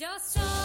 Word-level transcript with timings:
Yo 0.00 0.57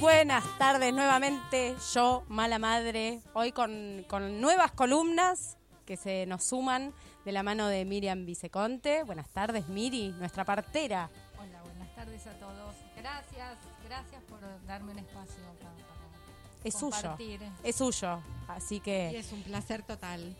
Buenas 0.00 0.44
tardes 0.58 0.92
nuevamente, 0.92 1.74
yo, 1.94 2.22
mala 2.28 2.58
madre, 2.58 3.22
hoy 3.32 3.52
con, 3.52 4.04
con 4.08 4.40
nuevas 4.40 4.70
columnas 4.72 5.56
que 5.86 5.96
se 5.96 6.26
nos 6.26 6.44
suman 6.44 6.92
de 7.24 7.32
la 7.32 7.42
mano 7.42 7.68
de 7.68 7.84
Miriam 7.86 8.26
Viceconte. 8.26 9.04
Buenas 9.04 9.28
tardes, 9.30 9.68
Miri, 9.68 10.10
nuestra 10.18 10.44
partera. 10.44 11.08
Hola, 11.38 11.62
buenas 11.62 11.94
tardes 11.94 12.26
a 12.26 12.32
todos. 12.38 12.74
Gracias, 12.96 13.56
gracias 13.86 14.22
por 14.24 14.40
darme 14.66 14.92
un 14.92 14.98
espacio 14.98 15.42
para, 15.60 15.72
para 15.72 16.64
Es 16.64 16.74
suyo, 16.74 17.16
es 17.64 17.76
suyo. 17.76 18.20
Así 18.48 18.76
Y 18.76 18.80
que, 18.80 19.18
es 19.18 19.32
un 19.32 19.42
placer 19.44 19.82
total. 19.82 20.36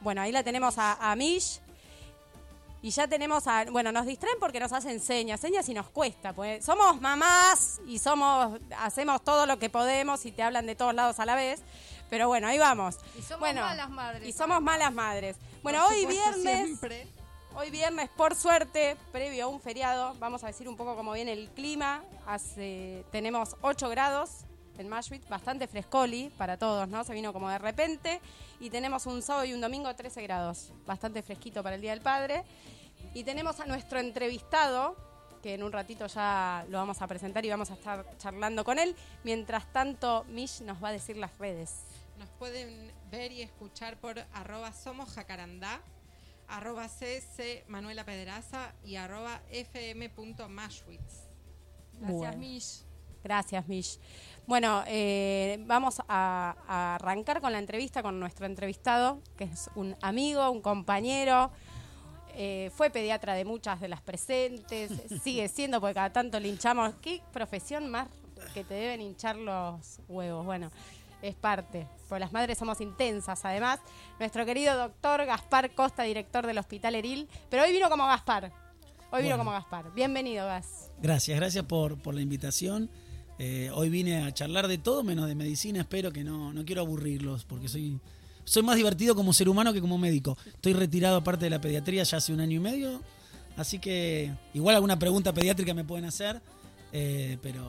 bueno, 0.00 0.20
ahí 0.22 0.30
la 0.30 0.44
tenemos 0.44 0.78
a, 0.78 1.10
a 1.10 1.16
Mish. 1.16 1.60
Y 2.80 2.90
ya 2.90 3.08
tenemos 3.08 3.46
a. 3.46 3.64
Bueno, 3.64 3.90
nos 3.90 4.06
distraen 4.06 4.38
porque 4.38 4.60
nos 4.60 4.72
hacen 4.72 5.00
señas, 5.00 5.40
señas 5.40 5.68
y 5.68 5.74
nos 5.74 5.90
cuesta. 5.90 6.32
Pues 6.32 6.64
somos 6.64 7.00
mamás 7.00 7.80
y 7.86 7.98
somos 7.98 8.60
hacemos 8.78 9.22
todo 9.24 9.46
lo 9.46 9.58
que 9.58 9.68
podemos 9.68 10.24
y 10.26 10.32
te 10.32 10.42
hablan 10.42 10.66
de 10.66 10.76
todos 10.76 10.94
lados 10.94 11.18
a 11.18 11.26
la 11.26 11.34
vez. 11.34 11.60
Pero 12.08 12.28
bueno, 12.28 12.46
ahí 12.46 12.58
vamos. 12.58 12.96
Y 13.18 13.22
somos 13.22 13.40
bueno, 13.40 13.62
malas 13.62 13.90
madres, 13.90 14.28
Y 14.28 14.32
somos 14.32 14.62
malas 14.62 14.92
madres. 14.92 15.36
Bueno, 15.62 15.80
Por 15.82 15.92
hoy 15.92 16.02
supuesto, 16.02 16.32
viernes. 16.40 16.66
siempre. 16.66 17.08
Hoy 17.54 17.70
viernes, 17.70 18.08
por 18.10 18.36
suerte, 18.36 18.96
previo 19.10 19.46
a 19.46 19.48
un 19.48 19.60
feriado, 19.60 20.14
vamos 20.20 20.44
a 20.44 20.46
decir 20.46 20.68
un 20.68 20.76
poco 20.76 20.94
cómo 20.94 21.12
viene 21.12 21.32
el 21.32 21.48
clima. 21.50 22.02
Hace, 22.26 23.04
tenemos 23.10 23.56
8 23.62 23.88
grados 23.88 24.30
en 24.78 24.88
Mashwit, 24.88 25.28
bastante 25.28 25.66
frescoli 25.66 26.30
para 26.38 26.56
todos, 26.56 26.88
¿no? 26.88 27.02
Se 27.02 27.12
vino 27.12 27.32
como 27.32 27.50
de 27.50 27.58
repente. 27.58 28.20
Y 28.60 28.70
tenemos 28.70 29.06
un 29.06 29.22
sábado 29.22 29.44
y 29.44 29.52
un 29.52 29.60
domingo 29.60 29.94
13 29.94 30.22
grados, 30.22 30.72
bastante 30.86 31.22
fresquito 31.22 31.62
para 31.62 31.76
el 31.76 31.82
Día 31.82 31.92
del 31.92 32.00
Padre. 32.00 32.44
Y 33.14 33.22
tenemos 33.24 33.60
a 33.60 33.66
nuestro 33.66 34.00
entrevistado, 34.00 34.96
que 35.42 35.54
en 35.54 35.62
un 35.62 35.70
ratito 35.70 36.06
ya 36.08 36.66
lo 36.68 36.78
vamos 36.78 37.00
a 37.00 37.06
presentar 37.06 37.44
y 37.44 37.50
vamos 37.50 37.70
a 37.70 37.74
estar 37.74 38.16
charlando 38.18 38.64
con 38.64 38.78
él. 38.78 38.96
Mientras 39.22 39.72
tanto, 39.72 40.24
Mish 40.28 40.62
nos 40.62 40.82
va 40.82 40.88
a 40.88 40.92
decir 40.92 41.16
las 41.16 41.36
redes. 41.38 41.84
Nos 42.18 42.28
pueden 42.30 42.92
ver 43.10 43.30
y 43.30 43.42
escuchar 43.42 43.96
por 43.98 44.18
arroba 44.32 44.72
somos 44.72 45.10
jacarandá, 45.10 45.80
arroba 46.48 46.88
cc 46.88 47.64
Manuela 47.68 48.04
Pedraza 48.04 48.72
y 48.84 48.96
arroba 48.96 49.40
fm.mashwitz. 49.50 51.28
Gracias, 51.92 52.12
Bueno. 52.12 52.38
Mish. 52.38 52.82
Gracias, 53.22 53.68
Mish. 53.68 53.98
Bueno, 54.48 54.82
eh, 54.86 55.62
vamos 55.66 56.00
a, 56.08 56.56
a 56.66 56.94
arrancar 56.94 57.42
con 57.42 57.52
la 57.52 57.58
entrevista 57.58 58.02
con 58.02 58.18
nuestro 58.18 58.46
entrevistado, 58.46 59.20
que 59.36 59.44
es 59.44 59.68
un 59.74 59.94
amigo, 60.00 60.50
un 60.50 60.62
compañero. 60.62 61.50
eh, 62.34 62.70
fue 62.74 62.88
pediatra 62.88 63.34
de 63.34 63.44
muchas 63.44 63.78
de 63.78 63.88
las 63.88 64.00
presentes, 64.00 64.90
sigue 65.22 65.48
siendo, 65.48 65.82
porque 65.82 65.94
cada 65.96 66.10
tanto 66.14 66.40
le 66.40 66.48
hinchamos. 66.48 66.94
¿Qué 67.02 67.20
profesión 67.30 67.90
más 67.90 68.08
que 68.54 68.64
te 68.64 68.72
deben 68.72 69.02
hinchar 69.02 69.36
los 69.36 70.00
huevos? 70.08 70.46
Bueno, 70.46 70.70
es 71.20 71.34
parte, 71.34 71.86
porque 72.08 72.20
las 72.20 72.32
madres 72.32 72.56
somos 72.56 72.80
intensas. 72.80 73.44
Además, 73.44 73.80
nuestro 74.18 74.46
querido 74.46 74.74
doctor 74.78 75.26
Gaspar 75.26 75.74
Costa, 75.74 76.04
director 76.04 76.46
del 76.46 76.56
Hospital 76.56 76.94
Eril, 76.94 77.28
pero 77.50 77.64
hoy 77.64 77.72
vino 77.72 77.90
como 77.90 78.06
Gaspar. 78.06 78.50
Hoy 79.10 79.24
vino 79.24 79.36
como 79.36 79.50
Gaspar. 79.50 79.92
Bienvenido, 79.92 80.46
Gas. 80.46 80.90
Gracias, 81.02 81.36
gracias 81.38 81.64
por, 81.66 82.00
por 82.00 82.14
la 82.14 82.22
invitación. 82.22 82.88
Eh, 83.38 83.70
hoy 83.72 83.88
vine 83.88 84.22
a 84.22 84.32
charlar 84.32 84.66
de 84.68 84.78
todo 84.78 85.04
menos 85.04 85.26
de 85.28 85.34
medicina. 85.34 85.80
Espero 85.80 86.12
que 86.12 86.24
no, 86.24 86.52
no 86.52 86.64
quiero 86.64 86.82
aburrirlos 86.82 87.44
porque 87.44 87.68
soy, 87.68 87.98
soy 88.44 88.62
más 88.62 88.76
divertido 88.76 89.14
como 89.14 89.32
ser 89.32 89.48
humano 89.48 89.72
que 89.72 89.80
como 89.80 89.98
médico. 89.98 90.36
Estoy 90.46 90.72
retirado 90.72 91.16
aparte 91.16 91.46
de 91.46 91.50
la 91.50 91.60
pediatría 91.60 92.02
ya 92.02 92.18
hace 92.18 92.32
un 92.32 92.40
año 92.40 92.56
y 92.56 92.60
medio. 92.60 93.00
Así 93.56 93.78
que 93.78 94.32
igual 94.54 94.76
alguna 94.76 94.98
pregunta 94.98 95.32
pediátrica 95.32 95.74
me 95.74 95.84
pueden 95.84 96.04
hacer. 96.04 96.40
eh, 96.92 97.38
pero 97.42 97.62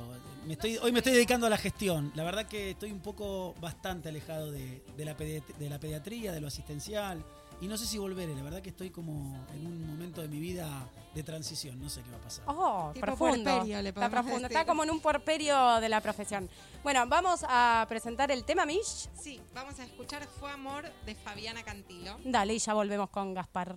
me 0.47 0.53
estoy, 0.53 0.77
hoy 0.77 0.91
me 0.91 0.99
estoy 0.99 1.13
dedicando 1.13 1.45
a 1.45 1.49
la 1.49 1.57
gestión. 1.57 2.11
La 2.15 2.23
verdad 2.23 2.47
que 2.47 2.71
estoy 2.71 2.91
un 2.91 3.01
poco 3.01 3.53
bastante 3.61 4.09
alejado 4.09 4.51
de, 4.51 4.81
de 4.97 5.05
la, 5.05 5.13
de 5.13 5.69
la 5.69 5.79
pediatría, 5.79 6.31
de 6.31 6.41
lo 6.41 6.47
asistencial. 6.47 7.23
Y 7.61 7.67
no 7.67 7.77
sé 7.77 7.85
si 7.85 7.97
volveré. 7.97 8.33
La 8.35 8.43
verdad 8.43 8.61
que 8.61 8.69
estoy 8.69 8.89
como 8.89 9.45
en 9.53 9.65
un 9.67 9.87
momento 9.87 10.21
de 10.21 10.27
mi 10.29 10.39
vida 10.39 10.87
de 11.13 11.23
transición. 11.23 11.79
No 11.81 11.89
sé 11.89 12.01
qué 12.03 12.09
va 12.11 12.17
a 12.17 12.21
pasar. 12.21 12.45
Oh, 12.47 12.91
Tipo 12.93 13.05
profundo. 13.05 13.63
le 13.65 13.89
Está 13.89 14.09
profundo. 14.09 14.39
decir. 14.39 14.57
Está 14.57 14.65
como 14.65 14.83
en 14.83 14.91
un 14.91 15.01
porperio 15.01 15.79
de 15.81 15.89
la 15.89 15.99
profesión. 16.01 16.49
Bueno, 16.83 17.05
vamos 17.07 17.43
a 17.47 17.85
presentar 17.89 18.31
el 18.31 18.45
tema, 18.45 18.65
Mish. 18.65 19.09
Sí, 19.21 19.41
vamos 19.53 19.77
a 19.79 19.83
escuchar 19.83 20.25
Fue 20.39 20.49
Amor 20.51 20.85
de 21.05 21.15
Fabiana 21.15 21.63
Cantilo. 21.63 22.17
Dale, 22.23 22.53
y 22.55 22.59
ya 22.59 22.73
volvemos 22.73 23.09
con 23.09 23.33
Gaspar. 23.33 23.75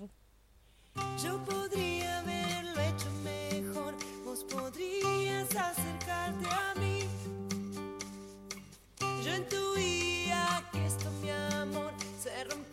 Yo 1.25 1.43
podría 1.45 2.21
haberlo 2.21 2.81
hecho 2.83 3.11
mejor, 3.25 3.97
vos 4.25 4.45
podrías 4.45 5.49
acercarte 5.57 6.47
a 6.49 6.75
mí. 6.79 7.01
Yo 9.25 9.35
intuía 9.37 10.69
que 10.71 10.87
esto, 10.87 11.11
mi 11.23 11.31
amor, 11.31 11.93
se 12.23 12.45
rompía 12.45 12.72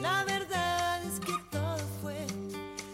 La 0.00 0.24
verdad 0.24 1.02
es 1.04 1.20
que 1.20 1.32
todo 1.50 1.78
fue 2.00 2.26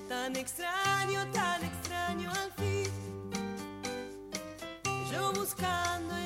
tan 0.09 0.35
extraño, 0.35 1.25
tan 1.33 1.65
extraño 1.65 2.31
al 2.33 2.53
fin. 2.53 2.91
Yo 5.13 5.33
buscando 5.33 6.26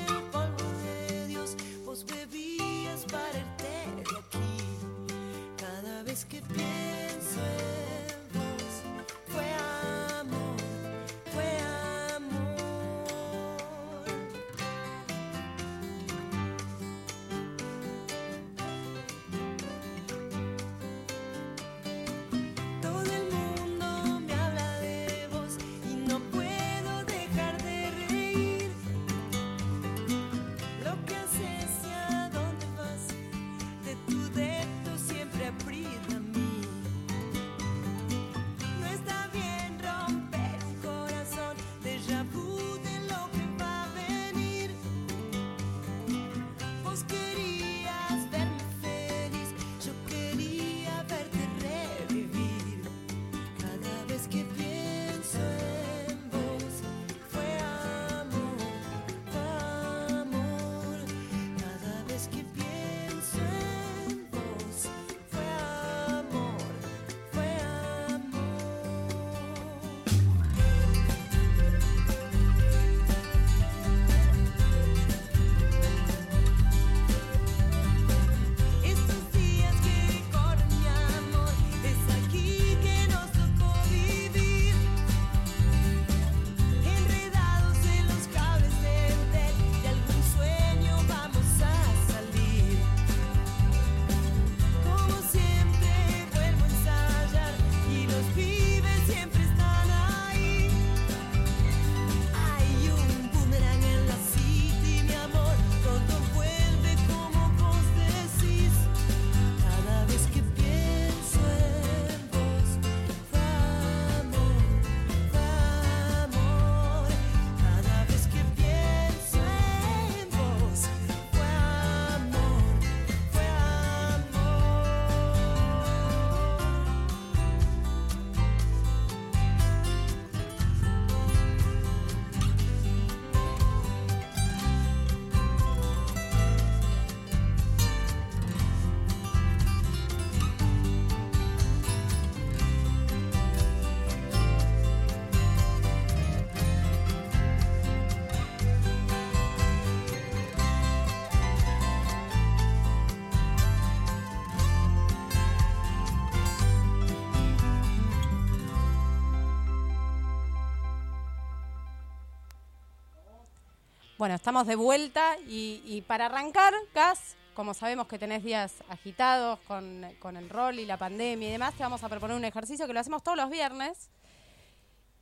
Bueno, 164.21 164.35
estamos 164.35 164.67
de 164.67 164.77
vuelta 164.77 165.39
y, 165.49 165.81
y 165.87 166.03
para 166.03 166.27
arrancar, 166.27 166.75
Gas, 166.93 167.37
como 167.55 167.73
sabemos 167.73 168.07
que 168.07 168.19
tenés 168.19 168.45
días 168.45 168.75
agitados 168.91 169.59
con, 169.61 170.07
con 170.19 170.37
el 170.37 170.51
rol 170.51 170.79
y 170.79 170.85
la 170.85 170.99
pandemia 170.99 171.49
y 171.49 171.53
demás, 171.53 171.75
te 171.75 171.83
vamos 171.83 172.05
a 172.05 172.09
proponer 172.11 172.37
un 172.37 172.45
ejercicio 172.45 172.87
que 172.87 172.93
lo 172.93 173.01
hacemos 173.01 173.23
todos 173.23 173.39
los 173.39 173.49
viernes 173.49 174.11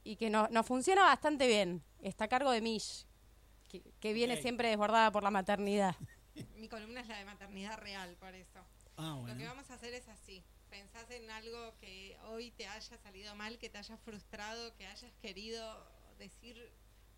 y 0.02 0.16
que 0.16 0.30
no- 0.30 0.48
nos 0.48 0.66
funciona 0.66 1.04
bastante 1.04 1.46
bien. 1.46 1.80
Está 2.00 2.24
a 2.24 2.28
cargo 2.28 2.50
de 2.50 2.60
Mish, 2.60 3.06
que, 3.68 3.82
que 4.00 4.12
viene 4.12 4.36
siempre 4.42 4.66
desbordada 4.70 5.12
por 5.12 5.22
la 5.22 5.30
maternidad. 5.30 5.94
Mi 6.56 6.66
columna 6.68 7.00
es 7.00 7.06
la 7.06 7.18
de 7.18 7.24
maternidad 7.24 7.78
real, 7.78 8.16
por 8.18 8.34
eso. 8.34 8.58
Ah, 8.96 9.14
Lo 9.20 9.26
que 9.26 9.34
bueno. 9.34 9.44
vamos 9.50 9.70
a 9.70 9.74
hacer 9.74 9.94
es 9.94 10.08
así. 10.08 10.42
Pensás 10.70 11.08
en 11.12 11.30
algo 11.30 11.72
que 11.78 12.18
hoy 12.30 12.50
te 12.50 12.66
haya 12.66 12.98
salido 12.98 13.36
mal, 13.36 13.58
que 13.60 13.70
te 13.70 13.78
haya 13.78 13.96
frustrado, 13.98 14.74
que 14.74 14.88
hayas 14.88 15.14
querido 15.22 15.86
decir 16.18 16.68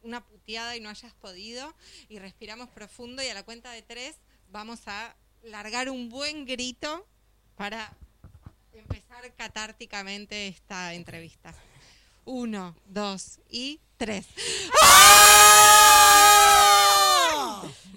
una 0.03 0.25
puteada 0.25 0.77
y 0.77 0.81
no 0.81 0.89
hayas 0.89 1.13
podido. 1.15 1.75
Y 2.09 2.19
respiramos 2.19 2.69
profundo 2.71 3.23
y 3.23 3.29
a 3.29 3.35
la 3.35 3.43
cuenta 3.43 3.71
de 3.73 3.83
tres 3.83 4.17
vamos 4.49 4.81
a 4.87 5.15
largar 5.43 5.89
un 5.91 6.09
buen 6.09 6.45
grito 6.45 7.07
para 7.57 7.97
empezar 8.73 9.33
catárticamente 9.37 10.49
esta 10.49 10.95
entrevista. 10.95 11.55
Uno, 12.25 12.77
dos 12.87 13.41
y 13.49 13.81
tres. 13.97 14.27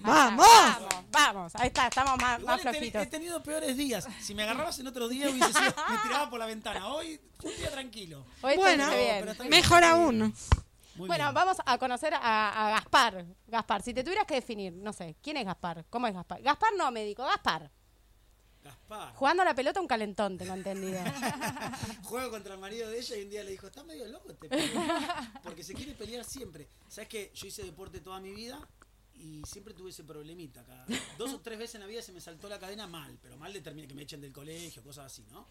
¡Vamos! 0.01 0.45
Vamos, 0.45 0.45
vamos. 1.11 1.55
Ahí 1.55 1.67
está, 1.67 1.87
estamos 1.87 2.17
más, 2.21 2.41
más 2.41 2.61
flojitos. 2.61 3.03
he 3.03 3.05
tenido 3.05 3.41
peores 3.41 3.77
días. 3.77 4.05
Si 4.21 4.35
me 4.35 4.43
agarrabas 4.43 4.77
en 4.79 4.87
otro 4.87 5.07
día, 5.07 5.29
hubiese 5.29 5.53
sido, 5.53 5.73
me 5.89 5.97
tiraba 6.03 6.29
por 6.29 6.39
la 6.39 6.45
ventana. 6.45 6.87
Hoy, 6.87 7.19
un 7.41 7.55
día 7.55 7.71
tranquilo. 7.71 8.25
Hoy 8.41 8.57
Bueno, 8.57 8.87
pero 8.91 9.33
bien. 9.35 9.49
Mejor 9.49 9.83
aún. 9.83 10.33
Muy 10.95 11.07
Bueno, 11.07 11.23
bien. 11.25 11.33
vamos 11.33 11.57
a 11.65 11.77
conocer 11.77 12.13
a, 12.13 12.67
a 12.67 12.69
Gaspar. 12.71 13.25
Gaspar, 13.47 13.81
si 13.81 13.93
te 13.93 14.03
tuvieras 14.03 14.25
que 14.27 14.35
definir, 14.35 14.73
no 14.73 14.93
sé, 14.93 15.15
¿quién 15.21 15.37
es 15.37 15.45
Gaspar? 15.45 15.85
¿Cómo 15.89 16.07
es 16.07 16.13
Gaspar? 16.13 16.41
Gaspar 16.41 16.69
no, 16.77 16.91
médico, 16.91 17.23
Gaspar. 17.23 17.71
Gaspar. 18.63 19.13
Jugando 19.15 19.41
a 19.41 19.45
la 19.45 19.53
pelota 19.55 19.81
un 19.81 19.87
calentón, 19.87 20.37
tengo 20.37 20.53
entendido. 20.53 20.99
Juego 22.03 22.29
contra 22.31 22.53
el 22.53 22.59
marido 22.59 22.89
de 22.89 22.99
ella 22.99 23.17
y 23.17 23.23
un 23.23 23.29
día 23.29 23.43
le 23.43 23.51
dijo, 23.51 23.67
está 23.67 23.83
medio 23.83 24.07
loco 24.07 24.29
este 24.31 24.47
pibe". 24.49 24.71
Porque 25.43 25.63
se 25.63 25.73
quiere 25.73 25.93
pelear 25.93 26.23
siempre. 26.23 26.69
¿Sabes 26.87 27.09
qué? 27.09 27.31
Yo 27.33 27.47
hice 27.47 27.63
deporte 27.63 27.99
toda 27.99 28.19
mi 28.21 28.31
vida 28.31 28.65
y 29.15 29.41
siempre 29.45 29.73
tuve 29.73 29.89
ese 29.89 30.03
problemita 30.03 30.61
acá. 30.61 30.85
Dos 31.17 31.33
o 31.33 31.39
tres 31.41 31.59
veces 31.59 31.75
en 31.75 31.81
la 31.81 31.87
vida 31.87 32.01
se 32.01 32.13
me 32.13 32.21
saltó 32.21 32.47
la 32.47 32.57
cadena 32.59 32.87
mal, 32.87 33.17
pero 33.21 33.35
mal 33.37 33.51
determiné 33.51 33.87
que 33.87 33.93
me 33.95 34.03
echen 34.03 34.21
del 34.21 34.31
colegio, 34.31 34.81
cosas 34.81 35.07
así, 35.07 35.25
¿no? 35.29 35.45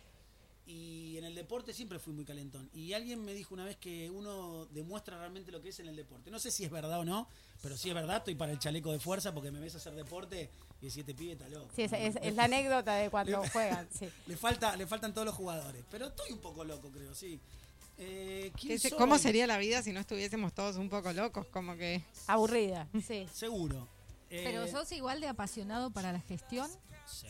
Y 0.64 1.16
en 1.18 1.24
el 1.24 1.34
deporte 1.34 1.72
siempre 1.74 1.98
fui 1.98 2.12
muy 2.12 2.24
calentón. 2.24 2.70
Y 2.72 2.92
alguien 2.92 3.24
me 3.24 3.34
dijo 3.34 3.52
una 3.52 3.64
vez 3.64 3.76
que 3.76 4.08
uno 4.10 4.66
demuestra 4.66 5.18
realmente 5.18 5.50
lo 5.50 5.60
que 5.60 5.70
es 5.70 5.80
en 5.80 5.88
el 5.88 5.96
deporte. 5.96 6.30
No 6.30 6.38
sé 6.38 6.52
si 6.52 6.64
es 6.64 6.70
verdad 6.70 7.00
o 7.00 7.04
no, 7.04 7.26
pero 7.62 7.76
si 7.76 7.88
es 7.88 7.94
verdad, 7.94 8.18
estoy 8.18 8.36
para 8.36 8.52
el 8.52 8.58
chaleco 8.60 8.92
de 8.92 9.00
fuerza 9.00 9.34
porque 9.34 9.50
me 9.50 9.58
ves 9.58 9.74
hacer 9.74 9.92
deporte 9.94 10.50
y 10.80 10.86
decís, 10.86 10.98
este 10.98 11.14
pibe 11.14 11.32
está 11.32 11.48
loco. 11.48 11.68
Sí, 11.74 11.82
es, 11.82 11.90
¿no? 11.92 11.98
es- 11.98 12.16
es 12.22 12.34
la 12.36 12.44
anécdota 12.44 12.94
de 12.94 13.10
cuando 13.10 13.42
juegan, 13.52 13.88
sí. 13.92 14.08
Le, 14.26 14.36
falta, 14.36 14.76
le 14.76 14.86
faltan 14.86 15.12
todos 15.12 15.26
los 15.26 15.34
jugadores. 15.34 15.84
Pero 15.90 16.06
estoy 16.06 16.30
un 16.32 16.38
poco 16.38 16.62
loco, 16.64 16.90
creo, 16.90 17.12
sí. 17.12 17.40
Eh, 17.98 18.52
¿quién 18.56 18.74
¿Qué 18.74 18.78
se- 18.78 18.88
soy? 18.90 18.98
¿Cómo 18.98 19.18
sería 19.18 19.46
la 19.48 19.58
vida 19.58 19.82
si 19.82 19.92
no 19.92 19.98
estuviésemos 20.00 20.52
todos 20.54 20.76
un 20.76 20.88
poco 20.88 21.12
locos? 21.12 21.46
Como 21.48 21.76
que. 21.76 22.02
Aburrida, 22.28 22.88
sí. 23.06 23.26
Seguro. 23.34 23.88
Eh, 24.30 24.42
Pero 24.44 24.66
sos 24.68 24.90
igual 24.92 25.20
de 25.20 25.26
apasionado 25.28 25.90
para 25.90 26.12
la 26.12 26.20
gestión. 26.20 26.70
Sí, 27.04 27.26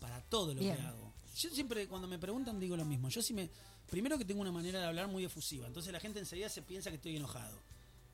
para 0.00 0.20
todo 0.22 0.54
lo 0.54 0.60
Bien. 0.60 0.76
que 0.76 0.82
hago. 0.82 1.12
Yo 1.38 1.50
siempre, 1.50 1.86
cuando 1.86 2.08
me 2.08 2.18
preguntan, 2.18 2.58
digo 2.58 2.76
lo 2.76 2.84
mismo. 2.84 3.08
Yo 3.08 3.22
sí 3.22 3.32
me. 3.34 3.48
Primero 3.90 4.18
que 4.18 4.24
tengo 4.24 4.40
una 4.40 4.52
manera 4.52 4.80
de 4.80 4.86
hablar 4.86 5.08
muy 5.08 5.24
efusiva. 5.24 5.66
Entonces 5.66 5.92
la 5.92 6.00
gente 6.00 6.18
enseguida 6.18 6.48
se 6.48 6.62
piensa 6.62 6.90
que 6.90 6.96
estoy 6.96 7.16
enojado. 7.16 7.58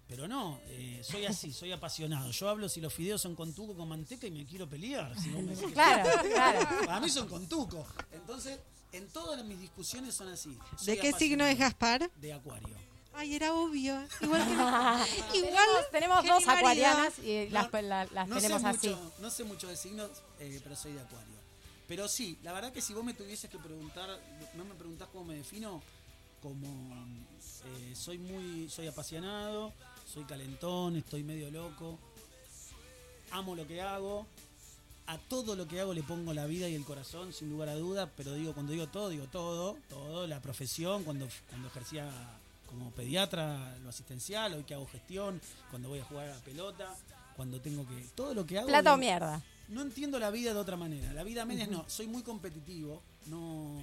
Pero 0.06 0.28
no, 0.28 0.60
eh, 0.66 1.00
soy 1.02 1.24
así, 1.24 1.50
soy 1.52 1.72
apasionado. 1.72 2.30
Yo 2.30 2.48
hablo 2.50 2.68
si 2.68 2.80
los 2.82 2.92
fideos 2.92 3.22
son 3.22 3.34
con 3.34 3.54
tuco 3.54 3.74
con 3.74 3.88
manteca 3.88 4.26
y 4.26 4.30
me 4.30 4.44
quiero 4.44 4.68
pelear. 4.68 5.18
Si 5.18 5.30
vos 5.30 5.42
me 5.42 5.50
decís 5.52 5.66
que 5.68 5.72
Claro, 5.72 6.10
claro. 6.30 6.68
Para 6.86 7.00
mí 7.00 7.08
son 7.08 7.26
con 7.26 7.48
tuco. 7.48 7.86
Entonces, 8.12 8.58
en 8.92 9.08
todas 9.08 9.42
mis 9.46 9.58
discusiones 9.58 10.14
son 10.14 10.28
así. 10.28 10.56
¿De 10.84 10.98
qué 10.98 11.12
signo 11.14 11.46
es. 11.46 11.58
Gaspar? 11.58 12.10
De 12.16 12.32
acuario. 12.34 12.76
Ay, 13.14 13.34
era 13.34 13.54
obvio. 13.54 13.96
Igual 14.20 14.44
que. 14.44 14.52
Igual. 15.38 15.50
Tenemos, 15.50 15.90
tenemos 15.90 16.24
dos 16.26 16.48
acuarianas 16.48 17.18
y 17.20 17.48
las, 17.48 17.72
No, 17.72 17.80
la- 17.82 18.04
las 18.12 18.28
no 18.28 18.34
sé 18.36 18.42
tenemos 18.42 18.64
así. 18.64 18.88
mucho, 18.88 19.12
No 19.20 19.30
sé 19.30 19.44
mucho 19.44 19.68
de 19.68 19.76
signos, 19.76 20.10
eh, 20.38 20.60
pero 20.62 20.76
soy 20.76 20.92
de 20.92 21.00
acuario. 21.00 21.34
Pero 21.86 22.08
sí, 22.08 22.38
la 22.42 22.52
verdad 22.52 22.72
que 22.72 22.80
si 22.80 22.94
vos 22.94 23.04
me 23.04 23.14
tuvieses 23.14 23.50
que 23.50 23.58
preguntar, 23.58 24.08
no 24.54 24.64
me 24.64 24.74
preguntás 24.74 25.08
cómo 25.08 25.24
me 25.24 25.36
defino, 25.36 25.82
como 26.42 26.66
eh, 27.66 27.94
soy 27.94 28.18
muy, 28.18 28.68
soy 28.70 28.86
apasionado, 28.86 29.72
soy 30.06 30.24
calentón, 30.24 30.96
estoy 30.96 31.22
medio 31.22 31.50
loco, 31.50 31.98
amo 33.30 33.54
lo 33.54 33.66
que 33.66 33.82
hago, 33.82 34.26
a 35.06 35.18
todo 35.18 35.56
lo 35.56 35.68
que 35.68 35.80
hago 35.80 35.92
le 35.92 36.02
pongo 36.02 36.32
la 36.32 36.46
vida 36.46 36.68
y 36.68 36.74
el 36.74 36.84
corazón, 36.84 37.32
sin 37.32 37.50
lugar 37.50 37.68
a 37.68 37.74
duda, 37.74 38.10
pero 38.16 38.34
digo, 38.34 38.54
cuando 38.54 38.72
digo 38.72 38.86
todo, 38.86 39.10
digo 39.10 39.26
todo, 39.26 39.76
todo, 39.88 40.26
la 40.26 40.40
profesión, 40.40 41.04
cuando, 41.04 41.28
cuando 41.50 41.68
ejercía 41.68 42.10
como 42.66 42.90
pediatra, 42.92 43.76
lo 43.82 43.90
asistencial, 43.90 44.54
hoy 44.54 44.64
que 44.64 44.74
hago 44.74 44.86
gestión, 44.86 45.40
cuando 45.70 45.90
voy 45.90 46.00
a 46.00 46.04
jugar 46.04 46.28
a 46.28 46.34
la 46.34 46.40
pelota, 46.40 46.96
cuando 47.36 47.60
tengo 47.60 47.86
que... 47.86 47.94
Todo 48.14 48.34
lo 48.34 48.46
que 48.46 48.58
hago... 48.58 48.68
Plata 48.68 48.94
o 48.94 48.96
mierda. 48.96 49.42
No 49.68 49.82
entiendo 49.82 50.18
la 50.18 50.30
vida 50.30 50.52
de 50.52 50.58
otra 50.60 50.76
manera. 50.76 51.12
La 51.12 51.24
vida 51.24 51.42
a 51.42 51.46
medias 51.46 51.68
no. 51.68 51.84
Soy 51.88 52.06
muy 52.06 52.22
competitivo. 52.22 53.02
No, 53.26 53.80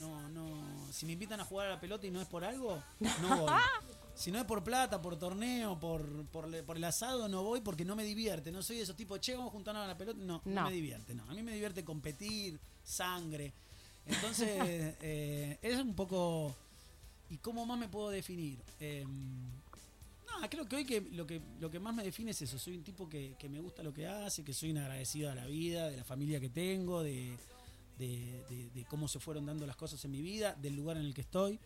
no, 0.00 0.28
no. 0.30 0.92
Si 0.92 1.06
me 1.06 1.12
invitan 1.12 1.40
a 1.40 1.44
jugar 1.44 1.66
a 1.68 1.70
la 1.70 1.80
pelota 1.80 2.06
y 2.06 2.10
no 2.10 2.20
es 2.20 2.28
por 2.28 2.44
algo, 2.44 2.82
no 3.20 3.36
voy. 3.38 3.52
Si 4.14 4.30
no 4.30 4.38
es 4.38 4.44
por 4.44 4.62
plata, 4.62 5.00
por 5.00 5.18
torneo, 5.18 5.80
por, 5.80 6.26
por, 6.26 6.76
el 6.76 6.84
asado, 6.84 7.28
no 7.28 7.42
voy 7.42 7.62
porque 7.62 7.82
no 7.84 7.96
me 7.96 8.04
divierte. 8.04 8.52
No 8.52 8.62
soy 8.62 8.76
de 8.76 8.82
esos 8.82 8.94
tipos, 8.94 9.18
che, 9.20 9.34
vamos 9.34 9.48
a 9.48 9.52
juntarnos 9.52 9.84
a 9.84 9.86
la 9.86 9.96
pelota. 9.96 10.18
No, 10.22 10.42
no, 10.44 10.54
No. 10.60 10.66
me 10.66 10.72
divierte. 10.72 11.14
No. 11.14 11.22
A 11.30 11.34
mí 11.34 11.42
me 11.42 11.52
divierte 11.52 11.82
competir, 11.82 12.60
sangre. 12.84 13.54
Entonces, 14.04 14.48
eh, 15.00 15.58
es 15.62 15.78
un 15.80 15.94
poco. 15.94 16.54
¿Y 17.30 17.38
cómo 17.38 17.64
más 17.64 17.78
me 17.78 17.88
puedo 17.88 18.10
definir? 18.10 18.58
Eh, 18.80 19.06
no, 20.40 20.48
creo 20.50 20.66
que 20.68 20.76
hoy 20.76 20.84
que 20.84 21.00
lo 21.00 21.26
que 21.26 21.40
lo 21.60 21.70
que 21.70 21.78
más 21.80 21.94
me 21.94 22.02
define 22.04 22.30
es 22.32 22.42
eso. 22.42 22.58
Soy 22.58 22.76
un 22.76 22.82
tipo 22.84 23.08
que, 23.08 23.34
que 23.38 23.48
me 23.48 23.60
gusta 23.60 23.82
lo 23.82 23.92
que 23.92 24.06
hace, 24.06 24.44
que 24.44 24.52
soy 24.52 24.70
un 24.70 24.78
agradecido 24.78 25.30
a 25.30 25.34
la 25.34 25.46
vida, 25.46 25.88
de 25.88 25.96
la 25.98 26.04
familia 26.04 26.40
que 26.40 26.48
tengo, 26.50 27.02
de, 27.02 27.36
de- 27.98 28.44
de- 28.48 28.70
de 28.70 28.84
cómo 28.86 29.08
se 29.08 29.20
fueron 29.20 29.46
dando 29.46 29.66
las 29.66 29.76
cosas 29.76 30.04
en 30.04 30.10
mi 30.10 30.22
vida, 30.22 30.54
del 30.54 30.74
lugar 30.74 30.96
en 30.96 31.04
el 31.04 31.14
que 31.14 31.20
estoy. 31.22 31.58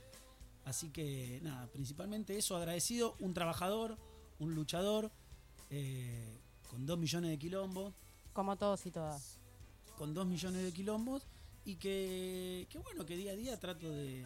Así 0.64 0.90
que 0.90 1.40
nada, 1.42 1.66
principalmente 1.68 2.36
eso, 2.36 2.56
agradecido, 2.56 3.14
un 3.20 3.32
trabajador, 3.34 3.96
un 4.40 4.54
luchador, 4.54 5.10
eh, 5.70 6.38
con 6.68 6.84
dos 6.86 6.98
millones 6.98 7.30
de 7.30 7.38
quilombos, 7.38 7.94
Como 8.32 8.56
todos 8.56 8.84
y 8.86 8.90
todas. 8.90 9.38
con 9.96 10.12
dos 10.12 10.26
millones 10.26 10.62
de 10.64 10.72
quilombos 10.72 11.22
y 11.64 11.76
que, 11.76 12.66
que 12.68 12.78
bueno, 12.78 13.06
que 13.06 13.16
día 13.16 13.32
a 13.32 13.36
día 13.36 13.58
trato 13.60 13.88
de, 13.90 14.24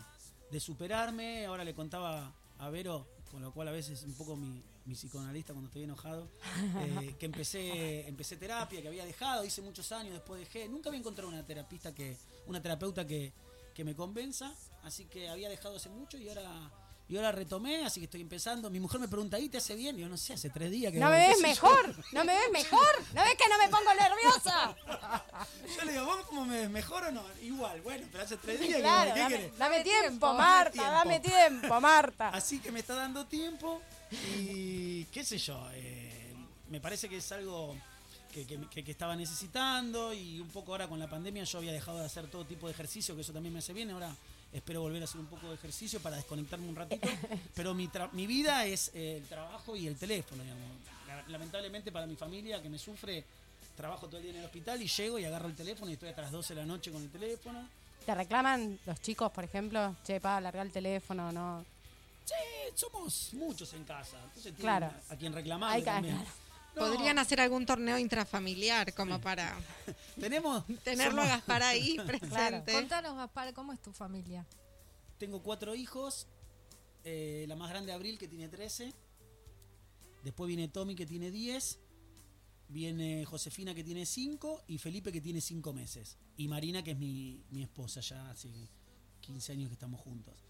de 0.51 0.61
superarme. 0.61 1.45
Ahora 1.47 1.63
le 1.65 1.75
contaba 1.75 2.35
a 2.59 2.71
Vero, 2.71 3.07
con 3.31 3.43
lo 3.43 3.53
cual 3.53 3.69
a 3.69 3.73
veces 3.73 4.03
un 4.03 4.15
poco 4.15 4.37
mi, 4.37 4.63
mi 4.87 4.95
psicoanalista 4.95 5.53
cuando 5.53 5.69
estoy 5.69 5.85
enojado, 5.85 6.29
eh, 6.81 7.15
que 7.19 7.27
empecé, 7.27 8.09
empecé 8.09 8.37
terapia, 8.37 8.83
que 8.83 8.89
había 8.89 9.05
dejado, 9.05 9.45
hice 9.45 9.63
muchos 9.63 9.93
años, 9.93 10.15
después 10.15 10.41
dejé. 10.41 10.69
Nunca 10.69 10.89
había 10.89 11.01
encontrado 11.01 11.29
una 11.29 11.45
terapista 11.45 11.95
que, 11.95 12.17
una 12.47 12.61
terapeuta 12.61 13.07
que, 13.07 13.33
que 13.75 13.85
me 13.85 13.95
convenza, 13.95 14.55
así 14.83 15.07
que 15.07 15.29
había 15.29 15.49
dejado 15.49 15.77
hace 15.77 15.89
mucho 15.89 16.19
y 16.19 16.29
ahora... 16.29 16.71
Y 17.11 17.17
ahora 17.17 17.33
retomé, 17.33 17.85
así 17.85 17.99
que 17.99 18.05
estoy 18.05 18.21
empezando. 18.21 18.71
Mi 18.71 18.79
mujer 18.79 19.01
me 19.01 19.09
pregunta, 19.09 19.37
¿y 19.37 19.49
te 19.49 19.59
hace 19.59 19.75
bien? 19.75 19.99
Y 19.99 20.03
yo 20.03 20.09
no 20.09 20.17
sé, 20.17 20.35
hace 20.35 20.49
tres 20.49 20.71
días 20.71 20.93
que... 20.93 21.01
¿No 21.01 21.11
me 21.11 21.19
ves 21.27 21.37
yo. 21.41 21.43
mejor? 21.43 21.95
¿No 22.13 22.25
me 22.25 22.33
ves 22.35 22.51
mejor? 22.53 22.87
¿No 23.15 23.23
ves 23.25 23.35
que 23.35 23.49
no 23.49 23.59
me 23.59 23.69
pongo 23.69 23.93
nerviosa? 23.95 24.77
Yo 25.77 25.85
le 25.85 25.93
digo, 25.93 26.05
¿vos 26.05 26.25
cómo 26.27 26.45
me 26.47 26.61
ves? 26.61 26.71
¿Mejor 26.71 27.03
o 27.07 27.11
no? 27.11 27.25
Igual, 27.43 27.81
bueno, 27.81 28.07
pero 28.13 28.23
hace 28.23 28.37
tres 28.37 28.61
días 28.61 28.79
Claro, 28.81 29.13
que 29.13 29.15
¿qué 29.15 29.21
dame, 29.35 29.53
dame 29.59 29.83
tiempo, 29.83 30.33
Marta, 30.35 30.71
tiempo. 30.71 30.91
dame 30.93 31.19
tiempo, 31.21 31.81
Marta. 31.81 32.29
Así 32.33 32.61
que 32.61 32.71
me 32.71 32.79
está 32.79 32.95
dando 32.95 33.27
tiempo 33.27 33.83
y 34.39 35.05
qué 35.07 35.25
sé 35.25 35.37
yo, 35.39 35.67
eh, 35.73 36.33
me 36.69 36.81
parece 36.81 37.09
que 37.09 37.17
es 37.17 37.33
algo 37.33 37.77
que, 38.33 38.47
que- 38.47 38.61
que- 38.71 38.85
que 38.85 38.91
estaba 38.93 39.17
necesitando 39.17 40.13
y 40.15 40.39
un 40.39 40.49
poco 40.49 40.71
ahora 40.73 40.87
con 40.89 41.01
la 41.01 41.11
pandemia 41.11 41.43
yo 41.43 41.59
había 41.59 41.73
dejado 41.73 41.99
de 41.99 42.05
hacer 42.07 42.29
todo 42.29 42.45
tipo 42.45 42.67
de 42.69 42.73
ejercicio, 42.73 43.17
que 43.17 43.23
eso 43.23 43.33
también 43.33 43.53
me 43.53 43.59
hace 43.59 43.73
bien, 43.73 43.91
ahora 43.91 44.15
espero 44.53 44.81
volver 44.83 45.03
a 45.03 45.05
hacer 45.05 45.21
un 45.21 45.27
poco 45.27 45.49
de 45.49 45.55
ejercicio 45.55 46.01
para 46.01 46.17
desconectarme 46.17 46.69
un 46.69 46.77
ratito, 46.77 47.09
pero 47.55 47.75
mi, 47.75 47.89
tra- 47.89 48.11
mi 48.13 48.27
vida 48.27 48.65
es 48.67 48.91
eh, 48.95 49.19
el 49.19 49.25
trabajo 49.29 49.77
y 49.77 49.87
el 49.87 49.97
teléfono, 49.97 50.43
digamos. 50.43 50.65
La- 51.07 51.25
Lamentablemente 51.29 51.93
para 51.93 52.07
mi 52.07 52.17
familia 52.17 52.61
que 52.63 52.69
me 52.69 52.79
sufre, 52.79 53.25
trabajo 53.77 54.07
todo 54.07 54.17
el 54.19 54.23
día 54.25 54.33
en 54.33 54.39
el 54.41 54.45
hospital 54.47 54.81
y 54.83 54.89
llego 54.89 55.19
y 55.19 55.25
agarro 55.25 55.47
el 55.49 55.55
teléfono 55.55 55.91
y 55.91 55.95
estoy 55.95 56.09
hasta 56.11 56.23
las 56.23 56.33
12 56.33 56.55
de 56.55 56.61
la 56.61 56.67
noche 56.67 56.91
con 56.91 57.03
el 57.03 57.11
teléfono. 57.11 57.69
¿Te 58.05 58.15
reclaman 58.15 58.79
los 58.87 59.01
chicos, 59.01 59.31
por 59.31 59.45
ejemplo? 59.45 59.95
Che, 60.05 60.21
pa, 60.21 60.41
largar 60.41 60.67
el 60.67 60.73
teléfono, 60.73 61.31
no. 61.31 61.65
Eh, 62.31 62.73
somos 62.75 63.31
muchos 63.35 63.73
en 63.75 63.85
casa, 63.85 64.17
entonces 64.25 64.55
Claro. 64.59 64.91
a, 65.09 65.17
quien 65.17 65.33
reclamar 65.33 65.73
Hay 65.75 65.81
que- 65.83 65.87
también. 65.87 66.15
claro. 66.17 66.31
No, 66.77 66.83
Podrían 66.83 67.19
hacer 67.19 67.41
algún 67.41 67.67
torneo 67.67 67.99
intrafamiliar 67.99 68.95
como 68.95 69.21
para 69.21 69.57
tenemos 70.21 70.65
tenerlo 70.85 71.23
a 71.23 71.27
Gaspar 71.27 71.63
ahí 71.63 71.97
presente. 72.07 72.73
Contanos, 72.73 73.17
Gaspar, 73.17 73.53
¿cómo 73.55 73.73
es 73.73 73.81
tu 73.81 73.93
familia? 73.93 74.47
tengo 75.19 75.43
cuatro 75.43 75.75
hijos, 75.75 76.29
eh, 77.05 77.45
la 77.47 77.55
más 77.55 77.69
grande 77.69 77.93
Abril 77.93 78.17
que 78.19 78.27
tiene 78.27 78.49
13, 78.49 78.95
Después 80.23 80.49
viene 80.49 80.69
Tommy 80.69 80.95
que 80.95 81.07
tiene 81.07 81.31
10. 81.31 81.79
Viene 82.69 83.25
Josefina 83.25 83.75
que 83.75 83.83
tiene 83.83 84.07
5 84.07 84.65
y 84.69 84.79
Felipe 84.79 85.11
que 85.11 85.21
tiene 85.21 85.41
5 85.41 85.73
meses. 85.73 86.19
Y 86.37 86.47
Marina 86.47 86.85
que 86.85 86.93
es 86.93 86.99
mi, 86.99 87.43
mi 87.51 87.63
esposa, 87.63 88.01
ya 88.01 88.31
hace 88.31 88.49
15 89.21 89.53
años 89.53 89.69
que 89.69 89.75
estamos 89.75 90.01
juntos. 90.01 90.45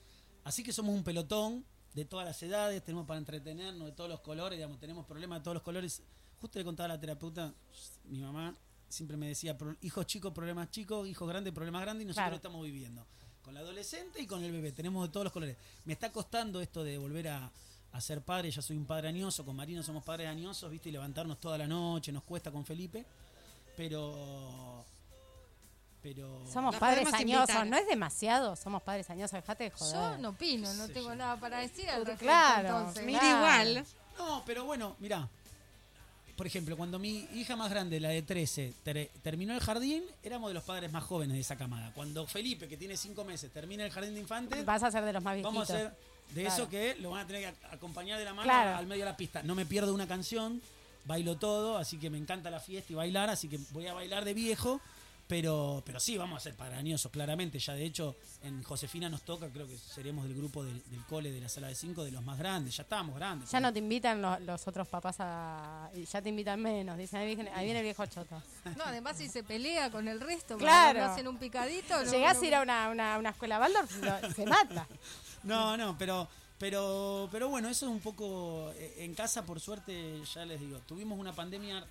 Así 0.45 0.63
que 0.63 0.73
somos 0.73 0.95
un 0.95 1.03
pelotón 1.03 1.65
de 1.95 2.05
todas 2.05 2.25
las 2.27 2.43
edades, 2.43 2.83
tenemos 2.85 3.07
para 3.07 3.19
entretenernos 3.19 3.87
de 3.87 3.93
todos 3.93 4.09
los 4.11 4.21
colores, 4.21 4.57
digamos, 4.59 4.79
tenemos 4.79 5.07
problemas 5.07 5.41
de 5.41 5.45
todos 5.45 5.55
los 5.57 5.63
colores. 5.63 6.03
Justo 6.41 6.59
le 6.59 6.65
contaba 6.65 6.87
a 6.87 6.89
la 6.97 7.01
terapeuta, 7.01 7.53
mi 8.05 8.21
mamá 8.21 8.55
siempre 8.89 9.17
me 9.17 9.29
decía, 9.29 9.57
hijos 9.83 10.07
chicos, 10.07 10.33
problemas 10.33 10.71
chicos, 10.71 11.07
hijos 11.07 11.29
grandes, 11.29 11.53
problemas 11.53 11.83
grandes, 11.83 12.05
y 12.05 12.07
nosotros 12.07 12.23
Claro. 12.23 12.31
lo 12.33 12.37
estamos 12.37 12.65
viviendo. 12.65 13.07
Con 13.43 13.55
la 13.55 13.61
adolescente 13.61 14.21
y 14.21 14.27
con 14.27 14.43
el 14.45 14.53
bebé, 14.53 14.73
tenemos 14.73 15.07
de 15.09 15.13
todos 15.13 15.25
los 15.25 15.33
colores. 15.33 15.57
Me 15.85 15.93
está 15.93 16.11
costando 16.13 16.61
esto 16.61 16.83
de 16.85 16.99
volver 16.99 17.29
a, 17.29 17.51
a 17.93 18.01
ser 18.01 18.23
padre, 18.23 18.51
ya 18.51 18.63
soy 18.63 18.77
un 18.77 18.87
padre 18.87 19.09
añoso, 19.09 19.45
con 19.45 19.57
Marino 19.57 19.83
somos 19.83 20.05
padres 20.05 20.29
añosos, 20.29 20.71
viste, 20.71 20.89
y 20.89 20.93
levantarnos 20.93 21.39
toda 21.41 21.59
la 21.59 21.67
noche, 21.67 22.13
nos 22.13 22.23
cuesta 22.23 22.51
con 22.51 22.65
Felipe, 22.65 23.05
pero... 23.77 24.85
Pero... 26.03 26.43
Somos 26.51 26.73
Nos 26.73 26.81
padres 26.81 27.07
añosos, 27.13 27.49
invitar. 27.51 27.67
no 27.67 27.77
es 27.77 27.87
demasiado, 27.87 28.57
somos 28.57 28.83
padres 28.83 29.11
añosos, 29.11 29.33
dejate 29.33 29.65
de 29.65 29.71
joder. 29.71 29.95
Yo 29.95 30.19
no 30.19 30.29
opino, 30.31 30.73
no 30.75 30.87
Sí, 30.87 30.93
tengo 30.95 31.11
yo- 31.11 31.15
nada 31.17 31.37
para 31.37 31.59
decir 31.59 31.89
al 31.91 32.07
respecto. 32.07 32.25
Claro, 32.25 32.69
entonces. 32.69 33.05
Mira 33.05 33.21
Claro. 33.21 33.37
igual. 33.71 33.87
No, 34.17 34.43
pero 34.47 34.65
bueno, 34.65 34.97
mirá. 34.99 35.29
Por 36.37 36.47
ejemplo, 36.47 36.75
cuando 36.75 36.99
mi 36.99 37.29
hija 37.35 37.55
más 37.55 37.69
grande, 37.71 38.01
la 38.01 38.09
de 38.09 38.23
13, 38.23 38.73
ter- 38.83 39.11
terminó 39.23 39.53
el 39.53 39.61
jardín, 39.61 40.03
éramos 40.23 40.49
de 40.49 40.55
los 40.55 40.65
padres 40.65 40.91
más 40.91 41.05
jóvenes 41.05 41.35
de 41.35 41.41
esa 41.41 41.57
camada. 41.57 41.93
Cuando 41.93 42.27
Felipe, 42.27 42.67
que 42.67 42.79
tiene 42.79 42.97
5 42.97 43.25
meses, 43.25 43.53
termina 43.53 43.85
el 43.85 43.91
jardín 43.91 44.15
de 44.15 44.21
infantes, 44.21 44.65
Vas 44.65 44.83
a 44.83 44.91
ser 44.91 45.05
de 45.05 45.13
los 45.13 45.23
más 45.23 45.35
viejitos. 45.35 45.53
vamos 45.53 45.69
a 45.71 45.77
ser 45.77 45.95
de 46.31 46.43
Claro. 46.45 46.55
eso 46.63 46.71
que 46.71 46.95
lo 46.97 47.11
van 47.11 47.21
a 47.23 47.27
tener 47.27 47.53
que 47.55 47.67
acompañar 47.67 48.19
de 48.19 48.25
la 48.25 48.33
mano 48.33 48.45
Claro. 48.45 48.77
al 48.79 48.87
medio 48.87 49.05
de 49.05 49.11
la 49.11 49.17
pista. 49.19 49.43
No 49.43 49.55
me 49.55 49.67
pierdo 49.67 49.93
una 49.93 50.09
canción, 50.09 50.63
bailo 51.05 51.37
todo, 51.37 51.77
así 51.77 51.99
que 51.99 52.09
me 52.09 52.17
encanta 52.17 52.49
la 52.49 52.61
fiesta 52.61 52.91
y 52.91 52.97
bailar, 52.97 53.29
así 53.29 53.47
que 53.49 53.59
voy 53.73 53.87
a 53.87 53.93
bailar 53.93 54.25
de 54.25 54.33
viejo. 54.33 54.81
Pero, 55.31 55.81
pero 55.87 56.01
sí, 56.01 56.19
vamos 56.19 56.39
a 56.39 56.41
ser 56.41 56.57
parañosos, 56.57 57.13
claramente. 57.13 57.61
Ya 57.61 57.73
de 57.75 57.85
hecho, 57.85 58.17
en 58.43 58.65
Josefina 58.65 59.09
nos 59.09 59.23
toca, 59.23 59.49
creo 59.49 59.65
que 59.69 59.79
seremos 59.79 60.25
del 60.25 60.35
grupo 60.37 60.65
del, 60.65 60.83
del 60.91 61.05
cole 61.07 61.31
de 61.31 61.41
la 61.41 61.49
sala 61.49 61.69
de 61.69 61.77
5 61.77 62.03
de 62.03 62.11
los 62.11 62.25
más 62.25 62.37
grandes. 62.37 62.77
Ya 62.77 62.83
estamos 62.83 63.15
grandes. 63.15 63.49
Ya 63.49 63.61
no 63.61 63.73
te 63.73 63.79
invitan 63.79 64.21
los, 64.21 64.41
los 64.41 64.67
otros 64.67 64.89
papás 64.89 65.17
a. 65.21 65.89
Ya 66.13 66.21
te 66.21 66.29
invitan 66.31 66.61
menos. 66.61 66.99
Dicen, 66.99 67.21
ahí 67.21 67.37
viene, 67.37 67.49
ahí 67.55 67.65
viene 67.65 67.79
el 67.79 67.85
viejo 67.85 68.05
choto. 68.07 68.43
No, 68.77 68.85
además 68.85 69.17
si 69.19 69.29
se 69.29 69.45
pelea 69.45 69.89
con 69.93 70.09
el 70.09 70.21
resto, 70.21 70.59
Claro. 70.59 71.05
hacen 71.05 71.29
un 71.29 71.39
picadito. 71.39 72.03
no- 72.05 72.11
Llegás 72.11 72.37
no- 72.39 72.43
a 72.43 72.47
ir 72.47 72.55
a 72.57 72.63
una, 72.63 72.89
una, 72.91 73.17
una 73.19 73.31
escuela 73.31 73.61
Waldorf, 73.61 74.35
se 74.35 74.45
mata. 74.47 74.87
No, 75.45 75.77
no, 75.77 75.97
pero, 75.97 76.29
pero, 76.59 77.29
pero 77.33 77.49
bueno, 77.49 77.69
eso 77.71 77.87
es 77.87 77.93
un 77.93 78.01
poco 78.01 78.71
eh, 78.75 78.97
en 78.99 79.15
casa, 79.15 79.47
por 79.47 79.59
suerte, 79.61 80.21
ya 80.35 80.45
les 80.45 80.61
digo, 80.61 80.79
tuvimos 80.81 81.19
una 81.19 81.33
pandemia 81.33 81.83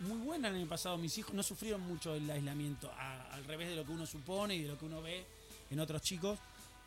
muy 0.00 0.18
buena 0.18 0.48
el 0.48 0.56
año 0.56 0.68
pasado. 0.68 0.96
Mis 0.98 1.16
hijos 1.18 1.34
no 1.34 1.42
sufrieron 1.42 1.80
mucho 1.80 2.14
el 2.14 2.30
aislamiento, 2.30 2.90
a- 2.92 3.32
al 3.34 3.44
revés 3.44 3.68
de 3.68 3.76
lo 3.76 3.84
que 3.84 3.92
uno 3.92 4.06
supone 4.06 4.54
y 4.56 4.62
de 4.62 4.68
lo 4.68 4.78
que 4.78 4.84
uno 4.84 5.00
ve 5.02 5.24
en 5.70 5.80
otros 5.80 6.02
chicos. 6.02 6.38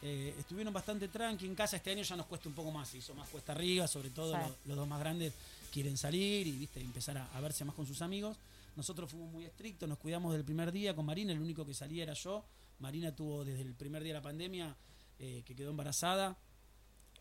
Eh, 0.01 0.33
estuvieron 0.39 0.73
bastante 0.73 1.07
tranqui 1.09 1.45
en 1.45 1.55
casa. 1.55 1.75
Este 1.77 1.91
año 1.91 2.03
ya 2.03 2.15
nos 2.15 2.25
cuesta 2.27 2.47
un 2.47 2.55
poco 2.55 2.71
más, 2.71 2.87
se 2.87 2.99
hizo 2.99 3.13
más 3.15 3.27
cuesta 3.29 3.51
arriba, 3.51 3.87
sobre 3.87 4.09
todo 4.11 4.33
Sí. 4.33 4.39
los, 4.41 4.51
los 4.67 4.77
dos 4.77 4.87
más 4.87 4.99
grandes 4.99 5.33
quieren 5.71 5.97
salir 5.97 6.47
y 6.47 6.51
viste 6.51 6.79
empezar 6.79 7.17
a, 7.17 7.25
a 7.35 7.41
verse 7.41 7.65
más 7.65 7.75
con 7.75 7.85
sus 7.85 8.01
amigos. 8.01 8.37
Nosotros 8.75 9.09
fuimos 9.11 9.29
muy 9.31 9.43
estrictos, 9.45 9.89
nos 9.89 9.97
cuidamos 9.97 10.31
del 10.33 10.45
primer 10.45 10.71
día 10.71 10.95
con 10.95 11.05
Marina, 11.05 11.33
el 11.33 11.39
único 11.39 11.65
que 11.65 11.73
salía 11.73 12.03
era 12.03 12.13
yo. 12.13 12.45
Marina 12.79 13.13
tuvo 13.13 13.43
desde 13.43 13.61
el 13.63 13.73
primer 13.73 14.03
día 14.03 14.13
de 14.13 14.19
la 14.19 14.23
pandemia 14.23 14.73
eh, 15.19 15.43
que 15.45 15.53
quedó 15.53 15.71
embarazada 15.71 16.37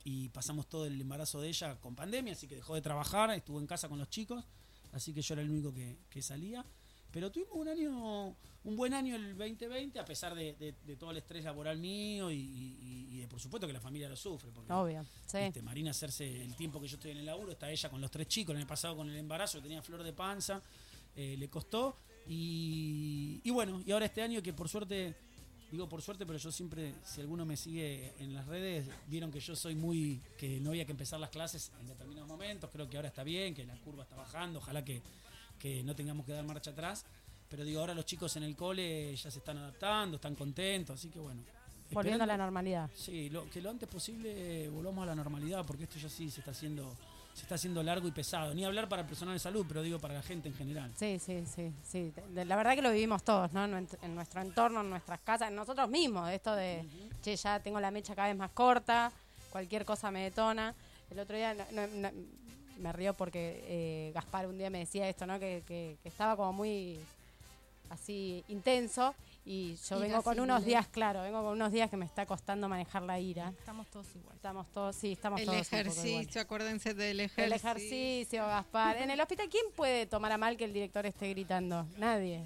y 0.04 0.28
pasamos 0.28 0.68
todo 0.68 0.86
el 0.86 1.00
embarazo 1.00 1.40
de 1.40 1.48
ella 1.48 1.74
con 1.80 1.96
pandemia, 1.96 2.34
así 2.34 2.46
que 2.46 2.54
dejó 2.54 2.76
de 2.76 2.80
trabajar, 2.82 3.30
estuvo 3.32 3.58
en 3.58 3.66
casa 3.66 3.88
con 3.88 3.98
los 3.98 4.08
chicos, 4.08 4.44
así 4.92 5.12
que 5.12 5.22
yo 5.22 5.34
era 5.34 5.42
el 5.42 5.50
único 5.50 5.72
que, 5.72 5.96
que 6.10 6.22
salía. 6.22 6.64
Pero 7.10 7.32
tuvimos 7.32 7.54
un 7.54 7.68
año, 7.68 8.36
un 8.64 8.76
buen 8.76 8.92
año 8.92 9.16
el 9.16 9.34
2020, 9.36 9.98
a 9.98 10.04
pesar 10.04 10.34
de, 10.34 10.52
de- 10.54 10.74
de 10.84 10.96
todo 10.96 11.10
el 11.10 11.16
estrés 11.16 11.42
laboral 11.42 11.78
mío 11.78 12.30
y, 12.30 12.36
y- 12.36 13.08
y 13.12 13.18
de 13.20 13.26
por 13.28 13.40
supuesto 13.40 13.66
que 13.66 13.72
la 13.72 13.80
familia 13.80 14.10
lo 14.10 14.16
sufre. 14.16 14.50
Porque, 14.52 14.70
Obvio. 14.72 15.04
Sí. 15.26 15.38
Viste, 15.38 15.62
Marina 15.62 15.90
hacerse 15.92 16.42
el 16.42 16.54
tiempo 16.54 16.78
que 16.80 16.86
yo 16.86 16.96
estoy 16.96 17.12
en 17.12 17.18
el 17.18 17.24
laburo, 17.26 17.52
está 17.52 17.70
ella 17.70 17.88
con 17.88 18.00
los 18.00 18.10
tres 18.10 18.28
chicos, 18.28 18.52
el 18.52 18.58
año 18.58 18.66
pasado 18.68 18.94
con 18.96 19.08
el 19.08 19.16
embarazo, 19.16 19.62
tenía 19.62 19.80
flor 19.82 20.02
de 20.02 20.12
panza, 20.12 20.60
eh, 21.16 21.34
le 21.38 21.48
costó. 21.48 21.96
Y, 22.52 23.40
y 23.42 23.50
bueno, 23.50 23.82
y 23.86 23.90
ahora 23.92 24.04
este 24.06 24.20
año 24.22 24.42
que 24.42 24.52
por 24.52 24.68
suerte, 24.68 25.14
digo 25.70 25.88
por 25.88 26.02
suerte, 26.02 26.24
pero 26.24 26.38
yo 26.38 26.50
siempre, 26.50 26.94
si 27.04 27.20
alguno 27.20 27.44
me 27.44 27.56
sigue 27.56 28.14
en 28.18 28.34
las 28.34 28.46
redes, 28.46 28.88
vieron 29.06 29.30
que 29.30 29.40
yo 29.40 29.54
soy 29.54 29.74
muy, 29.74 30.20
que 30.38 30.60
no 30.60 30.70
había 30.70 30.84
que 30.84 30.92
empezar 30.92 31.20
las 31.20 31.30
clases 31.30 31.72
en 31.80 31.86
determinados 31.86 32.28
momentos, 32.28 32.70
creo 32.72 32.88
que 32.88 32.96
ahora 32.96 33.08
está 33.08 33.22
bien, 33.22 33.54
que 33.54 33.64
la 33.64 33.76
curva 33.76 34.04
está 34.04 34.16
bajando, 34.16 34.58
ojalá 34.58 34.84
que, 34.84 35.02
que 35.58 35.82
no 35.82 35.94
tengamos 35.94 36.24
que 36.24 36.32
dar 36.32 36.44
marcha 36.44 36.70
atrás. 36.70 37.04
Pero 37.48 37.64
digo, 37.64 37.80
ahora 37.80 37.94
los 37.94 38.04
chicos 38.04 38.36
en 38.36 38.42
el 38.42 38.54
cole 38.54 39.16
ya 39.16 39.30
se 39.30 39.38
están 39.38 39.56
adaptando, 39.56 40.16
están 40.16 40.34
contentos, 40.34 40.98
así 40.98 41.08
que 41.08 41.18
bueno. 41.18 41.42
Volviendo 41.90 42.24
a 42.24 42.26
la 42.26 42.36
normalidad. 42.36 42.90
Sí, 42.94 43.30
lo, 43.30 43.48
que 43.48 43.62
lo 43.62 43.70
antes 43.70 43.88
posible 43.88 44.64
eh, 44.64 44.68
volvamos 44.68 45.02
a 45.04 45.06
la 45.06 45.14
normalidad, 45.14 45.64
porque 45.64 45.84
esto 45.84 45.98
ya 45.98 46.10
sí 46.10 46.30
se 46.30 46.40
está 46.40 46.50
haciendo, 46.50 46.94
se 47.34 47.42
está 47.42 47.54
haciendo 47.54 47.82
largo 47.82 48.08
y 48.08 48.10
pesado. 48.10 48.52
Ni 48.54 48.64
hablar 48.64 48.88
para 48.88 49.02
el 49.02 49.08
personal 49.08 49.34
de 49.34 49.38
salud, 49.38 49.64
pero 49.68 49.82
digo 49.82 49.98
para 49.98 50.14
la 50.14 50.22
gente 50.22 50.48
en 50.48 50.54
general. 50.54 50.92
Sí, 50.96 51.18
sí, 51.18 51.44
sí, 51.46 51.72
sí. 51.84 52.12
La 52.34 52.56
verdad 52.56 52.74
que 52.74 52.82
lo 52.82 52.90
vivimos 52.90 53.22
todos, 53.22 53.52
¿no? 53.52 53.64
En 53.64 54.14
nuestro 54.14 54.40
entorno, 54.40 54.80
en 54.80 54.90
nuestras 54.90 55.20
casas, 55.20 55.48
en 55.48 55.54
nosotros 55.54 55.88
mismos. 55.88 56.30
Esto 56.30 56.54
de, 56.56 56.84
che, 57.22 57.36
ya 57.36 57.60
tengo 57.60 57.78
la 57.80 57.90
mecha 57.90 58.14
cada 58.14 58.28
vez 58.28 58.36
más 58.36 58.50
corta, 58.50 59.12
cualquier 59.50 59.84
cosa 59.84 60.10
me 60.10 60.24
detona. 60.24 60.74
El 61.10 61.18
otro 61.20 61.36
día 61.36 61.54
no- 61.54 61.64
no- 61.72 61.86
no- 62.10 62.10
me 62.78 62.92
río 62.92 63.12
porque 63.14 63.64
eh, 63.66 64.12
Gaspar 64.14 64.46
un 64.46 64.56
día 64.58 64.70
me 64.70 64.78
decía 64.80 65.08
esto, 65.08 65.26
¿no? 65.26 65.38
Que, 65.40 65.62
que- 65.66 65.96
que 66.02 66.08
estaba 66.08 66.36
como 66.36 66.52
muy 66.52 66.98
así 67.90 68.44
intenso 68.48 69.14
y 69.50 69.76
yo 69.88 69.98
vengo 69.98 70.22
con 70.22 70.38
unos 70.40 70.62
días, 70.64 70.86
claro, 70.88 71.22
vengo 71.22 71.42
con 71.42 71.52
unos 71.52 71.72
días 71.72 71.88
que 71.88 71.96
me 71.96 72.04
está 72.04 72.26
costando 72.26 72.68
manejar 72.68 73.02
la 73.02 73.18
ira. 73.18 73.54
Estamos 73.58 73.86
todos 73.88 74.06
igual. 74.14 74.36
Estamos 74.36 74.70
todos, 74.70 74.94
sí, 74.94 75.12
estamos 75.12 75.40
El 75.40 75.46
todos 75.46 75.66
igual. 75.72 75.86
ejercicio, 75.86 76.40
acuérdense 76.42 76.92
del 76.92 77.20
ejercicio. 77.20 77.44
El 77.44 77.52
ejercicio, 77.54 78.46
Gaspar. 78.46 78.98
En 78.98 79.10
el 79.10 79.18
hospital, 79.18 79.48
¿quién 79.48 79.64
puede 79.74 80.04
tomar 80.04 80.32
a 80.32 80.36
mal 80.38 80.58
que 80.58 80.64
el 80.64 80.74
director 80.74 81.06
esté 81.06 81.30
gritando? 81.30 81.86
Nadie. 81.96 82.44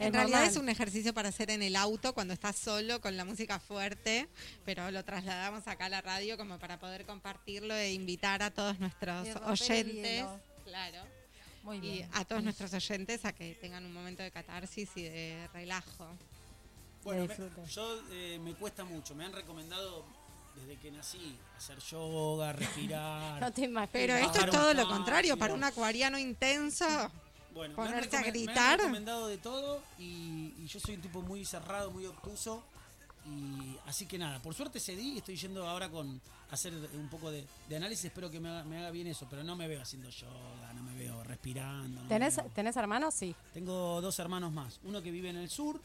En 0.00 0.12
realidad 0.12 0.44
es 0.46 0.56
un 0.56 0.68
ejercicio 0.68 1.12
para 1.14 1.28
hacer 1.28 1.50
en 1.50 1.62
el 1.62 1.76
auto 1.76 2.14
cuando 2.14 2.32
estás 2.34 2.56
solo 2.56 3.00
con 3.00 3.16
la 3.16 3.24
música 3.24 3.60
fuerte, 3.60 4.28
pero 4.64 4.90
lo 4.90 5.04
trasladamos 5.04 5.68
acá 5.68 5.84
a 5.84 5.88
la 5.90 6.00
radio 6.00 6.36
como 6.36 6.58
para 6.58 6.80
poder 6.80 7.04
compartirlo 7.06 7.74
e 7.74 7.92
invitar 7.92 8.42
a 8.42 8.50
todos 8.50 8.80
nuestros 8.80 9.26
Y 9.26 9.30
el 9.30 9.36
oyentes, 9.44 10.24
claro, 10.64 11.02
Muy 11.62 11.76
y 11.76 11.80
bien. 11.80 12.08
a 12.14 12.24
todos 12.24 12.42
nuestros 12.42 12.72
oyentes 12.72 13.26
a 13.26 13.32
que 13.34 13.54
tengan 13.56 13.84
un 13.84 13.92
momento 13.92 14.22
de 14.22 14.30
catarsis 14.30 14.88
y 14.96 15.02
de 15.02 15.48
relajo. 15.52 16.08
Bueno, 17.04 17.26
me- 17.26 17.66
yo 17.66 18.00
eh, 18.10 18.38
me 18.42 18.54
cuesta 18.54 18.84
mucho. 18.84 19.14
Me 19.14 19.24
han 19.24 19.32
recomendado 19.32 20.04
desde 20.56 20.76
que 20.78 20.90
nací 20.90 21.36
hacer 21.56 21.78
yoga, 21.78 22.52
respirar. 22.52 23.40
No 23.40 23.52
te 23.52 23.62
imaginas. 23.62 23.90
Pero 23.92 24.14
esto 24.16 24.38
es 24.40 24.50
todo 24.50 24.74
lo 24.74 24.86
contrario, 24.88 25.36
para 25.36 25.54
un 25.54 25.64
acuariano 25.64 26.18
intenso. 26.18 26.86
Bueno, 27.54 27.74
Ponerse 27.74 28.16
a 28.16 28.20
recome- 28.20 28.22
me 28.22 28.26
han 28.28 28.32
gritar. 28.32 28.78
recomendado 28.78 29.26
de 29.26 29.38
todo 29.38 29.82
y, 29.98 30.54
y 30.58 30.66
yo 30.68 30.78
soy 30.78 30.94
un 30.96 31.00
tipo 31.02 31.20
muy 31.22 31.44
cerrado, 31.44 31.90
muy 31.90 32.06
obtuso. 32.06 32.62
Y 33.26 33.76
así 33.86 34.06
que 34.06 34.16
nada, 34.18 34.38
por 34.40 34.54
suerte 34.54 34.80
cedí 34.80 35.12
y 35.14 35.18
estoy 35.18 35.36
yendo 35.36 35.68
ahora 35.68 35.88
con 35.90 36.20
hacer 36.50 36.72
un 36.94 37.08
poco 37.08 37.30
de, 37.30 37.46
de 37.68 37.76
análisis. 37.76 38.06
Espero 38.06 38.30
que 38.30 38.40
me 38.40 38.48
haga, 38.48 38.64
me 38.64 38.78
haga 38.78 38.90
bien 38.90 39.06
eso, 39.08 39.26
pero 39.28 39.42
no 39.44 39.56
me 39.56 39.68
veo 39.68 39.82
haciendo 39.82 40.08
yoga, 40.10 40.72
no 40.74 40.82
me 40.82 40.94
veo 40.94 41.22
respirando. 41.24 42.02
no 42.02 42.08
¿Tenés, 42.08 42.36
veo- 42.36 42.46
¿Tenés 42.54 42.76
hermanos? 42.76 43.14
Sí. 43.14 43.34
Tengo 43.52 44.00
dos 44.00 44.18
hermanos 44.18 44.52
más. 44.52 44.80
Uno 44.84 45.02
que 45.02 45.10
vive 45.10 45.28
en 45.30 45.36
el 45.36 45.50
sur, 45.50 45.80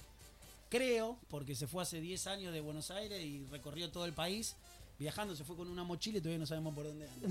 creo, 0.76 1.18
porque 1.30 1.56
se 1.56 1.68
fue 1.68 1.82
hace 1.84 2.00
10 2.02 2.28
años 2.28 2.54
de 2.54 2.62
Buenos 2.62 2.92
Aires 2.92 3.24
y 3.24 3.46
recorrió 3.52 3.92
todo 3.92 4.06
el 4.06 4.14
país. 4.14 4.56
Viajando, 4.98 5.36
se 5.36 5.44
fue 5.44 5.58
con 5.58 5.68
una 5.70 5.84
mochila 5.84 6.20
y 6.20 6.22
todavía 6.22 6.40
no 6.40 6.46
sabemos 6.46 6.74
por 6.74 6.86
dónde 6.86 7.08
anda. 7.10 7.28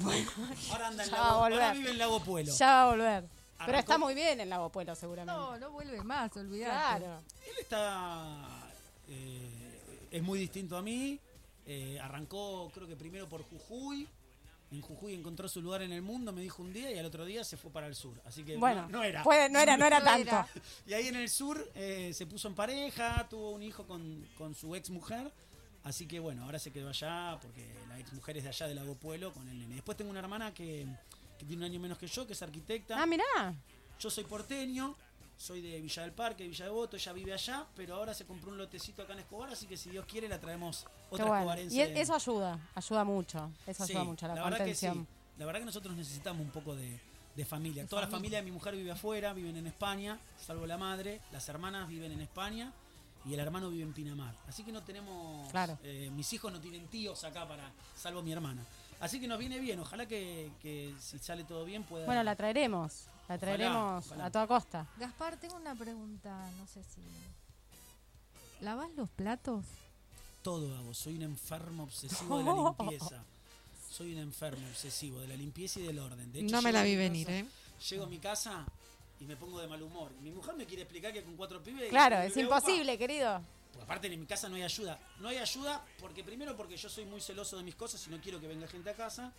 ahora 0.70 0.88
anda 0.88 1.04
en 1.04 1.10
ya 1.10 1.16
Lago, 1.16 1.24
va 1.28 1.34
a 1.36 1.38
volver. 1.48 1.62
ahora 1.62 1.72
vive 1.72 1.90
en 1.90 1.98
Lago 1.98 2.20
Puelo. 2.20 2.52
Ya 2.54 2.66
va 2.66 2.82
a 2.82 2.90
volver. 2.90 3.24
Pero 3.66 3.78
está 3.78 3.96
muy 3.98 4.14
bien 4.14 4.40
en 4.40 4.50
Lago 4.50 4.68
Puelo, 4.70 4.94
seguramente. 4.94 5.40
No, 5.40 5.56
no 5.58 5.70
vuelve 5.70 6.02
más, 6.02 6.36
olvidate. 6.36 6.98
claro. 6.98 7.22
Él 7.46 7.54
está. 7.60 8.36
eh, 9.08 10.08
es 10.10 10.22
muy 10.22 10.38
distinto 10.38 10.76
a 10.76 10.82
mí. 10.82 11.18
eh, 11.66 11.98
arrancó, 12.02 12.70
creo 12.74 12.86
que 12.86 12.96
primero 12.96 13.26
por 13.28 13.42
Jujuy. 13.44 14.06
En 14.74 14.80
Jujuy 14.82 15.14
encontró 15.14 15.48
su 15.48 15.62
lugar 15.62 15.82
en 15.82 15.92
el 15.92 16.02
mundo, 16.02 16.32
me 16.32 16.42
dijo 16.42 16.62
un 16.62 16.72
día, 16.72 16.90
y 16.90 16.98
al 16.98 17.06
otro 17.06 17.24
día 17.24 17.44
se 17.44 17.56
fue 17.56 17.70
para 17.70 17.86
el 17.86 17.94
sur. 17.94 18.20
Así 18.24 18.42
que 18.44 18.56
Bueno, 18.56 18.82
no, 18.82 18.98
no 18.98 19.02
era. 19.04 19.22
no 19.24 19.58
era, 19.60 19.76
no 19.76 19.86
era 19.86 20.02
tanto. 20.02 20.44
Y 20.86 20.94
ahí 20.94 21.08
en 21.08 21.16
el 21.16 21.28
sur 21.28 21.70
eh, 21.74 22.12
se 22.12 22.26
puso 22.26 22.48
en 22.48 22.54
pareja, 22.54 23.26
tuvo 23.28 23.50
un 23.50 23.62
hijo 23.62 23.86
con, 23.86 24.26
con 24.36 24.54
su 24.54 24.74
ex 24.74 24.90
mujer. 24.90 25.30
Así 25.84 26.06
que 26.06 26.18
bueno, 26.18 26.44
ahora 26.44 26.58
se 26.58 26.72
quedó 26.72 26.88
allá 26.88 27.38
porque 27.42 27.62
la 27.88 27.98
ex 28.00 28.12
mujer 28.12 28.38
es 28.38 28.42
de 28.44 28.48
allá 28.48 28.66
de 28.68 28.74
Lago 28.74 28.94
Pueblo 28.94 29.32
con 29.32 29.48
el 29.48 29.58
nene. 29.58 29.74
Después 29.76 29.96
tengo 29.98 30.10
una 30.10 30.20
hermana 30.20 30.52
que, 30.54 30.86
que 31.38 31.44
tiene 31.44 31.64
un 31.64 31.70
año 31.70 31.78
menos 31.80 31.98
que 31.98 32.06
yo, 32.06 32.26
que 32.26 32.32
es 32.32 32.42
arquitecta. 32.42 33.00
Ah, 33.00 33.06
mirá. 33.06 33.54
Yo 34.00 34.10
soy 34.10 34.24
porteño, 34.24 34.96
soy 35.36 35.60
de 35.60 35.80
Villa 35.80 36.02
del 36.02 36.12
Parque, 36.12 36.44
de 36.44 36.48
Villa 36.50 36.64
Devoto, 36.66 36.96
ella 36.96 37.12
vive 37.12 37.32
allá, 37.32 37.66
pero 37.76 37.96
ahora 37.96 38.14
se 38.14 38.24
compró 38.26 38.50
un 38.50 38.58
lotecito 38.58 39.02
acá 39.02 39.12
en 39.14 39.20
Escobar, 39.20 39.50
así 39.50 39.66
que 39.66 39.76
si 39.76 39.90
Dios 39.90 40.06
quiere 40.06 40.28
la 40.28 40.38
traemos 40.40 40.86
otra 41.10 41.24
bueno. 41.26 41.36
escobarense. 41.40 41.76
Y 41.76 41.80
e- 41.80 42.00
eso 42.00 42.14
ayuda, 42.14 42.58
ayuda 42.74 43.04
mucho. 43.04 43.50
Eso 43.66 43.84
Sí, 43.86 43.92
ayuda 43.92 44.04
mucho, 44.04 44.28
la, 44.28 44.34
verdad 44.34 44.64
que 44.64 44.74
sí. 44.74 44.86
la 45.38 45.46
verdad 45.46 45.60
que 45.60 45.66
nosotros 45.66 45.94
necesitamos 45.96 46.42
un 46.42 46.50
poco 46.52 46.74
de, 46.76 46.98
de 47.36 47.44
familia. 47.44 47.82
De 47.82 47.88
Toda 47.88 48.02
la 48.02 48.06
familia. 48.06 48.18
familia 48.18 48.38
de 48.38 48.44
mi 48.44 48.50
mujer 48.52 48.76
vive 48.76 48.90
afuera, 48.92 49.32
viven 49.32 49.56
en 49.56 49.66
España, 49.66 50.18
salvo 50.38 50.66
la 50.66 50.78
madre. 50.78 51.20
Las 51.32 51.48
hermanas 51.48 51.88
viven 51.88 52.12
en 52.12 52.20
España 52.20 52.72
y 53.26 53.34
el 53.34 53.40
hermano 53.40 53.70
vive 53.70 53.82
en 53.82 53.92
Pinamar. 53.92 54.34
Así 54.48 54.62
que 54.62 54.70
no 54.72 54.82
tenemos. 54.82 55.50
Claro. 55.50 55.78
eh, 55.82 56.10
mis 56.14 56.32
hijos 56.32 56.52
no 56.52 56.60
tienen 56.60 56.86
tíos 56.88 57.24
acá 57.24 57.46
para. 57.48 57.70
salvo 57.96 58.22
mi 58.22 58.32
hermana. 58.32 58.64
Así 59.00 59.20
que 59.20 59.26
nos 59.26 59.38
viene 59.38 59.58
bien. 59.58 59.80
Ojalá 59.80 60.06
que, 60.06 60.50
que 60.62 60.94
si 61.00 61.18
sale 61.18 61.44
todo 61.44 61.64
bien 61.64 61.82
pueda. 61.82 62.06
Bueno, 62.06 62.22
la 62.22 62.36
traeremos. 62.36 63.08
La 63.28 63.38
traeremos 63.38 64.06
ojalá. 64.06 64.26
a 64.26 64.30
toda 64.30 64.46
costa. 64.46 64.86
Gaspar, 64.98 65.36
tengo 65.38 65.56
una 65.56 65.74
pregunta, 65.74 66.50
no 66.58 66.66
sé 66.66 66.82
si... 66.84 67.00
¿Lavas 68.60 68.90
los 68.96 69.08
platos? 69.10 69.64
Todo 70.42 70.76
hago. 70.76 70.92
Soy 70.94 71.16
un 71.16 71.22
enfermo 71.22 71.84
obsesivo 71.84 72.38
de 72.38 72.44
la 72.44 72.52
limpieza. 72.78 73.24
Soy 73.90 74.12
un 74.14 74.18
enfermo 74.20 74.66
obsesivo 74.68 75.20
de 75.20 75.28
la 75.28 75.36
limpieza 75.36 75.80
y 75.80 75.84
del 75.84 75.98
orden. 75.98 76.32
De 76.32 76.40
hecho, 76.40 76.54
No 76.54 76.62
me 76.62 76.72
la 76.72 76.82
vi 76.82 76.90
casa- 76.92 76.98
venir, 77.02 77.30
¿eh? 77.30 77.46
Llego 77.90 78.04
a 78.04 78.06
mi 78.06 78.18
casa 78.18 78.64
y 79.20 79.24
me 79.24 79.36
pongo 79.36 79.60
de 79.60 79.66
mal 79.68 79.82
humor. 79.82 80.10
Mi 80.22 80.30
mujer 80.30 80.54
me 80.56 80.66
quiere 80.66 80.82
explicar 80.82 81.12
que 81.12 81.22
con 81.24 81.36
cuatro 81.36 81.62
pibes. 81.62 81.88
Claro, 81.90 82.16
es 82.18 82.36
imposible, 82.36 82.96
querido. 82.98 83.40
Porque 83.72 83.84
aparte 83.84 84.12
en 84.12 84.20
mi 84.20 84.26
casa 84.26 84.48
no 84.48 84.56
hay 84.56 84.62
ayuda. 84.62 84.98
No 85.20 85.28
hay 85.28 85.38
ayuda 85.38 85.84
porque 86.00 86.22
primero 86.22 86.56
porque 86.56 86.76
yo 86.76 86.88
soy 86.88 87.04
muy 87.04 87.20
celoso 87.20 87.56
de 87.56 87.62
mis 87.62 87.74
cosas 87.74 88.06
y 88.06 88.10
no 88.10 88.20
quiero 88.20 88.40
que 88.40 88.46
venga 88.48 88.66
gente 88.68 88.90
a 88.90 88.94
casa. 88.94 89.32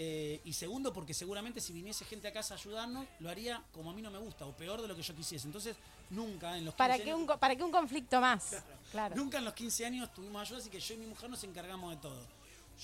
Eh, 0.00 0.40
y 0.44 0.52
segundo 0.52 0.92
porque 0.92 1.12
seguramente 1.12 1.60
si 1.60 1.72
viniese 1.72 2.04
gente 2.04 2.28
a 2.28 2.32
casa 2.32 2.54
a 2.54 2.56
ayudarnos, 2.56 3.04
lo 3.18 3.28
haría 3.28 3.60
como 3.72 3.90
a 3.90 3.94
mí 3.94 4.00
no 4.00 4.12
me 4.12 4.18
gusta 4.18 4.46
o 4.46 4.56
peor 4.56 4.80
de 4.80 4.86
lo 4.86 4.94
que 4.94 5.02
yo 5.02 5.12
quisiese. 5.12 5.48
Entonces 5.48 5.74
nunca 6.10 6.56
en 6.56 6.64
los 6.64 6.72
15 6.74 6.78
¿Para 6.78 6.96
qué, 6.98 7.10
años- 7.10 7.28
un, 7.32 7.38
¿Para 7.38 7.56
qué 7.56 7.64
un 7.64 7.72
conflicto 7.72 8.20
más? 8.20 8.62
Claro. 8.92 9.16
Nunca 9.16 9.38
en 9.38 9.44
los 9.44 9.54
15 9.54 9.84
años 9.86 10.14
tuvimos 10.14 10.40
ayuda, 10.40 10.58
así 10.60 10.70
que 10.70 10.78
yo 10.78 10.94
y 10.94 10.98
mi 10.98 11.06
mujer 11.06 11.28
nos 11.28 11.42
encargamos 11.42 11.90
de 11.90 11.96
todo. 12.00 12.16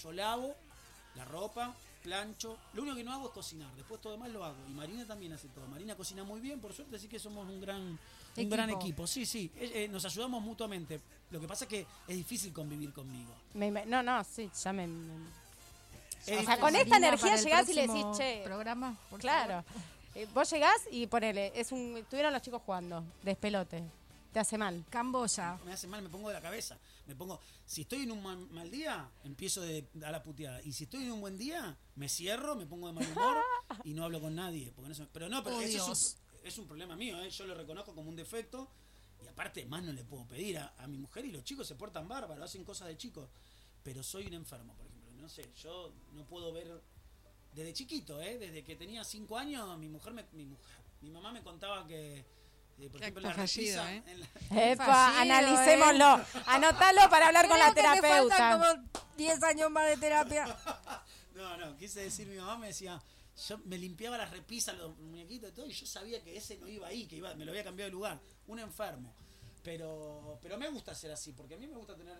Yo 0.02 0.10
lavo 0.12 0.56
la 1.14 1.24
ropa, 1.24 1.72
plancho. 2.02 2.58
Lo 2.72 2.82
único 2.82 2.96
que 2.96 3.04
no 3.04 3.12
hago 3.12 3.26
es 3.28 3.32
cocinar. 3.32 3.72
Después 3.76 4.00
todo 4.00 4.12
demás 4.14 4.30
lo 4.30 4.44
hago. 4.44 4.56
Y 4.68 4.72
Marina 4.72 5.06
también 5.06 5.32
hace 5.34 5.46
todo. 5.50 5.68
Marina 5.68 5.94
cocina 5.94 6.24
muy 6.24 6.40
bien, 6.40 6.60
por 6.60 6.72
suerte, 6.74 6.96
así 6.96 7.06
que 7.06 7.20
somos 7.20 7.48
un 7.48 7.60
gran, 7.60 7.80
un 7.80 7.98
Equipo. 8.34 8.50
gran 8.56 8.70
equipo. 8.70 9.06
Sí, 9.06 9.24
sí. 9.24 9.52
Eh, 9.54 9.84
eh, 9.84 9.88
nos 9.88 10.04
ayudamos 10.04 10.42
mutuamente. 10.42 11.00
Lo 11.30 11.40
que 11.40 11.46
pasa 11.46 11.64
es 11.64 11.68
que 11.68 11.86
es 12.08 12.16
difícil 12.16 12.52
convivir 12.52 12.92
conmigo. 12.92 13.32
Me 13.54 13.70
no, 13.86 14.02
no, 14.02 14.24
sí, 14.24 14.50
ya 14.64 14.72
me. 14.72 14.88
O 16.32 16.42
sea, 16.44 16.58
con 16.58 16.74
esta 16.76 16.96
energía 16.96 17.36
llegás 17.36 17.68
y 17.68 17.74
le 17.74 17.82
decís, 17.86 18.04
che. 18.16 18.42
programa, 18.44 18.96
por 19.10 19.20
Claro. 19.20 19.62
favor. 19.64 19.64
Eh, 20.14 20.26
vos 20.32 20.48
llegás 20.50 20.76
y 20.90 21.06
ponele, 21.06 21.52
es 21.54 21.72
un, 21.72 21.96
estuvieron 21.96 22.32
los 22.32 22.40
chicos 22.42 22.62
jugando, 22.64 23.04
despelote. 23.22 23.82
Te 24.32 24.40
hace 24.40 24.58
mal. 24.58 24.84
Camboya. 24.90 25.58
me 25.64 25.72
hace 25.72 25.86
mal, 25.86 26.02
me 26.02 26.08
pongo 26.08 26.28
de 26.28 26.34
la 26.34 26.40
cabeza. 26.40 26.76
Me 27.06 27.14
pongo, 27.14 27.38
si 27.66 27.82
estoy 27.82 28.02
en 28.02 28.10
un 28.12 28.22
mal, 28.22 28.36
mal 28.50 28.68
día, 28.70 29.08
empiezo 29.24 29.60
de, 29.60 29.86
a 30.04 30.10
la 30.10 30.22
puteada. 30.22 30.60
Y 30.62 30.72
si 30.72 30.84
estoy 30.84 31.04
en 31.04 31.12
un 31.12 31.20
buen 31.20 31.36
día, 31.38 31.76
me 31.96 32.08
cierro, 32.08 32.56
me 32.56 32.66
pongo 32.66 32.86
de 32.88 32.94
mal 32.94 33.06
humor 33.10 33.36
y 33.84 33.92
no 33.92 34.04
hablo 34.04 34.20
con 34.20 34.34
nadie. 34.34 34.72
Porque 34.74 34.88
no 34.88 34.94
se- 34.94 35.06
pero 35.06 35.28
no, 35.28 35.42
pero 35.44 35.56
Oh, 35.56 35.60
eso 35.60 35.92
es 35.92 36.16
un, 36.42 36.46
es 36.48 36.58
un 36.58 36.66
problema 36.66 36.96
mío, 36.96 37.20
¿eh? 37.22 37.30
yo 37.30 37.46
lo 37.46 37.54
reconozco 37.54 37.94
como 37.94 38.08
un 38.08 38.16
defecto. 38.16 38.68
Y 39.22 39.28
aparte, 39.28 39.64
más 39.66 39.82
no 39.84 39.92
le 39.92 40.02
puedo 40.04 40.24
pedir 40.26 40.58
a, 40.58 40.74
a 40.78 40.86
mi 40.88 40.98
mujer 40.98 41.24
y 41.24 41.30
los 41.32 41.44
chicos 41.44 41.66
se 41.68 41.74
portan 41.76 42.08
bárbaros, 42.08 42.44
hacen 42.44 42.64
cosas 42.64 42.88
de 42.88 42.96
chicos. 42.96 43.28
Pero 43.84 44.02
soy 44.02 44.26
un 44.26 44.34
enfermo, 44.34 44.72
por 44.74 44.86
ejemplo. 44.86 44.93
No 45.24 45.30
sé, 45.30 45.42
yo 45.62 45.90
no 46.12 46.22
puedo 46.26 46.52
ver 46.52 46.82
desde 47.54 47.72
chiquito, 47.72 48.20
¿eh? 48.20 48.36
desde 48.36 48.62
que 48.62 48.76
tenía 48.76 49.02
cinco 49.04 49.38
años, 49.38 49.78
mi 49.78 49.88
mujer, 49.88 50.12
me, 50.12 50.22
mi, 50.32 50.44
mujer 50.44 50.76
mi 51.00 51.08
mamá 51.10 51.32
me 51.32 51.42
contaba 51.42 51.86
que, 51.86 52.18
eh, 52.78 52.90
por 52.92 53.00
ejemplo, 53.00 53.22
la 53.22 53.32
fallido, 53.32 53.82
repisa, 53.82 53.94
¿eh? 53.94 54.02
en 54.06 54.20
la- 54.20 54.72
Epa, 54.72 54.84
fallido, 54.84 55.22
analicémoslo. 55.22 56.24
Anotalo 56.44 57.08
para 57.08 57.28
hablar 57.28 57.48
con 57.48 57.58
la 57.58 57.72
que 57.72 57.80
me 57.82 57.88
terapeuta. 58.02 58.36
faltan 58.36 58.60
como 58.82 58.88
10 59.16 59.42
años 59.44 59.70
más 59.70 59.88
de 59.88 59.96
terapia. 59.96 60.44
No, 61.34 61.56
no, 61.56 61.76
quise 61.78 62.00
decir, 62.00 62.28
mi 62.28 62.36
mamá 62.36 62.58
me 62.58 62.66
decía, 62.68 63.02
yo 63.48 63.58
me 63.64 63.76
limpiaba 63.78 64.16
las 64.18 64.30
repisas, 64.30 64.76
los 64.76 64.96
muñequitos 64.98 65.50
y 65.50 65.52
todo, 65.52 65.66
y 65.66 65.72
yo 65.72 65.84
sabía 65.86 66.22
que 66.22 66.36
ese 66.36 66.58
no 66.58 66.68
iba 66.68 66.86
ahí, 66.86 67.06
que 67.08 67.16
iba, 67.16 67.34
me 67.34 67.44
lo 67.44 67.50
había 67.50 67.64
cambiado 67.64 67.88
de 67.88 67.92
lugar, 67.92 68.20
un 68.46 68.60
enfermo. 68.60 69.12
Pero, 69.64 70.38
pero 70.42 70.58
me 70.58 70.68
gusta 70.68 70.94
ser 70.94 71.10
así, 71.10 71.32
porque 71.32 71.54
a 71.54 71.56
mí 71.56 71.66
me 71.66 71.76
gusta 71.76 71.96
tener 71.96 72.16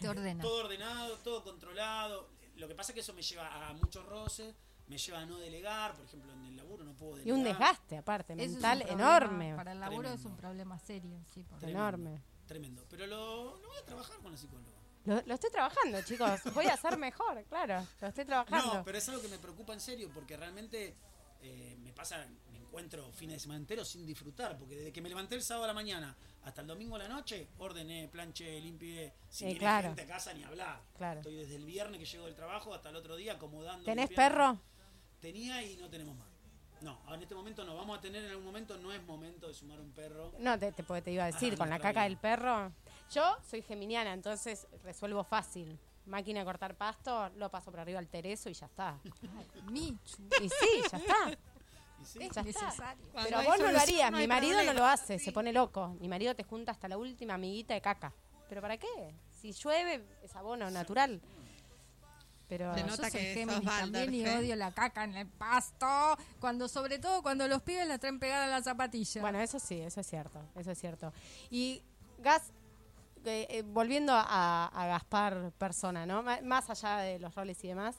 Te 0.00 0.08
ordena. 0.08 0.42
todo 0.42 0.64
ordenado, 0.64 1.16
todo 1.18 1.44
controlado. 1.44 2.30
Lo 2.56 2.66
que 2.66 2.74
pasa 2.74 2.92
es 2.92 2.94
que 2.94 3.00
eso 3.00 3.12
me 3.12 3.22
lleva 3.22 3.68
a 3.68 3.74
muchos 3.74 4.04
roces, 4.06 4.54
me 4.86 4.96
lleva 4.96 5.20
a 5.20 5.26
no 5.26 5.36
delegar, 5.38 5.94
por 5.94 6.06
ejemplo, 6.06 6.32
en 6.32 6.46
el 6.46 6.56
laburo 6.56 6.82
no 6.84 6.94
puedo 6.94 7.16
Y 7.16 7.20
delegar. 7.20 7.38
un 7.38 7.44
desgaste, 7.44 7.98
aparte, 7.98 8.32
Eso 8.32 8.52
mental 8.54 8.82
enorme. 8.88 9.54
Para 9.54 9.72
el 9.72 9.80
laburo 9.80 10.08
es 10.08 10.24
un 10.24 10.34
problema 10.36 10.78
serio, 10.78 11.20
sí. 11.32 11.42
porque- 11.44 11.66
Tremendo, 11.66 11.78
enorme. 11.88 12.22
Tremendo. 12.46 12.84
Pero 12.88 13.06
lo, 13.06 13.58
lo 13.60 13.68
voy 13.68 13.76
a 13.76 13.84
trabajar 13.84 14.16
con 14.20 14.32
la 14.32 14.38
psicóloga. 14.38 14.72
Lo, 15.04 15.22
lo 15.26 15.34
estoy 15.34 15.50
trabajando, 15.50 16.00
chicos. 16.02 16.40
Voy 16.54 16.66
a 16.66 16.74
hacer 16.74 16.96
mejor, 16.96 17.44
claro. 17.44 17.86
Lo 18.00 18.08
estoy 18.08 18.24
trabajando. 18.24 18.74
No, 18.76 18.84
pero 18.84 18.96
es 18.96 19.06
algo 19.10 19.20
que 19.20 19.28
me 19.28 19.38
preocupa 19.38 19.74
en 19.74 19.80
serio, 19.80 20.10
porque 20.14 20.36
realmente 20.38 20.96
eh, 21.42 21.76
me 21.80 21.92
pasa, 21.92 22.26
encuentro 22.68 23.10
fines 23.12 23.36
de 23.36 23.40
semana 23.40 23.58
enteros 23.60 23.88
sin 23.88 24.04
disfrutar, 24.06 24.56
porque 24.58 24.76
desde 24.76 24.92
que 24.92 25.00
me 25.00 25.08
levanté 25.08 25.34
el 25.34 25.42
sábado 25.42 25.64
a 25.64 25.68
la 25.68 25.74
mañana 25.74 26.14
hasta 26.44 26.60
el 26.60 26.66
domingo 26.66 26.96
a 26.96 26.98
la 26.98 27.08
noche, 27.08 27.48
ordené, 27.58 28.08
planché, 28.08 28.60
limpié, 28.60 29.12
sin 29.28 29.30
Sí, 29.30 29.44
viene 29.46 29.58
claro. 29.60 29.88
gente 29.88 30.02
a 30.02 30.06
casa 30.06 30.32
ni 30.34 30.44
hablar. 30.44 30.80
Claro. 30.96 31.20
Estoy 31.20 31.36
desde 31.36 31.56
el 31.56 31.64
viernes 31.64 31.98
que 31.98 32.06
llego 32.06 32.26
del 32.26 32.34
trabajo 32.34 32.72
hasta 32.74 32.90
el 32.90 32.96
otro 32.96 33.16
día 33.16 33.34
acomodando. 33.34 33.84
¿Tenés 33.84 34.08
limpiando. 34.10 34.34
perro? 34.36 34.60
Tenía 35.20 35.62
y 35.62 35.76
no 35.76 35.88
tenemos 35.88 36.16
más. 36.16 36.28
No, 36.80 36.96
en 37.12 37.20
este 37.22 37.34
momento 37.34 37.64
no. 37.64 37.74
Vamos 37.74 37.98
a 37.98 38.00
tener 38.00 38.22
en 38.24 38.30
algún 38.30 38.44
momento, 38.44 38.76
no 38.78 38.92
es 38.92 39.02
momento 39.02 39.48
de 39.48 39.54
sumar 39.54 39.80
un 39.80 39.90
perro. 39.90 40.32
No, 40.38 40.56
te, 40.58 40.70
te, 40.70 40.82
te 40.84 41.10
iba 41.12 41.24
a 41.24 41.26
decir, 41.26 41.54
Ah, 41.54 41.56
con 41.58 41.68
la 41.70 41.78
caca 41.78 41.90
vida. 41.90 42.02
del 42.04 42.16
perro. 42.18 42.72
Yo 43.10 43.36
soy 43.50 43.62
geminiana, 43.62 44.12
entonces 44.12 44.66
resuelvo 44.84 45.24
fácil. 45.24 45.76
Máquina 46.06 46.38
de 46.40 46.46
cortar 46.46 46.74
pasto, 46.76 47.28
lo 47.36 47.50
paso 47.50 47.70
por 47.70 47.80
arriba 47.80 47.98
al 47.98 48.08
tereso 48.08 48.48
y 48.48 48.54
ya 48.54 48.64
está. 48.66 48.98
Ay, 49.04 49.62
Michu. 49.70 50.22
Y 50.42 50.48
sí, 50.48 50.82
ya 50.90 50.96
está. 50.98 51.38
Sí, 52.08 52.18
Es 52.22 52.36
necesario. 52.44 53.04
Cuando 53.12 53.30
Pero 53.30 53.42
vos 53.44 53.58
no 53.58 53.70
lo 53.72 53.78
harías. 53.78 54.10
no 54.10 54.18
Mi 54.18 54.26
marido 54.26 54.62
no 54.64 54.72
lo 54.72 54.84
hace, 54.86 55.18
Sí. 55.18 55.26
se 55.26 55.32
pone 55.32 55.52
loco. 55.52 55.96
Mi 56.00 56.08
marido 56.08 56.34
te 56.34 56.42
junta 56.42 56.72
hasta 56.72 56.88
la 56.88 56.96
última 56.96 57.34
amiguita 57.34 57.74
de 57.74 57.80
caca. 57.80 58.12
¿Pero 58.48 58.62
para 58.62 58.78
qué? 58.78 59.14
Si 59.40 59.52
llueve, 59.52 60.04
es 60.22 60.34
abono 60.34 60.70
natural. 60.70 61.20
Pero 62.48 62.72
Se 62.74 62.80
Yo 62.80 62.86
nota 62.86 63.02
soy 63.02 63.10
que 63.20 63.34
Géminis 63.34 63.62
también 63.68 64.14
y 64.14 64.26
odio 64.26 64.56
la 64.56 64.72
caca 64.72 65.04
en 65.04 65.14
el 65.16 65.26
pasto. 65.26 66.16
Cuando, 66.40 66.66
sobre 66.66 66.98
todo 66.98 67.22
cuando 67.22 67.46
los 67.46 67.60
pibes 67.60 67.86
la 67.86 67.98
traen 67.98 68.18
pegada 68.18 68.44
a 68.46 68.48
la 68.48 68.62
zapatilla. 68.62 69.20
Bueno, 69.20 69.38
eso 69.40 69.58
sí, 69.58 69.78
eso 69.80 70.00
es 70.00 70.06
cierto, 70.06 70.40
eso 70.56 70.70
es 70.70 70.78
cierto. 70.78 71.12
Y 71.50 71.82
Gas, 72.20 72.50
eh, 73.26 73.46
eh, 73.50 73.62
volviendo 73.66 74.14
a, 74.14 74.66
a 74.66 74.86
Gaspar 74.86 75.52
persona, 75.58 76.06
¿no? 76.06 76.22
Más 76.22 76.70
allá 76.70 76.96
de 76.98 77.18
los 77.18 77.34
roles 77.34 77.62
y 77.64 77.68
demás. 77.68 77.96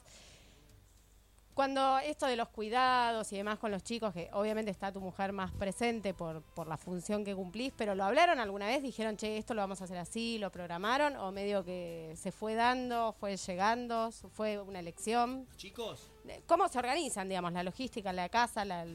Cuando 1.54 1.98
esto 1.98 2.26
de 2.26 2.36
los 2.36 2.48
cuidados 2.48 3.32
y 3.32 3.36
demás 3.36 3.58
con 3.58 3.70
los 3.70 3.82
chicos, 3.82 4.14
que 4.14 4.30
obviamente 4.32 4.70
está 4.70 4.92
tu 4.92 5.00
mujer 5.00 5.32
más 5.32 5.52
presente 5.52 6.14
por, 6.14 6.42
por 6.42 6.66
la 6.68 6.76
función 6.76 7.24
que 7.24 7.34
cumplís, 7.34 7.72
pero 7.76 7.94
¿lo 7.94 8.04
hablaron 8.04 8.38
alguna 8.38 8.66
vez? 8.66 8.82
¿Dijeron, 8.82 9.16
che, 9.16 9.36
esto 9.36 9.54
lo 9.54 9.60
vamos 9.60 9.80
a 9.80 9.84
hacer 9.84 9.98
así? 9.98 10.38
¿Lo 10.38 10.50
programaron? 10.50 11.16
¿O 11.16 11.32
medio 11.32 11.64
que 11.64 12.14
se 12.16 12.32
fue 12.32 12.54
dando, 12.54 13.12
fue 13.12 13.36
llegando, 13.36 14.10
fue 14.32 14.58
una 14.60 14.78
elección? 14.78 15.46
Chicos, 15.56 16.10
¿Cómo 16.46 16.68
se 16.68 16.78
organizan, 16.78 17.28
digamos, 17.28 17.52
la 17.52 17.62
logística, 17.62 18.12
la 18.12 18.28
casa, 18.28 18.64
la, 18.64 18.86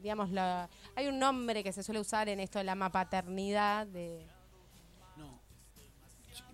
digamos, 0.00 0.30
la, 0.30 0.68
hay 0.94 1.06
un 1.06 1.18
nombre 1.18 1.62
que 1.62 1.72
se 1.72 1.82
suele 1.82 2.00
usar 2.00 2.28
en 2.28 2.40
esto 2.40 2.58
de 2.58 2.64
la 2.64 2.74
mapaternidad, 2.74 3.86
de. 3.86 4.26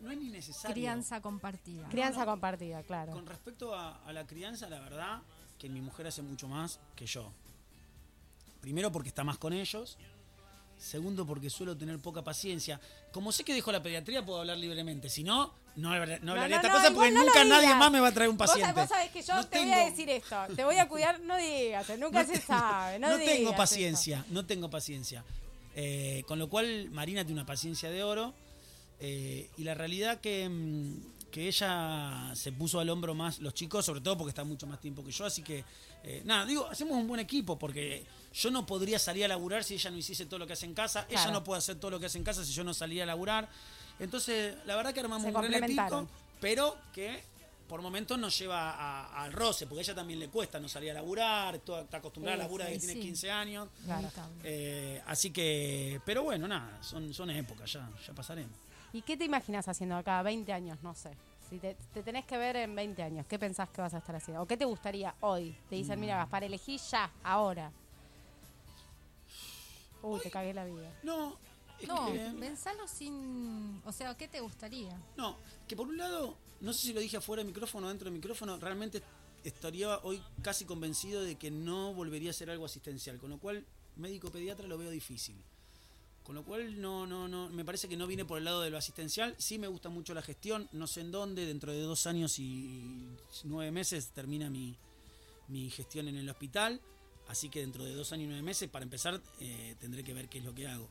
No 0.03 0.11
es 0.11 0.19
ni 0.19 0.29
necesario. 0.29 0.75
Crianza 0.75 1.21
compartida. 1.21 1.89
crianza 1.89 2.25
compartida, 2.25 2.83
claro. 2.83 3.13
Con 3.13 3.27
respecto 3.27 3.75
a, 3.75 3.99
a 4.05 4.13
la 4.13 4.27
crianza, 4.27 4.69
la 4.69 4.81
verdad 4.81 5.21
que 5.59 5.69
mi 5.69 5.81
mujer 5.81 6.07
hace 6.07 6.23
mucho 6.23 6.49
más 6.49 6.79
que 6.97 7.07
yo. 7.07 7.31
Primero 8.61 8.91
porque 8.91 9.09
está 9.09 9.25
más 9.25 9.39
con 9.39 9.53
ellos. 9.53 9.97
Segundo 10.79 11.27
porque 11.27 11.51
suelo 11.51 11.77
tener 11.77 11.99
poca 11.99 12.23
paciencia. 12.23 12.81
Como 13.13 13.33
sé 13.33 13.43
que 13.45 13.53
dejo 13.53 13.73
la 13.73 13.83
pediatría, 13.83 14.25
puedo 14.25 14.39
hablar 14.41 14.59
libremente. 14.59 15.09
Si 15.09 15.25
no, 15.25 15.53
no, 15.75 15.91
hablar- 15.93 16.21
no 16.23 16.33
hablaría 16.33 16.57
no, 16.57 16.63
esta 16.63 16.69
no, 16.69 16.75
cosa 16.75 16.95
porque 16.95 17.11
nunca 17.11 17.45
nadie 17.45 17.75
más 17.75 17.91
me 17.91 17.99
va 17.99 18.09
a 18.09 18.13
traer 18.13 18.31
un 18.31 18.37
paciente. 18.37 18.73
vos 18.73 18.89
sabés 18.89 19.11
que 19.11 19.23
yo 19.23 19.35
No 19.35 19.45
te 19.47 19.59
voy 19.59 19.71
a 19.73 19.75
tengo- 19.75 19.91
decir 19.91 20.09
esto, 20.11 20.37
te 20.55 20.65
voy 20.65 20.77
a 20.77 20.89
cuidar, 20.89 21.19
no 21.21 21.37
digas, 21.37 21.99
nunca 21.99 22.25
se 22.25 22.37
sabe, 22.41 22.99
no, 23.01 23.09
no 23.09 23.19
digas 23.19 23.35
tengo 23.37 23.57
paciencia, 23.57 24.25
no 24.31 24.47
tengo 24.47 24.71
paciencia. 24.71 25.25
Eh, 25.75 26.23
con 26.29 26.39
lo 26.39 26.49
cual, 26.49 26.91
Marina 26.91 27.25
tiene 27.25 27.41
una 27.41 27.47
paciencia 27.47 27.91
de 27.91 28.05
oro. 28.05 28.33
Eh, 29.01 29.51
y 29.57 29.65
la 29.65 29.75
realidad 29.75 30.21
que, 30.21 30.49
mm, 30.49 31.29
que 31.31 31.47
ella 31.49 32.33
se 32.35 32.53
puso 32.53 32.81
al 32.81 32.89
hombro 32.89 33.15
más 33.15 33.39
los 33.41 33.53
chicos, 33.55 33.85
sobre 33.85 34.01
todo 34.01 34.17
porque 34.17 34.31
está 34.31 34.45
mucho 34.45 34.67
más 34.67 34.81
tiempo 34.81 35.05
que 35.05 35.11
yo. 35.13 35.27
Así 35.27 35.43
que, 35.43 35.63
eh, 36.03 36.23
nada, 36.25 36.47
digo, 36.47 36.67
hacemos 36.67 36.97
un 36.97 37.07
buen 37.07 37.21
equipo 37.21 37.59
porque 37.59 38.05
yo 38.33 38.51
no 38.51 38.65
podría 38.65 38.99
salir 38.99 39.25
a 39.27 39.29
laburar 39.29 39.63
si 39.63 39.75
ella 39.75 39.91
no 39.91 39.99
hiciese 39.99 40.25
todo 40.27 40.39
lo 40.39 40.47
que 40.47 40.55
hace 40.55 40.65
en 40.67 40.75
casa. 40.75 41.07
Ella 41.11 41.31
no 41.31 41.45
puede 41.45 41.59
hacer 41.59 41.77
todo 41.77 41.91
lo 41.93 42.01
que 42.01 42.07
hace 42.07 42.19
en 42.19 42.25
casa 42.25 42.45
si 42.45 42.53
yo 42.53 42.65
no 42.65 42.73
salía 42.73 43.03
a 43.03 43.07
laburar. 43.07 43.49
Entonces, 43.99 44.57
la 44.65 44.77
verdad 44.77 44.95
que 44.95 45.01
armamos 45.01 45.23
Se 45.31 45.37
un 45.37 45.43
gran 45.51 45.65
equipo, 45.65 46.09
pero 46.41 46.77
que 46.95 47.23
por 47.69 47.83
momentos 47.83 48.19
nos 48.19 48.39
lleva 48.39 48.71
a- 48.71 49.25
al 49.25 49.33
roce, 49.35 49.67
porque 49.67 49.81
a 49.81 49.83
ella 49.83 49.95
también 49.95 50.19
le 50.19 50.29
cuesta 50.29 50.59
no 50.59 50.69
salir 50.69 50.93
a 50.93 50.95
laburar, 50.95 51.57
está 51.57 51.99
acostumbrada 51.99 52.37
Sí, 52.39 52.41
a 52.41 52.45
laburar 52.45 52.69
sí, 52.69 52.73
que 52.75 52.79
tiene 52.79 52.95
sí. 52.95 53.01
15 53.01 53.31
años. 53.31 53.69
Claro. 53.85 54.09
Eh, 54.45 55.03
así 55.07 55.31
que, 55.31 56.01
pero 56.07 56.23
bueno, 56.23 56.49
nada, 56.49 56.83
son, 56.83 57.13
son 57.13 57.29
épocas, 57.29 57.71
ya, 57.71 57.91
ya 58.07 58.15
pasaremos. 58.15 58.57
¿Y 58.93 59.03
qué 59.03 59.17
te 59.17 59.25
imaginas 59.25 59.69
haciendo 59.69 59.97
acá 59.97 60.23
20 60.23 60.53
años? 60.53 60.79
No 60.83 60.95
sé. 60.95 61.11
Si 61.51 61.59
te, 61.59 61.77
te 61.95 62.03
tenés 62.03 62.25
que 62.27 62.37
ver 62.37 62.57
en 62.57 62.75
20 62.75 63.03
años, 63.03 63.27
¿qué 63.27 63.39
pensás 63.39 63.69
que 63.71 63.81
vas 63.81 63.95
a 63.95 63.99
estar 63.99 64.15
haciendo? 64.17 64.43
¿O 64.43 64.47
qué 64.47 64.57
te 64.57 64.65
gustaría 64.65 65.15
hoy? 65.21 65.57
Te 65.71 65.77
dicen, 65.77 65.99
Mm. 65.99 66.01
mira, 66.01 66.17
Gaspar, 66.19 66.45
elegí 66.45 66.79
ya, 66.79 67.11
ahora. 67.23 67.73
Uy, 70.03 70.21
te 70.21 70.31
cagué 70.31 70.55
la 70.55 70.65
vida. 70.65 70.93
No, 71.03 71.37
es 71.81 71.89
No, 71.89 72.07
que- 72.13 72.35
pensalo 72.39 72.87
sin. 72.87 73.81
O 73.85 73.93
sea, 73.93 74.15
¿qué 74.17 74.29
te 74.29 74.41
gustaría? 74.41 74.97
No, 75.17 75.37
que 75.67 75.75
por 75.77 75.89
un 75.89 75.97
lado, 75.97 76.37
no 76.61 76.73
sé 76.73 76.89
si 76.89 76.93
lo 76.93 77.01
dije 77.01 77.17
afuera 77.17 77.41
del 77.41 77.49
micrófono 77.49 77.87
o 77.87 77.89
dentro 77.91 78.05
del 78.07 78.15
micrófono, 78.15 78.59
realmente 78.59 79.03
estaría 79.45 79.99
hoy 80.01 80.23
casi 80.43 80.65
convencido 80.65 81.23
de 81.23 81.37
que 81.37 81.51
no 81.51 81.95
volvería 81.95 82.31
a 82.31 82.35
ser 82.35 82.51
algo 82.51 82.65
asistencial, 82.67 83.19
con 83.19 83.31
lo 83.31 83.39
cual 83.39 83.65
médico 83.97 84.31
pediatra 84.31 84.67
lo 84.69 84.79
veo 84.79 84.91
difícil. 84.91 85.43
Con 86.29 86.35
lo 86.35 86.45
cual 86.45 86.79
no, 86.79 87.07
no, 87.07 87.27
no, 87.27 87.49
me 87.49 87.65
parece 87.65 87.89
que 87.89 87.97
no 87.97 88.07
viene 88.07 88.27
por 88.27 88.37
el 88.37 88.45
lado 88.45 88.61
de 88.61 88.69
lo 88.69 88.77
asistencial. 88.77 89.35
Sí 89.39 89.59
me 89.59 89.67
gusta 89.67 89.89
mucho 89.89 90.13
la 90.13 90.21
gestión, 90.21 90.69
no 90.73 90.87
sé 90.87 91.01
en 91.01 91.11
dónde, 91.11 91.47
dentro 91.47 91.73
de 91.73 91.81
dos 91.81 92.07
años 92.07 92.39
y 92.39 93.01
nueve 93.45 93.71
meses 93.73 94.11
termina 94.11 94.51
mi, 94.51 94.77
mi 95.49 95.71
gestión 95.71 96.07
en 96.07 96.17
el 96.17 96.29
hospital. 96.29 96.83
Así 97.29 97.49
que 97.49 97.61
dentro 97.61 97.83
de 97.83 97.95
dos 97.95 98.13
años 98.13 98.25
y 98.25 98.27
nueve 98.27 98.43
meses, 98.43 98.69
para 98.69 98.83
empezar, 98.83 99.19
eh, 99.41 99.75
tendré 99.81 100.05
que 100.05 100.13
ver 100.13 100.29
qué 100.29 100.37
es 100.41 100.45
lo 100.45 100.55
que 100.55 100.67
hago. 100.67 100.91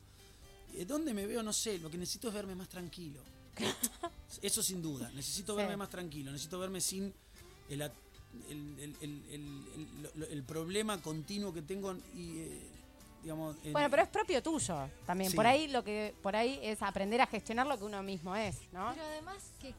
Eh, 0.73 0.85
¿Dónde 0.85 1.13
me 1.13 1.27
veo? 1.27 1.43
No 1.43 1.53
sé, 1.53 1.77
lo 1.77 1.91
que 1.91 1.99
necesito 1.99 2.29
es 2.29 2.33
verme 2.33 2.55
más 2.55 2.67
tranquilo. 2.69 3.21
Eso 4.41 4.63
sin 4.63 4.81
duda. 4.81 5.11
Necesito 5.11 5.53
Sí. 5.53 5.57
verme 5.57 5.77
más 5.77 5.89
tranquilo. 5.91 6.31
Necesito 6.31 6.57
verme 6.57 6.81
sin 6.81 7.13
el, 7.69 7.81
el, 8.49 8.95
el- 9.31 10.23
el 10.31 10.43
problema 10.43 10.99
continuo 10.99 11.53
que 11.53 11.61
tengo 11.61 11.95
y, 12.15 12.39
eh, 12.39 12.61
digamos... 13.21 13.55
Bueno, 13.71 13.89
pero 13.89 14.03
es 14.03 14.09
propio 14.09 14.41
tuyo 14.41 14.89
también. 15.05 15.31
Sí. 15.31 15.35
Por 15.35 15.47
ahí 15.47 15.67
lo 15.67 15.83
que 15.83 16.15
por 16.21 16.35
ahí 16.35 16.59
es 16.61 16.81
aprender 16.81 17.21
a 17.21 17.27
gestionar 17.27 17.67
lo 17.67 17.77
que 17.77 17.83
uno 17.83 18.01
mismo 18.03 18.35
es, 18.35 18.55
¿no? 18.71 18.91
Pero 18.93 19.05
además 19.05 19.51
que 19.59 19.73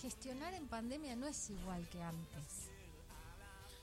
gestionar 0.00 0.54
en 0.54 0.66
pandemia 0.66 1.16
no 1.16 1.26
es 1.26 1.50
igual 1.50 1.86
que 1.90 2.02
antes. 2.02 2.70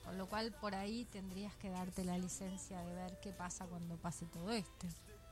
Con 0.05 0.17
lo 0.17 0.27
cual 0.27 0.53
por 0.53 0.73
ahí 0.73 1.05
tendrías 1.11 1.53
que 1.55 1.69
darte 1.69 2.05
la 2.05 2.17
licencia 2.17 2.79
de 2.79 2.95
ver 2.95 3.19
qué 3.21 3.31
pasa 3.33 3.65
cuando 3.65 3.97
pase 3.97 4.25
todo 4.27 4.51
esto. 4.51 4.87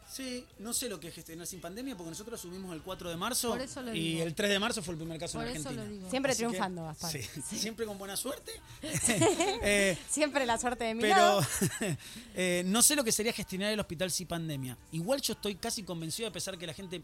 Sí, 0.07 0.45
no 0.59 0.71
sé 0.73 0.87
lo 0.87 0.99
que 0.99 1.07
es 1.07 1.15
gestionar 1.15 1.47
sin 1.47 1.59
pandemia 1.59 1.97
porque 1.97 2.11
nosotros 2.11 2.39
asumimos 2.39 2.73
el 2.75 2.81
4 2.83 3.09
de 3.09 3.17
marzo 3.17 3.49
Por 3.49 3.61
eso 3.61 3.81
lo 3.81 3.93
y 3.93 3.99
digo. 4.13 4.23
el 4.23 4.35
3 4.35 4.49
de 4.51 4.59
marzo 4.59 4.81
fue 4.83 4.93
el 4.93 4.99
primer 4.99 5.19
caso 5.19 5.39
Por 5.39 5.47
en 5.47 5.55
eso 5.57 5.69
Argentina. 5.69 5.83
lo 5.83 5.89
digo. 5.97 6.09
Siempre 6.09 6.31
Así 6.31 6.41
que- 6.43 6.47
triunfando, 6.47 6.83
Gaspar. 6.85 7.11
sí, 7.49 7.57
siempre 7.57 7.85
con 7.85 7.97
buena 7.97 8.15
suerte. 8.15 8.51
Eh, 9.67 9.97
Siempre 10.09 10.45
la 10.45 10.57
suerte 10.57 10.83
de 10.85 10.95
mi 10.95 11.01
Pero 11.01 11.15
lado. 11.15 11.41
eh, 12.35 12.63
no 12.67 12.81
sé 12.81 12.95
lo 12.95 13.03
que 13.03 13.11
sería 13.11 13.33
gestionar 13.33 13.71
el 13.73 13.79
hospital 13.79 14.11
sin 14.11 14.27
pandemia. 14.27 14.77
Igual 14.91 15.21
yo 15.21 15.33
estoy 15.33 15.55
casi 15.55 15.83
convencido, 15.83 16.29
a 16.29 16.31
pesar 16.31 16.57
que 16.57 16.67
la 16.67 16.73
gente 16.73 17.01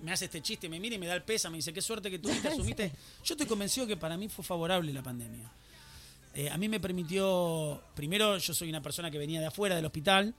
me 0.00 0.12
hace 0.12 0.26
este 0.26 0.40
chiste, 0.42 0.68
me 0.68 0.78
mira 0.78 0.94
y 0.94 0.98
me 0.98 1.06
da 1.06 1.14
el 1.14 1.22
pesa, 1.22 1.50
me 1.50 1.56
dice, 1.56 1.72
qué 1.72 1.82
suerte 1.82 2.10
que 2.10 2.18
tuviste, 2.18 2.48
asumiste. 2.48 2.92
Yo 3.24 3.34
estoy 3.34 3.46
convencido 3.46 3.86
que 3.86 3.96
para 3.96 4.16
mí 4.16 4.28
fue 4.28 4.44
favorable 4.44 4.92
la 4.92 5.02
pandemia. 5.02 5.50
Eh, 6.34 6.50
a 6.50 6.58
mí 6.58 6.68
me 6.68 6.78
permitió, 6.80 7.82
primero 7.94 8.36
yo 8.38 8.54
soy 8.54 8.68
una 8.68 8.82
persona 8.82 9.10
que 9.10 9.18
venía 9.18 9.40
de 9.40 9.46
afuera 9.46 9.74
del 9.74 9.86
hospital, 9.86 10.34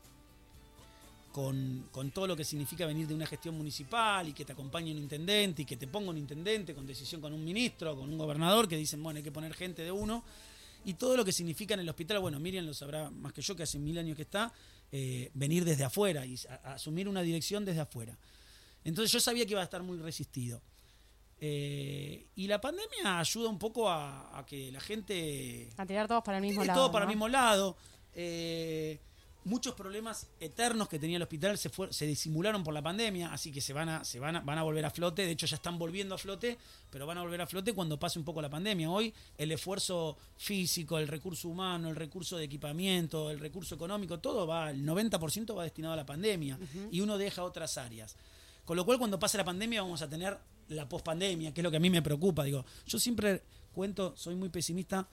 con, 1.37 1.87
con 1.91 2.09
todo 2.09 2.25
lo 2.25 2.35
que 2.35 2.43
significa 2.43 2.87
venir 2.87 3.05
de 3.07 3.13
una 3.13 3.27
gestión 3.27 3.55
municipal 3.55 4.27
y 4.27 4.33
que 4.33 4.43
te 4.43 4.53
acompañe 4.53 4.91
un 4.91 4.97
intendente 4.97 5.61
y 5.61 5.65
que 5.65 5.77
te 5.77 5.85
ponga 5.87 6.09
un 6.09 6.17
intendente 6.17 6.73
con 6.73 6.87
decisión 6.87 7.21
con 7.21 7.31
un 7.31 7.45
ministro, 7.45 7.95
con 7.95 8.09
un 8.11 8.17
gobernador 8.17 8.67
que 8.67 8.75
dicen, 8.75 9.03
bueno, 9.03 9.17
hay 9.17 9.23
que 9.23 9.31
poner 9.31 9.53
gente 9.53 9.83
de 9.83 9.91
uno. 9.91 10.23
Y 10.83 10.95
todo 10.95 11.15
lo 11.15 11.23
que 11.23 11.31
significa 11.31 11.75
en 11.75 11.81
el 11.81 11.89
hospital, 11.89 12.17
bueno, 12.21 12.39
Miriam 12.39 12.65
lo 12.65 12.73
sabrá 12.73 13.11
más 13.11 13.33
que 13.33 13.43
yo, 13.43 13.55
que 13.55 13.61
hace 13.61 13.77
mil 13.77 13.99
años 13.99 14.15
que 14.15 14.23
está, 14.23 14.51
eh, 14.91 15.29
venir 15.35 15.63
desde 15.63 15.83
afuera 15.83 16.25
y 16.25 16.35
a- 16.49 16.55
a 16.71 16.73
asumir 16.73 17.07
una 17.07 17.21
dirección 17.21 17.63
desde 17.65 17.81
afuera. 17.81 18.17
Entonces 18.83 19.11
yo 19.11 19.19
sabía 19.19 19.45
que 19.45 19.51
iba 19.51 19.61
a 19.61 19.65
estar 19.65 19.83
muy 19.83 19.99
resistido. 19.99 20.59
Eh, 21.39 22.25
y 22.35 22.47
la 22.47 22.59
pandemia 22.59 23.19
ayuda 23.19 23.47
un 23.49 23.59
poco 23.59 23.87
a, 23.87 24.39
a 24.39 24.43
que 24.43 24.71
la 24.71 24.79
gente 24.79 25.69
A 25.77 25.85
tirar 25.85 26.07
todos 26.07 26.23
para 26.23 26.37
el 26.39 26.43
mismo 26.43 26.63
lado. 26.65 26.79
todo 26.79 26.91
para 26.91 27.05
¿no? 27.05 27.11
el 27.11 27.15
mismo 27.15 27.27
lado. 27.27 27.77
Eh, 28.15 28.99
muchos 29.47 29.73
problemas 29.73 30.27
eternos 30.39 30.87
que 30.89 30.99
tenía 30.99 31.15
el 31.17 31.23
hospital 31.23 31.57
se, 31.57 31.69
fue- 31.69 31.91
se 31.91 32.05
disimularon 32.05 32.63
por 32.63 32.73
la 32.73 32.81
pandemia, 32.81 33.33
así 33.33 33.51
que 33.51 33.61
se 33.61 33.73
van 33.73 33.89
a, 33.89 34.03
se 34.05 34.19
van 34.19 34.35
a, 34.35 34.41
van 34.41 34.57
a 34.57 34.63
volver 34.63 34.85
a 34.85 34.89
flote. 34.91 35.23
De 35.25 35.31
hecho, 35.31 35.45
ya 35.47 35.55
están 35.55 35.79
volviendo 35.79 36.13
a 36.15 36.17
flote, 36.17 36.57
pero 36.89 37.07
van 37.07 37.17
a 37.17 37.21
volver 37.21 37.41
a 37.41 37.47
flote 37.47 37.73
cuando 37.73 37.97
pase 37.99 38.19
un 38.19 38.25
poco 38.25 38.41
la 38.41 38.49
pandemia. 38.49 38.89
Hoy 38.89 39.13
el 39.37 39.51
esfuerzo 39.51 40.17
físico, 40.37 40.99
el 40.99 41.07
recurso 41.07 41.49
humano, 41.49 41.89
el 41.89 41.95
recurso 41.95 42.37
de 42.37 42.43
equipamiento, 42.45 43.31
el 43.31 43.39
recurso 43.39 43.75
económico, 43.75 44.19
todo 44.19 44.45
va, 44.45 44.69
el 44.69 44.85
90% 44.85 45.57
va 45.57 45.63
destinado 45.63 45.93
a 45.93 45.97
la 45.97 46.05
pandemia 46.05 46.59
y 46.91 47.01
uno 47.01 47.17
deja 47.17 47.43
otras 47.43 47.77
áreas. 47.77 48.15
Con 48.65 48.75
lo 48.75 48.85
cual, 48.85 48.97
cuando 48.97 49.17
pase 49.17 49.37
la 49.37 49.45
pandemia, 49.45 49.81
vamos 49.81 50.01
a 50.01 50.09
tener 50.09 50.37
la 50.69 50.89
pospandemia, 50.89 51.53
que 51.53 51.61
es 51.61 51.63
lo 51.63 51.71
que 51.71 51.77
a 51.77 51.79
mí 51.79 51.89
me 51.89 52.01
preocupa. 52.01 52.43
Digo, 52.43 52.65
yo 52.85 52.99
siempre 52.99 53.41
cuento, 53.73 54.13
soy 54.17 54.35
muy 54.35 54.49
pesimista. 54.49 55.07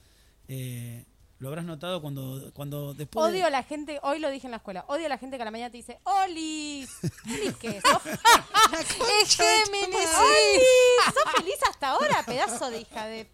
eh, 0.48 1.04
lo 1.40 1.48
habrás 1.48 1.64
notado 1.64 2.00
cuando, 2.00 2.50
cuando 2.54 2.94
después. 2.94 3.24
de- 3.26 3.38
Odio 3.38 3.46
a 3.46 3.50
la 3.50 3.62
gente, 3.62 3.98
hoy 4.02 4.18
lo 4.18 4.30
dije 4.30 4.46
en 4.46 4.52
la 4.52 4.58
escuela, 4.58 4.84
odio 4.88 5.06
a 5.06 5.08
la 5.08 5.18
gente 5.18 5.36
que 5.36 5.42
a 5.42 5.44
la 5.44 5.50
mañana 5.50 5.70
te 5.70 5.76
dice, 5.78 5.98
¡Oli! 6.04 6.86
¿Olis 7.26 7.56
qué? 7.60 7.80
¿Sos, 7.84 8.02
¡Es 9.22 9.36
Géminis! 9.36 10.08
¡Oli! 10.18 10.64
¿Sos 11.12 11.32
feliz 11.36 11.56
hasta 11.68 11.90
ahora, 11.90 12.22
pedazo 12.24 12.70
de 12.70 12.80
hija 12.80 13.06
de... 13.06 13.28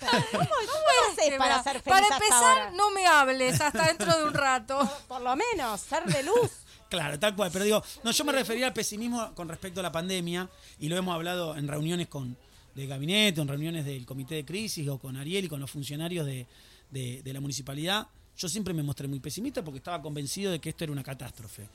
¿Cómo, 0.00 0.22
cómo 0.32 1.12
haces 1.12 1.38
para 1.38 1.62
ser 1.62 1.80
feliz 1.80 1.84
Para 1.84 2.02
hasta 2.02 2.16
empezar, 2.16 2.58
ahora? 2.58 2.70
no 2.72 2.90
me 2.90 3.06
hables 3.06 3.60
hasta 3.60 3.86
dentro 3.86 4.14
de 4.16 4.24
un 4.24 4.34
rato. 4.34 4.78
Por 5.08 5.20
lo 5.22 5.34
menos, 5.36 5.80
ser 5.80 6.04
de 6.04 6.22
luz. 6.24 6.50
Claro, 6.90 7.18
tal 7.18 7.34
cual. 7.34 7.50
Pero 7.52 7.64
digo, 7.64 7.82
no, 8.02 8.10
yo 8.10 8.24
me 8.24 8.32
refería 8.32 8.66
al 8.66 8.72
pesimismo 8.74 9.34
con 9.34 9.48
respecto 9.48 9.80
a 9.80 9.82
la 9.82 9.92
pandemia 9.92 10.48
y 10.78 10.88
lo 10.88 10.96
hemos 10.96 11.14
hablado 11.14 11.56
en 11.56 11.66
reuniones 11.68 12.08
con 12.08 12.36
del 12.74 12.88
gabinete, 12.88 13.40
en 13.40 13.48
reuniones 13.48 13.84
del 13.84 14.04
comité 14.04 14.34
de 14.34 14.44
crisis 14.44 14.86
o 14.88 14.98
con 14.98 15.16
Ariel 15.16 15.44
y 15.44 15.48
con 15.48 15.60
los 15.60 15.70
funcionarios 15.70 16.26
de, 16.26 16.46
de- 16.90 17.22
la 17.32 17.40
municipalidad. 17.40 18.06
Yo 18.36 18.48
siempre 18.48 18.74
me 18.74 18.82
mostré 18.82 19.06
muy 19.08 19.20
pesimista 19.20 19.62
porque 19.64 19.78
estaba 19.78 20.00
convencido 20.02 20.50
de 20.52 20.60
que 20.60 20.70
esto 20.70 20.84
era 20.84 20.92
una 20.92 21.02
catástrofe. 21.04 21.68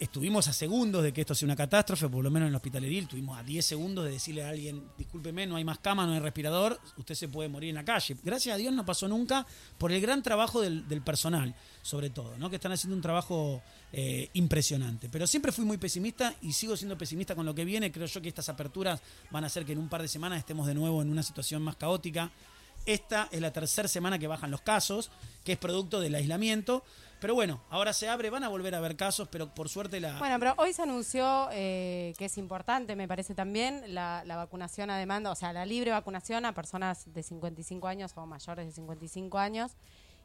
Estuvimos 0.00 0.46
a 0.46 0.52
segundos 0.52 1.02
de 1.02 1.12
que 1.12 1.22
esto 1.22 1.34
sea 1.34 1.46
una 1.46 1.56
catástrofe, 1.56 2.08
por 2.08 2.22
lo 2.22 2.30
menos 2.30 2.46
en 2.46 2.50
el 2.50 2.54
hospital 2.54 2.84
Edil, 2.84 3.02
estuvimos 3.02 3.36
a 3.36 3.42
10 3.42 3.66
segundos 3.66 4.04
de 4.04 4.12
decirle 4.12 4.44
a 4.44 4.50
alguien, 4.50 4.80
discúlpeme, 4.96 5.44
no 5.44 5.56
hay 5.56 5.64
más 5.64 5.80
cama, 5.80 6.06
no 6.06 6.12
hay 6.12 6.20
respirador, 6.20 6.78
usted 6.98 7.16
se 7.16 7.26
puede 7.26 7.48
morir 7.48 7.70
en 7.70 7.74
la 7.74 7.84
calle. 7.84 8.16
Gracias 8.22 8.54
a 8.54 8.58
Dios 8.58 8.72
no 8.72 8.86
pasó 8.86 9.08
nunca 9.08 9.44
por 9.76 9.90
el 9.90 10.00
gran 10.00 10.22
trabajo 10.22 10.60
del, 10.60 10.86
del 10.86 11.02
personal, 11.02 11.52
sobre 11.82 12.10
todo, 12.10 12.38
¿no? 12.38 12.48
que 12.48 12.54
están 12.56 12.70
haciendo 12.70 12.94
un 12.94 13.02
trabajo 13.02 13.60
eh, 13.92 14.28
impresionante. 14.34 15.08
Pero 15.08 15.26
siempre 15.26 15.50
fui 15.50 15.64
muy 15.64 15.78
pesimista 15.78 16.32
y 16.42 16.52
sigo 16.52 16.76
siendo 16.76 16.96
pesimista 16.96 17.34
con 17.34 17.44
lo 17.44 17.52
que 17.52 17.64
viene. 17.64 17.90
Creo 17.90 18.06
yo 18.06 18.22
que 18.22 18.28
estas 18.28 18.48
aperturas 18.48 19.00
van 19.32 19.42
a 19.42 19.48
hacer 19.48 19.64
que 19.64 19.72
en 19.72 19.78
un 19.78 19.88
par 19.88 20.02
de 20.02 20.06
semanas 20.06 20.38
estemos 20.38 20.68
de 20.68 20.74
nuevo 20.74 21.02
en 21.02 21.10
una 21.10 21.24
situación 21.24 21.60
más 21.60 21.74
caótica. 21.74 22.30
Esta 22.88 23.28
es 23.32 23.42
la 23.42 23.52
tercera 23.52 23.86
semana 23.86 24.18
que 24.18 24.26
bajan 24.26 24.50
los 24.50 24.62
casos, 24.62 25.10
que 25.44 25.52
es 25.52 25.58
producto 25.58 26.00
del 26.00 26.14
aislamiento. 26.14 26.82
Pero 27.20 27.34
bueno, 27.34 27.60
ahora 27.68 27.92
se 27.92 28.08
abre, 28.08 28.30
van 28.30 28.44
a 28.44 28.48
volver 28.48 28.74
a 28.74 28.78
haber 28.78 28.96
casos, 28.96 29.28
pero 29.28 29.52
por 29.54 29.68
suerte 29.68 30.00
la... 30.00 30.18
Bueno, 30.18 30.38
pero 30.38 30.54
hoy 30.56 30.72
se 30.72 30.84
anunció 30.84 31.50
eh, 31.52 32.14
que 32.16 32.24
es 32.24 32.38
importante, 32.38 32.96
me 32.96 33.06
parece 33.06 33.34
también, 33.34 33.92
la, 33.92 34.22
la 34.24 34.36
vacunación 34.36 34.88
a 34.88 34.96
demanda, 34.96 35.30
o 35.30 35.34
sea, 35.34 35.52
la 35.52 35.66
libre 35.66 35.90
vacunación 35.90 36.46
a 36.46 36.54
personas 36.54 37.12
de 37.12 37.22
55 37.22 37.86
años 37.88 38.12
o 38.14 38.24
mayores 38.24 38.64
de 38.64 38.72
55 38.72 39.36
años. 39.36 39.72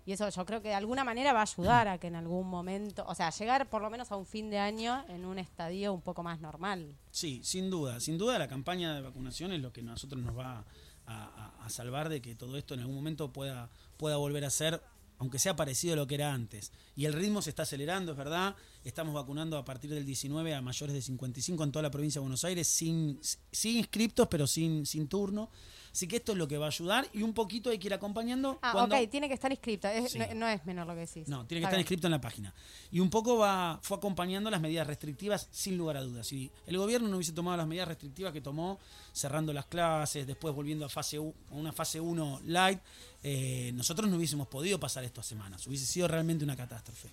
Y 0.06 0.14
eso 0.14 0.30
yo 0.30 0.46
creo 0.46 0.62
que 0.62 0.70
de 0.70 0.76
alguna 0.76 1.04
manera 1.04 1.34
va 1.34 1.40
a 1.40 1.44
ayudar 1.44 1.90
a 1.90 1.98
que 1.98 2.08
en 2.08 2.16
algún 2.16 2.50
momento, 2.50 3.04
o 3.08 3.16
sea, 3.16 3.30
llegar 3.30 3.70
por 3.70 3.82
lo 3.82 3.90
menos 3.90 4.10
a 4.12 4.16
un 4.16 4.26
fin 4.26 4.50
de 4.50 4.60
año 4.60 5.04
en 5.10 5.26
un 5.26 5.38
estadio 5.38 5.94
un 5.94 6.02
poco 6.02 6.24
más 6.24 6.40
normal. 6.40 6.96
Sí, 7.12 7.42
sin 7.44 7.70
duda. 7.70 8.00
Sin 8.00 8.18
duda 8.18 8.40
la 8.40 8.48
campaña 8.48 8.96
de 8.96 9.02
vacunación 9.02 9.52
es 9.52 9.62
lo 9.62 9.72
que 9.74 9.82
a 9.82 9.84
nosotros 9.84 10.22
nos 10.22 10.38
va 10.38 10.60
a, 10.60 10.66
a- 11.08 11.70
salvar 11.70 12.10
de 12.10 12.22
que 12.22 12.36
todo 12.36 12.58
esto 12.58 12.74
en 12.74 12.82
algún 12.82 12.96
momento 12.96 13.32
pueda, 13.32 13.70
pueda 13.98 14.18
volver 14.18 14.44
a 14.46 14.50
ser, 14.50 14.82
aunque 15.18 15.40
sea 15.40 15.56
parecido 15.56 15.94
a 15.94 15.96
lo 15.98 16.06
que 16.08 16.16
era 16.16 16.34
antes. 16.34 16.72
Y 16.96 17.06
el 17.06 17.14
ritmo 17.14 17.42
se 17.42 17.50
está 17.50 17.64
acelerando, 17.64 18.12
es 18.12 18.18
verdad. 18.18 18.56
Estamos 18.84 19.14
vacunando 19.14 19.58
a 19.58 19.64
partir 19.66 19.90
del 19.90 20.06
19 20.06 20.54
a 20.54 20.62
mayores 20.62 20.94
de 20.94 21.02
55 21.02 21.64
en 21.64 21.72
toda 21.72 21.82
la 21.84 21.90
provincia 21.92 22.20
de 22.20 22.24
Buenos 22.24 22.44
Aires, 22.44 22.68
sin, 22.68 23.20
sin 23.52 23.78
inscriptos, 23.78 24.28
pero 24.30 24.46
sin, 24.46 24.86
sin 24.86 25.08
turno. 25.08 25.50
Así 25.94 26.08
que 26.08 26.16
esto 26.16 26.32
es 26.32 26.40
lo 26.40 26.48
que 26.48 26.58
va 26.58 26.66
a 26.66 26.70
ayudar 26.70 27.08
y 27.14 27.22
un 27.22 27.34
poquito 27.34 27.70
hay 27.70 27.78
que 27.78 27.86
ir 27.86 27.94
acompañando. 27.94 28.58
Ah, 28.64 28.72
cuando- 28.74 28.96
ok, 28.98 29.08
tiene 29.12 29.28
que 29.28 29.36
estar 29.36 29.52
inscrito, 29.52 29.88
es- 29.88 30.12
Sí. 30.12 30.18
no, 30.18 30.26
no 30.34 30.48
es 30.48 30.66
menor 30.66 30.88
lo 30.88 30.96
que 30.96 31.02
decís. 31.02 31.28
no, 31.28 31.46
tiene 31.46 31.62
que 31.62 31.66
Está 31.66 31.68
estar 31.68 31.72
bien. 31.74 31.80
inscrito 31.82 32.08
en 32.08 32.12
la 32.12 32.20
página. 32.22 32.54
Y 32.92 33.00
un 33.00 33.12
poco 33.12 33.38
va, 33.38 33.80
fue 33.84 33.98
acompañando 33.98 34.50
las 34.50 34.60
medidas 34.60 34.88
restrictivas 34.88 35.48
sin 35.52 35.78
lugar 35.78 35.98
a 35.98 36.02
dudas. 36.02 36.26
Si 36.26 36.50
el 36.66 36.78
gobierno 36.80 37.08
no 37.10 37.18
hubiese 37.18 37.32
tomado 37.34 37.58
las 37.58 37.68
medidas 37.68 37.88
restrictivas 37.88 38.34
que 38.34 38.42
tomó, 38.42 38.80
cerrando 39.12 39.54
las 39.54 39.68
clases, 39.68 40.26
después 40.26 40.56
volviendo 40.56 40.84
a 40.86 40.90
fase 40.90 41.20
u- 41.20 41.34
a 41.52 41.54
una 41.54 41.72
fase 41.72 42.02
1 42.02 42.42
light, 42.46 42.80
eh, 43.22 43.72
nosotros 43.76 44.10
no 44.10 44.18
hubiésemos 44.18 44.48
podido 44.48 44.80
pasar 44.80 45.04
estas 45.04 45.28
semanas. 45.28 45.66
Hubiese 45.68 45.86
sido 45.86 46.08
realmente 46.08 46.44
una 46.44 46.56
catástrofe. 46.58 47.10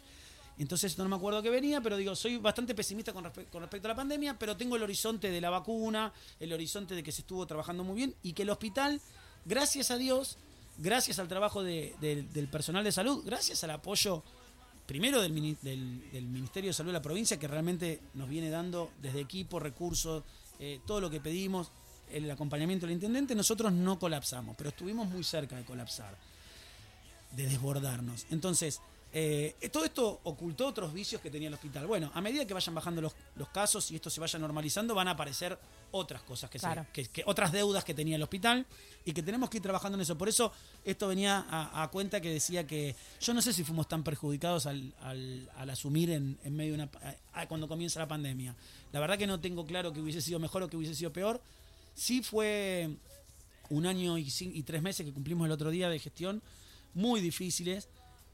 Entonces 0.62 0.96
no 0.98 1.08
me 1.08 1.16
acuerdo 1.16 1.42
que 1.42 1.50
venía, 1.50 1.80
pero 1.80 1.96
digo, 1.96 2.14
soy 2.14 2.36
bastante 2.36 2.74
pesimista 2.74 3.12
con, 3.12 3.24
respe- 3.24 3.46
con 3.50 3.62
respecto 3.62 3.88
a 3.88 3.90
la 3.90 3.94
pandemia, 3.96 4.38
pero 4.38 4.56
tengo 4.56 4.76
el 4.76 4.82
horizonte 4.82 5.30
de 5.30 5.40
la 5.40 5.50
vacuna, 5.50 6.12
el 6.38 6.52
horizonte 6.52 6.94
de 6.94 7.02
que 7.02 7.12
se 7.12 7.22
estuvo 7.22 7.46
trabajando 7.46 7.82
muy 7.82 7.96
bien 7.96 8.14
y 8.22 8.32
que 8.34 8.42
el 8.42 8.50
hospital, 8.50 9.00
gracias 9.44 9.90
a 9.90 9.96
Dios, 9.96 10.36
gracias 10.78 11.18
al 11.18 11.28
trabajo 11.28 11.62
de- 11.62 11.94
del- 12.00 12.48
personal 12.48 12.84
de 12.84 12.92
salud, 12.92 13.22
gracias 13.24 13.64
al 13.64 13.70
apoyo 13.70 14.22
primero 14.86 15.20
del 15.22 15.30
Ministerio 15.32 16.70
de 16.70 16.74
Salud 16.74 16.90
de 16.90 16.94
la 16.98 17.02
provincia, 17.02 17.38
que 17.38 17.46
realmente 17.48 18.00
nos 18.14 18.28
viene 18.28 18.50
dando 18.50 18.90
desde 19.00 19.20
equipo, 19.20 19.60
recursos, 19.60 20.24
eh, 20.58 20.80
todo 20.86 21.00
lo 21.00 21.08
que 21.10 21.20
pedimos. 21.20 21.70
el 22.12 22.28
acompañamiento 22.28 22.86
del 22.86 22.94
intendente, 22.94 23.36
nosotros 23.36 23.72
no 23.72 23.96
colapsamos, 24.00 24.56
pero 24.58 24.70
estuvimos 24.70 25.06
muy 25.08 25.22
cerca 25.22 25.54
de 25.56 25.64
colapsar, 25.64 26.16
de 27.36 27.46
desbordarnos. 27.46 28.26
Entonces, 28.30 28.80
eh, 29.12 29.56
todo 29.72 29.84
esto 29.84 30.20
ocultó 30.24 30.68
otros 30.68 30.92
vicios 30.92 31.20
que 31.20 31.30
tenía 31.30 31.48
el 31.48 31.54
hospital. 31.54 31.86
Bueno, 31.86 32.10
a 32.14 32.20
medida 32.20 32.46
que 32.46 32.54
vayan 32.54 32.74
bajando 32.74 33.00
los, 33.02 33.12
los 33.36 33.48
casos 33.48 33.90
y 33.90 33.96
esto 33.96 34.08
se 34.10 34.20
vaya 34.20 34.38
normalizando, 34.38 34.94
van 34.94 35.08
a 35.08 35.12
aparecer 35.12 35.58
otras 35.90 36.22
cosas, 36.22 36.48
que, 36.48 36.58
se- 36.60 36.66
Claro. 36.66 36.86
que- 36.92 37.06
que- 37.06 37.24
otras 37.26 37.50
deudas 37.50 37.82
que 37.84 37.92
tenía 37.94 38.14
el 38.16 38.22
hospital 38.22 38.64
y 39.04 39.12
que 39.12 39.22
tenemos 39.22 39.50
que 39.50 39.56
ir 39.56 39.62
trabajando 39.62 39.96
en 39.98 40.02
eso. 40.02 40.16
Por 40.16 40.28
eso 40.28 40.52
esto 40.84 41.08
venía 41.08 41.44
a, 41.50 41.82
a 41.82 41.88
cuenta 41.90 42.20
que 42.20 42.30
decía 42.30 42.66
que 42.66 42.94
yo 43.20 43.34
no 43.34 43.42
sé 43.42 43.52
si 43.52 43.64
fuimos 43.64 43.88
tan 43.88 44.04
perjudicados 44.04 44.66
al, 44.66 44.94
al- 45.02 45.50
al 45.56 45.70
asumir 45.70 46.10
en, 46.10 46.38
en 46.44 46.54
medio 46.54 46.76
de 46.76 46.82
una... 46.84 46.90
a- 47.32 47.46
cuando 47.48 47.66
comienza 47.66 47.98
la 47.98 48.06
pandemia. 48.06 48.54
La 48.92 49.00
verdad 49.00 49.18
que 49.18 49.26
no 49.26 49.40
tengo 49.40 49.66
claro 49.66 49.92
que 49.92 50.00
hubiese 50.00 50.20
sido 50.22 50.38
mejor 50.38 50.62
o 50.62 50.68
que 50.68 50.76
hubiese 50.76 50.94
sido 50.94 51.12
peor. 51.12 51.40
Sí 51.94 52.22
fue 52.22 52.90
un 53.70 53.86
año 53.86 54.16
y 54.18 54.62
tres 54.62 54.82
meses 54.82 55.04
que 55.04 55.12
cumplimos 55.12 55.46
el 55.46 55.52
otro 55.52 55.70
día 55.70 55.88
de 55.88 55.98
gestión 55.98 56.42
muy 56.94 57.20
difíciles, 57.20 57.88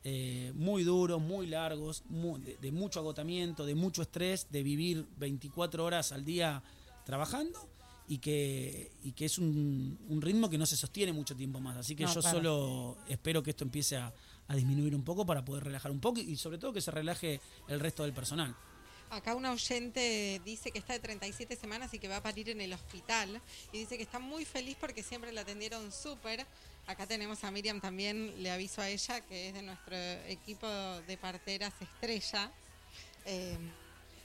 eh, 0.08 0.52
muy 0.54 0.84
duros, 0.84 1.20
muy 1.20 1.48
largos, 1.48 2.04
mu- 2.08 2.38
de, 2.38 2.56
de 2.58 2.70
mucho 2.70 3.00
agotamiento, 3.00 3.66
de 3.66 3.74
mucho 3.74 4.02
estrés, 4.02 4.46
de 4.50 4.62
vivir 4.62 5.04
24 5.18 5.84
horas 5.84 6.12
al 6.12 6.24
día 6.24 6.62
trabajando 7.04 7.58
y 8.06 8.18
que, 8.18 8.92
y 9.02 9.10
que 9.12 9.24
es 9.24 9.36
un, 9.38 9.98
un 10.08 10.22
ritmo 10.22 10.48
que 10.48 10.58
no 10.58 10.64
se 10.66 10.76
sostiene 10.76 11.12
mucho 11.12 11.34
tiempo 11.34 11.58
más. 11.58 11.76
Así 11.76 11.96
que 11.96 12.04
No, 12.04 12.14
yo 12.14 12.20
claro. 12.20 12.36
solo 12.38 12.98
espero 13.08 13.42
que 13.42 13.50
esto 13.50 13.64
empiece 13.64 13.96
a, 13.96 14.12
a 14.46 14.54
disminuir 14.54 14.94
un 14.94 15.02
poco 15.02 15.26
para 15.26 15.44
poder 15.44 15.64
relajar 15.64 15.90
un 15.90 15.98
poco 15.98 16.20
y 16.20 16.36
sobre 16.36 16.58
todo 16.58 16.72
que 16.72 16.80
se 16.80 16.92
relaje 16.92 17.40
el 17.66 17.80
resto 17.80 18.04
del 18.04 18.12
personal. 18.12 18.54
Acá 19.10 19.34
una 19.36 19.52
oyente 19.52 20.40
dice 20.44 20.70
que 20.72 20.78
está 20.80 20.92
de 20.92 20.98
37 21.00 21.54
semanas 21.56 21.94
y 21.94 21.98
que 22.00 22.08
va 22.08 22.16
a 22.18 22.22
parir 22.22 22.50
en 22.50 22.60
el 22.60 22.72
hospital. 22.72 23.40
Y 23.72 23.78
dice 23.78 23.96
que 23.96 24.02
está 24.04 24.18
muy 24.20 24.44
feliz 24.44 24.76
porque 24.80 25.02
siempre 25.02 25.32
la 25.32 25.40
atendieron 25.42 25.90
súper. 25.92 26.44
Acá 26.86 27.06
tenemos 27.06 27.42
a 27.42 27.50
Miriam 27.50 27.80
también, 27.80 28.42
le 28.42 28.50
aviso 28.50 28.80
a 28.80 28.88
ella, 28.88 29.20
que 29.22 29.48
es 29.48 29.54
de 29.54 29.62
nuestro 29.62 29.96
equipo 30.28 30.68
de 30.68 31.16
parteras 31.16 31.74
estrella. 31.80 32.50
Eh, 33.24 33.58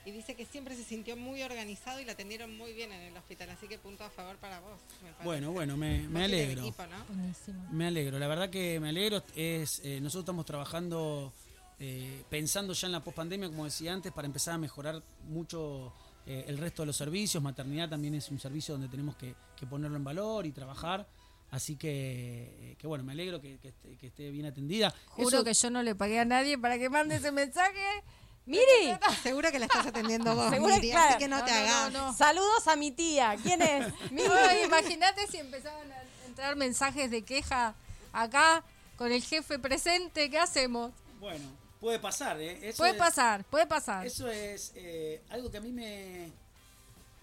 y 0.06 0.12
dice 0.12 0.36
que 0.36 0.46
siempre 0.46 0.76
se 0.76 0.84
sintió 0.84 1.16
muy 1.16 1.44
organizado 1.44 2.00
y 2.00 2.06
la 2.06 2.14
atendieron 2.14 2.58
muy 2.58 2.74
bien 2.74 2.92
en 2.92 3.02
el 3.02 3.18
hospital. 3.18 3.52
Así 3.52 3.68
que 3.68 3.78
punto 3.78 4.04
a 4.04 4.10
favor 4.10 4.36
para 4.38 4.60
vos. 4.60 4.80
me. 5.04 5.24
Bueno, 5.24 5.52
bueno, 5.52 5.78
me, 5.78 6.24
alegro. 6.24 6.62
equipo, 6.62 6.86
¿no? 6.88 7.06
Buenísimo. 7.06 7.68
Me 7.72 7.88
alegro, 7.88 8.18
la 8.18 8.28
verdad 8.28 8.50
que 8.50 8.80
me 8.80 8.90
alegro. 8.90 9.24
Es, 9.36 9.80
eh, 9.84 10.00
nosotros 10.02 10.24
estamos 10.24 10.46
trabajando, 10.46 11.32
eh, 11.80 12.24
pensando 12.30 12.74
ya 12.74 12.88
en 12.88 12.94
la 12.94 13.04
pospandemia, 13.04 13.48
como 13.50 13.66
decía 13.66 13.94
antes, 13.94 14.12
para 14.12 14.26
empezar 14.26 14.56
a 14.56 14.58
mejorar 14.58 15.04
mucho 15.28 15.94
eh, 16.26 16.46
el 16.48 16.58
resto 16.58 16.82
de 16.82 16.88
los 16.88 16.98
servicios. 16.98 17.44
Maternidad 17.44 17.90
también 17.90 18.16
es 18.16 18.30
un 18.32 18.40
servicio 18.40 18.74
donde 18.74 18.88
tenemos 18.88 19.16
que, 19.18 19.36
que 19.56 19.68
ponerlo 19.68 19.98
en 19.98 20.04
valor 20.04 20.48
y 20.48 20.52
trabajar. 20.52 21.08
Así 21.52 21.76
que, 21.76 22.72
eh, 22.72 22.76
que 22.80 22.88
bueno, 22.88 23.04
me 23.04 23.12
alegro 23.12 23.42
que, 23.42 23.60
que 23.60 23.68
esté, 23.68 23.98
que 23.98 24.08
esté 24.08 24.32
bien 24.32 24.46
atendida. 24.46 24.94
Juro 25.10 25.28
Eso- 25.30 25.44
que 25.44 25.54
yo 25.54 25.70
no 25.70 25.84
le 25.84 25.94
pagué 25.96 26.20
a 26.20 26.26
nadie 26.26 26.58
para 26.58 26.80
que 26.80 26.90
mande 26.90 27.16
ese 27.18 27.32
mensaje. 27.32 28.04
Miri, 28.46 28.98
Seguro 29.22 29.52
que 29.52 29.60
la 29.60 29.66
estás 29.66 29.86
atendiendo 29.86 30.34
vos, 30.36 30.50
Seguro 30.50 30.74
que- 30.76 30.80
Miriam, 30.82 30.98
así 30.98 31.08
claro. 31.08 31.20
que 31.20 31.28
no, 31.28 31.40
No, 31.40 31.46
te 31.46 31.52
no, 31.52 31.58
hagas. 31.58 31.94
no, 31.94 32.08
no. 32.08 32.14
saludos 32.18 32.68
a 32.68 32.76
mi 32.76 32.92
tía. 32.92 33.36
¿Quién 33.44 33.62
es? 33.62 33.88
Miri. 34.12 34.30
Imagínate 34.66 35.28
si 35.28 35.38
empezaban 35.38 35.92
a 35.92 36.04
entrar 36.26 36.56
mensajes 36.56 37.12
de 37.12 37.22
queja 37.24 37.76
acá 38.14 38.64
con 38.98 39.12
el 39.12 39.22
jefe 39.22 39.60
presente. 39.60 40.30
¿Qué 40.30 40.40
hacemos? 40.40 40.92
Bueno, 41.20 41.46
puede 41.80 42.00
pasar, 42.00 42.40
¿eh? 42.42 42.58
Eso 42.70 42.78
Puede 42.78 42.94
es- 42.94 42.98
pasar, 42.98 43.44
puede 43.44 43.68
pasar. 43.68 44.06
Eso 44.08 44.28
es 44.30 44.72
eh, 44.76 45.22
algo 45.30 45.52
que 45.52 45.58
a 45.58 45.62
mí 45.62 45.72
me, 45.72 46.32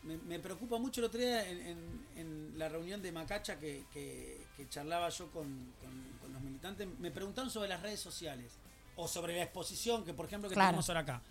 me, 0.08 0.16
me 0.16 0.38
preocupa 0.40 0.78
mucho 0.78 1.00
el 1.00 1.04
otro 1.06 1.20
día 1.20 1.48
en, 1.48 1.58
en- 1.66 2.06
en 2.16 2.58
la 2.58 2.68
reunión 2.68 3.00
de 3.02 3.12
Macacha 3.12 3.58
que, 3.58 3.84
que- 3.92 4.44
que 4.56 4.68
charlaba 4.68 5.08
yo 5.10 5.30
con, 5.30 5.44
con- 5.80 6.18
con 6.20 6.32
los 6.32 6.42
militantes. 6.42 6.88
Me 6.98 7.10
preguntaron 7.10 7.50
sobre 7.50 7.68
las 7.68 7.80
redes 7.82 8.00
sociales 8.00 8.52
o 8.96 9.06
sobre 9.06 9.36
la 9.36 9.42
exposición 9.44 10.04
que, 10.04 10.14
por 10.14 10.26
ejemplo, 10.26 10.48
que 10.48 10.54
Claro. 10.54 10.70
tenemos 10.70 10.88
ahora 10.88 11.00
acá. 11.00 11.22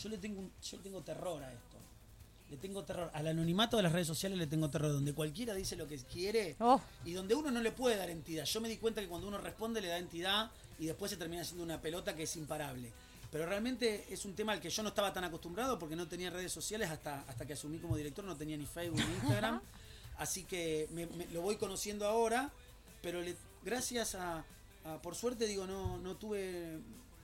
Yo 0.00 0.08
le 0.08 0.18
tengo, 0.18 0.42
yo 0.62 0.76
le 0.76 0.82
tengo 0.82 1.00
terror 1.02 1.42
a 1.42 1.52
esto. 1.52 1.76
Le 2.50 2.56
tengo 2.58 2.84
terror. 2.84 3.10
Al 3.12 3.26
anonimato 3.26 3.76
de 3.76 3.82
las 3.82 3.92
redes 3.92 4.06
sociales 4.06 4.38
le 4.38 4.46
tengo 4.46 4.70
terror. 4.70 4.92
Donde 4.92 5.12
cualquiera 5.14 5.52
dice 5.54 5.74
lo 5.74 5.88
que 5.88 5.96
quiere 5.98 6.54
Oh. 6.60 6.80
y 7.04 7.12
donde 7.12 7.34
uno 7.34 7.50
no 7.50 7.60
le 7.60 7.72
puede 7.72 7.96
dar 7.96 8.08
entidad. 8.10 8.44
Yo 8.44 8.60
me 8.60 8.68
di 8.68 8.76
cuenta 8.76 9.00
que 9.00 9.08
cuando 9.08 9.26
uno 9.26 9.38
responde 9.38 9.80
le 9.80 9.88
da 9.88 9.98
entidad 9.98 10.50
y 10.78 10.86
después 10.86 11.10
se 11.10 11.16
termina 11.16 11.42
haciendo 11.42 11.64
una 11.64 11.80
pelota 11.80 12.14
que 12.14 12.22
es 12.24 12.36
imparable. 12.36 12.92
Pero 13.30 13.46
realmente 13.46 14.06
es 14.10 14.24
un 14.24 14.34
tema 14.34 14.52
al 14.52 14.60
que 14.60 14.70
yo 14.70 14.82
no 14.82 14.90
estaba 14.90 15.12
tan 15.12 15.24
acostumbrado 15.24 15.78
porque 15.78 15.96
no 15.96 16.06
tenía 16.08 16.30
redes 16.30 16.52
sociales 16.52 16.90
hasta, 16.90 17.20
hasta 17.28 17.44
que 17.44 17.52
asumí 17.54 17.78
como 17.78 17.96
director, 17.96 18.24
no 18.24 18.36
tenía 18.36 18.56
ni 18.56 18.66
Facebook 18.66 19.00
ni 19.06 19.14
Instagram. 19.16 19.60
Así 20.18 20.44
que 20.44 20.88
me- 20.92 21.06
me- 21.06 21.26
lo 21.26 21.42
voy 21.42 21.56
conociendo 21.56 22.06
ahora, 22.06 22.50
pero 23.02 23.20
le- 23.20 23.36
gracias 23.64 24.14
a, 24.14 24.44
a- 24.84 24.98
por 25.02 25.14
suerte 25.14 25.46
digo, 25.46 25.66
no, 25.66 25.98
no 25.98 26.16
tuve 26.16 26.78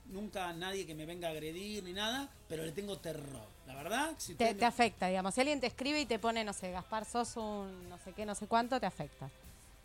nunca 0.07 0.51
nadie 0.53 0.85
que 0.85 0.93
me 0.93 1.05
venga 1.05 1.29
a 1.29 1.31
agredir 1.31 1.83
ni 1.83 1.93
nada, 1.93 2.29
pero 2.47 2.63
le 2.65 2.71
tengo 2.73 2.97
terror. 2.99 3.47
La 3.65 3.73
verdad, 3.75 4.13
si 4.17 4.35
Te, 4.35 4.53
te 4.53 4.65
afecta, 4.65 5.07
digamos. 5.07 5.33
Si 5.33 5.39
alguien 5.41 5.61
te 5.61 5.67
escribe 5.67 6.01
y 6.01 6.05
te 6.05 6.19
pone, 6.19 6.43
no 6.43 6.51
sé, 6.53 6.69
Gaspar, 6.71 7.05
sos 7.05 7.37
un 7.37 7.87
no 7.89 7.97
sé 7.97 8.11
qué, 8.11 8.25
no 8.25 8.35
sé 8.35 8.45
cuánto, 8.45 8.79
te 8.79 8.85
afecta. 8.85 9.29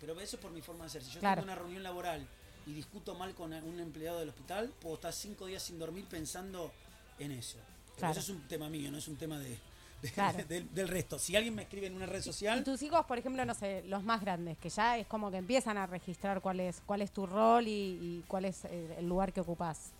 Pero 0.01 0.19
eso 0.21 0.37
es 0.37 0.43
por 0.43 0.51
mi 0.51 0.61
forma 0.61 0.85
de 0.85 0.91
ser. 0.91 1.03
Si 1.05 1.13
yo 1.13 1.21
Claro. 1.21 1.41
tengo 1.43 1.53
una 1.53 1.61
reunión 1.61 1.83
laboral 1.85 2.27
y 2.69 2.75
discuto 2.75 3.15
mal 3.15 3.35
con 3.35 3.53
un 3.53 3.81
empleado 3.81 4.19
del 4.21 4.29
hospital, 4.29 4.73
puedo 4.81 4.97
estar 4.97 5.13
cinco 5.13 5.47
días 5.47 5.63
sin 5.63 5.79
dormir 5.79 6.05
pensando 6.05 6.71
en 7.19 7.33
eso. 7.33 7.59
Claro. 7.97 8.13
eso 8.13 8.21
es 8.21 8.29
un 8.29 8.47
tema 8.47 8.69
mío, 8.69 8.91
no 8.93 8.99
es 8.99 9.09
un 9.09 9.17
tema 9.17 9.39
de, 9.39 9.59
de- 10.03 10.11
Claro. 10.13 10.45
del, 10.49 10.73
del 10.75 10.87
resto. 10.87 11.19
Si 11.19 11.35
alguien 11.35 11.55
me 11.55 11.63
escribe 11.63 11.87
en 11.89 11.97
una 11.97 12.07
red 12.07 12.21
Y 12.21 12.23
social, 12.23 12.63
tus 12.63 12.81
hijos, 12.83 13.05
por 13.07 13.19
ejemplo, 13.19 13.45
no 13.45 13.55
sé, 13.55 13.83
los 13.87 14.05
más 14.05 14.21
grandes, 14.21 14.59
que 14.59 14.69
ya 14.69 14.99
es 14.99 15.07
como 15.07 15.31
que 15.31 15.39
empiezan 15.39 15.79
a 15.79 15.87
registrar 15.87 16.41
cuál 16.41 16.61
es, 16.61 16.81
cuál 16.87 17.03
es 17.03 17.11
tu 17.11 17.27
rol 17.27 17.67
y, 17.67 17.71
y 17.71 18.25
cuál 18.29 18.45
es 18.45 18.65
eh, 18.67 18.97
el 18.99 19.09
lugar 19.09 19.33
que 19.33 19.41
ocupás. 19.41 19.91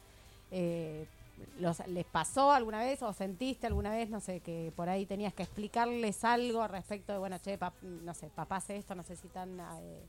Eh, 0.51 1.07
los, 1.61 1.79
¿Les 1.89 2.05
pasó 2.05 2.51
alguna 2.53 2.81
vez 2.81 3.01
o 3.03 3.13
sentiste 3.13 3.67
alguna 3.67 3.91
vez, 3.91 4.11
no 4.11 4.21
sé, 4.21 4.41
que 4.41 4.73
por 4.77 4.89
ahí 4.89 5.07
tenías 5.07 5.33
que 5.33 5.45
explicarles 5.45 6.25
algo 6.25 6.67
respecto 6.69 7.13
de, 7.13 7.19
bueno, 7.19 7.39
che, 7.39 7.59
pap- 7.59 7.81
no 7.81 8.13
sé, 8.15 8.29
papá 8.35 8.57
hace 8.57 8.77
esto, 8.77 8.95
no 8.95 9.03
sé 9.05 9.15
si 9.17 9.29
tan 9.29 9.59
eh, 9.61 10.01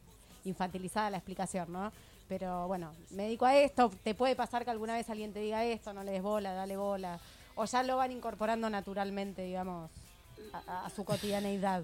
infantilizada 0.49 1.09
la 1.09 1.17
explicación, 1.17 1.71
¿no? 1.71 1.91
Pero 2.27 2.67
bueno, 2.67 2.93
me 3.11 3.23
dedico 3.23 3.45
a 3.45 3.55
esto, 3.57 3.89
te 4.03 4.13
puede 4.13 4.35
pasar 4.35 4.63
que 4.65 4.71
alguna 4.71 4.93
vez 4.93 5.09
alguien 5.09 5.33
te 5.33 5.39
diga 5.39 5.63
esto, 5.65 5.93
no 5.93 6.03
le 6.03 6.11
des 6.11 6.21
bola, 6.21 6.53
dale 6.53 6.77
bola, 6.77 7.19
o 7.55 7.65
ya 7.65 7.81
lo 7.83 7.97
van 7.97 8.11
incorporando 8.11 8.69
naturalmente, 8.69 9.41
digamos, 9.43 9.89
a- 10.67 10.89
su 10.95 11.03
cotidianeidad. 11.05 11.83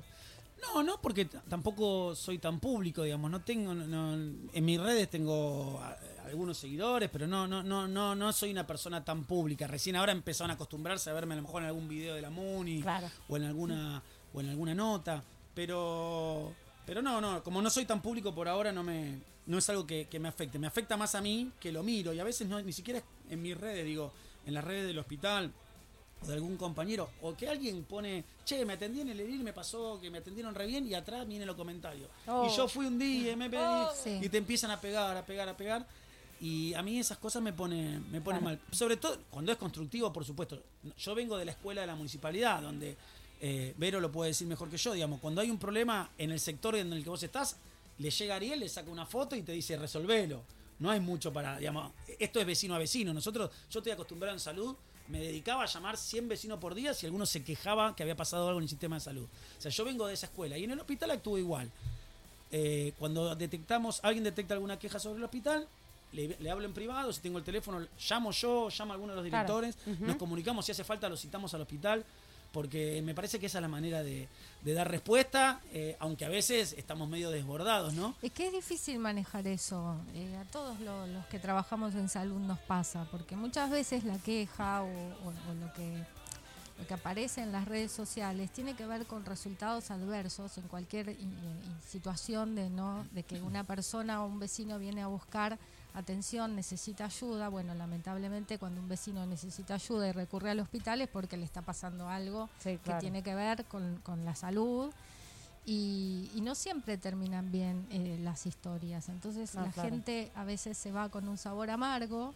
no, 0.61 0.81
no, 0.83 0.99
porque 1.01 1.25
tampoco 1.25 2.15
soy 2.15 2.37
tan 2.39 2.59
público, 2.59 3.03
digamos. 3.03 3.29
No 3.29 3.41
tengo, 3.41 3.73
no- 3.73 4.13
en 4.15 4.65
mis 4.65 4.79
redes 4.79 5.09
tengo 5.09 5.81
algunos 6.25 6.57
seguidores, 6.57 7.09
pero 7.11 7.27
no, 7.27 7.47
no, 7.47 7.61
no, 7.61 7.87
no, 7.87 8.15
no 8.15 8.33
soy 8.33 8.51
una 8.51 8.65
persona 8.65 9.03
tan 9.03 9.25
pública. 9.25 9.67
Recién 9.67 9.95
ahora 9.95 10.11
empezaron 10.11 10.51
a 10.51 10.53
acostumbrarse 10.55 11.09
a 11.09 11.13
verme 11.13 11.33
a 11.33 11.37
lo 11.37 11.43
mejor 11.43 11.61
en 11.61 11.67
algún 11.67 11.87
video 11.87 12.15
de 12.15 12.21
la 12.21 12.29
Muni 12.31 12.81
Claro. 12.81 13.07
o 13.27 13.37
en 13.37 13.43
alguna 13.43 14.01
o 14.33 14.41
en 14.41 14.49
alguna 14.49 14.73
nota, 14.73 15.23
pero 15.53 16.53
pero 16.85 17.01
no, 17.01 17.19
no, 17.21 17.43
como 17.43 17.61
no 17.61 17.69
soy 17.69 17.85
tan 17.85 18.01
público 18.01 18.33
por 18.33 18.47
ahora 18.47 18.71
no 18.71 18.83
me 18.83 19.19
no 19.47 19.57
es 19.59 19.69
algo 19.69 19.85
que, 19.85 20.07
que 20.07 20.19
me 20.19 20.27
afecte, 20.27 20.57
me 20.57 20.65
afecta 20.67 20.97
más 20.97 21.13
a 21.15 21.21
mí 21.21 21.51
que 21.59 21.71
lo 21.71 21.83
miro 21.83 22.11
y 22.13 22.19
a 22.19 22.23
veces 22.23 22.47
no 22.47 22.59
ni 22.61 22.73
siquiera 22.73 23.03
en 23.29 23.41
mis 23.41 23.55
redes, 23.55 23.85
digo, 23.85 24.11
en 24.45 24.53
las 24.55 24.63
redes 24.63 24.87
del 24.87 24.97
hospital 24.97 25.51
o 26.23 26.27
de 26.27 26.33
algún 26.33 26.57
compañero 26.57 27.09
o 27.21 27.35
que 27.35 27.47
alguien 27.47 27.83
pone, 27.83 28.23
"Che, 28.43 28.65
me 28.65 28.73
atendí 28.73 29.01
en 29.01 29.09
el 29.09 29.19
edil, 29.19 29.43
me 29.43 29.53
pasó 29.53 29.99
que 30.01 30.09
me 30.09 30.17
atendieron 30.19 30.55
re 30.55 30.65
bien" 30.65 30.87
y 30.87 30.95
atrás 30.95 31.27
vienen 31.27 31.45
los 31.47 31.55
comentarios. 31.55 32.09
Oh. 32.25 32.47
Y 32.51 32.55
yo 32.57 32.67
fui 32.67 32.87
un 32.87 32.97
día, 32.97 33.35
me 33.35 33.49
pedí 33.49 33.85
Sí. 34.03 34.19
y 34.23 34.29
te 34.29 34.37
empiezan 34.39 34.71
a 34.71 34.81
pegar, 34.81 35.15
a 35.15 35.23
pegar, 35.25 35.47
a 35.47 35.55
pegar. 35.55 35.85
Y 36.41 36.73
a 36.73 36.81
mí 36.81 36.99
esas 36.99 37.17
cosas 37.19 37.41
me 37.43 37.53
ponen 37.53 38.09
me 38.11 38.21
Claro. 38.21 38.41
mal. 38.41 38.59
Sobre 38.71 38.97
todo 38.97 39.19
cuando 39.29 39.51
es 39.51 39.57
constructivo, 39.57 40.11
por 40.11 40.25
supuesto. 40.25 40.61
Yo 40.97 41.13
vengo 41.15 41.37
de 41.37 41.45
la 41.45 41.51
escuela 41.51 41.81
de 41.81 41.87
la 41.87 41.95
municipalidad, 41.95 42.61
donde 42.61 42.97
eh, 43.41 43.73
Vero 43.77 43.99
lo 43.99 44.11
puede 44.11 44.29
decir 44.31 44.47
mejor 44.47 44.69
que 44.69 44.77
yo. 44.77 44.93
Digamos, 44.93 45.19
cuando 45.19 45.41
hay 45.41 45.49
un 45.49 45.57
problema 45.59 46.09
en 46.17 46.31
el 46.31 46.39
sector 46.39 46.75
en 46.75 46.91
el 46.93 47.03
que 47.03 47.09
vos 47.09 47.21
estás, 47.23 47.57
le 47.99 48.09
llega 48.09 48.35
Ariel, 48.35 48.59
le 48.59 48.69
saca 48.69 48.89
una 48.91 49.05
foto 49.05 49.35
y 49.35 49.41
te 49.41 49.51
dice 49.51 49.77
resolvelo. 49.77 50.41
No 50.79 50.91
hay 50.91 50.99
mucho 50.99 51.31
para, 51.31 51.57
digamos, 51.57 51.91
esto 52.19 52.39
es 52.39 52.45
vecino 52.45 52.75
a 52.75 52.77
vecino. 52.77 53.13
Nosotros, 53.13 53.49
yo 53.71 53.79
estoy 53.79 53.93
acostumbrado 53.93 54.33
en 54.35 54.39
salud, 54.41 54.75
me 55.07 55.19
dedicaba 55.19 55.63
a 55.63 55.67
llamar 55.67 55.95
100 55.97 56.27
vecinos 56.27 56.59
por 56.59 56.73
día 56.75 56.93
si 56.93 57.05
alguno 57.05 57.25
se 57.25 57.43
quejaba 57.43 57.95
que 57.95 58.03
había 58.03 58.15
pasado 58.17 58.47
algo 58.47 58.59
en 58.59 58.63
el 58.63 58.69
sistema 58.69 58.95
de 58.97 59.01
salud. 59.01 59.23
O 59.57 59.61
sea, 59.61 59.71
yo 59.71 59.85
vengo 59.85 60.05
de 60.07 60.13
esa 60.15 60.25
escuela 60.25 60.57
y 60.57 60.63
en 60.65 60.71
el 60.71 60.79
hospital 60.79 61.11
actúo 61.11 61.37
igual. 61.37 61.71
Eh, 62.51 62.93
cuando 62.99 63.35
detectamos, 63.35 63.99
alguien 64.03 64.23
detecta 64.23 64.53
alguna 64.53 64.77
queja 64.79 64.99
sobre 64.99 65.17
el 65.19 65.23
hospital, 65.23 65.67
le, 66.11 66.35
le 66.39 66.49
hablo 66.49 66.65
en 66.65 66.73
privado, 66.73 67.11
si 67.11 67.21
tengo 67.21 67.37
el 67.37 67.43
teléfono, 67.43 67.85
llamo 68.09 68.31
yo, 68.31 68.69
llamo 68.69 68.93
a 68.93 68.95
alguno 68.95 69.13
de 69.15 69.21
los 69.21 69.29
Claro. 69.29 69.59
directores, 69.61 69.99
nos 70.01 70.15
comunicamos, 70.17 70.65
si 70.65 70.71
hace 70.71 70.83
falta 70.83 71.09
lo 71.09 71.17
citamos 71.17 71.53
al 71.53 71.61
hospital, 71.61 72.05
porque 72.55 73.01
me 73.03 73.13
parece 73.13 73.37
que 73.37 73.47
esa 73.47 73.57
es 73.57 73.61
la 73.63 73.67
manera 73.67 74.01
de, 74.01 74.29
dar 74.63 74.89
respuesta, 74.89 75.59
eh, 75.73 75.97
aunque 75.99 76.23
a 76.23 76.29
veces 76.29 76.73
estamos 76.77 77.09
medio 77.09 77.29
desbordados, 77.29 77.93
¿no? 77.95 78.15
Es 78.21 78.31
que 78.31 78.47
es 78.47 78.53
difícil 78.53 78.97
manejar 78.97 79.45
eso. 79.45 79.97
eh, 80.13 80.37
a 80.37 80.45
todos 80.45 80.79
lo- 80.79 81.05
los 81.05 81.25
que 81.25 81.37
trabajamos 81.37 81.93
en 81.95 82.07
salud 82.07 82.39
nos 82.39 82.59
pasa, 82.59 83.07
porque 83.11 83.35
muchas 83.35 83.69
veces 83.69 84.05
la 84.05 84.17
queja 84.19 84.83
o 84.83 84.89
lo 85.59 85.73
que 85.73 86.01
lo 86.79 86.85
que 86.87 86.93
aparece 86.93 87.41
en 87.41 87.51
las 87.53 87.65
redes 87.65 87.89
sociales 87.91 88.51
tiene 88.51 88.73
que 88.75 88.85
ver 88.85 89.05
con 89.05 89.23
resultados 89.25 89.91
adversos 89.91 90.57
en 90.57 90.67
cualquier 90.67 91.07
eh, 91.09 91.17
situación 91.89 92.55
de 92.55 92.69
no 92.69 93.05
de 93.11 93.23
que 93.23 93.41
una 93.41 93.63
persona 93.63 94.23
o 94.23 94.27
un 94.27 94.39
vecino 94.39 94.77
viene 94.79 95.01
a 95.01 95.07
buscar 95.07 95.57
atención, 95.95 96.55
necesita 96.55 97.05
ayuda. 97.05 97.49
Bueno, 97.49 97.73
lamentablemente 97.73 98.59
cuando 98.59 98.81
un 98.81 98.87
vecino 98.87 99.25
necesita 99.25 99.75
ayuda 99.75 100.07
y 100.07 100.11
recurre 100.11 100.51
al 100.51 100.59
hospital 100.59 101.01
es 101.01 101.07
porque 101.09 101.37
le 101.37 101.45
está 101.45 101.61
pasando 101.61 102.07
algo 102.09 102.49
Sí, 102.59 102.77
claro. 102.77 102.99
que 102.99 103.01
tiene 103.01 103.23
que 103.23 103.33
ver 103.35 103.65
con, 103.65 103.99
con 104.03 104.25
la 104.25 104.35
salud. 104.35 104.91
Y, 105.67 106.29
y 106.35 106.41
no 106.41 106.53
siempre 106.53 106.97
terminan 106.97 107.51
bien 107.51 107.87
eh, 107.89 108.19
las 108.21 108.45
historias. 108.45 109.09
Entonces 109.09 109.55
No, 109.55 109.65
la 109.65 109.71
claro. 109.71 109.89
gente 109.89 110.31
a 110.35 110.43
veces 110.43 110.77
se 110.77 110.91
va 110.91 111.09
con 111.09 111.27
un 111.27 111.37
sabor 111.39 111.71
amargo 111.71 112.35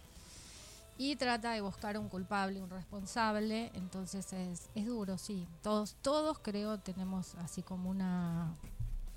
y 0.97 1.15
trata 1.15 1.51
de 1.51 1.61
buscar 1.61 1.97
un 1.97 2.09
culpable, 2.09 2.59
un 2.61 2.69
responsable. 2.71 3.69
Entonces 3.75 4.33
es, 4.33 4.69
es 4.73 4.85
duro, 4.87 5.17
sí. 5.19 5.47
Todos, 5.61 5.95
todos 6.01 6.39
creo 6.39 6.79
tenemos 6.79 7.35
así 7.35 7.61
como 7.61 7.89
una 7.91 8.55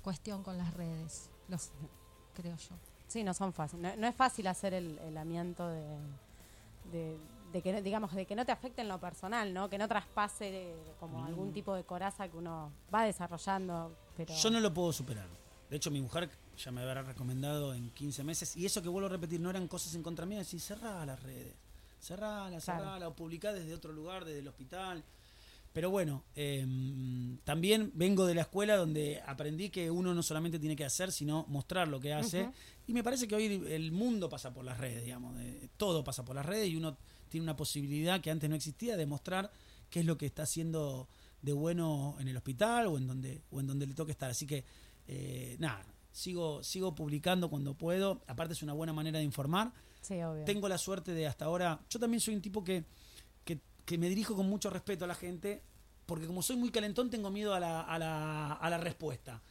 cuestión 0.03 0.43
con 0.43 0.57
las 0.59 0.73
redes. 0.75 1.29
Los, 1.47 1.71
creo 2.35 2.55
yo. 2.55 2.75
Sí, 3.13 3.23
no 3.23 3.35
son 3.35 3.53
fáciles. 3.53 3.83
No, 3.95 4.01
no 4.01 4.07
es 4.07 4.15
fácil 4.15 4.47
hacer 4.47 4.73
el, 4.73 4.97
el 4.97 5.15
amiento 5.19 5.67
de, 5.69 5.83
de, 6.91 7.17
de 7.51 7.61
que, 7.61 7.79
digamos, 7.83 8.11
de 8.15 8.25
que 8.25 8.35
no 8.35 8.43
te 8.43 8.51
afecte 8.51 8.81
en 8.81 8.87
lo 8.87 8.99
personal, 8.99 9.53
¿no? 9.53 9.69
Que 9.69 9.77
no 9.77 9.87
traspase 9.87 10.49
eh, 10.71 10.75
como 10.99 11.23
algún 11.23 11.53
tipo 11.53 11.75
de 11.75 11.83
coraza 11.83 12.27
que 12.27 12.35
uno 12.37 12.71
va 12.91 13.03
desarrollando. 13.03 13.95
Pero 14.17 14.33
Yo 14.33 14.49
no 14.49 14.59
lo 14.59 14.73
puedo 14.73 14.91
superar. 14.91 15.27
De 15.69 15.75
hecho, 15.77 15.91
mi 15.91 16.01
mujer 16.01 16.27
ya 16.57 16.71
me 16.71 16.81
habrá 16.81 17.03
recomendado 17.03 17.75
en 17.75 17.91
15 17.91 18.23
meses. 18.23 18.57
Y 18.57 18.65
eso 18.65 18.81
que 18.81 18.89
vuelvo 18.89 19.05
a 19.07 19.11
repetir, 19.11 19.39
no 19.39 19.51
eran 19.51 19.67
cosas 19.67 19.93
en 19.93 20.01
contra 20.01 20.25
mía, 20.25 20.39
decir, 20.39 20.59
cerrá 20.59 21.05
las 21.05 21.21
redes. 21.21 21.53
Cerrala, 21.99 22.57
Claro. 22.59 22.61
cerrala, 22.61 23.07
o 23.09 23.13
publicá 23.13 23.53
desde 23.53 23.75
otro 23.75 23.93
lugar, 23.93 24.25
desde 24.25 24.39
el 24.39 24.47
hospital. 24.47 25.03
Pero 25.73 25.89
bueno, 25.89 26.23
eh, 26.35 26.65
también 27.43 27.91
vengo 27.95 28.25
de 28.25 28.35
la 28.35 28.41
escuela 28.41 28.75
donde 28.77 29.21
aprendí 29.25 29.69
que 29.69 29.89
uno 29.89 30.13
no 30.13 30.21
solamente 30.23 30.59
tiene 30.59 30.75
que 30.75 30.85
hacer, 30.85 31.11
sino 31.11 31.45
mostrar 31.49 31.87
lo 31.87 31.99
que 31.99 32.13
hace. 32.13 32.49
Y 32.87 32.93
me 32.93 33.03
parece 33.03 33.27
que 33.27 33.35
hoy 33.35 33.45
el 33.69 33.91
mundo 33.91 34.29
pasa 34.29 34.53
por 34.53 34.63
las 34.63 34.77
redes, 34.77 35.03
digamos. 35.03 35.35
de- 35.35 35.69
todo 35.77 36.03
pasa 36.03 36.23
por 36.23 36.35
las 36.35 36.45
redes 36.45 36.69
y 36.69 36.75
uno 36.75 36.95
tiene 37.29 37.43
una 37.43 37.55
posibilidad 37.55 38.21
que 38.21 38.29
antes 38.29 38.49
no 38.49 38.55
existía 38.55 38.95
de 38.97 39.05
mostrar 39.07 39.51
qué 39.89 40.01
es 40.01 40.05
lo 40.05 40.17
que 40.17 40.25
está 40.27 40.43
haciendo 40.43 41.07
de 41.41 41.53
bueno 41.53 42.15
en 42.19 42.27
el 42.27 42.37
hospital 42.37 42.87
o 42.87 42.97
en 42.97 43.07
donde, 43.07 43.41
o 43.51 43.59
en 43.59 43.67
donde 43.67 43.87
le 43.87 43.93
toque 43.95 44.11
estar. 44.11 44.29
Así 44.29 44.45
que, 44.45 44.63
eh, 45.07 45.55
nada, 45.59 45.85
sigo, 46.11 46.63
sigo 46.63 46.93
publicando 46.93 47.49
cuando 47.49 47.73
puedo. 47.73 48.21
Aparte 48.27 48.53
es 48.53 48.61
una 48.63 48.73
buena 48.73 48.93
manera 48.93 49.17
de 49.19 49.25
informar. 49.25 49.73
sí, 50.01 50.21
obvio. 50.21 50.43
Tengo 50.45 50.69
la 50.69 50.77
suerte 50.77 51.13
de 51.13 51.25
hasta 51.25 51.45
ahora. 51.45 51.79
Yo 51.89 51.99
también 51.99 52.21
soy 52.21 52.35
un 52.35 52.41
tipo 52.41 52.63
que, 52.63 52.85
que, 53.85 53.97
me 53.97 54.09
dirijo 54.09 54.35
con 54.35 54.47
mucho 54.49 54.69
respeto 54.69 55.05
a 55.05 55.07
la 55.07 55.15
gente, 55.15 55.61
porque 56.05 56.27
como 56.27 56.41
soy 56.41 56.55
muy 56.57 56.69
calentón, 56.71 57.09
tengo 57.09 57.29
miedo 57.29 57.53
a 57.53 57.59
la, 57.59 57.81
a 57.81 57.97
la, 57.99 58.53
a 58.53 58.69
la 58.69 58.77
respuesta. 58.77 59.41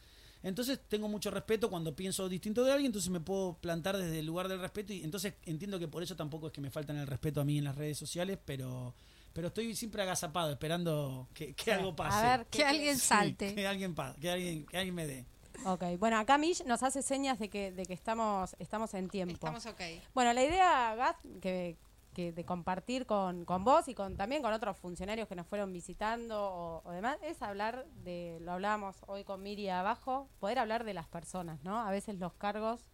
Entonces 0.41 0.79
tengo 0.89 1.07
mucho 1.07 1.31
respeto 1.31 1.69
cuando 1.69 1.95
pienso 1.95 2.27
distinto 2.27 2.63
de 2.65 2.71
alguien, 2.73 2.87
entonces 2.89 3.09
me 3.09 3.21
puedo 3.21 3.57
plantar 3.59 3.95
desde 3.97 4.19
el 4.19 4.25
lugar 4.25 4.49
del 4.49 4.59
respeto 4.59 4.91
y 4.91 5.01
entonces 5.03 5.35
entiendo 5.45 5.79
que 5.79 5.87
por 5.87 6.03
eso 6.03 6.15
tampoco 6.17 6.47
es 6.47 6.53
que 6.53 6.59
me 6.59 6.69
faltan 6.69 6.97
el 6.97 7.07
respeto 7.07 7.39
a 7.39 7.45
mí 7.45 7.57
en 7.57 7.63
las 7.63 7.75
redes 7.75 7.97
sociales, 7.97 8.37
pero 8.43 8.93
pero 9.31 9.47
estoy 9.47 9.73
siempre 9.75 10.03
agazapado 10.03 10.51
esperando 10.51 11.27
que, 11.33 11.53
que 11.55 11.71
algo 11.73 11.95
pase. 11.95 12.17
A 12.17 12.37
ver, 12.37 12.45
Que 12.47 12.59
¿qué- 12.59 12.65
alguien 12.65 12.95
Sí, 12.99 13.07
salte. 13.07 13.55
que 13.55 13.65
alguien 13.65 13.95
pa- 13.95 14.15
que 14.19 14.29
alguien 14.29 14.65
que 14.67 14.77
alguien 14.77 14.93
me 14.93 15.07
dé. 15.07 15.25
Ok, 15.65 15.83
bueno, 15.97 16.17
acá 16.19 16.37
Mish 16.37 16.63
nos 16.65 16.83
hace 16.83 17.01
señas 17.01 17.39
de 17.39 17.49
que, 17.49 17.71
de 17.71 17.85
que 17.85 17.93
estamos, 17.93 18.53
estamos 18.59 18.93
en 18.95 19.07
tiempo. 19.09 19.33
Estamos 19.33 19.65
ok. 19.65 19.81
Bueno, 20.13 20.33
la 20.33 20.43
idea, 20.43 20.93
Gat, 20.95 21.15
que, 21.41 21.77
que 22.13 22.31
de 22.31 22.45
compartir 22.45 23.05
con, 23.05 23.45
con 23.45 23.63
vos 23.63 23.87
y 23.87 23.93
con 23.95 24.15
también 24.15 24.41
con 24.41 24.53
otros 24.53 24.77
funcionarios 24.77 25.27
que 25.27 25.35
nos 25.35 25.47
fueron 25.47 25.73
visitando 25.73 26.41
o, 26.41 26.81
o 26.85 26.91
demás, 26.91 27.17
es 27.23 27.41
hablar 27.41 27.85
de, 28.03 28.37
lo 28.41 28.53
hablábamos 28.53 28.97
hoy 29.07 29.23
con 29.23 29.41
Miri 29.43 29.69
abajo, 29.69 30.29
poder 30.39 30.59
hablar 30.59 30.83
de 30.83 30.93
las 30.93 31.07
personas, 31.07 31.63
¿no? 31.63 31.79
A 31.79 31.91
veces 31.91 32.19
los 32.19 32.33
cargos 32.33 32.89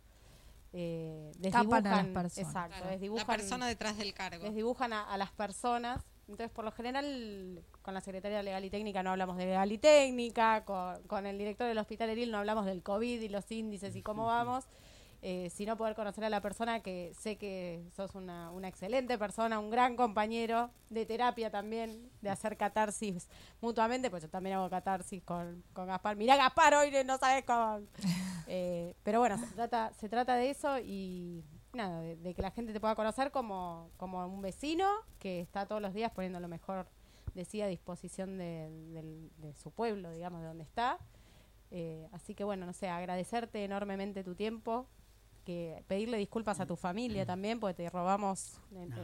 eh, 0.73 1.32
desdibujan, 1.38 1.88
a 1.88 1.95
las 2.03 2.05
personas. 2.08 2.47
exacto, 2.47 2.75
Claro, 2.77 2.91
desdibujan, 2.91 3.27
la 3.27 3.36
persona 3.36 3.67
detrás 3.67 3.97
del 3.97 4.13
cargo. 4.13 4.43
desdibujan 4.43 4.93
a, 4.93 5.03
a 5.03 5.17
las 5.17 5.32
personas. 5.32 6.03
Entonces, 6.27 6.51
por 6.51 6.63
lo 6.63 6.71
general, 6.71 7.63
con 7.82 7.95
la 7.95 8.01
secretaria 8.01 8.43
legal 8.43 8.63
y 8.63 8.69
técnica 8.69 9.01
no 9.01 9.10
hablamos 9.10 9.36
de 9.38 9.47
legal 9.47 9.71
y 9.71 9.79
técnica, 9.79 10.63
con, 10.63 11.01
con 11.08 11.25
el 11.25 11.39
director 11.39 11.67
del 11.67 11.79
hospital 11.79 12.12
Eril 12.12 12.29
no 12.32 12.38
hablamos 12.38 12.65
del 12.67 12.84
COVID 12.84 13.19
y 13.19 13.29
los 13.29 13.49
índices 13.51 13.95
y 13.95 14.03
cómo 14.03 14.27
vamos, 14.27 14.65
eh, 15.21 15.49
sino 15.49 15.75
poder 15.75 15.95
conocer 15.95 16.23
a 16.23 16.29
la 16.29 16.41
persona 16.41 16.79
que 16.82 17.13
sé 17.13 17.38
que 17.38 17.84
sos 17.95 18.15
una, 18.15 18.51
una 18.51 18.67
excelente 18.67 19.17
persona, 19.17 19.60
un 19.60 19.69
gran 19.69 19.95
compañero 19.95 20.69
de 20.89 21.05
terapia 21.05 21.51
también, 21.51 22.10
de 22.21 22.29
hacer 22.29 22.55
catarsis 22.55 23.27
mutuamente, 23.60 24.10
pues 24.10 24.23
yo 24.23 24.29
también 24.29 24.55
hago 24.55 24.69
catarsis 24.69 25.21
con, 25.23 25.63
con 25.73 25.88
Gaspar. 25.88 26.15
Mirá, 26.15 26.38
Gaspar, 26.38 26.75
hoy 26.75 26.91
no 27.05 27.17
sabes 27.17 27.43
cómo. 27.45 27.79
Eh, 28.51 28.95
pero 29.03 29.19
bueno, 29.19 29.38
se 29.38 29.45
trata, 29.53 29.93
se 29.93 30.10
trata 30.10 30.34
de 30.34 30.49
eso 30.49 30.79
y 30.79 31.43
nada, 31.73 32.01
de, 32.01 32.15
de 32.15 32.34
que 32.34 32.41
la 32.41 32.49
gente 32.49 32.73
te 32.73 32.79
pueda 32.79 32.95
conocer 32.95 33.29
como, 33.29 33.91
como 33.95 34.25
un 34.25 34.41
vecino 34.41 34.89
que 35.19 35.39
está 35.39 35.67
todos 35.67 35.84
los 35.84 35.93
días 35.93 36.12
poniendo 36.12 36.39
lo 36.39 36.47
mejor 36.47 36.88
de 37.36 37.45
sí 37.45 37.62
a 37.62 37.67
disposición 37.67 38.39
de, 38.39 39.30
de 39.38 39.53
su 39.53 39.70
pueblo, 39.70 40.09
digamos, 40.09 40.41
de 40.41 40.47
donde 40.47 40.63
está. 40.63 40.97
Eh, 41.72 42.07
así 42.11 42.34
que 42.34 42.43
bueno, 42.43 42.65
no 42.65 42.74
sé, 42.74 42.89
agradecerte 42.89 43.63
enormemente 43.63 44.24
tu 44.24 44.36
tiempo, 44.36 44.88
que 45.50 45.84
pedirle 45.88 46.18
disculpas 46.18 46.60
a 46.60 46.66
tu 46.66 46.76
familia 46.76 47.26
también, 47.26 47.60
porque 47.60 47.74
te 47.84 47.89
robamos 47.89 48.60
el, 48.72 48.89
No. 48.89 48.97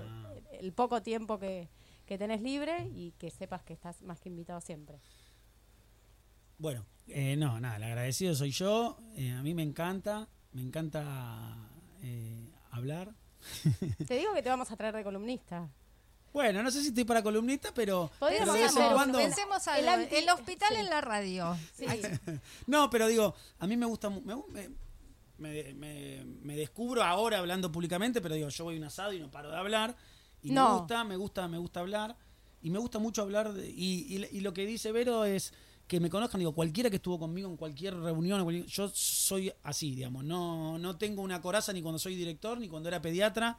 el 0.60 0.74
poco 0.74 1.02
tiempo 1.02 1.39
que, 1.39 1.70
que 2.06 2.18
tenés 2.18 2.41
libre 2.41 2.88
y 2.93 3.12
que 3.18 3.32
sepas 3.32 3.64
que 3.64 3.74
estás 3.74 4.02
más 4.04 4.20
que 4.20 4.30
invitado 4.30 4.62
siempre. 4.62 5.00
Bueno, 6.58 6.86
eh, 7.08 7.36
no, 7.36 7.60
nada, 7.60 7.78
el 7.78 7.84
agradecido 7.84 8.36
soy 8.36 8.52
yo. 8.52 8.98
eh, 9.16 9.32
a 9.32 9.41
mí 9.41 9.54
me 9.54 9.64
encanta, 9.64 10.28
me 10.54 10.62
encanta 10.62 11.58
eh, 12.04 12.48
hablar. 12.72 13.14
Te 14.08 14.16
digo 14.18 14.34
que 14.34 14.41
te 14.41 14.50
vamos 14.50 14.72
a 14.72 14.76
traer 14.78 14.96
de 14.96 15.04
columnista. 15.04 15.68
Bueno, 16.34 16.62
no 16.64 16.70
sé 16.70 16.82
si 16.82 16.89
estoy 16.89 17.06
para 17.06 17.24
columnista, 17.24 17.74
pero, 17.74 18.12
Podríamos 18.20 18.56
hacer 18.60 18.93
cuando. 18.93 19.18
Pensemos 19.18 19.66
El 19.68 19.88
algo, 19.88 20.04
anti- 20.04 20.16
el 20.16 20.30
hospital 20.30 20.70
sí. 20.74 20.80
en 20.82 20.89
la 20.89 21.02
radio. 21.02 21.58
Sí. 21.74 21.86
No, 22.68 22.89
pero 22.89 23.08
digo, 23.08 23.34
a 23.60 23.68
mí 23.68 23.78
me 23.78 23.86
gusta, 23.86 24.10
me, 24.10 24.36
me- 25.38 25.73
me- 25.73 26.23
me 26.43 26.55
descubro 26.55 27.03
ahora 27.03 27.39
hablando 27.39 27.71
públicamente, 27.71 28.21
pero 28.21 28.36
digo, 28.36 28.49
yo 28.49 28.63
voy 28.63 28.75
a 28.75 28.77
un 28.79 28.83
asado 28.86 29.13
y 29.13 29.19
no 29.19 29.29
paro 29.31 29.49
de 29.51 29.57
hablar. 29.57 29.95
Y 30.41 30.49
me 30.49 30.53
gusta, 30.79 31.03
me 31.03 31.15
gusta, 31.17 31.47
me 31.47 31.57
gusta 31.57 31.79
hablar. 31.79 32.15
Y 32.61 32.69
me 32.69 32.79
gusta 32.79 32.99
mucho 32.99 33.21
hablar. 33.21 33.53
de- 33.53 33.69
y, 33.69 34.15
y- 34.17 34.38
y 34.38 34.39
lo 34.41 34.53
que 34.53 34.65
dice 34.65 34.91
Vero 34.91 35.25
es 35.25 35.53
que 35.88 35.99
me 35.99 36.09
conozcan, 36.09 36.39
digo, 36.39 36.53
cualquiera 36.55 36.89
que 36.89 36.95
estuvo 36.95 37.19
conmigo 37.19 37.47
en 37.49 37.57
cualquier 37.57 37.95
reunión, 37.95 38.65
yo 38.65 38.89
soy 38.89 39.53
así, 39.61 39.93
digamos, 39.95 40.23
no, 40.23 40.79
no 40.79 40.97
tengo 40.97 41.21
una 41.21 41.39
coraza 41.41 41.71
ni 41.73 41.81
cuando 41.83 41.99
soy 41.99 42.15
director, 42.15 42.59
ni 42.59 42.67
cuando 42.67 42.89
era 42.89 42.99
pediatra, 43.01 43.55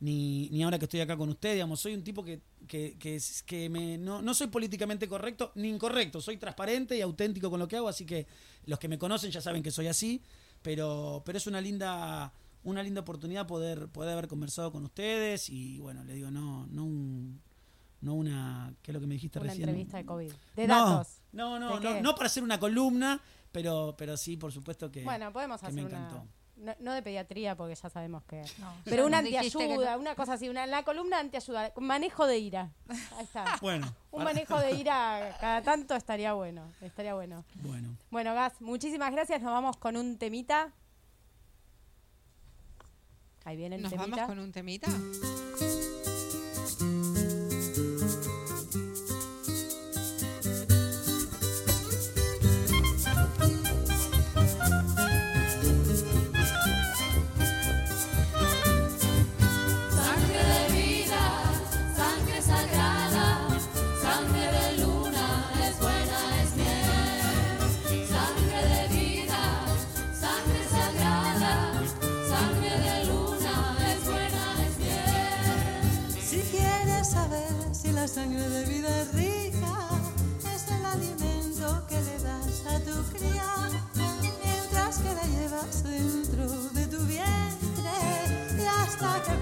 ni, 0.00 0.48
ni 0.50 0.62
ahora 0.64 0.78
que 0.80 0.86
estoy 0.86 1.00
acá 1.00 1.16
con 1.16 1.28
usted, 1.28 1.52
digamos, 1.52 1.78
soy 1.78 1.94
un 1.94 2.02
tipo 2.02 2.24
que, 2.24 2.40
que, 2.66 2.96
que, 2.98 3.20
que 3.46 3.68
me, 3.68 3.98
no, 3.98 4.20
no 4.22 4.34
soy 4.34 4.48
políticamente 4.48 5.06
correcto 5.06 5.52
ni 5.54 5.68
incorrecto, 5.68 6.20
soy 6.20 6.38
transparente 6.38 6.96
y 6.96 7.02
auténtico 7.02 7.50
con 7.50 7.60
lo 7.60 7.68
que 7.68 7.76
hago, 7.76 7.88
así 7.88 8.04
que 8.04 8.26
los 8.66 8.78
que 8.80 8.88
me 8.88 8.98
conocen 8.98 9.30
ya 9.30 9.40
saben 9.40 9.62
que 9.62 9.70
soy 9.70 9.86
así, 9.88 10.22
pero, 10.62 11.22
pero 11.24 11.38
es 11.38 11.46
una 11.46 11.60
linda, 11.60 12.32
una 12.64 12.82
linda 12.82 13.00
oportunidad 13.00 13.46
poder, 13.46 13.88
poder 13.88 14.12
haber 14.12 14.28
conversado 14.28 14.72
con 14.72 14.84
ustedes 14.84 15.48
y 15.48 15.78
bueno, 15.78 16.04
le 16.04 16.14
digo, 16.14 16.30
no, 16.30 16.66
no 16.66 16.84
un, 16.84 17.40
no 18.00 18.14
una, 18.14 18.74
¿qué 18.82 18.90
es 18.90 18.94
lo 18.94 19.00
que 19.00 19.06
me 19.06 19.14
dijiste 19.14 19.38
Una 19.38 19.48
recién? 19.48 19.68
entrevista 19.68 19.98
de 19.98 20.06
COVID. 20.06 20.32
De 20.56 20.66
no, 20.66 20.90
datos. 20.90 21.20
No, 21.32 21.58
no, 21.58 21.78
¿De 21.78 21.94
no, 21.94 22.00
no 22.00 22.14
para 22.14 22.26
hacer 22.26 22.42
una 22.42 22.58
columna, 22.58 23.20
pero, 23.52 23.94
pero 23.96 24.16
sí, 24.16 24.36
por 24.36 24.52
supuesto 24.52 24.90
que, 24.90 25.04
Bueno, 25.04 25.32
podemos 25.32 25.60
que 25.60 25.66
hacer 25.66 25.82
me 25.82 25.86
una. 25.86 26.24
No, 26.60 26.74
no 26.80 26.92
de 26.92 27.02
pediatría, 27.02 27.56
porque 27.56 27.74
ya 27.74 27.88
sabemos 27.88 28.22
que. 28.24 28.42
No, 28.58 28.72
Pero 28.84 29.06
una 29.06 29.18
antiayuda, 29.18 29.94
no. 29.94 30.00
una 30.00 30.14
cosa 30.14 30.34
así, 30.34 30.48
una, 30.48 30.66
la 30.66 30.82
columna 30.82 31.18
antiayuda, 31.18 31.72
manejo 31.78 32.26
de 32.26 32.38
ira. 32.38 32.70
Ahí 33.16 33.24
está. 33.24 33.58
Bueno, 33.62 33.86
Un 34.10 34.18
para- 34.22 34.24
manejo 34.34 34.58
de 34.58 34.72
ira 34.72 35.36
cada 35.40 35.62
tanto 35.62 35.94
estaría 35.94 36.34
bueno, 36.34 36.70
estaría 36.82 37.14
bueno. 37.14 37.44
bueno. 37.62 37.96
Bueno, 38.10 38.34
Gas, 38.34 38.60
muchísimas 38.60 39.10
gracias. 39.12 39.40
Nos 39.40 39.52
vamos 39.52 39.76
con 39.78 39.96
un 39.96 40.18
temita. 40.18 40.72
Ahí 43.44 43.56
viene 43.56 43.76
el 43.76 43.82
Nos 43.82 43.90
temita. 43.92 44.10
vamos 44.16 44.28
con 44.28 44.38
un 44.38 44.52
temita. 44.52 44.88
sangre 78.14 78.48
de 78.48 78.64
vida 78.64 79.04
rica, 79.12 79.88
es 80.52 80.66
el 80.66 80.84
alimento 80.84 81.86
que 81.88 81.94
le 81.94 82.18
das 82.18 82.66
a 82.66 82.80
tu 82.80 83.02
cría, 83.14 83.70
mientras 83.94 84.98
que 84.98 85.14
la 85.14 85.26
llevas 85.26 85.84
dentro 85.84 86.48
de 86.70 86.86
tu 86.88 86.98
vientre 87.06 87.94
y 88.58 88.62
hasta 88.66 89.22
que 89.22 89.39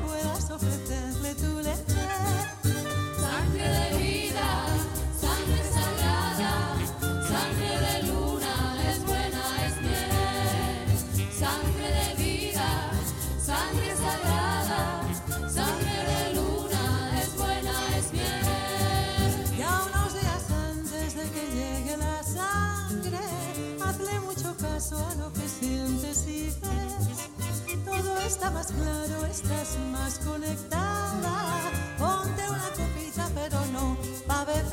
está 28.29 28.51
más 28.51 28.67
claro, 28.67 29.25
estás 29.25 29.79
más 29.91 30.19
conectada. 30.19 31.71
Ponte 31.99 32.43
una 32.47 32.69
copita, 32.77 33.27
pero 33.35 33.65
no 33.73 33.97
va 34.29 34.43
a 34.43 34.45
beber. 34.45 34.65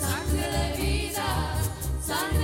Sangre 0.00 0.46
de 0.56 0.66
vida, 0.80 1.56
sangre 2.06 2.41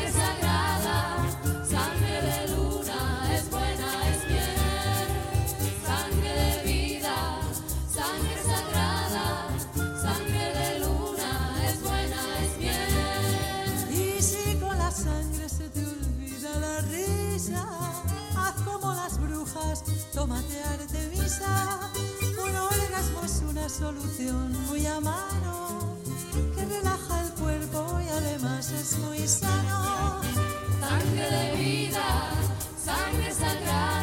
Un 21.40 22.56
orgasmo 22.56 23.22
es 23.24 23.42
una 23.48 23.68
solución 23.68 24.52
muy 24.66 24.86
a 24.86 25.00
mano, 25.00 25.96
que 26.54 26.64
relaja 26.64 27.22
el 27.22 27.30
cuerpo 27.32 28.00
y 28.04 28.08
además 28.08 28.70
es 28.72 28.98
muy 28.98 29.26
sano. 29.26 30.20
Sangre 30.80 31.30
de 31.30 31.56
vida, 31.56 32.30
sangre 32.84 33.32
sagrada, 33.32 33.97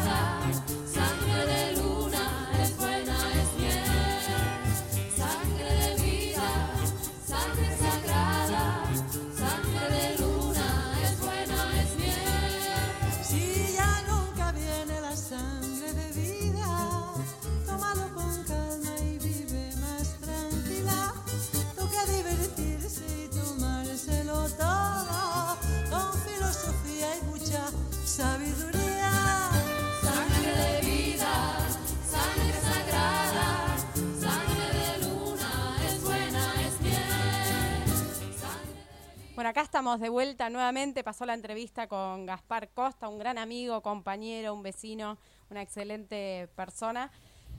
acá 39.56 39.64
estamos 39.64 40.00
de 40.00 40.10
vuelta 40.10 40.50
nuevamente. 40.50 41.02
Pasó 41.02 41.24
la 41.24 41.32
entrevista 41.32 41.86
con 41.86 42.26
Gaspar 42.26 42.68
Costa, 42.74 43.08
un 43.08 43.18
gran 43.18 43.38
amigo, 43.38 43.80
compañero, 43.80 44.52
un 44.52 44.62
vecino, 44.62 45.16
una 45.48 45.62
excelente 45.62 46.50
persona. 46.54 47.10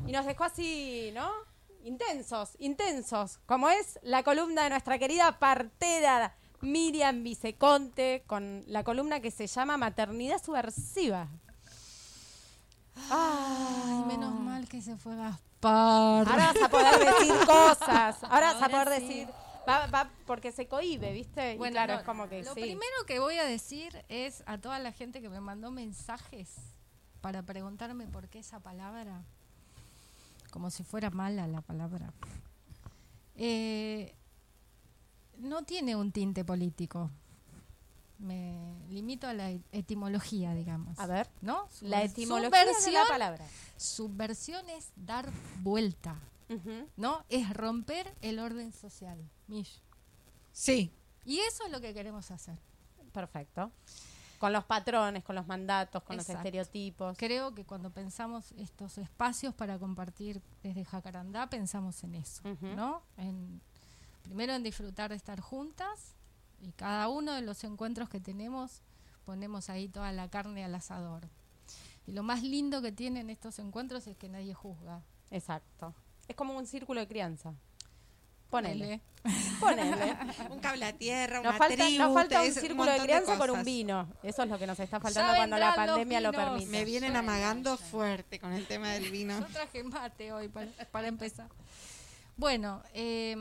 Y 0.06 0.12
nos 0.12 0.28
dejó 0.28 0.43
así, 0.43 1.10
¿no? 1.16 1.28
Intensos, 1.84 2.56
intensos. 2.60 3.39
Como 3.48 3.68
es 3.70 3.98
la 4.04 4.22
columna 4.22 4.66
de 4.66 4.70
nuestra 4.70 5.00
querida 5.00 5.39
partera 5.39 6.36
Miriam 6.62 7.24
Viceconte, 7.24 8.24
con 8.28 8.64
la 8.68 8.84
columna 8.84 9.20
que 9.20 9.32
se 9.32 9.48
llama 9.48 9.76
Maternidad 9.78 10.39
Subversiva. 10.39 11.28
Ay, 13.10 14.04
menos 14.06 14.39
mal 14.39 14.68
que 14.68 14.84
se 14.84 14.98
fue 14.98 15.16
Gaspar. 15.16 16.28
Ahora 16.28 16.54
vas 16.54 16.62
a 16.62 16.70
poder 16.70 17.00
decir 17.00 17.34
cosas. 17.48 18.24
Ahora, 18.24 18.54
vas 18.54 18.62
a 18.62 18.66
Ahora 18.66 18.84
poder 18.86 19.00
sí. 19.00 19.08
decir. 19.08 19.47
Va, 19.68 19.88
va, 19.88 20.09
porque 20.26 20.51
se 20.51 20.68
cohibe, 20.68 21.11
¿viste? 21.11 21.53
Y 21.53 21.57
Bueno, 21.57 21.74
claro, 21.74 21.93
no, 21.93 21.99
es 21.99 22.05
como 22.05 22.30
que 22.30 22.43
lo 22.43 22.53
sí. 22.53 22.61
primero 22.61 23.05
que 23.05 23.20
voy 23.20 23.36
a 23.38 23.43
decir 23.43 24.05
es 24.07 24.43
a 24.45 24.57
toda 24.57 24.80
la 24.80 24.91
gente 24.91 25.22
que 25.22 25.30
me 25.30 25.41
mandó 25.41 25.72
mensajes 25.72 26.55
para 27.22 27.43
preguntarme 27.43 28.07
por 28.07 28.30
qué 28.30 28.39
esa 28.39 28.59
palabra, 28.59 29.24
como 30.51 30.70
si 30.72 30.84
fuera 30.84 31.09
mala 31.09 31.47
la 31.47 31.61
palabra, 31.61 32.13
eh, 33.36 34.15
no 35.38 35.63
tiene 35.63 35.95
un 35.95 36.11
tinte 36.11 36.43
político. 36.45 37.11
Me 38.20 38.57
limito 38.89 39.28
a 39.28 39.34
la 39.34 39.51
etimología, 39.72 40.55
digamos. 40.55 40.97
A 40.97 41.05
ver. 41.05 41.30
¿no? 41.41 41.70
La 41.82 42.01
etimología 42.03 42.65
de 42.65 42.91
la 42.91 43.05
palabra. 43.07 43.45
Subversión 43.76 44.68
es 44.70 44.89
dar 44.95 45.30
vuelta, 45.61 46.15
¿no? 46.95 47.26
Es 47.30 47.54
romper 47.54 48.14
el 48.22 48.39
orden 48.39 48.72
social. 48.72 49.18
Mish. 49.48 49.82
Sí. 50.52 50.91
Y 51.26 51.39
eso 51.39 51.66
es 51.66 51.72
lo 51.72 51.82
que 51.82 51.93
queremos 51.93 52.32
hacer. 52.32 52.58
Perfecto. 53.12 53.72
Con 54.39 54.54
los 54.54 54.64
patrones, 54.64 55.24
con 55.24 55.36
los 55.36 55.48
mandatos, 55.48 56.04
con 56.04 56.16
los 56.16 56.30
estereotipos. 56.30 57.18
Creo 57.18 57.54
que 57.56 57.66
cuando 57.66 57.89
pensamos 57.89 58.52
estos 58.54 58.98
espacios 58.98 59.54
para 59.54 59.80
compartir 59.80 60.41
desde 60.62 60.86
Jacarandá, 60.86 61.50
pensamos 61.50 62.04
en 62.04 62.16
eso. 62.16 62.43
¿no? 62.62 63.02
En, 63.18 63.62
primero 64.24 64.54
en 64.54 64.64
disfrutar 64.64 65.10
de 65.10 65.16
estar 65.16 65.39
juntas 65.39 66.14
y 66.62 66.72
cada 66.72 67.10
uno 67.10 67.34
de 67.34 67.41
los 67.41 67.64
encuentros 67.64 68.10
que 68.10 68.20
tenemos 68.20 68.82
ponemos 69.26 69.70
ahí 69.70 69.89
toda 69.89 70.12
la 70.12 70.30
carne 70.30 70.64
al 70.64 70.76
asador. 70.76 71.28
Y 72.06 72.14
lo 72.14 72.24
más 72.24 72.41
lindo 72.41 72.82
que 72.82 72.93
tienen 72.93 73.30
estos 73.30 73.60
encuentros 73.60 74.08
es 74.08 74.16
que 74.16 74.30
nadie 74.30 74.54
juzga. 74.54 75.04
Exacto. 75.30 75.93
Es 76.28 76.36
como 76.36 76.58
un 76.58 76.66
círculo 76.66 77.00
de 77.00 77.08
crianza. 77.08 77.54
Ponele. 78.50 79.02
Ponele. 79.60 80.18
Un 80.50 80.60
cable 80.60 80.86
a 80.86 80.94
tierra, 80.94 81.42
Nos 81.42 81.50
una 81.50 81.58
falta, 81.58 81.76
tribu, 81.76 82.04
nos 82.04 82.14
falta 82.14 82.42
un 82.42 82.52
círculo 82.54 82.92
de 82.92 83.00
crianza 83.00 83.38
con 83.38 83.50
un 83.50 83.64
vino. 83.66 84.08
Eso 84.24 84.44
es 84.44 84.50
lo 84.50 84.58
que 84.58 84.66
nos 84.66 84.80
está 84.80 85.02
faltando 85.02 85.34
Ya 85.34 85.38
cuando 85.38 85.58
la 85.58 85.76
pandemia 85.76 86.22
lo 86.22 86.32
permite. 86.32 86.68
Me 86.68 86.86
vienen 86.86 87.16
amagando 87.18 87.78
ya. 87.78 87.86
fuerte 87.86 88.40
con 88.40 88.54
el 88.54 88.66
tema 88.66 88.92
del 88.92 89.12
vino. 89.12 89.38
Yo 89.38 89.48
traje 89.48 89.84
mate 89.84 90.32
hoy 90.32 90.48
para, 90.48 90.72
para 90.92 91.08
empezar. 91.08 91.50
Bueno, 92.38 92.82
eh, 92.94 93.36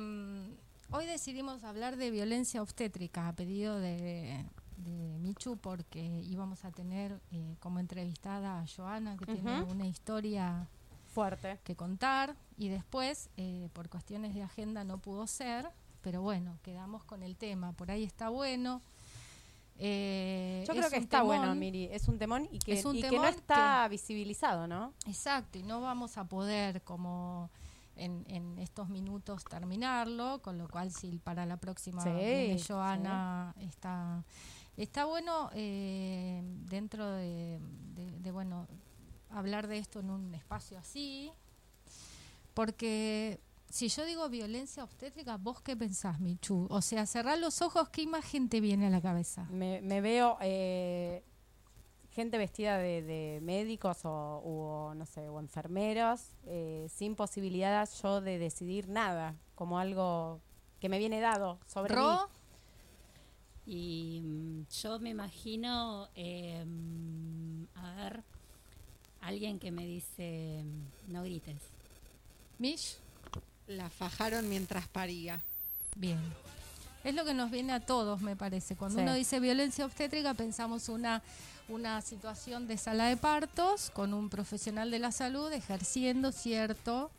hoy 0.91 1.07
decidimos 1.07 1.62
hablar 1.62 1.97
de 1.97 2.11
violencia 2.11 2.61
obstétrica 2.61 3.28
a 3.28 3.32
pedido 3.32 3.78
de, 3.78 4.45
de 4.78 5.18
Michu 5.18 5.57
porque 5.57 6.01
íbamos 6.24 6.64
a 6.64 6.72
tener 6.72 7.20
eh, 7.30 7.57
como 7.61 7.78
entrevistada 7.78 8.61
a 8.61 8.64
Joana 8.66 9.16
que 9.16 9.26
tiene 9.26 9.62
una 9.62 9.87
historia 9.87 10.68
Fuerte. 11.16 11.58
que 11.64 11.74
contar 11.74 12.36
y 12.56 12.68
después 12.68 13.28
eh, 13.36 13.68
por 13.72 13.88
cuestiones 13.88 14.34
de 14.34 14.42
agenda 14.42 14.84
no 14.84 14.98
pudo 14.98 15.26
ser, 15.26 15.68
pero 16.02 16.22
bueno, 16.22 16.58
quedamos 16.62 17.02
con 17.04 17.22
el 17.24 17.36
tema, 17.36 17.72
por 17.72 17.90
ahí 17.90 18.04
está 18.04 18.28
bueno. 18.28 18.80
Eh, 19.78 20.64
Yo 20.66 20.72
es 20.72 20.78
creo 20.78 20.90
que 20.90 20.96
está 20.96 21.22
bueno. 21.22 21.54
Miri. 21.54 21.88
Es 21.92 22.08
un 22.08 22.18
temón 22.18 22.48
y 22.50 22.58
que, 22.60 22.74
Es 22.78 22.84
un 22.84 22.96
y 22.96 23.02
que 23.02 23.08
temón 23.10 23.24
no 23.24 23.28
está 23.28 23.86
visibilizado, 23.88 24.66
¿no? 24.66 24.92
Exacto, 25.06 25.58
y 25.58 25.62
no 25.64 25.80
vamos 25.80 26.16
a 26.16 26.24
poder 26.24 26.82
como 26.82 27.50
en, 27.96 28.24
en 28.28 28.58
estos 28.58 28.88
minutos 28.88 29.44
terminarlo, 29.44 30.40
con 30.42 30.56
lo 30.58 30.68
cual 30.68 30.90
si 30.92 31.18
para 31.18 31.44
la 31.46 31.56
próxima 31.58 32.02
Sí, 32.02 32.10
viene 32.10 32.62
Joana 32.66 33.54
está 33.60 34.22
está 34.78 35.06
bueno 35.06 35.48
eh, 35.54 36.42
dentro 36.66 37.10
de, 37.12 37.58
de- 37.94 38.18
de, 38.20 38.30
bueno 38.30 38.66
hablar 39.30 39.66
de 39.66 39.78
esto 39.78 40.00
en 40.00 40.10
un 40.10 40.34
espacio 40.34 40.78
así, 40.78 41.32
porque 42.54 43.40
si 43.68 43.88
yo 43.88 44.04
digo 44.04 44.28
violencia 44.28 44.84
obstétrica, 44.84 45.36
¿vos 45.36 45.60
qué 45.60 45.76
pensás, 45.76 46.20
Michu? 46.20 46.66
O 46.70 46.80
sea, 46.80 47.06
cerrar 47.06 47.38
los 47.38 47.60
ojos, 47.62 47.88
¿qué 47.88 48.02
imagen 48.02 48.48
te 48.48 48.60
viene 48.60 48.86
a 48.86 48.90
la 48.90 49.00
cabeza? 49.00 49.44
Me, 49.50 49.80
me 49.82 50.00
veo 50.00 50.38
eh, 50.40 51.22
gente 52.10 52.38
vestida 52.38 52.78
de, 52.78 53.02
de 53.02 53.40
médicos 53.42 54.04
o, 54.04 54.10
o, 54.10 54.94
no 54.94 55.04
sé, 55.04 55.28
o 55.28 55.40
enfermeros, 55.40 56.30
eh, 56.46 56.86
sin 56.88 57.14
posibilidad 57.14 57.88
yo 58.02 58.20
de 58.20 58.38
decidir 58.38 58.88
nada, 58.88 59.36
como 59.54 59.78
algo 59.78 60.40
que 60.80 60.88
me 60.88 60.98
viene 60.98 61.20
dado 61.20 61.58
sobre 61.66 61.94
mí. 61.94 62.00
Ro, 62.00 62.28
Y 63.66 64.20
mm, 64.22 64.62
yo 64.82 64.98
me 65.00 65.10
imagino, 65.10 66.08
eh, 66.14 66.64
mm, 66.64 67.64
a 67.74 67.94
ver, 67.96 68.24
alguien 69.28 69.58
que 69.58 69.70
me 69.70 69.86
dice, 69.86 70.62
no 71.08 71.22
grites. 71.22 71.56
Mish. 72.58 72.96
La 73.66 73.90
fajaron 73.90 74.48
mientras 74.48 74.86
paría. 74.88 75.42
Bien. 75.96 76.20
Es 77.04 77.14
lo 77.14 77.24
que 77.24 77.34
nos 77.34 77.50
viene 77.50 77.72
a 77.72 77.80
todos, 77.80 78.20
me 78.20 78.36
parece. 78.36 78.76
Cuando 78.76 78.98
Sí. 78.98 79.02
uno 79.02 79.14
dice 79.14 79.40
violencia 79.40 79.84
obstétrica, 79.84 80.34
pensamos 80.34 80.88
una, 80.88 81.22
una 81.68 82.00
situación 82.02 82.66
de 82.68 82.78
sala 82.78 83.06
de 83.08 83.16
partos 83.16 83.90
con 83.90 84.14
un 84.14 84.28
profesional 84.28 84.90
de 84.90 84.98
la 85.00 85.12
salud 85.12 85.52
ejerciendo 85.52 86.32
cierto 86.32 87.10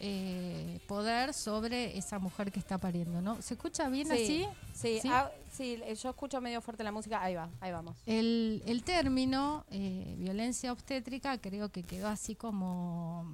eh, 0.00 0.80
poder 0.86 1.32
sobre 1.32 1.96
esa 1.96 2.18
mujer 2.18 2.52
que 2.52 2.58
está 2.58 2.78
pariendo, 2.78 3.20
¿no? 3.20 3.40
¿Se 3.42 3.54
escucha 3.54 3.88
bien 3.88 4.10
así? 4.10 4.46
Sí, 4.72 4.98
¿Sí? 5.00 5.08
ah, 5.10 5.30
sí, 5.52 5.80
yo 6.02 6.10
escucho 6.10 6.40
medio 6.40 6.60
fuerte 6.60 6.84
la 6.84 6.92
música. 6.92 7.22
Ahí 7.22 7.34
va, 7.34 7.48
ahí 7.60 7.72
vamos. 7.72 7.96
El, 8.06 8.62
el 8.66 8.82
término 8.82 9.64
eh, 9.70 10.14
violencia 10.18 10.72
obstétrica 10.72 11.38
creo 11.38 11.70
que 11.70 11.82
quedó 11.82 12.08
así 12.08 12.34
como 12.34 13.26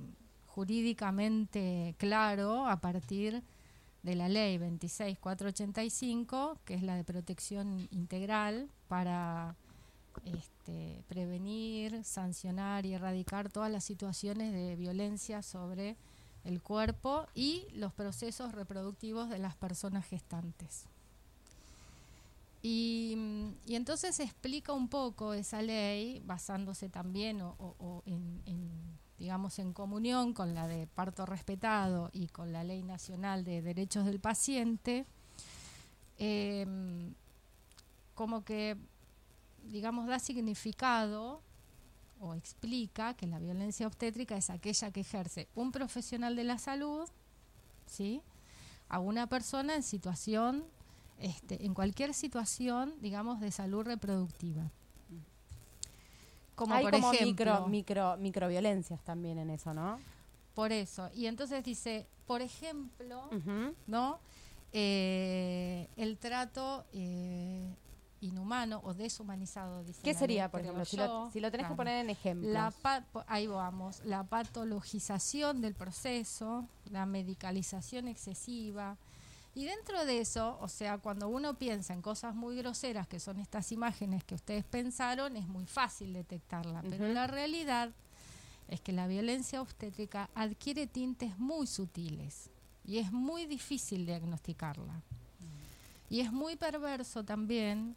jurídicamente 0.47 1.95
claro 1.99 2.67
a 2.67 2.81
partir 2.81 3.43
de 4.03 4.15
la 4.15 4.29
ley 4.29 4.59
26485, 4.59 6.59
que 6.65 6.75
es 6.75 6.83
la 6.83 6.97
de 6.97 7.05
protección 7.05 7.89
integral 7.91 8.69
para 8.89 9.55
este, 10.25 11.03
prevenir, 11.09 12.03
sancionar 12.05 12.87
y 12.87 12.95
erradicar 12.95 13.51
todas 13.51 13.71
las 13.71 13.85
situaciones 13.85 14.53
de 14.53 14.77
violencia 14.77 15.43
sobre 15.43 15.97
el 16.45 16.63
cuerpo 16.63 17.27
y 17.35 17.67
los 17.73 17.93
procesos 17.93 18.53
reproductivos 18.53 19.29
de 19.29 19.39
las 19.39 19.57
personas 19.57 20.07
gestantes. 20.07 20.87
Y, 22.63 23.17
entonces 23.69 24.21
explica 24.21 24.73
un 24.73 24.89
poco 24.89 25.33
esa 25.33 25.63
ley, 25.63 26.23
basándose 26.27 26.89
también 26.89 27.41
o, 27.41 28.03
en, 28.05 28.43
digamos, 29.19 29.59
en 29.59 29.73
comunión 29.73 30.35
con 30.35 30.55
la 30.55 30.67
de 30.67 30.87
parto 30.87 31.25
respetado 31.25 32.11
y 32.13 32.29
con 32.29 32.53
la 32.53 32.65
Ley 32.65 32.83
Nacional 32.83 33.45
de 33.45 33.63
Derechos 33.63 34.05
del 34.05 34.21
Paciente, 34.21 35.07
em, 36.19 37.15
como 38.15 38.45
que, 38.45 38.77
digamos, 39.65 40.07
da 40.07 40.19
significado 40.19 41.43
o 42.21 42.35
explica 42.35 43.15
que 43.15 43.27
la 43.27 43.39
violencia 43.39 43.87
obstétrica 43.87 44.37
es 44.37 44.51
aquella 44.51 44.91
que 44.91 45.01
ejerce 45.01 45.49
un 45.55 45.73
profesional 45.73 46.37
de 46.37 46.45
la 46.45 46.59
salud, 46.59 47.09
¿sí? 47.87 48.23
A 48.89 48.99
una 48.99 49.27
persona 49.27 49.75
en 49.75 49.83
situación, 49.83 50.65
este, 51.19 51.65
en 51.65 51.75
cualquier 51.75 52.15
situación, 52.15 52.95
digamos, 53.01 53.41
de 53.41 53.51
salud 53.51 53.85
reproductiva. 53.85 54.71
Como 56.55 56.75
Hay 56.75 56.85
por 56.85 56.93
como 56.93 57.13
ejemplo, 57.13 57.27
micro, 57.27 57.69
micro, 57.69 58.17
microviolencias 58.19 59.03
también 59.03 59.39
en 59.39 59.51
eso, 59.51 59.73
¿no? 59.73 59.99
por 60.55 60.73
eso. 60.73 61.09
Y 61.15 61.27
entonces 61.27 61.65
dice, 61.65 62.07
por 62.27 62.43
ejemplo. 62.43 63.31
¿no? 63.87 64.19
Eh, 64.73 65.89
el 65.97 66.19
trato 66.19 66.85
eh, 66.93 67.75
inhumano 68.21 68.81
o 68.85 68.95
deshumanizado, 68.95 69.83
dice 69.85 70.03
¿Qué 70.03 70.15
sería, 70.15 70.51
por 70.51 70.61
ejemplo? 70.61 70.85
Si 70.85 70.97
lo, 70.97 71.31
si 71.33 71.41
lo 71.41 71.51
tenés 71.51 71.67
que 71.69 71.75
poner 71.75 72.05
en 72.05 72.11
ejemplo. 72.11 72.51
La 72.51 72.73
ahí 73.27 73.47
vamos, 73.47 74.03
la 74.05 74.25
patologización 74.25 75.61
del 75.61 75.75
proceso, 75.75 76.67
la 76.91 77.07
medicalización 77.07 78.09
excesiva. 78.09 78.97
Y 79.55 79.65
dentro 79.65 80.05
de 80.05 80.21
eso, 80.21 80.59
o 80.61 80.69
sea, 80.69 80.99
cuando 80.99 81.29
uno 81.29 81.55
piensa 81.55 81.93
en 81.93 82.03
cosas 82.03 82.35
muy 82.35 82.57
groseras, 82.57 83.09
que 83.09 83.19
son 83.19 83.41
estas 83.41 83.73
imágenes 83.73 84.23
que 84.23 84.35
ustedes 84.35 84.65
pensaron, 84.65 85.37
es 85.37 85.49
muy 85.49 85.67
fácil 85.67 86.13
detectarla. 86.13 86.83
Pero 86.83 87.09
la 87.09 87.27
realidad 87.27 87.91
es 88.69 88.81
que 88.81 88.93
la 88.93 89.09
violencia 89.09 89.61
obstétrica 89.61 90.31
adquiere 90.35 90.87
tintes 90.87 91.37
muy 91.39 91.67
sutiles 91.67 92.51
y 92.85 92.99
es 92.99 93.11
muy 93.11 93.47
difícil 93.47 94.07
diagnosticarla. 94.07 95.03
Y 96.09 96.21
es 96.21 96.33
muy 96.33 96.57
perverso 96.57 97.25
también 97.25 97.97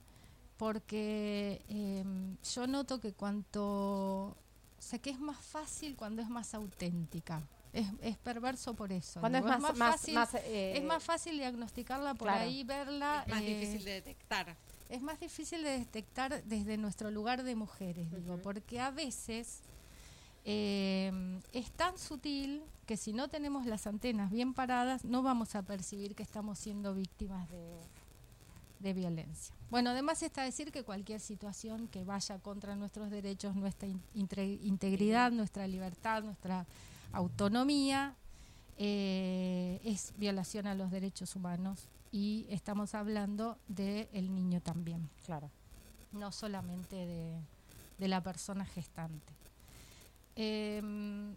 porque 0.58 1.62
em, 1.68 2.38
yo 2.43 2.68
noto 2.68 2.99
que 2.99 3.14
cuanto, 3.14 3.64
o 3.64 4.36
sea, 4.80 4.99
que 4.99 5.10
es 5.10 5.20
más 5.20 5.38
fácil 5.38 5.95
cuando 5.95 6.22
es 6.22 6.30
más 6.30 6.54
auténtica. 6.54 7.41
Es, 7.72 7.88
es 8.01 8.18
perverso 8.18 8.76
por 8.76 8.91
eso. 8.91 9.20
Cuando 9.20 9.39
es 9.39 9.43
más, 9.43 9.60
más, 9.60 9.78
fácil, 9.78 10.14
más, 10.14 10.36
eh, 10.36 10.78
es 10.78 10.84
más 10.84 11.04
fácil 11.04 11.38
diagnosticarla 11.38 12.14
por 12.14 12.28
claro. 12.28 12.43
ahí, 12.43 12.64
verla. 12.64 13.24
Es 13.26 13.34
más 13.34 13.41
eh, 13.41 13.45
difícil 13.45 13.84
de 13.84 13.91
detectar. 13.91 14.56
es 14.89 15.01
más 15.01 15.20
difícil 15.20 15.64
de 15.64 15.80
detectar 15.80 16.43
desde 16.43 16.78
nuestro 16.78 17.10
lugar 17.10 17.41
de 17.41 17.56
mujeres, 17.56 18.12
digo, 18.12 18.38
porque 18.43 18.80
a 18.80 18.91
veces 18.91 19.62
eh, 20.45 21.39
es 21.51 21.72
tan 21.72 21.97
sutil 21.97 22.64
que 22.86 22.95
si 22.97 23.12
no 23.12 23.28
tenemos 23.28 23.66
las 23.66 23.88
antenas 23.88 24.30
bien 24.30 24.54
paradas, 24.54 25.04
no 25.04 25.24
vamos 25.24 25.56
a 25.56 25.64
percibir 25.64 26.16
que 26.16 26.24
estamos 26.24 26.60
siendo 26.60 26.93
víctimas 26.93 27.49
de, 27.49 27.80
de 28.84 28.94
violencia. 28.94 29.56
Bueno, 29.72 29.90
además 29.92 30.22
está 30.22 30.44
decir 30.44 30.72
que 30.72 30.84
cualquier 30.84 31.20
situación 31.20 31.88
que 31.88 32.04
vaya 32.04 32.38
contra 32.40 32.76
nuestros 32.76 33.10
derechos, 33.10 33.56
nuestra 33.56 33.88
in- 33.88 34.02
integridad, 34.14 35.32
nuestra 35.32 35.66
libertad, 35.68 36.22
nuestra 36.24 36.68
autonomía, 37.14 38.16
eh, 38.78 39.80
es 39.84 40.14
violación 40.18 40.68
a 40.68 40.76
los 40.76 40.92
derechos 40.92 41.36
humanos 41.36 41.88
y 42.12 42.46
estamos 42.50 42.94
hablando 42.94 43.58
del 43.68 44.34
niño 44.36 44.62
también, 44.62 45.10
Claro. 45.26 45.50
no 46.12 46.32
solamente 46.32 46.96
de, 46.96 47.40
de 48.00 48.08
la 48.08 48.22
persona 48.22 48.66
gestante. 48.66 49.34
Em, 50.36 51.36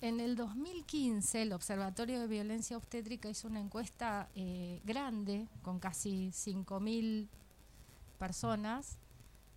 en 0.00 0.20
el 0.20 0.34
2015 0.36 1.42
el 1.42 1.52
Observatorio 1.52 2.20
de 2.20 2.26
Violencia 2.26 2.76
Obstétrica 2.76 3.28
hizo 3.28 3.48
una 3.48 3.60
encuesta 3.60 4.28
eh, 4.34 4.80
grande 4.84 5.46
con 5.62 5.78
casi 5.78 6.30
5.000 6.30 7.28
personas. 8.18 8.98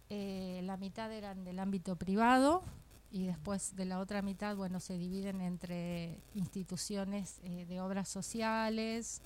Eh, 0.10 0.62
la 0.64 0.78
mitad 0.78 1.12
eran 1.12 1.44
del 1.44 1.60
ámbito 1.60 1.96
privado 1.96 2.62
y 3.10 3.26
después 3.26 3.76
de 3.76 3.86
la 3.86 4.00
otra 4.00 4.22
mitad, 4.22 4.56
bueno, 4.56 4.80
se 4.80 4.98
dividen 4.98 5.40
entre 5.42 6.20
instituciones 6.34 7.40
eh, 7.44 7.66
de 7.66 7.80
obras 7.80 8.10
sociales, 8.10 9.22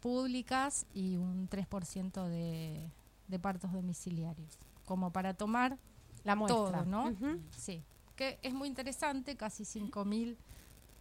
públicas 0.00 0.86
y 0.92 1.16
un 1.16 1.48
3% 1.48 2.28
de, 2.28 2.90
de 3.28 3.38
partos 3.38 3.72
domiciliarios, 3.72 4.58
como 4.84 5.12
para 5.12 5.34
tomar 5.34 5.78
La 6.24 6.34
muestra. 6.36 6.82
todo, 6.82 6.84
¿no? 6.84 7.14
Sí, 7.56 7.82
que 8.18 8.38
es 8.42 8.52
muy 8.52 8.66
interesante, 8.68 9.36
casi 9.36 9.62
5.000 9.64 10.36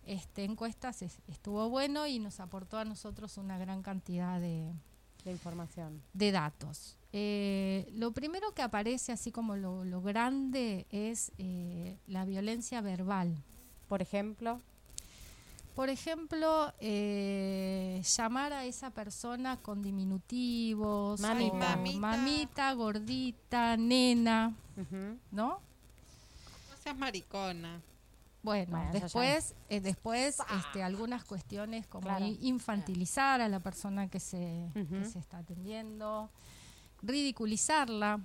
este, 0.05 0.43
encuestas, 0.45 1.01
es- 1.01 1.19
estuvo 1.27 1.67
bueno 1.69 2.05
y 2.07 2.19
nos 2.19 2.39
aportó 2.39 2.77
a 2.77 2.85
nosotros 2.85 3.37
una 3.37 3.57
gran 3.57 3.81
cantidad 3.81 4.39
de, 4.39 4.71
De 5.25 5.31
información. 5.31 6.01
de 6.13 6.31
datos. 6.31 6.95
Eh, 7.11 7.89
lo 7.95 8.11
primero 8.11 8.53
que 8.53 8.61
aparece, 8.61 9.11
así 9.11 9.31
como 9.31 9.55
lo, 9.55 9.83
lo 9.83 10.01
grande, 10.01 10.85
es 10.91 11.31
eh, 11.39 11.97
la 12.07 12.23
violencia 12.23 12.79
verbal. 12.81 13.35
Por 13.89 14.01
ejemplo, 14.01 14.61
Por 15.75 15.89
ejemplo, 15.89 16.73
eh, 16.79 18.01
llamar 18.17 18.51
a 18.53 18.65
esa 18.65 18.89
persona 18.91 19.57
con 19.57 19.81
diminutivos, 19.83 21.19
Mamita. 21.19 21.53
o 21.53 21.59
Mamita. 21.59 21.99
mamita, 21.99 22.73
gordita, 22.73 23.77
nena. 23.77 24.55
No 25.31 25.59
seas 26.87 26.97
maricona. 26.97 27.81
Bueno, 28.43 28.81
después, 28.93 29.55
eh, 29.69 29.81
después 29.81 30.37
este, 30.57 30.81
algunas 30.81 31.25
cuestiones 31.25 31.85
como 31.87 32.03
Claro. 32.07 32.25
infantilizar 32.39 33.41
a 33.41 33.49
la 33.49 33.59
persona 33.59 34.07
que 34.09 34.19
se, 34.21 34.69
que 34.73 35.03
se 35.03 35.19
está 35.19 35.39
atendiendo, 35.39 36.29
ridiculizarla, 37.01 38.21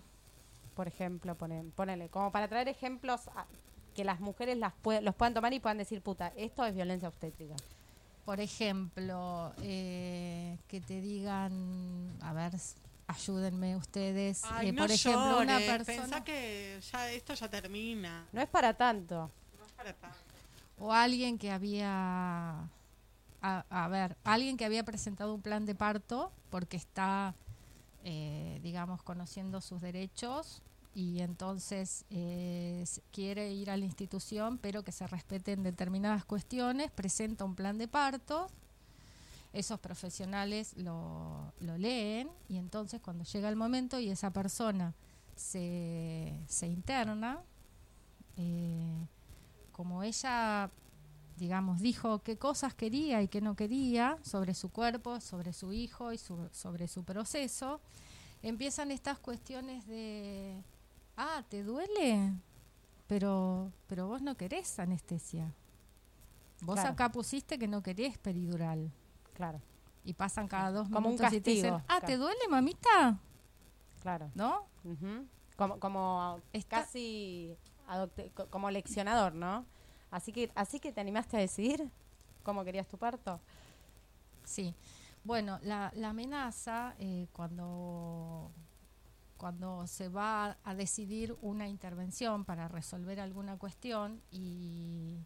por 0.77 0.87
ejemplo, 0.87 1.35
pone- 1.37 1.65
ponele, 1.75 2.09
como 2.09 2.31
para 2.31 2.47
traer 2.47 2.69
ejemplos 2.69 3.27
a- 3.35 3.47
que 3.97 4.05
las 4.05 4.21
mujeres 4.21 4.57
las 4.59 4.73
pue- 4.83 5.01
los 5.01 5.15
puedan 5.17 5.35
tomar 5.35 5.53
y 5.55 5.59
puedan 5.61 5.79
decir, 5.79 6.01
puta, 6.03 6.29
esto 6.37 6.65
es 6.65 6.75
violencia 6.75 7.09
obstétrica. 7.09 7.57
por 8.25 8.39
ejemplo, 8.39 9.53
eh, 9.63 10.57
que 10.69 10.81
te 10.81 11.01
digan, 11.01 12.17
a 12.21 12.33
ver, 12.33 12.53
ayúdenme 13.15 13.77
ustedes, 13.77 14.43
Ay, 14.45 14.69
eh, 14.69 14.73
no 14.73 14.83
por 14.83 14.91
ejemplo, 14.91 15.41
una 15.41 15.59
persona 15.59 16.03
Pensá 16.03 16.25
que 16.25 16.81
ya 16.93 17.11
esto 17.11 17.35
ya 17.35 17.49
termina. 17.49 18.27
No 18.33 18.41
es 18.41 18.49
para 18.49 18.75
tanto. 18.75 19.31
No 19.59 19.65
es 19.65 19.73
para 19.73 19.93
tanto. 19.93 20.17
o 20.79 20.93
alguien 20.93 21.39
que 21.39 21.51
había, 21.51 22.69
a, 23.41 23.65
a 23.71 23.89
ver, 23.89 24.17
alguien 24.25 24.57
que 24.57 24.65
había 24.65 24.85
presentado 24.85 25.35
un 25.35 25.43
plan 25.43 25.65
de 25.67 25.75
parto 25.75 26.33
porque 26.51 26.77
está, 26.77 27.35
eh, 28.05 28.59
digamos, 28.63 29.03
conociendo 29.03 29.61
sus 29.61 29.81
derechos 29.81 30.63
y 30.95 31.21
entonces 31.21 32.05
eh, 32.11 32.85
quiere 33.13 33.53
ir 33.53 33.71
a 33.71 33.77
la 33.77 33.85
institución, 33.85 34.59
pero 34.59 34.83
que 34.83 34.93
se 34.93 35.07
respeten 35.07 35.63
determinadas 35.63 36.25
cuestiones, 36.25 36.91
presenta 36.91 37.45
un 37.45 37.55
plan 37.55 37.79
de 37.79 37.89
parto. 37.89 38.49
Esos 39.53 39.79
profesionales 39.81 40.75
lo, 40.77 41.53
lo 41.61 41.77
leen 41.77 42.31
y 42.49 42.57
entonces 42.57 43.01
cuando 43.03 43.25
llega 43.25 43.49
el 43.49 43.57
momento 43.57 43.99
y 44.01 44.09
esa 44.09 44.31
persona 44.31 44.95
se, 45.37 46.39
se 46.49 46.67
interna, 46.69 47.41
eh, 48.39 49.07
como 49.73 50.03
ella, 50.03 50.71
digamos, 51.37 51.81
dijo 51.81 52.21
qué 52.23 52.39
cosas 52.39 52.75
quería 52.75 53.21
y 53.23 53.29
qué 53.29 53.41
no 53.43 53.55
quería 53.55 54.19
sobre 54.23 54.55
su 54.55 54.71
cuerpo, 54.71 55.21
sobre 55.21 55.53
su 55.53 55.73
hijo 55.73 56.13
y 56.13 56.19
su- 56.19 56.49
sobre 56.53 56.89
su 56.89 57.05
proceso, 57.05 57.81
empiezan 58.43 58.91
estas 58.91 59.19
cuestiones 59.19 59.87
de, 59.87 60.63
ah, 61.17 61.45
¿te 61.51 61.63
duele? 61.63 62.33
Pero, 63.07 63.71
pero 63.87 64.07
vos 64.09 64.23
no 64.23 64.35
querés 64.37 64.79
anestesia. 64.79 65.53
Vos 66.63 66.77
Claro. 66.77 66.91
acá 66.91 67.13
pusiste 67.13 67.59
que 67.59 67.69
no 67.69 67.83
querés 67.83 68.17
peridural. 68.19 68.91
Claro, 69.35 69.61
Y 70.05 70.15
pasan 70.15 70.49
cada 70.49 70.71
dos 70.71 70.89
Como 70.89 71.09
un 71.09 71.15
minutos 71.15 71.33
y 71.33 71.41
te 71.41 71.51
dicen, 71.51 71.71
castigo, 71.75 71.95
ah, 71.97 72.01
¿te 72.07 72.17
duele, 72.17 72.41
mamita? 72.51 73.19
claro. 74.01 74.31
¿No? 74.35 74.67
Como, 75.57 75.79
como 75.79 76.41
Está- 76.53 76.81
casi 76.83 77.57
como 78.51 78.71
leccionador, 78.71 79.35
¿no? 79.35 79.65
Así 80.11 80.33
que, 80.33 80.51
así 80.55 80.81
que 80.81 80.93
te 80.93 81.01
animaste 81.01 81.37
a 81.37 81.41
decidir 81.41 81.89
cómo 82.43 82.65
querías 82.65 82.87
tu 82.89 82.99
parto. 82.99 83.41
Sí. 84.45 84.75
Bueno, 85.25 85.59
la, 85.63 85.93
la 85.95 86.11
amenaza, 86.11 86.95
eh, 86.99 87.29
cuando, 87.33 88.51
cuando 89.37 89.87
se 89.87 90.09
va 90.09 90.57
a 90.65 90.75
decidir 90.75 91.37
una 91.43 91.69
intervención 91.69 92.45
para 92.45 92.67
resolver 92.67 93.21
alguna 93.21 93.57
cuestión 93.57 94.21
y, 94.33 95.19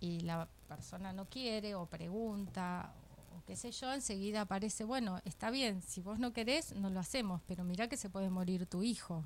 y 0.00 0.20
la 0.20 0.48
persona 0.66 1.12
no 1.12 1.26
quiere 1.26 1.74
o 1.74 1.84
pregunta 1.86 2.94
o 3.36 3.42
qué 3.46 3.56
sé 3.56 3.70
yo, 3.72 3.92
enseguida 3.92 4.42
aparece, 4.42 4.84
bueno, 4.84 5.20
está 5.24 5.50
bien, 5.50 5.82
si 5.82 6.00
vos 6.00 6.18
no 6.18 6.32
querés, 6.32 6.74
no 6.74 6.90
lo 6.90 7.00
hacemos, 7.00 7.40
pero 7.46 7.64
mirá 7.64 7.88
que 7.88 7.96
se 7.96 8.10
puede 8.10 8.30
morir 8.30 8.66
tu 8.66 8.82
hijo, 8.82 9.24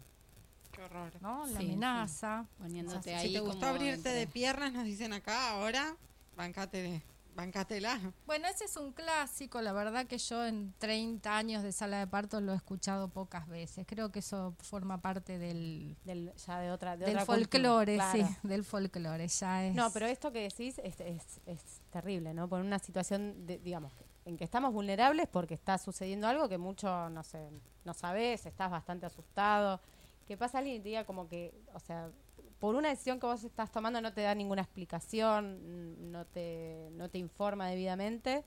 Qué 0.72 0.82
horror. 0.82 1.12
¿no? 1.22 1.46
La 1.46 1.52
Sí, 1.52 1.56
sí. 1.58 1.64
amenaza. 1.72 2.46
Poniéndote 2.58 2.98
O 2.98 3.02
sea, 3.02 3.18
ahí 3.20 3.28
Si 3.28 3.32
te 3.34 3.40
gustó 3.40 3.66
abrirte 3.66 4.10
de 4.10 4.26
piernas, 4.26 4.72
nos 4.74 4.84
dicen 4.84 5.12
acá, 5.14 5.52
ahora, 5.52 5.96
bancate, 6.36 7.02
bancatela. 7.36 8.00
Bueno, 8.26 8.48
ese 8.48 8.64
es 8.64 8.76
un 8.76 8.92
clásico, 8.92 9.60
la 9.60 9.72
verdad 9.72 10.06
que 10.06 10.18
yo 10.18 10.44
en 10.44 10.74
30 10.78 11.36
años 11.36 11.62
de 11.62 11.70
sala 11.70 11.98
de 12.00 12.06
parto 12.06 12.40
lo 12.40 12.52
he 12.52 12.56
escuchado 12.56 13.08
pocas 13.08 13.46
veces. 13.46 13.86
Creo 13.86 14.10
que 14.10 14.18
eso 14.18 14.54
forma 14.58 15.00
parte 15.00 15.38
del, 15.38 15.96
Del, 16.04 16.32
ya 16.34 16.58
de 16.58 16.72
otra, 16.72 16.96
de 16.96 17.06
del 17.06 17.18
otra 17.18 17.26
cultura, 17.26 17.48
folclore, 17.48 17.94
claro. 17.96 18.26
sí, 18.26 18.36
del 18.42 18.64
folclore, 18.64 19.28
ya 19.28 19.64
es... 19.66 19.74
No, 19.74 19.90
pero 19.92 20.06
esto 20.06 20.32
que 20.32 20.42
decís 20.42 20.80
es, 20.82 20.98
es, 21.00 21.40
es 21.46 21.82
terrible, 21.90 22.34
¿no? 22.34 22.48
Por 22.48 22.60
una 22.60 22.78
situación, 22.78 23.46
de, 23.46 23.58
digamos, 23.58 23.92
en 24.24 24.36
que 24.36 24.44
estamos 24.44 24.72
vulnerables 24.72 25.28
porque 25.28 25.54
está 25.54 25.78
sucediendo 25.78 26.26
algo 26.26 26.48
que 26.48 26.58
mucho, 26.58 27.08
no 27.10 27.22
sé, 27.22 27.48
no 27.84 27.94
sabes, 27.94 28.44
estás 28.44 28.70
bastante 28.70 29.06
asustado. 29.06 29.80
Que 30.26 30.36
pasa 30.36 30.58
alguien 30.58 30.76
y 30.76 30.80
te 30.80 30.88
diga 30.88 31.04
como 31.04 31.28
que, 31.28 31.54
o 31.72 31.78
sea, 31.78 32.10
por 32.58 32.74
una 32.74 32.88
decisión 32.88 33.20
que 33.20 33.26
vos 33.26 33.44
estás 33.44 33.70
tomando 33.70 34.00
no 34.00 34.12
te 34.12 34.22
da 34.22 34.34
ninguna 34.34 34.62
explicación, 34.62 35.94
mm, 35.94 36.10
no 36.10 36.24
te, 36.26 36.88
no 36.92 37.08
te 37.08 37.18
informa 37.18 37.68
debidamente, 37.68 38.44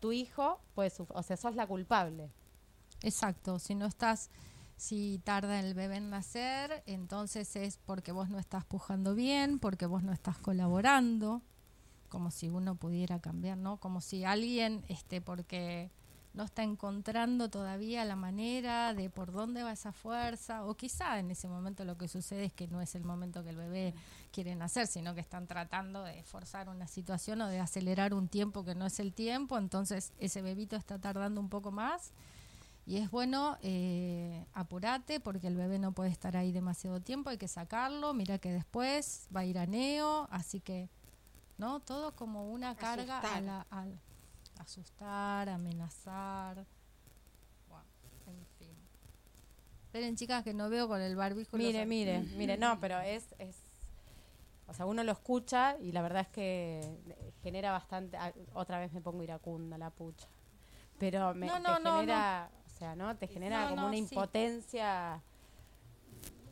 tu 0.00 0.12
hijo, 0.12 0.60
pues, 0.74 1.00
o 1.00 1.22
sea, 1.22 1.36
sos 1.36 1.54
la 1.54 1.66
culpable. 1.66 2.30
Exacto, 3.02 3.58
si 3.58 3.74
no 3.74 3.86
estás, 3.86 4.30
si 4.76 5.20
tarda 5.24 5.60
el 5.60 5.74
bebé 5.74 5.96
en 5.96 6.10
nacer, 6.10 6.82
entonces 6.86 7.54
es 7.56 7.78
porque 7.78 8.12
vos 8.12 8.28
no 8.28 8.38
estás 8.38 8.64
pujando 8.64 9.14
bien, 9.14 9.58
porque 9.58 9.86
vos 9.86 10.02
no 10.02 10.12
estás 10.12 10.38
colaborando, 10.38 11.42
como 12.08 12.30
si 12.30 12.48
uno 12.48 12.76
pudiera 12.76 13.20
cambiar, 13.20 13.58
¿no? 13.58 13.78
Como 13.78 14.00
si 14.00 14.24
alguien, 14.24 14.84
este, 14.88 15.20
porque 15.20 15.90
no 16.34 16.42
está 16.42 16.64
encontrando 16.64 17.48
todavía 17.48 18.04
la 18.04 18.16
manera 18.16 18.92
de 18.92 19.08
por 19.08 19.32
dónde 19.32 19.62
va 19.62 19.72
esa 19.72 19.92
fuerza, 19.92 20.64
o 20.64 20.74
quizá 20.74 21.18
en 21.18 21.30
ese 21.30 21.48
momento 21.48 21.84
lo 21.84 21.96
que 21.96 22.08
sucede 22.08 22.44
es 22.44 22.52
que 22.52 22.66
no 22.66 22.80
es 22.80 22.94
el 22.96 23.04
momento 23.04 23.44
que 23.44 23.50
el 23.50 23.56
bebé 23.56 23.94
quiere 24.32 24.56
nacer, 24.56 24.88
sino 24.88 25.14
que 25.14 25.20
están 25.20 25.46
tratando 25.46 26.02
de 26.02 26.24
forzar 26.24 26.68
una 26.68 26.88
situación 26.88 27.40
o 27.40 27.48
de 27.48 27.60
acelerar 27.60 28.14
un 28.14 28.28
tiempo 28.28 28.64
que 28.64 28.74
no 28.74 28.86
es 28.86 28.98
el 28.98 29.14
tiempo, 29.14 29.58
entonces 29.58 30.12
ese 30.18 30.42
bebito 30.42 30.74
está 30.74 30.98
tardando 30.98 31.40
un 31.40 31.48
poco 31.48 31.70
más 31.70 32.12
y 32.86 32.98
es 32.98 33.10
bueno, 33.10 33.56
eh, 33.62 34.44
apurate 34.52 35.20
porque 35.20 35.46
el 35.46 35.56
bebé 35.56 35.78
no 35.78 35.92
puede 35.92 36.10
estar 36.10 36.36
ahí 36.36 36.52
demasiado 36.52 37.00
tiempo, 37.00 37.30
hay 37.30 37.38
que 37.38 37.48
sacarlo, 37.48 38.12
mira 38.12 38.38
que 38.38 38.52
después 38.52 39.28
va 39.34 39.40
a 39.40 39.44
ir 39.44 39.58
a 39.58 39.66
neo, 39.66 40.28
así 40.30 40.60
que, 40.60 40.90
¿no? 41.56 41.80
Todo 41.80 42.14
como 42.14 42.52
una 42.52 42.74
carga 42.74 43.20
a 43.20 43.40
la, 43.40 43.66
asustar, 44.58 45.48
amenazar, 45.48 46.64
bueno, 47.68 47.84
en 48.26 48.46
fin. 48.58 48.74
Esperen 49.86 50.16
chicas 50.16 50.42
que 50.42 50.54
no 50.54 50.68
veo 50.70 50.88
con 50.88 51.00
el 51.00 51.14
barbijo. 51.16 51.56
los 51.56 51.66
Mire, 51.66 51.80
ar- 51.82 51.86
mire, 51.86 52.20
mire, 52.36 52.56
no, 52.56 52.80
pero 52.80 52.98
es, 53.00 53.34
es, 53.38 53.56
o 54.66 54.74
sea, 54.74 54.86
uno 54.86 55.04
lo 55.04 55.12
escucha 55.12 55.76
y 55.78 55.92
la 55.92 56.02
verdad 56.02 56.22
es 56.22 56.28
que 56.28 56.98
genera 57.42 57.70
bastante, 57.72 58.16
ah, 58.16 58.32
otra 58.54 58.78
vez 58.78 58.92
me 58.92 59.00
pongo 59.00 59.22
iracunda, 59.22 59.76
la 59.78 59.90
pucha, 59.90 60.26
pero 60.98 61.34
me 61.34 61.46
No, 61.46 61.58
no, 61.60 61.76
te 61.76 61.82
no, 61.82 61.94
genera, 61.94 62.50
o 62.66 62.78
sea, 62.78 62.96
¿no? 62.96 63.16
Te 63.16 63.26
genera 63.28 63.68
como 63.68 63.86
una 63.86 63.92
sí. 63.94 63.98
impotencia 63.98 65.20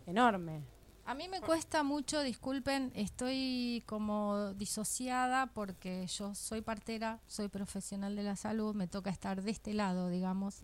enorme. 0.06 0.62
A 1.04 1.14
mí 1.14 1.28
me 1.28 1.40
cuesta 1.40 1.82
mucho, 1.82 2.22
disculpen, 2.22 2.92
estoy 2.94 3.82
como 3.86 4.54
disociada 4.54 5.46
porque 5.48 6.06
yo 6.06 6.34
soy 6.34 6.62
partera, 6.62 7.18
soy 7.26 7.48
profesional 7.48 8.14
de 8.14 8.22
la 8.22 8.36
salud, 8.36 8.74
me 8.74 8.86
toca 8.86 9.10
estar 9.10 9.42
de 9.42 9.50
este 9.50 9.74
lado, 9.74 10.08
digamos. 10.10 10.62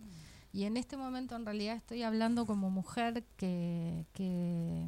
Y 0.53 0.65
en 0.65 0.77
este 0.77 0.97
momento 0.97 1.35
en 1.35 1.45
realidad 1.45 1.77
estoy 1.77 2.05
hablando 2.05 2.47
como 2.47 2.71
mujer 2.71 3.25
que, 3.37 4.07
que, 4.15 4.87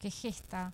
que 0.00 0.10
gesta, 0.10 0.72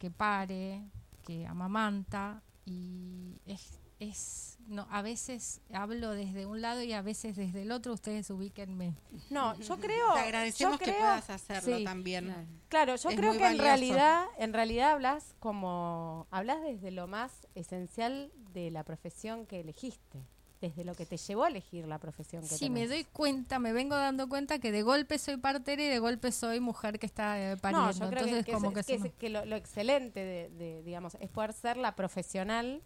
que 0.00 0.10
pare, 0.10 0.82
que 1.24 1.46
amamanta 1.46 2.42
y 2.66 3.40
es, 3.46 3.78
es 4.00 4.56
no, 4.68 4.86
a 4.90 5.00
veces 5.00 5.62
hablo 5.72 6.10
desde 6.12 6.44
un 6.44 6.60
lado 6.60 6.82
y 6.82 6.92
a 6.92 7.00
veces 7.00 7.36
desde 7.36 7.62
el 7.62 7.72
otro, 7.72 7.94
ustedes 7.94 8.28
ubíquenme. 8.28 8.92
No, 9.30 9.58
yo 9.58 9.78
creo, 9.78 10.12
Te 10.12 10.20
agradecemos 10.20 10.74
yo 10.74 10.78
que 10.78 10.84
creo- 10.84 10.98
puedas 10.98 11.30
hacerlo 11.30 11.78
sí. 11.78 11.84
también. 11.84 12.26
Claro. 12.26 12.46
Claro, 12.68 12.96
yo 12.96 13.08
Es 13.08 13.16
creo 13.16 13.32
que 13.32 13.46
en 13.46 13.58
realidad, 13.58 14.26
en 14.36 14.52
realidad 14.52 14.90
hablas 14.92 15.34
como, 15.38 16.26
hablas 16.30 16.60
desde 16.60 16.90
lo 16.90 17.06
más 17.06 17.32
esencial 17.54 18.30
de 18.52 18.70
la 18.70 18.84
profesión 18.84 19.46
que 19.46 19.60
elegiste, 19.60 20.18
desde 20.60 20.84
lo 20.84 20.94
que 20.94 21.06
te 21.06 21.16
llevó 21.16 21.44
a 21.44 21.48
elegir 21.48 21.86
la 21.86 21.98
profesión 21.98 22.42
que 22.42 22.48
Sí, 22.54 22.68
me 22.68 22.86
doy 22.86 23.04
cuenta, 23.04 23.58
me 23.58 23.72
vengo 23.72 23.96
dando 23.96 24.28
cuenta 24.28 24.58
que 24.58 24.70
de 24.70 24.82
golpe 24.82 25.16
soy 25.18 25.38
partera 25.38 25.82
y 25.82 25.86
de 25.88 25.98
golpe 25.98 26.30
soy 26.30 26.60
mujer 26.60 26.98
que 26.98 27.06
está 27.06 27.40
eh, 27.40 27.56
pariendo. 27.56 27.86
No, 27.86 27.92
yo 27.92 28.10
creo 28.10 28.10
que- 28.10 28.18
Entonces, 28.38 28.44
que, 28.44 28.52
como 28.52 28.68
es- 28.68 28.86
que, 28.86 28.98
que, 28.98 29.08
es- 29.08 29.14
que 29.14 29.28
lo, 29.30 29.46
lo 29.46 29.56
excelente 29.56 30.20
de, 30.20 30.50
de, 30.50 30.82
digamos, 30.82 31.16
es 31.20 31.30
poder 31.30 31.54
ser 31.54 31.78
la 31.78 31.96
profesional 31.96 32.82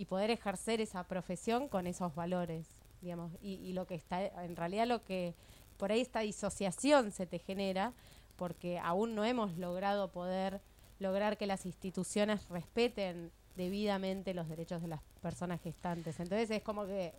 y 0.00 0.06
poder 0.06 0.30
ejercer 0.30 0.80
esa 0.80 1.04
profesión 1.04 1.68
con 1.68 1.86
esos 1.86 2.14
valores, 2.14 2.66
digamos, 3.02 3.32
y, 3.42 3.56
y 3.56 3.74
lo 3.74 3.86
que 3.86 3.94
está, 3.96 4.24
en 4.24 4.56
realidad 4.56 4.86
lo 4.86 5.04
que, 5.04 5.34
por 5.76 5.92
ahí 5.92 6.00
esta 6.00 6.20
disociación 6.20 7.12
se 7.12 7.26
te 7.26 7.38
genera, 7.38 7.92
porque 8.36 8.78
aún 8.78 9.14
no 9.14 9.26
hemos 9.26 9.58
logrado 9.58 10.10
poder 10.10 10.62
lograr 11.00 11.36
que 11.36 11.46
las 11.46 11.66
instituciones 11.66 12.48
respeten 12.48 13.30
debidamente 13.56 14.32
los 14.32 14.48
derechos 14.48 14.80
de 14.80 14.88
las 14.88 15.02
personas 15.20 15.60
gestantes. 15.60 16.18
Entonces 16.18 16.50
es 16.50 16.62
como 16.62 16.86
que... 16.86 17.12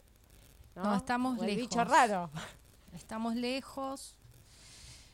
No, 0.76 0.84
No, 0.84 0.96
estamos 0.96 1.38
O 1.38 1.42
el 1.44 1.50
lejos. 1.50 1.62
bicho 1.62 1.84
raro. 1.84 2.32
estamos 2.94 3.36
lejos. 3.36 4.16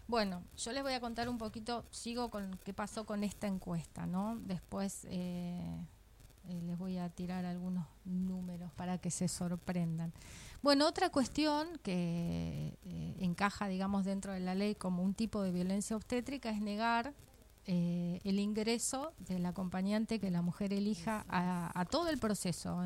Bueno, 0.07 0.41
yo 0.55 0.71
les 0.71 0.83
voy 0.83 0.93
a 0.93 1.01
contar 1.01 1.27
un 1.27 1.37
poquito, 1.37 1.83
sigo 1.91 2.29
con 2.29 2.57
qué 2.63 2.73
pasó 2.73 3.05
con 3.05 3.25
esta 3.25 3.45
encuesta, 3.47 4.05
¿no? 4.05 4.37
Después 4.39 5.05
eh, 5.09 5.77
eh, 6.47 6.61
les 6.63 6.77
voy 6.77 6.97
a 6.97 7.09
tirar 7.09 7.45
algunos 7.45 7.85
números 8.05 8.71
para 8.75 8.97
que 8.97 9.11
se 9.11 9.27
sorprendan. 9.27 10.13
Bueno, 10.61 10.87
otra 10.87 11.09
cuestión 11.09 11.67
que 11.83 12.77
eh, 12.83 13.15
encaja, 13.19 13.67
digamos, 13.67 14.05
dentro 14.05 14.33
de 14.33 14.39
la 14.39 14.55
ley 14.55 14.75
como 14.75 15.03
un 15.03 15.13
tipo 15.13 15.41
de 15.41 15.51
violencia 15.51 15.95
obstétrica 15.95 16.49
es 16.49 16.61
negar 16.61 17.13
eh, 17.65 18.21
el 18.23 18.39
ingreso 18.39 19.11
del 19.19 19.45
acompañante 19.45 20.19
que 20.19 20.31
la 20.31 20.41
mujer 20.41 20.71
elija 20.73 21.25
a, 21.27 21.77
a 21.79 21.85
todo 21.85 22.09
el 22.09 22.17
proceso, 22.17 22.81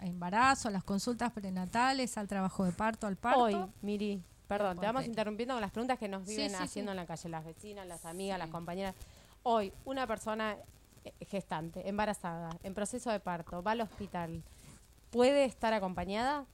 embarazo, 0.00 0.68
a 0.68 0.70
las 0.70 0.84
consultas 0.84 1.32
prenatales, 1.32 2.16
al 2.16 2.28
trabajo 2.28 2.64
de 2.64 2.72
parto, 2.72 3.06
al 3.06 3.16
parto. 3.16 3.42
Hoy, 3.42 3.56
Miri, 3.82 4.22
perdón, 4.46 4.78
te 4.78 4.86
vamos 4.86 5.04
interrumpiendo 5.04 5.54
con 5.54 5.60
las 5.60 5.72
preguntas 5.72 5.98
que 5.98 6.08
nos 6.08 6.24
viven 6.24 6.50
sí, 6.50 6.56
haciendo 6.56 6.92
sí. 6.92 6.92
en 6.92 6.96
la 6.96 7.06
calle, 7.06 7.28
las 7.28 7.44
vecinas, 7.44 7.86
las 7.86 8.04
amigas, 8.04 8.38
las 8.38 8.48
compañeras. 8.48 8.94
Hoy, 9.42 9.72
una 9.84 10.06
persona 10.06 10.56
gestante, 11.20 11.88
embarazada, 11.88 12.50
en 12.62 12.74
proceso 12.74 13.10
de 13.10 13.20
parto, 13.20 13.62
va 13.62 13.72
al 13.72 13.80
hospital, 13.80 14.42
¿puede 15.10 15.44
estar 15.44 15.72
acompañada? 15.74 16.46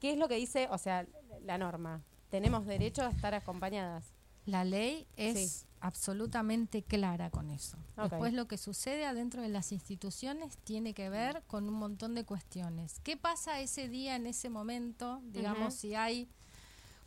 ¿Qué 0.00 0.12
es 0.12 0.18
lo 0.18 0.28
que 0.28 0.36
dice, 0.36 0.68
o 0.70 0.78
sea, 0.78 1.06
la 1.42 1.58
norma? 1.58 2.02
¿Tenemos 2.30 2.66
derecho 2.66 3.02
a 3.02 3.08
estar 3.10 3.34
acompañadas? 3.34 4.12
La 4.44 4.64
ley 4.64 5.06
es 5.16 5.50
Sí. 5.50 5.66
absolutamente 5.80 6.82
clara 6.82 7.30
con 7.30 7.50
eso. 7.50 7.76
Después 7.96 8.32
lo 8.32 8.46
que 8.46 8.58
sucede 8.58 9.06
adentro 9.06 9.42
de 9.42 9.48
las 9.48 9.72
instituciones 9.72 10.56
tiene 10.58 10.94
que 10.94 11.08
ver 11.10 11.42
con 11.46 11.68
un 11.68 11.74
montón 11.74 12.14
de 12.14 12.24
cuestiones. 12.24 13.00
¿Qué 13.02 13.16
pasa 13.16 13.60
ese 13.60 13.88
día, 13.88 14.14
en 14.16 14.26
ese 14.26 14.48
momento? 14.50 15.20
Digamos, 15.24 15.74
si 15.74 15.94
hay 15.94 16.28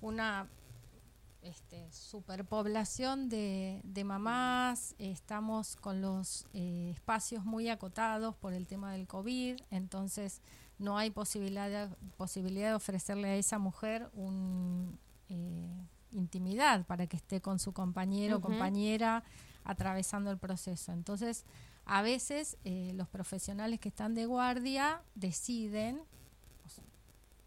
una 0.01 0.47
este, 1.41 1.91
superpoblación 1.91 3.29
de, 3.29 3.81
de 3.83 4.03
mamás, 4.03 4.95
estamos 4.97 5.75
con 5.77 6.01
los 6.01 6.45
eh, 6.53 6.91
espacios 6.93 7.45
muy 7.45 7.69
acotados 7.69 8.35
por 8.35 8.53
el 8.53 8.67
tema 8.67 8.91
del 8.91 9.07
COVID, 9.07 9.59
entonces 9.71 10.41
no 10.77 10.97
hay 10.97 11.11
posibilidad 11.11 11.69
de, 11.69 11.95
posibilidad 12.17 12.69
de 12.69 12.75
ofrecerle 12.75 13.29
a 13.29 13.35
esa 13.35 13.59
mujer 13.59 14.09
un, 14.13 14.97
eh, 15.29 15.87
intimidad 16.11 16.85
para 16.85 17.07
que 17.07 17.17
esté 17.17 17.41
con 17.41 17.59
su 17.59 17.73
compañero 17.73 18.37
o 18.37 18.41
compañera 18.41 19.23
atravesando 19.63 20.31
el 20.31 20.37
proceso. 20.37 20.91
Entonces, 20.91 21.45
a 21.85 22.01
veces 22.01 22.57
eh, 22.63 22.91
los 22.95 23.07
profesionales 23.07 23.79
que 23.79 23.89
están 23.89 24.13
de 24.13 24.25
guardia 24.25 25.01
deciden 25.15 26.01
o 26.65 26.69
sea, 26.69 26.83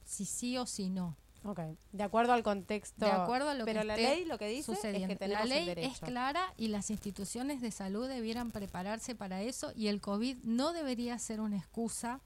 si 0.05 0.24
sí 0.24 0.59
o 0.59 0.66
si 0.66 0.90
no. 0.90 1.16
Ok, 1.45 1.61
de 1.93 2.03
acuerdo 2.05 2.32
al 2.32 2.43
contexto. 2.43 3.05
De 3.05 3.11
acuerdo 3.11 3.49
a 3.51 3.55
lo 3.55 3.64
Pero 3.64 3.80
que 3.80 3.86
la 3.86 3.97
ley 3.97 4.24
lo 4.24 4.38
que 4.38 4.47
dice 4.49 4.72
es 4.72 4.78
sucediendo. 4.78 5.09
que 5.09 5.16
tenemos 5.16 5.49
la 5.49 5.55
ley 5.55 5.68
el 5.70 5.78
es 5.78 5.99
clara 5.99 6.55
y 6.57 6.68
las 6.68 6.90
instituciones 6.90 7.61
de 7.61 7.70
salud 7.72 8.09
debieran 8.09 8.53
prepararse 8.53 9.14
para 9.14 9.43
eso 9.43 9.72
y 9.74 9.88
el 9.88 10.01
COVID 10.01 10.38
no 10.45 10.72
debería 10.72 11.18
ser 11.18 11.40
una 11.40 11.57
excusa 11.57 12.20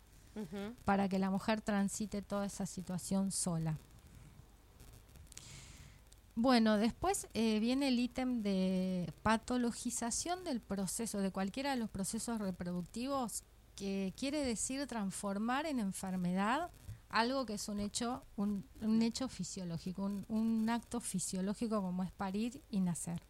para 0.84 1.08
que 1.08 1.18
la 1.18 1.30
mujer 1.30 1.62
transite 1.62 2.20
toda 2.20 2.44
esa 2.44 2.66
situación 2.66 3.32
sola. 3.32 3.78
Bueno, 6.34 6.76
después 6.76 7.28
eh, 7.32 7.58
viene 7.60 7.88
el 7.88 7.98
ítem 7.98 8.42
de 8.42 9.10
patologización 9.22 10.44
del 10.44 10.60
proceso, 10.60 11.20
de 11.20 11.30
cualquiera 11.30 11.70
de 11.70 11.76
los 11.76 11.88
procesos 11.88 12.38
reproductivos, 12.38 13.42
que 13.74 14.12
quiere 14.18 14.44
decir 14.44 14.86
transformar 14.86 15.64
en 15.64 15.80
enfermedad 15.80 16.70
algo 17.08 17.46
que 17.46 17.54
es 17.54 17.68
un 17.68 17.80
hecho, 17.80 18.22
un, 18.36 18.64
un 18.80 19.02
hecho 19.02 19.28
fisiológico, 19.28 20.02
un, 20.04 20.24
un 20.28 20.68
acto 20.70 21.00
fisiológico 21.00 21.80
como 21.82 22.02
es 22.02 22.12
parir 22.12 22.60
y 22.70 22.80
nacer. 22.80 23.20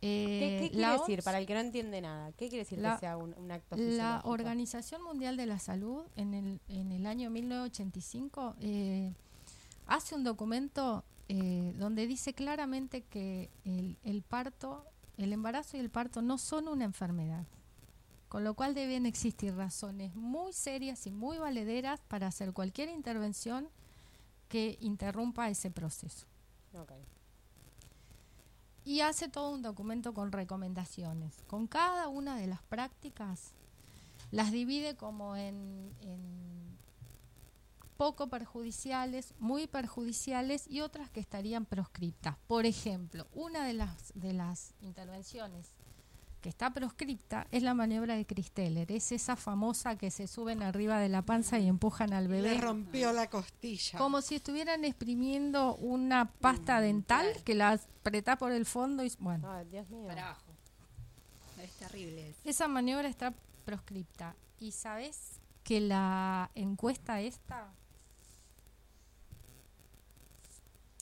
¿Qué, 0.00 0.66
Eh, 0.66 0.70
qué 0.70 0.78
la 0.78 0.88
quiere 0.88 1.00
decir? 1.00 1.18
OMS 1.18 1.24
Para 1.24 1.38
el 1.38 1.46
que 1.46 1.54
no 1.54 1.60
entiende 1.60 2.00
nada, 2.00 2.30
¿qué 2.32 2.48
quiere 2.48 2.58
decir 2.64 2.78
La- 2.78 2.94
que 2.94 3.00
sea 3.00 3.16
un, 3.16 3.34
un 3.36 3.50
acto 3.50 3.76
La 3.76 3.82
fisiológico? 3.82 4.28
Organización 4.30 5.02
Mundial 5.02 5.36
de 5.36 5.46
la 5.46 5.58
Salud 5.58 6.04
en 6.16 6.34
el, 6.34 6.60
en 6.68 6.92
el 6.92 7.06
año 7.06 7.30
1985 7.30 8.54
eh, 8.60 9.12
hace 9.86 10.14
un 10.14 10.22
documento 10.22 11.02
eh, 11.28 11.72
donde 11.78 12.06
dice 12.06 12.34
claramente 12.34 13.02
que 13.02 13.50
el, 13.64 13.96
el 14.04 14.22
parto, 14.22 14.84
el 15.16 15.32
embarazo 15.32 15.76
y 15.76 15.80
el 15.80 15.90
parto 15.90 16.22
no 16.22 16.38
son 16.38 16.68
una 16.68 16.84
enfermedad, 16.84 17.44
con 18.36 18.44
lo 18.44 18.52
cual 18.52 18.74
deben 18.74 19.06
existir 19.06 19.54
razones 19.56 20.14
muy 20.14 20.52
serias 20.52 21.06
y 21.06 21.10
muy 21.10 21.38
valederas 21.38 22.00
para 22.02 22.26
hacer 22.26 22.52
cualquier 22.52 22.90
intervención 22.90 23.66
que 24.50 24.76
interrumpa 24.82 25.48
ese 25.48 25.70
proceso 25.70 26.26
Ok. 26.74 26.92
y 28.84 29.00
hace 29.00 29.30
todo 29.30 29.52
un 29.54 29.62
documento 29.62 30.12
con 30.12 30.32
recomendaciones. 30.32 31.32
Con 31.46 31.66
cada 31.66 32.08
una 32.08 32.36
de 32.36 32.46
las 32.46 32.60
prácticas 32.64 33.52
las 34.30 34.52
divide 34.52 34.96
como 34.96 35.34
en, 35.34 35.94
en 36.02 36.76
poco 37.96 38.28
perjudiciales, 38.28 39.32
muy 39.38 39.66
perjudiciales 39.66 40.68
y 40.68 40.82
otras 40.82 41.08
que 41.08 41.20
estarían 41.20 41.64
proscriptas. 41.64 42.36
Por 42.48 42.66
ejemplo, 42.66 43.26
una 43.32 43.64
de 43.64 43.72
las, 43.72 44.12
de 44.14 44.34
las 44.34 44.74
intervenciones 44.82 45.75
que 46.40 46.48
está 46.48 46.70
proscripta 46.72 47.46
es 47.50 47.62
la 47.62 47.74
maniobra 47.74 48.14
de 48.14 48.24
Christeller. 48.26 48.90
Es 48.92 49.12
esa 49.12 49.36
famosa 49.36 49.96
que 49.96 50.10
se 50.10 50.26
suben 50.26 50.62
arriba 50.62 50.98
de 51.00 51.08
la 51.08 51.22
panza 51.22 51.58
y 51.58 51.66
empujan 51.66 52.12
al 52.12 52.24
Le 52.28 52.42
bebé. 52.42 52.54
rompió 52.60 53.12
la 53.12 53.28
costilla. 53.28 53.98
Como 53.98 54.20
si 54.22 54.36
estuvieran 54.36 54.84
exprimiendo 54.84 55.74
una 55.76 56.26
pasta 56.26 56.80
dental 56.80 57.26
que 57.44 57.54
la 57.54 57.72
apretás 58.00 58.36
por 58.38 58.52
el 58.52 58.66
fondo 58.66 59.04
y 59.04 59.12
bueno. 59.18 59.50
Ay, 59.50 59.66
Dios 59.66 59.88
mío. 59.90 60.06
Para 60.06 60.26
abajo. 60.26 60.42
Es 61.62 61.72
terrible. 61.72 62.30
eso. 62.30 62.40
Esa 62.44 62.68
maniobra 62.68 63.08
está 63.08 63.34
proscripta. 63.64 64.36
¿Y 64.60 64.72
sabes 64.72 65.40
que 65.64 65.80
la 65.80 66.50
encuesta 66.54 67.20
esta 67.20 67.72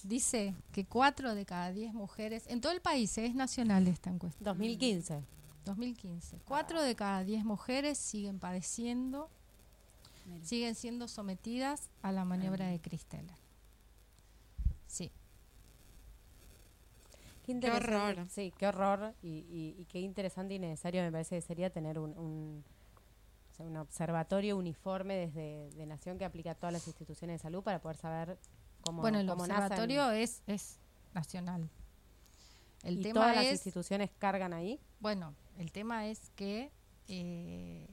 dice 0.04 0.54
que 0.70 0.84
4 0.84 1.34
de 1.34 1.44
cada 1.44 1.72
10 1.72 1.92
mujeres, 1.94 2.44
en 2.46 2.60
todo 2.60 2.70
el 2.72 2.80
país, 2.80 3.18
¿eh? 3.18 3.26
es 3.26 3.34
nacional 3.34 3.88
esta 3.88 4.10
encuesta, 4.10 4.38
2015. 4.44 5.22
2015, 5.64 6.38
4 6.44 6.82
de 6.82 6.94
cada 6.94 7.24
10 7.24 7.44
mujeres 7.44 7.96
siguen 7.98 8.38
padeciendo, 8.38 9.30
Mira. 10.26 10.44
siguen 10.44 10.74
siendo 10.74 11.08
sometidas 11.08 11.88
a 12.02 12.12
la 12.12 12.24
maniobra 12.24 12.66
de 12.68 12.78
Christeller. 12.80 13.36
Sí. 14.86 15.10
Qué, 17.46 17.70
horror. 17.70 18.26
Sí, 18.30 18.52
qué 18.56 18.66
horror 18.66 19.14
y, 19.22 19.28
y- 19.50 19.74
y 19.78 19.84
qué 19.86 20.00
interesante 20.00 20.54
y 20.54 20.58
necesario 20.58 21.02
me 21.02 21.12
parece 21.12 21.36
que 21.36 21.42
sería 21.42 21.68
tener 21.70 21.98
un, 21.98 22.16
un, 22.16 22.64
o 23.52 23.54
sea, 23.54 23.66
un 23.66 23.76
observatorio 23.76 24.56
uniforme 24.56 25.14
desde 25.16 25.68
de 25.70 25.86
Nación 25.86 26.16
que 26.16 26.24
aplica 26.24 26.52
a 26.52 26.54
todas 26.54 26.72
las 26.72 26.86
instituciones 26.86 27.34
de 27.40 27.42
salud 27.42 27.62
para 27.62 27.80
poder 27.82 27.96
saber 27.98 28.38
cómo, 28.84 29.02
bueno, 29.02 29.18
el 29.18 29.26
cómo 29.26 29.46
nacen. 29.46 29.64
observatorio 29.64 30.10
es, 30.10 30.42
es 30.46 30.78
nacional. 31.12 31.70
El 32.82 32.98
y 32.98 33.02
tema 33.02 33.14
todas 33.20 33.36
las 33.36 33.46
es 33.46 33.52
instituciones 33.52 34.10
cargan 34.18 34.52
ahí. 34.52 34.80
Bueno, 35.00 35.34
el 35.58 35.72
tema 35.72 36.06
es 36.06 36.30
que 36.36 36.70
eh, 37.08 37.88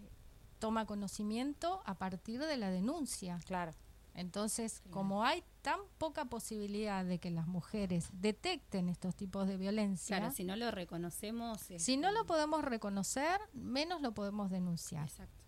toma 0.60 0.86
conocimiento 0.86 1.82
a 1.86 1.96
partir 1.96 2.40
de 2.40 2.58
la 2.58 2.70
denuncia. 2.70 3.40
Claro. 3.46 3.74
Entonces, 4.14 4.82
como 4.90 5.24
hay 5.24 5.44
tan 5.62 5.80
poca 5.98 6.26
posibilidad 6.26 7.06
de 7.06 7.20
que 7.20 7.32
las 7.32 7.48
mujeres 7.48 8.10
detecten 8.12 8.90
estos 8.90 9.16
tipos 9.16 9.48
de 9.48 9.56
violencia, 9.56 10.18
Claro, 10.18 10.34
si 10.34 10.44
no 10.44 10.58
lo 10.58 10.70
reconocemos. 10.70 11.62
si 11.62 11.76
este, 11.76 11.98
no 11.98 12.12
lo 12.12 12.26
podemos 12.26 12.64
reconocer, 12.64 13.40
menos 13.54 14.02
lo 14.02 14.14
podemos 14.14 14.52
denunciar. 14.52 15.08
Exacto. 15.08 15.41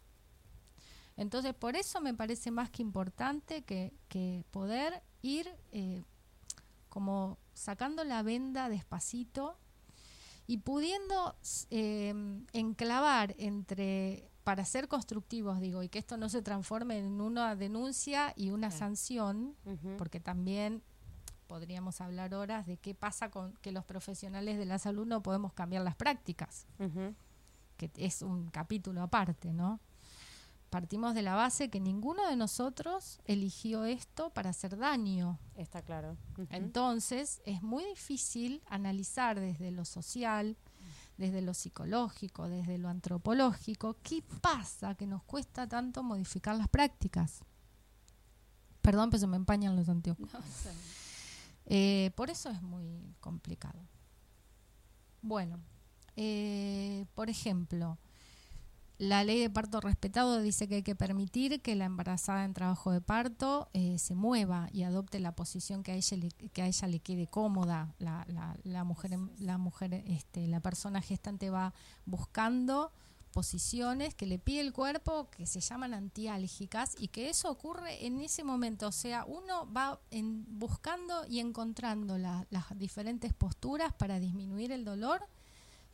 Entonces, 1.16 1.53
por 1.53 1.76
eso 1.76 2.01
me 2.01 2.14
parece 2.14 2.51
más 2.51 2.70
que 2.70 2.82
importante 2.82 3.61
que, 3.64 3.93
que 4.07 4.43
poder 4.51 5.03
ir 5.22 5.47
eh, 5.72 6.03
como 6.89 7.38
sacando 7.53 8.03
la 8.03 8.24
venda 8.24 8.70
despacito 8.70 9.57
y 10.47 10.57
pudiendo 10.57 11.36
eh, 11.70 12.14
enclavar 12.51 13.36
entre, 13.38 14.30
para 14.43 14.66
ser 14.66 14.88
constructivos, 14.88 15.59
digo, 15.59 15.84
y 15.84 15.89
que 15.89 15.99
esto 15.99 16.18
no 16.18 16.30
se 16.30 16.41
transforme 16.41 16.99
en 16.99 17.22
una 17.22 17.55
denuncia 17.55 18.34
y 18.36 18.49
una 18.49 18.72
sanción, 18.72 19.55
porque 19.97 20.20
también 20.20 20.84
podríamos 21.47 22.01
hablar 22.01 22.34
horas 22.34 22.66
de 22.66 22.78
qué 22.78 22.95
pasa 22.95 23.30
con 23.30 23.53
que 23.61 23.72
los 23.72 23.86
profesionales 23.86 24.57
de 24.57 24.66
la 24.66 24.80
salud 24.80 25.05
no 25.05 25.22
podemos 25.22 25.53
cambiar 25.53 25.84
las 25.84 25.95
prácticas 25.95 26.66
que 27.78 27.91
es 27.97 28.22
un 28.22 28.49
capítulo 28.49 29.01
aparte, 29.01 29.53
¿no? 29.53 29.80
Partimos 30.74 31.13
de 31.13 31.21
la 31.21 31.36
base 31.36 31.69
que 31.69 31.80
ninguno 31.80 32.28
de 32.28 32.36
nosotros 32.36 33.19
eligió 33.26 33.86
esto 33.86 34.32
para 34.32 34.49
hacer 34.49 34.76
daño. 34.76 35.38
Está 35.55 35.84
claro. 35.84 36.17
Entonces 36.49 37.43
es 37.45 37.61
muy 37.61 37.86
difícil 37.86 38.63
analizar 38.65 39.39
desde 39.39 39.69
lo 39.69 39.86
social, 39.86 40.57
desde 41.15 41.43
lo 41.43 41.53
psicológico, 41.53 42.49
desde 42.49 42.80
lo 42.80 42.89
antropológico, 42.89 43.97
qué 44.01 44.24
pasa 44.41 44.95
que 44.95 45.05
nos 45.05 45.21
cuesta 45.21 45.67
tanto 45.67 46.01
modificar 46.01 46.55
las 46.55 46.69
prácticas. 46.69 47.41
Perdón, 48.82 49.11
pero 49.11 49.19
se 49.19 49.28
me 49.28 49.38
empañan 49.38 49.76
los 49.76 49.88
anteojos. 49.89 50.34
No, 50.34 50.39
Eh, 51.67 52.09
por 52.15 52.32
eso 52.32 52.49
es 52.49 52.63
muy 52.63 53.13
complicado. 53.19 53.80
Bueno, 55.21 55.59
eh, 56.15 57.05
por 57.13 57.30
ejemplo, 57.30 57.99
la 58.99 59.23
ley 59.23 59.39
de 59.39 59.49
parto 59.49 59.81
respetado 59.81 60.39
dice 60.41 60.67
que 60.67 60.75
hay 60.75 60.83
que 60.83 60.95
permitir 60.95 61.61
que 61.61 61.75
la 61.75 61.85
embarazada 61.85 62.45
en 62.45 62.53
trabajo 62.53 62.91
de 62.91 63.01
parto 63.01 63.69
eh, 63.73 63.97
se 63.97 64.13
mueva 64.15 64.69
y 64.71 64.83
adopte 64.83 65.19
la 65.19 65.35
posición 65.35 65.83
que 65.83 65.91
a 65.91 65.95
ella 65.95 66.17
le, 66.17 66.29
que 66.29 66.61
a 66.61 66.67
ella 66.67 66.87
le 66.87 66.99
quede 66.99 67.27
cómoda. 67.27 67.93
La, 67.99 68.25
la, 68.29 68.55
la 68.63 68.83
mujer, 68.83 69.13
em- 69.13 69.31
la 69.39 69.57
mujer, 69.57 69.93
este, 70.07 70.47
la 70.47 70.59
persona 70.59 71.01
gestante 71.01 71.49
va 71.49 71.73
buscando 72.05 72.91
posiciones 73.31 74.13
que 74.13 74.27
le 74.27 74.37
pide 74.37 74.61
el 74.61 74.71
cuerpo 74.73 75.27
que 75.31 75.47
se 75.47 75.59
llaman 75.59 75.95
antiálgicas 75.95 76.95
y 76.99 77.07
que 77.07 77.29
eso 77.29 77.49
ocurre 77.49 78.05
en 78.05 78.21
ese 78.21 78.43
momento. 78.43 78.87
O 78.87 78.91
sea, 78.91 79.25
uno 79.25 79.67
va 79.73 79.99
en- 80.11 80.45
buscando 80.59 81.25
y 81.27 81.39
encontrando 81.39 82.19
la- 82.19 82.45
las 82.51 82.65
diferentes 82.77 83.33
posturas 83.33 83.91
para 83.93 84.19
disminuir 84.19 84.71
el 84.71 84.85
dolor 84.85 85.27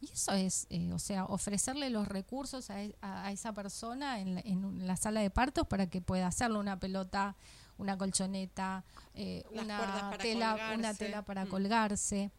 y 0.02 0.12
eso 0.12 0.32
es, 0.34 0.66
eh, 0.70 0.92
o 0.94 1.00
sea, 1.00 1.26
ofrecerle 1.26 1.90
los 1.90 2.08
recursos 2.08 2.70
a, 2.70 2.82
e- 2.84 2.96
a- 3.02 3.26
a 3.26 3.32
esa 3.32 3.52
persona 3.54 4.20
en 4.20 4.36
la, 4.36 4.42
en 4.42 4.88
la 4.88 4.96
sala 4.96 5.20
de 5.22 5.30
partos 5.30 5.68
para 5.68 5.88
que 5.90 6.02
pueda 6.02 6.28
hacerlo 6.28 6.60
una 6.60 6.80
pelota, 6.80 7.36
una 7.78 7.98
colchoneta, 7.98 8.84
eh, 9.14 9.44
una 9.52 10.12
tela, 10.22 10.72
una 10.76 10.94
tela 10.94 11.22
para 11.24 11.46
Mm. 11.46 11.50
colgarse. 11.50 12.32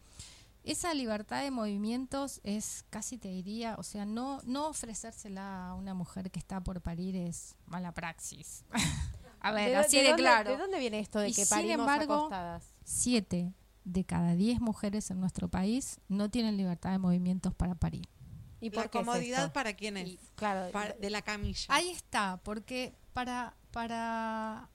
Esa 0.63 0.93
libertad 0.93 1.43
de 1.43 1.51
movimientos 1.51 2.41
es 2.45 2.85
casi 2.91 3.17
te 3.17 3.29
diría, 3.29 3.77
o 3.79 3.83
sea, 3.83 4.05
no 4.05 4.41
no 4.45 4.67
ofrecérsela 4.69 5.69
a 5.69 5.75
una 5.75 5.95
mujer 5.95 6.31
que 6.31 6.39
está 6.39 6.61
por 6.61 6.81
parir 6.83 7.17
es 7.17 7.57
mala 7.67 7.93
praxis. 7.93 8.65
a 9.41 9.53
ver, 9.53 9.71
¿De, 9.71 9.77
así 9.77 9.97
de 9.97 10.03
de, 10.03 10.09
dónde, 10.11 10.23
claro. 10.23 10.51
¿De 10.51 10.57
dónde 10.59 10.79
viene 10.79 10.99
esto 11.01 11.19
de 11.19 11.31
Y 11.31 11.35
que 11.35 11.47
sin 11.47 11.57
parimos 11.57 11.81
embargo, 11.81 12.15
acostadas? 12.15 12.65
Siete 12.85 13.53
de 13.93 14.05
cada 14.05 14.35
diez 14.35 14.61
mujeres 14.61 15.11
en 15.11 15.21
nuestro 15.21 15.49
país 15.49 16.01
no 16.09 16.31
tienen 16.31 16.57
libertad 16.57 16.93
de 16.93 16.99
movimientos 16.99 17.55
para 17.55 17.75
parir. 17.75 18.09
¿Y 18.61 18.71
por 18.71 18.91
comodidad 18.91 19.53
para 19.53 19.75
quién 19.75 19.97
es. 19.97 20.09
Y, 20.09 20.21
claro, 20.35 20.71
Para- 20.71 20.95
de 20.95 21.11
la 21.11 21.23
camilla. 21.23 21.67
Ahí 21.69 21.91
está, 21.91 22.41
porque 22.45 22.95
para, 23.13 23.57
para 23.71 24.69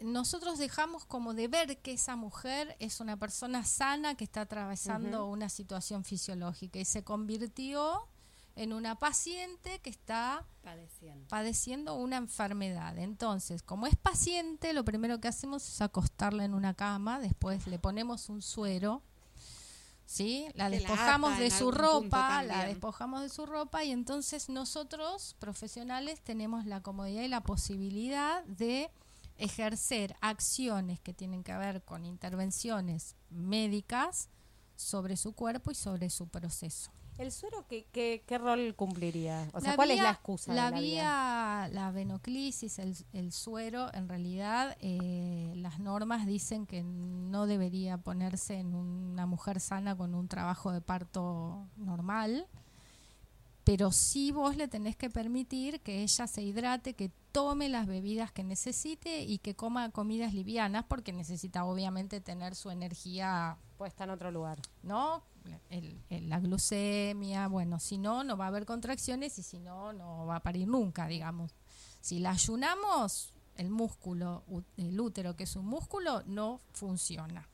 nosotros 0.00 0.58
dejamos 0.58 1.04
como 1.04 1.34
de 1.34 1.48
ver 1.48 1.78
que 1.78 1.92
esa 1.92 2.16
mujer 2.16 2.76
es 2.80 3.00
una 3.00 3.16
persona 3.16 3.64
sana 3.64 4.14
que 4.14 4.24
está 4.24 4.42
atravesando 4.42 5.26
una 5.26 5.48
situación 5.48 6.04
fisiológica 6.04 6.78
y 6.78 6.84
se 6.84 7.04
convirtió 7.04 8.08
en 8.56 8.72
una 8.72 8.98
paciente 8.98 9.80
que 9.80 9.90
está 9.90 10.44
padeciendo. 10.62 11.28
padeciendo 11.28 11.94
una 11.94 12.16
enfermedad. 12.16 12.98
Entonces, 12.98 13.62
como 13.62 13.86
es 13.86 13.96
paciente, 13.96 14.72
lo 14.72 14.84
primero 14.84 15.20
que 15.20 15.28
hacemos 15.28 15.66
es 15.68 15.80
acostarla 15.80 16.44
en 16.44 16.54
una 16.54 16.74
cama, 16.74 17.20
después 17.20 17.66
le 17.66 17.78
ponemos 17.78 18.28
un 18.28 18.42
suero, 18.42 19.02
¿sí? 20.04 20.48
La 20.54 20.68
despojamos 20.68 21.32
ata 21.32 21.40
de 21.40 21.50
su 21.50 21.70
ropa, 21.70 22.42
la 22.42 22.64
despojamos 22.64 23.22
de 23.22 23.28
su 23.28 23.46
ropa 23.46 23.84
y 23.84 23.92
entonces 23.92 24.48
nosotros, 24.48 25.36
profesionales, 25.38 26.20
tenemos 26.20 26.66
la 26.66 26.82
comodidad 26.82 27.22
y 27.22 27.28
la 27.28 27.42
posibilidad 27.42 28.44
de 28.44 28.90
ejercer 29.36 30.16
acciones 30.20 31.00
que 31.00 31.14
tienen 31.14 31.42
que 31.42 31.56
ver 31.56 31.82
con 31.82 32.04
intervenciones 32.04 33.16
médicas 33.30 34.28
sobre 34.76 35.16
su 35.16 35.32
cuerpo 35.32 35.70
y 35.70 35.74
sobre 35.74 36.10
su 36.10 36.28
proceso. 36.28 36.90
¿El 37.20 37.32
suero 37.32 37.66
qué, 37.68 37.84
qué, 37.92 38.24
qué 38.26 38.38
rol 38.38 38.74
cumpliría? 38.74 39.46
O 39.52 39.60
sea, 39.60 39.72
La 39.72 39.76
¿cuál 39.76 39.90
es 39.90 40.00
la 40.00 40.10
excusa? 40.10 40.54
La 40.54 40.66
de 40.66 40.70
la 40.70 40.80
vía? 40.80 40.90
vía, 40.90 41.68
la 41.70 41.90
venoclisis, 41.90 42.78
el, 42.78 42.96
el 43.12 43.30
suero, 43.30 43.92
en 43.92 44.08
realidad 44.08 44.74
eh, 44.80 45.52
las 45.56 45.78
normas 45.80 46.26
dicen 46.26 46.64
que 46.64 46.82
no 46.82 47.46
debería 47.46 47.98
ponerse 47.98 48.54
en 48.54 48.74
una 48.74 49.26
mujer 49.26 49.60
sana 49.60 49.94
con 49.94 50.14
un 50.14 50.28
trabajo 50.28 50.72
de 50.72 50.80
parto 50.80 51.68
normal, 51.76 52.46
pero 53.64 53.92
sí 53.92 54.32
vos 54.32 54.56
le 54.56 54.66
tenés 54.66 54.96
que 54.96 55.10
permitir 55.10 55.82
que 55.82 56.02
ella 56.02 56.26
se 56.26 56.40
hidrate, 56.40 56.94
que 56.94 57.10
tome 57.32 57.68
las 57.68 57.86
bebidas 57.86 58.32
que 58.32 58.44
necesite 58.44 59.24
y 59.24 59.38
que 59.38 59.54
coma 59.54 59.90
comidas 59.90 60.32
livianas 60.32 60.86
porque 60.88 61.12
necesita 61.12 61.66
obviamente 61.66 62.22
tener 62.22 62.54
su 62.54 62.70
energía 62.70 63.58
Puede 63.76 63.90
estar 63.90 64.08
en 64.08 64.14
otro 64.14 64.30
lugar. 64.30 64.58
¿no? 64.82 65.22
El- 65.70 66.02
el- 66.10 66.28
la 66.28 66.40
glucemia, 66.40 67.46
bueno, 67.48 67.78
si 67.78 67.96
no, 67.98 68.24
no 68.24 68.36
va 68.36 68.46
a 68.46 68.48
haber 68.48 68.66
contracciones 68.66 69.38
y 69.38 69.42
si 69.42 69.58
no, 69.58 69.92
no 69.92 70.26
va 70.26 70.36
a 70.36 70.42
parir 70.42 70.66
nunca, 70.68 71.06
digamos. 71.06 71.54
Si 72.00 72.18
la 72.18 72.30
ayunamos, 72.30 73.32
el 73.56 73.70
músculo, 73.70 74.42
el 74.76 74.98
útero, 75.00 75.36
que 75.36 75.44
es 75.44 75.54
un 75.56 75.66
músculo, 75.66 76.22
no 76.26 76.60
funciona. 76.72 77.48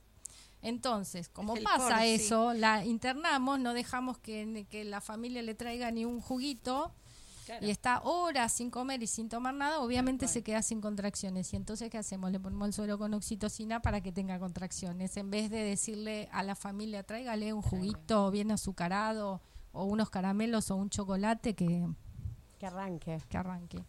Entonces, 0.61 1.29
como 1.29 1.53
pasa 1.63 2.05
eso, 2.05 2.53
la 2.53 2.83
internamos, 2.83 3.59
no 3.59 3.73
dejamos 3.73 4.17
que, 4.17 4.65
que 4.69 4.83
la 4.83 5.01
familia 5.01 5.41
le 5.43 5.53
traiga 5.53 5.91
ni 5.91 6.03
un 6.05 6.19
juguito 6.19 6.93
Claro. 7.47 7.65
y 7.65 7.69
está 7.69 8.01
horas 8.01 8.51
sin 8.51 8.69
comer 8.69 9.01
y 9.01 9.07
sin 9.07 9.29
tomar 9.29 9.53
nada, 9.53 9.79
obviamente 9.79 10.27
se 10.27 10.43
queda 10.43 10.61
sin 10.61 10.81
contracciones. 10.81 11.53
Y 11.53 11.55
entonces, 11.55 11.89
¿qué 11.89 11.97
hacemos? 11.97 12.29
Le 12.29 12.41
ponemos 12.41 12.67
el 12.67 12.73
suero 12.73 12.97
con 12.97 13.13
oxitocina 13.13 13.81
para 13.81 14.01
que 14.01 14.11
tenga 14.11 14.37
contracciones. 14.37 15.15
En 15.15 15.31
vez 15.31 15.49
de 15.49 15.59
decirle 15.63 16.27
a 16.33 16.43
la 16.43 16.55
familia, 16.55 17.03
tráigale 17.03 17.53
un 17.53 17.61
juguito 17.61 18.29
bien 18.31 18.51
azucarado 18.51 19.41
o 19.71 19.85
unos 19.85 20.09
caramelos 20.09 20.71
o 20.71 20.75
un 20.75 20.89
chocolate 20.89 21.55
que, 21.55 21.87
Que 22.59 22.65
arranque. 22.67 23.21
que 23.29 23.37
arranque. 23.37 23.85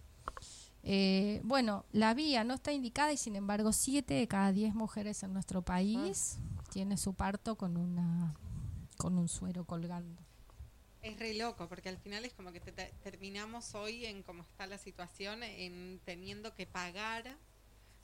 Eh, 0.84 1.40
bueno, 1.42 1.84
la 1.90 2.14
vía 2.14 2.44
no 2.44 2.54
está 2.54 2.72
indicada 2.72 3.12
y 3.12 3.16
sin 3.16 3.34
embargo, 3.34 3.72
siete 3.72 4.14
de 4.14 4.28
cada 4.28 4.52
diez 4.52 4.72
mujeres 4.74 5.22
en 5.24 5.32
nuestro 5.32 5.62
país 5.62 6.38
tiene 6.70 6.96
su 6.96 7.14
parto 7.14 7.56
con 7.56 7.76
una 7.76 8.34
con 8.96 9.18
un 9.18 9.28
suero 9.28 9.64
colgando. 9.64 10.22
Es 11.08 11.18
re 11.18 11.34
loco, 11.34 11.68
porque 11.68 11.88
al 11.88 11.98
final 11.98 12.24
es 12.24 12.32
como 12.34 12.52
que 12.52 12.60
te- 12.60 12.72
te- 12.72 12.92
terminamos 13.02 13.74
hoy 13.74 14.04
en 14.06 14.22
cómo 14.22 14.42
está 14.42 14.66
la 14.66 14.78
situación, 14.78 15.42
en 15.42 16.00
teniendo 16.04 16.54
que 16.54 16.66
pagar 16.66 17.36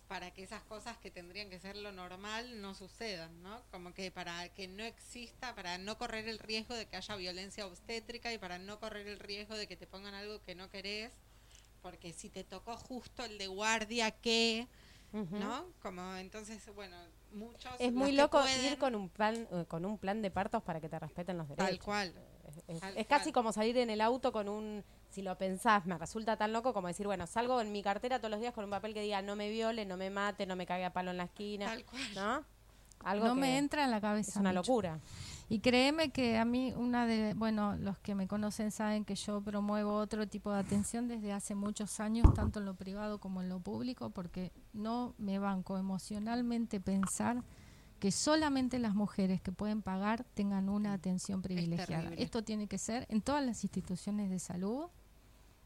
para 0.09 0.30
que 0.32 0.42
esas 0.42 0.62
cosas 0.64 0.96
que 0.98 1.11
tendrían 1.11 1.48
que 1.50 1.59
ser 1.59 1.76
lo 1.76 1.90
normal 1.92 2.61
no 2.61 2.74
sucedan, 2.74 3.42
¿no? 3.42 3.62
Como 3.70 3.94
que 3.94 4.11
para 4.11 4.48
que 4.50 4.68
no 4.68 4.84
exista, 4.84 5.55
para 5.55 5.78
no 5.78 5.96
correr 5.98 6.28
el 6.28 6.38
riesgo 6.38 6.74
de 6.74 6.86
que 6.86 6.96
haya 6.96 7.16
violencia 7.16 7.66
obstétrica 7.66 8.32
y 8.32 8.38
para 8.38 8.59
no 8.59 8.78
correr 8.80 9.07
el 9.09 9.18
riesgo 9.18 9.57
de 9.57 9.66
que 9.66 9.76
te 9.76 9.86
pongan 9.86 10.14
algo 10.14 10.42
que 10.42 10.55
no 10.55 10.70
querés, 10.70 11.12
porque 11.82 12.12
si 12.12 12.28
te 12.30 12.44
tocó 12.44 12.76
justo 12.76 13.24
el 13.24 13.38
de 13.38 13.46
guardia, 13.46 14.11
¿qué? 14.11 14.66
¿No? 15.12 15.66
Como 15.80 16.14
entonces, 16.16 16.62
bueno, 16.74 16.96
muchos... 17.32 17.72
Es 17.78 17.92
muy 17.92 18.12
loco 18.12 18.40
pueden, 18.40 18.72
ir 18.72 18.78
con 18.78 18.94
un 18.94 19.09
plan 19.09 19.48
eh, 19.52 19.64
con 19.68 19.84
un 19.84 19.98
plan 19.98 20.22
de 20.22 20.30
partos 20.30 20.62
para 20.62 20.80
que 20.80 20.88
te 20.88 20.98
respeten 20.98 21.38
los 21.38 21.48
derechos. 21.48 21.66
Tal 21.68 21.78
cual. 21.80 22.14
Es, 22.96 23.07
casi 23.07 23.32
como 23.32 23.52
salir 23.52 23.76
en 23.78 23.90
el 23.90 24.00
auto 24.00 24.32
con 24.32 24.48
un, 24.48 24.84
si 25.11 25.22
lo 25.22 25.36
pensás, 25.36 25.86
me 25.86 25.96
resulta 25.98 26.36
tan 26.36 26.52
loco 26.52 26.72
como 26.72 26.88
decir, 26.88 27.07
bueno, 27.07 27.26
salgo 27.26 27.61
en 27.61 27.72
mi 27.72 27.82
cartera 27.82 28.18
todos 28.18 28.30
los 28.30 28.40
días 28.40 28.55
con 28.55 28.64
un 28.64 28.70
papel 28.70 28.94
que 28.94 29.00
diga 29.00 29.22
no 29.22 29.36
me 29.36 29.50
viole, 29.50 29.84
no 29.84 29.96
me 29.96 30.11
mate, 30.11 30.46
no 30.46 30.57
me 30.57 30.66
cague 30.66 30.84
a 30.84 30.92
palo 30.92 31.11
en 31.11 31.18
la 31.18 31.24
esquina, 31.24 31.66
Tal 31.66 31.84
cual. 31.84 32.02
¿no? 32.14 32.44
Algo 33.05 33.26
no 33.28 33.34
que 33.34 33.40
me 33.40 33.59
entra 33.59 33.84
en 33.84 33.90
la 33.90 34.00
cabeza. 34.00 34.30
es 34.30 34.36
una 34.36 34.50
mucho. 34.50 34.61
locura. 34.61 34.98
Y 35.48 35.59
créeme 35.61 36.11
que 36.11 36.38
a 36.38 36.44
mí 36.46 36.72
una 36.74 37.07
de, 37.07 37.34
bueno, 37.34 37.76
los 37.76 37.98
que 37.98 38.14
me 38.14 38.26
conocen 38.26 38.70
saben 38.70 39.05
que 39.05 39.14
yo 39.14 39.42
promuevo 39.42 39.94
otro 39.94 40.26
tipo 40.26 40.50
de 40.50 40.59
atención 40.59 41.07
desde 41.07 41.32
hace 41.32 41.55
muchos 41.55 42.00
años, 42.00 42.32
tanto 42.34 42.61
en 42.61 42.64
lo 42.64 42.74
privado 42.74 43.18
como 43.18 43.42
en 43.42 43.50
lo 43.50 43.61
público, 43.61 44.09
porque 44.09 44.52
no 44.72 45.14
me 45.18 45.38
banco 45.38 45.76
emocionalmente 45.76 46.80
pensar 46.80 47.42
que 48.05 48.12
solamente 48.12 48.78
las 48.78 48.94
mujeres 48.94 49.40
que 49.40 49.50
pueden 49.50 49.80
pagar 49.80 50.26
tengan 50.34 50.68
una 50.68 50.92
atención 50.92 51.40
privilegiada. 51.40 52.12
Esto 52.18 52.44
tiene 52.44 52.66
que 52.66 52.76
ser 52.76 53.07
en 53.09 53.22
todas 53.22 53.42
las 53.42 53.64
instituciones 53.64 54.28
de 54.28 54.38
salud, 54.40 54.88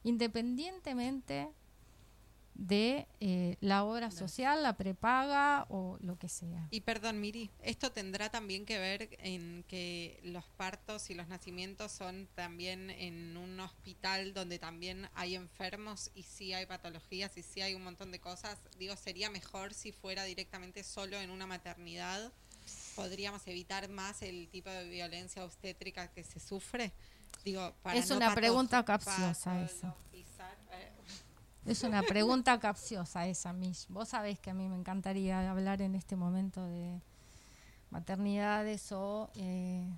independientemente 0.05 1.49
de 2.59 3.07
eh, 3.21 3.57
la 3.61 3.85
obra 3.85 4.11
social, 4.11 4.65
la 4.65 4.77
prepaga 4.77 5.65
o 5.71 5.97
lo 6.01 6.19
que 6.19 6.29
sea. 6.29 6.67
Y 6.71 6.81
perdón, 6.81 7.21
Miri, 7.21 7.51
esto 7.63 7.93
tendrá 7.93 8.31
también 8.31 8.67
que 8.67 8.79
ver 8.79 9.17
en 9.21 9.65
que 9.69 10.21
los 10.25 10.45
partos 10.57 11.09
y 11.09 11.15
los 11.15 11.29
nacimientos 11.29 11.93
son 11.93 12.29
también 12.35 12.91
en 12.91 13.37
un 13.37 13.61
hospital 13.61 14.35
donde 14.35 14.59
también 14.59 15.09
hay 15.15 15.37
enfermos 15.37 16.11
y 16.17 16.25
sí 16.25 16.53
hay 16.53 16.67
patologías 16.67 17.37
y 17.37 17.45
sí 17.45 17.61
hay 17.61 17.75
un 17.75 17.85
montón 17.85 18.11
de 18.11 18.19
cosas. 18.19 18.59
Digo, 18.77 18.97
sería 18.97 19.31
mejor 19.31 19.73
si 19.73 19.93
fuera 19.93 20.25
directamente 20.25 20.83
solo 20.83 21.21
en 21.21 21.31
una 21.31 21.47
maternidad. 21.47 22.33
Podríamos 22.97 23.47
evitar 23.47 23.89
más 23.89 24.21
el 24.23 24.49
tipo 24.49 24.69
de 24.69 24.89
violencia 24.89 25.45
obstétrica 25.45 26.09
que 26.09 26.25
se 26.25 26.41
sufre. 26.41 26.93
Digo, 27.45 27.73
para 27.83 27.97
Es 27.97 28.11
no 28.11 28.17
una 28.17 28.35
pregunta 28.35 28.85
capciosa 28.85 29.63
esa. 29.63 29.95
Es 31.69 31.83
una 31.85 32.03
pregunta 32.03 32.59
capciosa 32.59 33.27
esa, 33.27 33.53
Mish. 33.53 33.87
Vos 33.89 34.09
sabés 34.09 34.39
que 34.39 34.51
a 34.51 34.55
mí 34.55 34.69
me 34.69 34.77
encantaría 34.77 35.51
hablar 35.51 35.83
en 35.83 35.95
este 35.95 36.17
momento 36.17 36.67
de 36.67 37.01
maternidades 37.91 38.93
o 38.93 39.31
eh, 39.35 39.89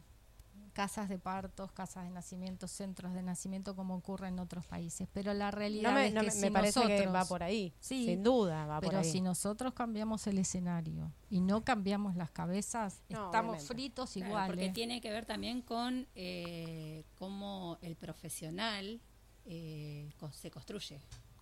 casas 0.73 1.09
de 1.09 1.19
partos, 1.19 1.73
casas 1.73 2.05
de 2.05 2.11
nacimiento, 2.11 2.69
centros 2.69 3.13
de 3.13 3.23
nacimiento, 3.23 3.75
como 3.75 3.95
ocurre 3.97 4.29
en 4.29 4.39
otros 4.39 4.65
países. 4.67 5.09
Pero 5.13 5.35
la 5.35 5.51
realidad 5.51 5.91
No 5.91 5.95
me, 5.97 6.07
es 6.07 6.15
no 6.15 6.21
que 6.21 6.27
me- 6.27 6.33
si 6.33 6.41
me 6.43 6.53
parece 6.53 6.81
que 6.83 6.89
nosotros- 6.89 7.15
va 7.15 7.25
por 7.25 7.43
ahí. 7.43 7.75
Sí, 7.81 8.07
sin 8.07 8.23
duda 8.23 8.67
va 8.67 8.81
por 8.81 8.89
Pero 8.91 9.01
ahí. 9.01 9.11
si 9.11 9.21
nosotros 9.21 9.75
cambiamos 9.75 10.27
el 10.27 10.39
escenario 10.39 11.13
y 11.29 11.41
no 11.41 11.65
cambiamos 11.65 12.15
las 12.17 12.31
cabezas, 12.31 13.03
No, 13.09 13.27
estamos 13.27 13.51
obviamente. 13.57 13.67
fritos 13.75 14.13
Claro, 14.13 14.29
igual. 14.29 14.47
porque 14.47 14.69
tiene 14.71 15.01
que 15.01 15.11
ver 15.11 15.27
también 15.27 15.63
con 15.63 16.07
eh, 16.15 17.05
cómo 17.17 17.79
el 17.83 17.97
profesional 17.97 19.01
eh, 19.47 20.09
se 20.33 20.51
construye. 20.51 21.01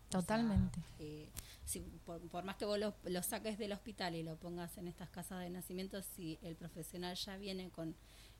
O 0.08 0.10
sea, 0.10 0.20
Totalmente. 0.20 0.80
eh, 0.98 1.28
si, 1.64 1.80
por, 1.80 2.20
por 2.28 2.44
más 2.44 2.56
que 2.56 2.64
vos 2.64 2.78
lo, 2.78 2.94
lo 3.04 3.22
saques 3.22 3.58
del 3.58 3.72
hospital 3.72 4.14
y 4.14 4.22
lo 4.22 4.36
pongas 4.36 4.78
en 4.78 4.88
estas 4.88 5.10
casas 5.10 5.40
de 5.40 5.50
nacimiento, 5.50 6.00
si 6.02 6.38
el 6.42 6.56
profesional 6.56 7.14
ya 7.16 7.36
viene 7.36 7.68
con 7.70 7.94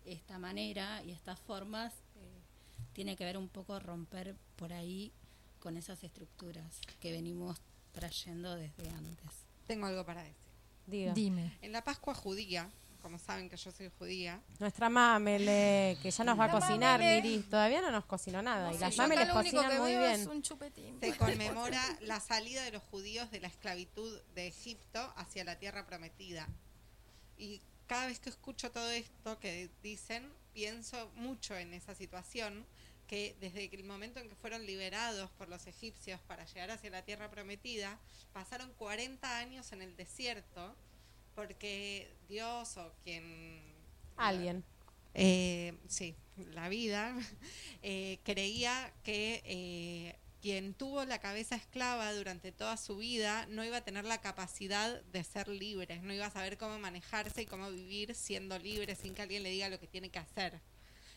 esta 0.06 0.38
manera 0.38 1.02
y 1.04 1.10
estas 1.10 1.38
formas, 1.40 1.92
eh, 2.16 2.40
tiene 2.94 3.16
que 3.16 3.24
ver 3.24 3.36
un 3.36 3.48
poco 3.48 3.78
romper 3.78 4.34
por 4.56 4.72
ahí 4.72 5.12
con 5.60 5.76
esas 5.76 6.02
estructuras 6.04 6.80
que 7.00 7.12
venimos 7.12 7.60
trayendo 7.92 8.54
desde 8.54 8.88
antes. 8.90 9.30
tengo 9.66 9.86
algo 9.86 10.06
para 10.06 10.22
decir. 10.22 10.36
Diga. 10.86 11.12
Dime. 11.12 11.52
En 11.60 11.72
la 11.72 11.84
Pascua 11.84 12.14
judía, 12.14 12.70
como 13.08 13.18
saben 13.18 13.48
que 13.48 13.56
yo 13.56 13.72
soy 13.72 13.90
judía, 13.98 14.38
Nuestra 14.58 14.90
mamele, 14.90 15.96
que 16.02 16.10
ya 16.10 16.24
nos 16.24 16.38
va 16.38 16.44
a 16.44 16.50
cocinar, 16.50 17.00
Mamele. 17.00 17.22
Miri. 17.22 17.42
Todavía 17.44 17.80
no 17.80 17.90
nos 17.90 18.04
cocinó 18.04 18.42
nada. 18.42 18.70
y 18.70 18.76
las 18.76 18.94
yo 18.94 19.02
mameles 19.02 19.30
cocinan 19.30 19.78
muy 19.78 19.92
bien. 19.92 20.20
es 20.20 20.26
un 20.26 20.42
chupetín. 20.42 21.00
se 21.00 21.16
conmemora 21.16 21.82
la 22.02 22.20
salida 22.20 22.62
de 22.64 22.72
los 22.72 22.82
judíos 22.82 23.30
de 23.30 23.40
la 23.40 23.48
esclavitud 23.48 24.20
de 24.34 24.46
Egipto 24.46 25.00
hacia 25.16 25.42
la 25.44 25.58
tierra 25.58 25.86
prometida. 25.86 26.46
Y 27.38 27.62
cada 27.86 28.08
vez 28.08 28.20
que 28.20 28.28
escucho 28.28 28.70
todo 28.72 28.90
esto 28.90 29.38
que 29.38 29.70
dicen, 29.82 30.30
pienso 30.52 31.10
mucho 31.14 31.56
en 31.56 31.72
esa 31.72 31.94
situación, 31.94 32.66
que 33.06 33.34
desde 33.40 33.74
el 33.74 33.84
momento 33.84 34.20
en 34.20 34.28
que 34.28 34.34
fueron 34.34 34.66
liberados 34.66 35.30
por 35.30 35.48
los 35.48 35.66
egipcios 35.66 36.20
para 36.28 36.44
llegar 36.44 36.72
hacia 36.72 36.90
la 36.90 37.06
tierra 37.06 37.30
prometida, 37.30 37.98
pasaron 38.34 38.70
40 38.74 39.38
años 39.38 39.72
en 39.72 39.80
el 39.80 39.96
desierto, 39.96 40.76
porque 41.38 42.10
Dios 42.28 42.76
o 42.78 42.92
quien... 43.04 43.62
Alguien. 44.16 44.64
Eh, 45.14 45.72
sí, 45.86 46.16
la 46.52 46.68
vida, 46.68 47.14
eh, 47.84 48.18
creía 48.24 48.92
que 49.04 49.40
eh, 49.44 50.16
quien 50.42 50.74
tuvo 50.74 51.04
la 51.04 51.20
cabeza 51.20 51.54
esclava 51.54 52.12
durante 52.12 52.50
toda 52.50 52.76
su 52.76 52.96
vida 52.96 53.46
no 53.50 53.64
iba 53.64 53.76
a 53.76 53.84
tener 53.84 54.04
la 54.04 54.20
capacidad 54.20 55.00
de 55.00 55.22
ser 55.22 55.46
libre, 55.46 56.00
no 56.00 56.12
iba 56.12 56.26
a 56.26 56.30
saber 56.32 56.58
cómo 56.58 56.76
manejarse 56.80 57.42
y 57.42 57.46
cómo 57.46 57.70
vivir 57.70 58.16
siendo 58.16 58.58
libre 58.58 58.96
sin 58.96 59.14
que 59.14 59.22
alguien 59.22 59.44
le 59.44 59.50
diga 59.50 59.68
lo 59.68 59.78
que 59.78 59.86
tiene 59.86 60.10
que 60.10 60.18
hacer. 60.18 60.60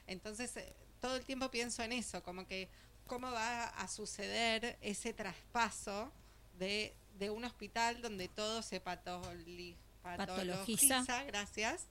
Entonces, 0.06 0.56
eh, 0.56 0.76
todo 1.00 1.16
el 1.16 1.26
tiempo 1.26 1.50
pienso 1.50 1.82
en 1.82 1.94
eso, 1.94 2.22
como 2.22 2.46
que 2.46 2.70
cómo 3.08 3.32
va 3.32 3.70
a 3.70 3.88
suceder 3.88 4.78
ese 4.82 5.14
traspaso 5.14 6.12
de, 6.60 6.94
de 7.18 7.32
un 7.32 7.44
hospital 7.44 8.04
donde 8.04 8.28
todo 8.28 8.62
se 8.62 8.84
patoli- 8.84 9.78
Patologiza. 10.04 10.88
patologiza, 11.00 11.24
gracias, 11.26 11.88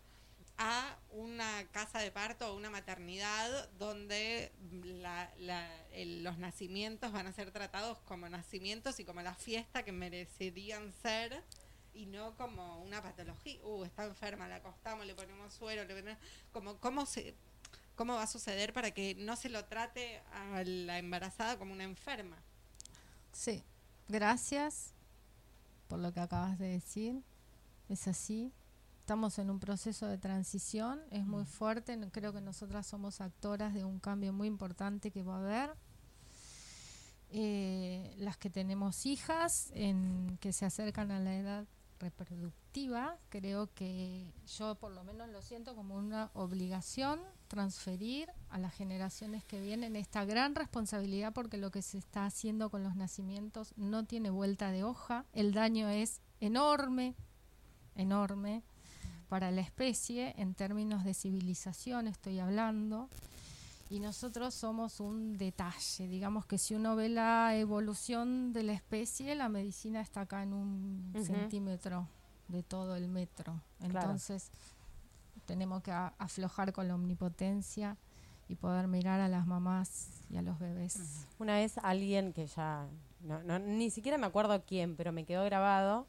a 0.58 0.98
una 1.12 1.66
casa 1.72 2.00
de 2.00 2.10
parto 2.10 2.52
o 2.52 2.56
una 2.56 2.68
maternidad 2.70 3.70
donde 3.78 4.52
la- 4.82 5.32
la- 5.38 5.86
el- 5.92 6.22
los 6.22 6.36
nacimientos 6.38 7.12
van 7.12 7.26
a 7.26 7.32
ser 7.32 7.50
tratados 7.50 7.98
como 8.00 8.28
nacimientos 8.28 9.00
y 9.00 9.04
como 9.04 9.22
la 9.22 9.34
fiesta 9.34 9.84
que 9.84 9.92
merecerían 9.92 10.92
ser 11.02 11.42
y 11.94 12.04
no 12.06 12.36
como 12.36 12.82
una 12.82 13.02
patología. 13.02 13.58
Uh, 13.64 13.84
está 13.84 14.04
enferma, 14.04 14.48
la 14.48 14.56
acostamos, 14.56 15.06
le 15.06 15.14
ponemos 15.14 15.52
suero, 15.54 15.84
le 15.84 15.94
ponemos... 15.94 16.18
Como, 16.52 16.76
¿cómo, 16.78 17.06
se, 17.06 17.34
¿Cómo 17.96 18.14
va 18.14 18.22
a 18.24 18.26
suceder 18.26 18.72
para 18.74 18.90
que 18.92 19.14
no 19.14 19.36
se 19.36 19.48
lo 19.48 19.64
trate 19.64 20.18
a 20.32 20.62
la 20.64 20.98
embarazada 20.98 21.58
como 21.58 21.72
una 21.72 21.84
enferma? 21.84 22.36
Sí, 23.32 23.62
gracias 24.08 24.92
por 25.88 25.98
lo 26.00 26.12
que 26.12 26.20
acabas 26.20 26.58
de 26.58 26.68
decir. 26.68 27.22
Es 27.90 28.08
así. 28.08 28.52
Estamos 29.00 29.38
en 29.38 29.50
un 29.50 29.58
proceso 29.58 30.06
de 30.06 30.16
transición, 30.16 31.00
es 31.10 31.26
muy 31.26 31.44
fuerte. 31.44 31.96
no- 31.96 32.10
Creo 32.10 32.32
que 32.32 32.40
nosotras 32.40 32.86
somos 32.86 33.20
actoras 33.20 33.74
de 33.74 33.84
un 33.84 33.98
cambio 33.98 34.32
muy 34.32 34.46
importante 34.46 35.10
que 35.10 35.22
va 35.24 35.36
a 35.36 35.40
haber. 35.40 35.74
Eh, 37.32 38.14
las 38.18 38.36
que 38.36 38.50
tenemos 38.50 39.06
hijas 39.06 39.70
en, 39.74 40.36
que 40.40 40.52
se 40.52 40.64
acercan 40.66 41.10
a 41.12 41.20
la 41.20 41.36
edad 41.36 41.64
reproductiva, 42.00 43.18
creo 43.28 43.72
que 43.74 44.32
yo 44.58 44.74
por 44.76 44.90
lo 44.90 45.04
menos 45.04 45.28
lo 45.28 45.40
siento 45.42 45.76
como 45.76 45.96
una 45.96 46.30
obligación 46.34 47.20
transferir 47.46 48.28
a 48.48 48.58
las 48.58 48.72
generaciones 48.74 49.44
que 49.44 49.60
vienen 49.60 49.94
esta 49.96 50.24
gran 50.24 50.54
responsabilidad 50.54 51.32
porque 51.32 51.56
lo 51.58 51.70
que 51.70 51.82
se 51.82 51.98
está 51.98 52.24
haciendo 52.26 52.70
con 52.70 52.82
los 52.82 52.96
nacimientos 52.96 53.74
no 53.76 54.04
tiene 54.06 54.30
vuelta 54.30 54.70
de 54.72 54.82
hoja, 54.82 55.24
el 55.32 55.52
daño 55.52 55.88
es 55.88 56.20
enorme, 56.40 57.14
enorme 57.96 58.62
para 59.28 59.50
la 59.50 59.60
especie 59.60 60.34
en 60.38 60.54
términos 60.54 61.04
de 61.04 61.14
civilización 61.14 62.08
estoy 62.08 62.38
hablando 62.40 63.08
y 63.88 63.98
nosotros 64.00 64.54
somos 64.54 65.00
un 65.00 65.36
detalle. 65.36 66.06
Digamos 66.08 66.46
que 66.46 66.58
si 66.58 66.74
uno 66.74 66.94
ve 66.96 67.08
la 67.08 67.56
evolución 67.56 68.52
de 68.52 68.62
la 68.62 68.72
especie, 68.72 69.34
la 69.34 69.48
medicina 69.48 70.00
está 70.00 70.22
acá 70.22 70.42
en 70.42 70.52
un 70.52 71.12
centímetro 71.24 72.06
de 72.48 72.62
todo 72.62 72.94
el 72.96 73.08
metro. 73.08 73.60
Claro. 73.78 74.00
Entonces 74.00 74.50
tenemos 75.46 75.82
que 75.82 75.90
aflojar 75.92 76.72
con 76.72 76.86
la 76.88 76.94
omnipotencia 76.94 77.96
y 78.48 78.54
poder 78.56 78.86
mirar 78.88 79.20
a 79.20 79.28
las 79.28 79.46
mamás 79.46 80.08
y 80.28 80.36
a 80.36 80.42
los 80.42 80.58
bebés. 80.58 81.26
Una 81.38 81.54
vez 81.54 81.78
alguien 81.78 82.32
que 82.32 82.46
ya, 82.46 82.86
no, 83.22 83.42
no- 83.44 83.58
ni 83.60 83.90
siquiera 83.90 84.18
me 84.18 84.26
acuerdo 84.26 84.60
quién, 84.64 84.96
pero 84.96 85.12
me 85.12 85.24
quedó 85.24 85.44
grabado, 85.44 86.06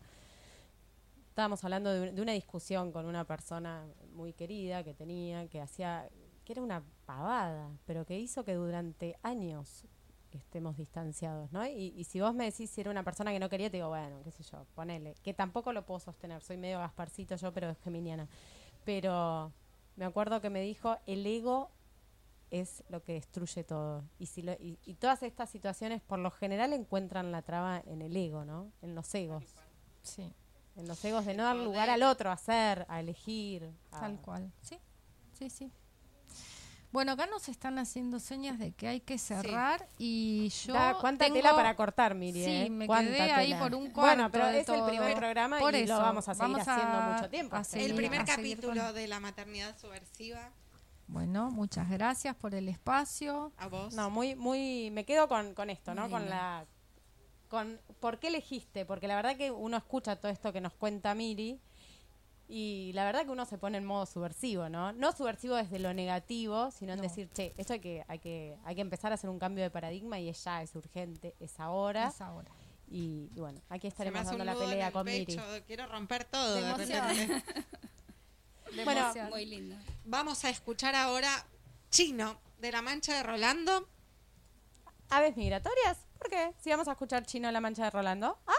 estábamos 1.32 1.64
hablando 1.64 1.90
de, 1.90 2.12
de 2.12 2.22
una 2.22 2.34
discusión 2.34 2.92
con 2.92 3.06
una 3.06 3.24
persona 3.24 3.88
muy 4.14 4.34
querida 4.34 4.84
que 4.84 4.94
tenía, 4.94 5.48
que 5.48 5.62
hacía, 5.62 6.10
que 6.44 6.52
era 6.52 6.62
una 6.62 6.84
pavada, 7.06 7.70
pero 7.86 8.06
que 8.06 8.20
hizo 8.20 8.44
que 8.44 8.54
durante 8.56 9.16
años 9.24 9.86
estemos 10.32 10.76
distanciados, 10.76 11.50
¿no? 11.54 11.66
Y, 11.66 12.04
si 12.04 12.20
vos 12.20 12.34
me 12.36 12.44
decís 12.46 12.70
si 12.70 12.82
era 12.82 12.92
una 12.92 13.04
persona 13.04 13.32
que 13.32 13.40
no 13.40 13.48
quería, 13.48 13.70
te 13.70 13.78
digo, 13.78 13.88
bueno, 13.88 14.22
qué 14.26 14.32
sé 14.32 14.44
yo, 14.44 14.66
ponele, 14.76 15.16
que 15.24 15.34
tampoco 15.34 15.72
lo 15.72 15.86
puedo 15.86 16.02
sostener, 16.02 16.42
soy 16.44 16.58
medio 16.58 16.80
gasparcito 16.80 17.38
yo, 17.38 17.54
pero 17.54 17.70
es 17.70 17.80
geminiana. 17.80 18.28
Pero 18.84 19.54
me 19.96 20.04
acuerdo 20.04 20.42
que 20.42 20.50
me 20.50 20.62
dijo, 20.62 20.98
el 21.06 21.26
ego 21.26 21.70
es 22.50 22.84
lo 22.90 23.04
que 23.04 23.14
destruye 23.14 23.64
todo. 23.64 24.04
Y, 24.20 24.26
si 24.26 24.42
lo- 24.42 24.54
y, 24.54 24.78
y 24.86 24.96
todas 24.96 25.24
estas 25.24 25.50
situaciones, 25.50 26.02
por 26.02 26.20
lo 26.20 26.30
general, 26.32 26.74
encuentran 26.74 27.32
la 27.32 27.42
traba 27.42 27.82
en 27.86 28.02
el 28.02 28.16
ego, 28.18 28.44
¿no? 28.44 28.72
En 28.82 28.96
los 28.96 29.14
egos. 29.16 29.44
Sí, 30.02 30.34
En 30.82 30.88
los 30.88 31.04
egos 31.06 31.26
de 31.26 31.36
no 31.36 31.44
dar 31.44 31.56
lugar 31.56 31.90
al 31.92 32.02
otro, 32.02 32.32
a 32.32 32.34
hacer, 32.34 32.86
a 32.90 33.00
elegir. 33.00 33.70
a- 33.92 34.00
tal 34.00 34.20
cual. 34.20 34.52
Sí, 34.62 34.80
sí, 35.38 35.50
sí. 35.52 35.72
Bueno, 36.92 37.12
acá 37.14 37.26
nos 37.28 37.48
están 37.48 37.78
haciendo 37.80 38.20
señas 38.20 38.58
de 38.60 38.74
que 38.74 38.88
hay 38.88 39.00
que 39.00 39.18
cerrar 39.18 39.88
y 39.98 40.50
yo 40.66 40.74
Da, 40.74 40.96
¿Cuánta 41.00 41.26
tengo- 41.26 41.38
tela 41.38 41.56
para 41.56 41.76
cortar, 41.76 42.16
Miri? 42.16 42.44
Sí, 42.44 42.52
eh? 42.52 42.70
me 42.70 42.86
¿Cuánta 42.88 43.12
quedé 43.12 43.32
ahí 43.32 43.54
por 43.54 43.74
un 43.76 43.94
Bueno, 43.94 43.94
cuarto 43.94 44.32
pero 44.32 44.46
de 44.48 44.60
es 44.60 44.68
el 44.70 44.84
primer 44.84 45.16
programa 45.16 45.60
Por 45.60 45.74
y 45.76 45.86
lo 45.86 45.98
vamos 46.00 46.28
a 46.28 46.34
seguir 46.34 46.52
vamos 46.52 46.68
a- 46.68 46.76
haciendo 46.76 47.12
mucho 47.14 47.30
tiempo. 47.30 47.56
a 47.56 47.64
Sí. 47.64 47.72
seguir- 47.74 47.92
El 47.92 47.96
primer 47.96 48.26
capítulo 48.26 48.84
con- 48.84 48.96
de 48.96 49.08
la 49.08 49.20
maternidad 49.22 49.78
subversiva, 49.78 50.50
Bueno, 51.08 51.50
muchas 51.52 51.90
gracias 51.90 52.36
por 52.36 52.56
el 52.56 52.68
espacio. 52.68 53.54
a 53.58 53.68
vos. 53.68 53.94
No, 53.94 54.10
muy, 54.10 54.36
muy, 54.36 54.90
me 54.92 55.06
quedo 55.06 55.28
con, 55.30 55.54
con 55.54 55.70
esto, 55.70 55.94
¿no? 55.96 56.10
Con 56.10 56.28
la, 56.30 56.66
con, 57.52 57.80
¿por 58.00 58.18
qué 58.18 58.30
elegiste? 58.30 58.86
Porque 58.86 59.08
la 59.08 59.16
verdad 59.18 59.36
que 59.38 59.52
uno 59.52 59.78
escucha 59.78 60.16
todo 60.16 60.32
esto 60.32 60.52
que 60.54 60.62
nos 60.62 60.74
cuenta 60.74 61.14
Miri 61.14 61.60
y 62.48 62.92
la 62.94 63.04
verdad 63.06 63.24
que 63.26 63.30
uno 63.30 63.46
se 63.46 63.58
pone 63.58 63.78
en 63.78 63.86
modo 63.86 64.06
subversivo, 64.06 64.70
¿no? 64.70 64.92
No 64.94 65.12
subversivo 65.12 65.56
desde 65.56 65.78
lo 65.78 65.94
negativo, 65.94 66.72
sino 66.72 66.94
en 66.94 66.98
No. 67.00 67.04
decir, 67.04 67.30
che, 67.34 67.54
esto 67.58 67.74
hay 67.74 67.80
que, 67.82 68.04
hay 68.08 68.20
que, 68.20 68.58
hay 68.64 68.76
que 68.76 68.82
empezar 68.82 69.12
a 69.12 69.16
hacer 69.16 69.30
un 69.30 69.38
cambio 69.38 69.64
de 69.64 69.70
paradigma 69.70 70.18
y 70.20 70.30
es 70.30 70.44
ya, 70.44 70.62
es 70.64 70.74
urgente, 70.76 71.36
es 71.40 71.60
ahora. 71.60 72.08
Es 72.08 72.22
ahora. 72.22 72.50
Y, 72.90 73.30
y 73.36 73.40
bueno, 73.40 73.62
aquí 73.70 73.82
Se 73.92 74.04
me 74.04 74.10
estaremos 74.10 74.26
dando 74.26 74.44
la 74.44 74.56
pelea 74.56 74.88
el 74.88 74.94
con 74.94 75.06
Miri. 75.06 75.26
pecho, 75.26 75.44
Quiero 75.68 75.86
romper 75.88 76.24
todo. 76.26 76.56
De 76.56 76.62
de 76.62 76.70
emoción. 76.70 77.08
repente. 77.10 77.44
De 78.76 78.86
Bueno, 78.86 79.02
emoción. 79.02 79.30
Muy 79.30 79.46
lindo. 79.46 79.76
Vamos 80.06 80.46
a 80.46 80.50
escuchar 80.50 80.96
ahora 80.96 81.46
Chino 81.90 82.40
de 82.60 82.72
la 82.72 82.82
Mancha 82.82 83.14
de 83.16 83.24
Rolando. 83.24 83.88
¿Aves 85.10 85.36
migratorias? 85.36 85.98
¿Por 86.22 86.30
qué? 86.30 86.54
Si 86.64 86.70
vamos 86.70 86.88
a 86.88 86.92
escuchar 86.92 87.26
Chino 87.26 87.48
en 87.48 87.54
la 87.54 87.62
mancha 87.62 87.84
de 87.84 87.90
Rolando. 87.90 88.38
Ah, 88.46 88.54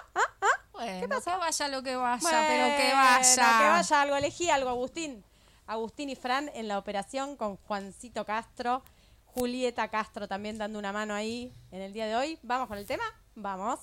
Bueno, 0.73 1.21
que 1.21 1.31
vaya 1.37 1.69
lo 1.69 1.83
que 1.83 1.95
vaya, 1.95 2.21
Bueno, 2.21 2.39
pero 2.49 2.77
que 2.77 2.93
vaya. 2.93 3.59
Que 3.59 3.69
vaya 3.69 4.03
algo, 4.03 4.17
elegí 4.17 4.51
algo, 4.51 4.69
Agustín. 4.69 5.25
Agustín 5.69 6.11
y 6.11 6.17
Fran 6.17 6.51
en 6.55 6.67
la 6.67 6.77
operación 6.77 7.37
con 7.37 7.57
Juancito 7.57 8.25
Castro, 8.27 8.83
Julieta 9.27 9.87
Castro 9.89 10.27
también 10.27 10.59
dando 10.59 10.79
una 10.81 10.93
mano 10.93 11.15
ahí 11.15 11.53
en 11.71 11.83
el 11.83 11.93
día 11.93 12.07
de 12.07 12.17
hoy. 12.17 12.39
¿Vamos 12.43 12.67
con 12.67 12.79
el 12.79 12.87
tema? 12.87 13.05
Vamos. 13.37 13.79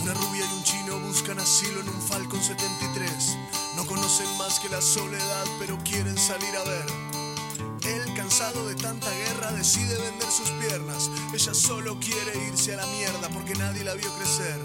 Una 0.00 0.14
rubia 0.14 0.44
y 0.46 0.56
un 0.56 0.62
chino 0.62 1.00
buscan 1.00 1.40
asilo 1.40 1.80
en 1.80 1.88
un 1.88 2.00
Falcon 2.00 2.40
73. 2.40 3.36
No 3.74 3.84
conocen 3.86 4.38
más 4.38 4.60
que 4.60 4.68
la 4.68 4.80
soledad, 4.80 5.44
pero 5.58 5.76
quieren 5.82 6.16
salir 6.16 6.56
a 6.56 6.62
ver. 6.62 7.07
Cansado 8.28 8.68
de 8.68 8.74
tanta 8.74 9.10
guerra, 9.10 9.52
decide 9.52 9.96
vender 9.96 10.30
sus 10.30 10.50
piernas. 10.60 11.10
Ella 11.32 11.54
solo 11.54 11.98
quiere 11.98 12.46
irse 12.46 12.74
a 12.74 12.76
la 12.76 12.86
mierda 12.88 13.26
porque 13.32 13.54
nadie 13.54 13.82
la 13.84 13.94
vio 13.94 14.12
crecer. 14.16 14.60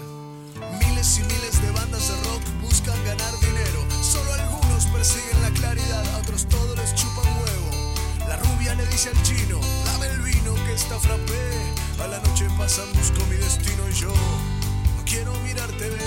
Miles 0.80 1.18
y 1.18 1.22
miles 1.22 1.62
de 1.62 1.70
bandas 1.70 2.08
de 2.08 2.14
rock 2.28 2.42
buscan 2.60 3.02
ganar 3.06 3.32
dinero. 3.40 3.80
Solo 4.02 4.34
algunos 4.34 4.84
persiguen 4.92 5.40
la 5.40 5.48
claridad, 5.52 6.06
a 6.14 6.18
otros 6.18 6.46
todo 6.46 6.76
les 6.76 6.94
chupan 6.94 7.24
huevo. 7.24 7.94
La 8.28 8.36
rubia 8.36 8.74
le 8.74 8.84
dice 8.88 9.08
al 9.08 9.22
chino, 9.22 9.58
dame 9.86 10.08
el 10.08 10.20
vino 10.20 10.54
que 10.66 10.74
está 10.74 11.00
frappé. 11.00 11.72
A 12.02 12.06
la 12.06 12.20
noche 12.20 12.46
pasan, 12.58 12.92
busco 12.92 13.24
mi 13.30 13.36
destino 13.36 13.88
y 13.88 13.94
yo 13.94 14.12
no 14.12 15.04
quiero 15.06 15.32
mirarte 15.40 15.88
ver. 15.88 16.02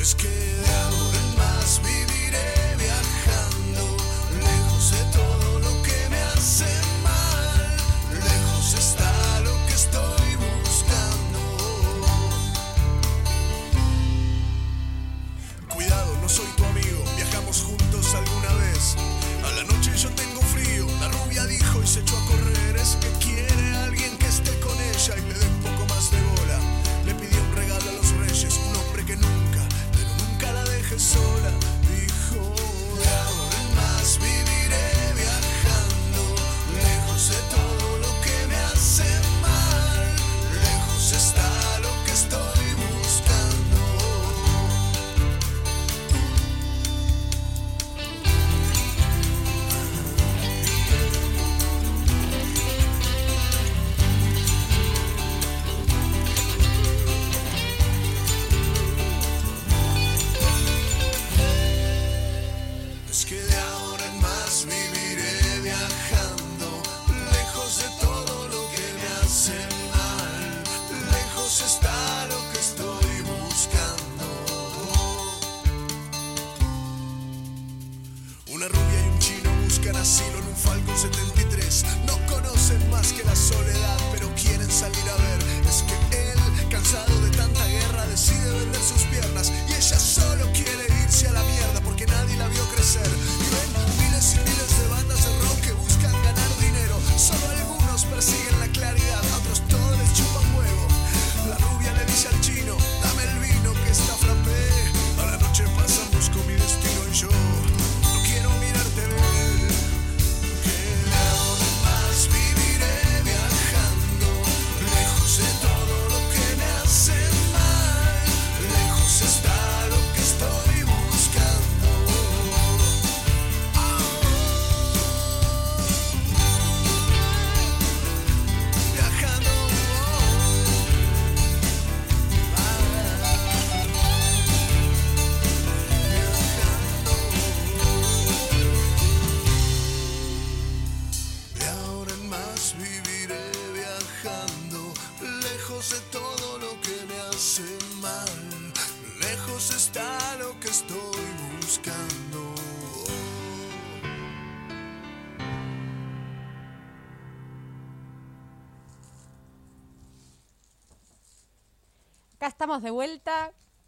Es 0.00 0.16
que 0.16 0.26
de 0.26 0.74
ahora 0.82 1.16
en 1.16 1.38
más 1.38 1.80
viviré 1.80 2.63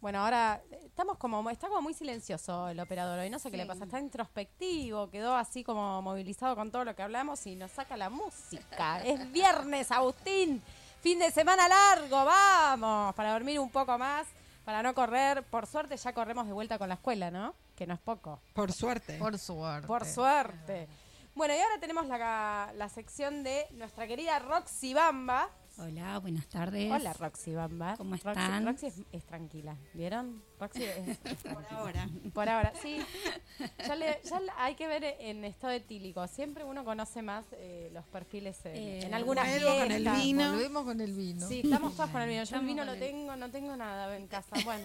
Bueno, 0.07 0.23
ahora 0.23 0.61
estamos 0.85 1.17
como 1.17 1.49
está 1.49 1.67
como 1.67 1.81
muy 1.81 1.93
silencioso 1.93 2.69
el 2.69 2.79
operador 2.79 3.19
hoy, 3.19 3.29
no 3.29 3.39
sé 3.39 3.51
qué 3.51 3.57
le 3.57 3.65
pasa, 3.65 3.83
está 3.83 3.99
introspectivo, 3.99 5.09
quedó 5.09 5.35
así 5.35 5.65
como 5.65 6.01
movilizado 6.01 6.55
con 6.55 6.71
todo 6.71 6.85
lo 6.85 6.95
que 6.95 7.01
hablamos 7.01 7.45
y 7.45 7.57
nos 7.57 7.71
saca 7.71 7.97
la 7.97 8.09
música. 8.09 9.03
es 9.03 9.29
viernes, 9.33 9.91
Agustín, 9.91 10.63
fin 11.01 11.19
de 11.19 11.29
semana 11.29 11.67
largo, 11.67 12.23
vamos, 12.23 13.13
para 13.15 13.33
dormir 13.33 13.59
un 13.59 13.69
poco 13.69 13.97
más, 13.97 14.25
para 14.63 14.81
no 14.81 14.93
correr. 14.95 15.43
Por 15.43 15.67
suerte 15.67 15.97
ya 15.97 16.13
corremos 16.13 16.47
de 16.47 16.53
vuelta 16.53 16.77
con 16.77 16.87
la 16.87 16.95
escuela, 16.95 17.29
¿no? 17.29 17.53
Que 17.75 17.85
no 17.85 17.93
es 17.93 17.99
poco. 17.99 18.39
Por 18.53 18.71
suerte. 18.71 19.17
Por 19.17 19.37
suerte. 19.37 19.87
Por 19.87 20.05
suerte. 20.05 20.87
Bueno, 21.35 21.53
y 21.53 21.57
ahora 21.57 21.81
tenemos 21.81 22.05
la, 22.05 22.71
la 22.73 22.87
sección 22.87 23.43
de 23.43 23.67
nuestra 23.71 24.07
querida 24.07 24.39
Roxy 24.39 24.93
Bamba. 24.93 25.49
Hola, 25.79 26.17
buenas 26.17 26.47
tardes. 26.47 26.91
Hola, 26.91 27.13
Roxy 27.13 27.53
Bamba. 27.53 27.95
¿Cómo 27.97 28.15
Roxy- 28.15 28.29
están? 28.29 28.65
Roxy, 28.65 28.87
es, 28.87 28.95
es 29.11 29.23
tranquila, 29.25 29.75
¿vieron? 29.93 30.41
Roxy 30.59 30.83
es, 30.83 31.07
es 31.07 31.17
Por 31.53 31.63
ahora. 31.69 32.09
Por 32.33 32.49
ahora, 32.49 32.73
sí. 32.81 32.97
Ya, 33.87 33.95
le- 33.95 34.19
ya 34.23 34.39
le- 34.39 34.51
hay 34.57 34.73
que 34.75 34.87
ver 34.87 35.03
en 35.19 35.45
estado 35.45 35.73
etílico. 35.73 36.25
Siempre 36.27 36.63
uno 36.63 36.83
conoce 36.83 37.21
más 37.21 37.45
eh, 37.53 37.89
los 37.93 38.05
perfiles 38.05 38.57
en, 38.65 38.75
Eh, 38.75 39.05
en 39.05 39.13
algunas 39.13 39.47
vuelvo 39.47 39.69
con 39.77 39.91
el 39.91 40.01
fiestas. 40.01 40.23
vino. 40.23 40.51
Volvemos 40.51 40.83
con 40.83 41.01
el 41.01 41.13
vino. 41.13 41.47
Sí, 41.47 41.61
estamos 41.63 41.93
todas 41.95 42.09
con 42.11 42.21
el 42.23 42.29
vino. 42.29 42.43
Yo 42.43 42.55
el 42.57 42.65
vino 42.65 42.83
lo 42.83 42.93
el- 42.93 42.99
tengo, 42.99 43.35
no 43.35 43.51
tengo 43.51 43.75
nada 43.77 44.15
en 44.17 44.27
casa. 44.27 44.55
Bueno, 44.65 44.83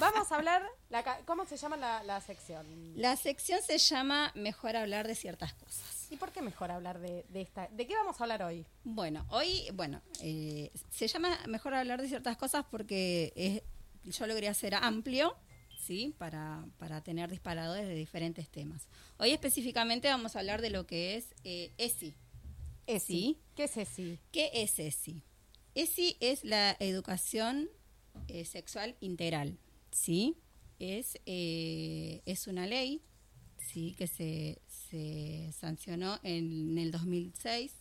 vamos 0.00 0.30
a 0.32 0.34
hablar, 0.36 0.62
la 0.90 1.04
ca- 1.04 1.20
¿cómo 1.26 1.44
se 1.46 1.56
llama 1.56 1.76
la, 1.76 2.02
la 2.02 2.20
sección? 2.20 2.66
La 2.96 3.14
sección 3.16 3.60
se 3.62 3.78
llama 3.78 4.32
Mejor 4.34 4.74
hablar 4.76 5.06
de 5.06 5.14
ciertas 5.14 5.54
cosas. 5.54 5.93
¿Y 6.10 6.16
por 6.16 6.32
qué 6.32 6.42
mejor 6.42 6.70
hablar 6.70 6.98
de, 7.00 7.24
de 7.30 7.40
esta? 7.40 7.68
¿De 7.68 7.86
qué 7.86 7.94
vamos 7.94 8.20
a 8.20 8.24
hablar 8.24 8.42
hoy? 8.42 8.64
Bueno, 8.84 9.26
hoy, 9.30 9.62
bueno, 9.74 10.00
eh, 10.20 10.70
se 10.90 11.06
llama 11.08 11.38
Mejor 11.48 11.74
hablar 11.74 12.00
de 12.02 12.08
ciertas 12.08 12.36
cosas 12.36 12.64
porque 12.70 13.32
es- 13.36 13.62
yo 14.04 14.26
lo 14.26 14.34
quería 14.34 14.50
hacer 14.50 14.74
amplio, 14.74 15.34
¿sí? 15.78 16.14
Para, 16.18 16.66
para 16.78 17.02
tener 17.02 17.30
disparadores 17.30 17.86
de 17.86 17.94
diferentes 17.94 18.48
temas. 18.50 18.86
Hoy 19.18 19.30
específicamente 19.30 20.08
vamos 20.08 20.36
a 20.36 20.40
hablar 20.40 20.60
de 20.60 20.70
lo 20.70 20.86
que 20.86 21.16
es 21.16 21.34
eh, 21.44 21.72
ESI. 21.78 22.14
ESI. 22.86 23.38
¿Qué 23.56 23.64
es 23.64 23.76
ESI? 23.76 24.18
¿Qué 24.30 24.50
es 24.52 24.78
ESI? 24.78 25.22
ESI 25.74 26.16
es 26.20 26.44
la 26.44 26.76
educación 26.78 27.68
eh, 28.28 28.44
sexual 28.44 28.94
integral, 29.00 29.58
¿sí? 29.90 30.36
Es, 30.78 31.18
eh, 31.26 32.20
es 32.26 32.46
una 32.46 32.66
ley, 32.66 33.00
¿sí? 33.58 33.94
Que 33.96 34.06
se, 34.06 34.60
se 34.94 35.52
sancionó 35.52 36.20
en, 36.22 36.78
el 36.78 36.92
2006, 36.92 37.72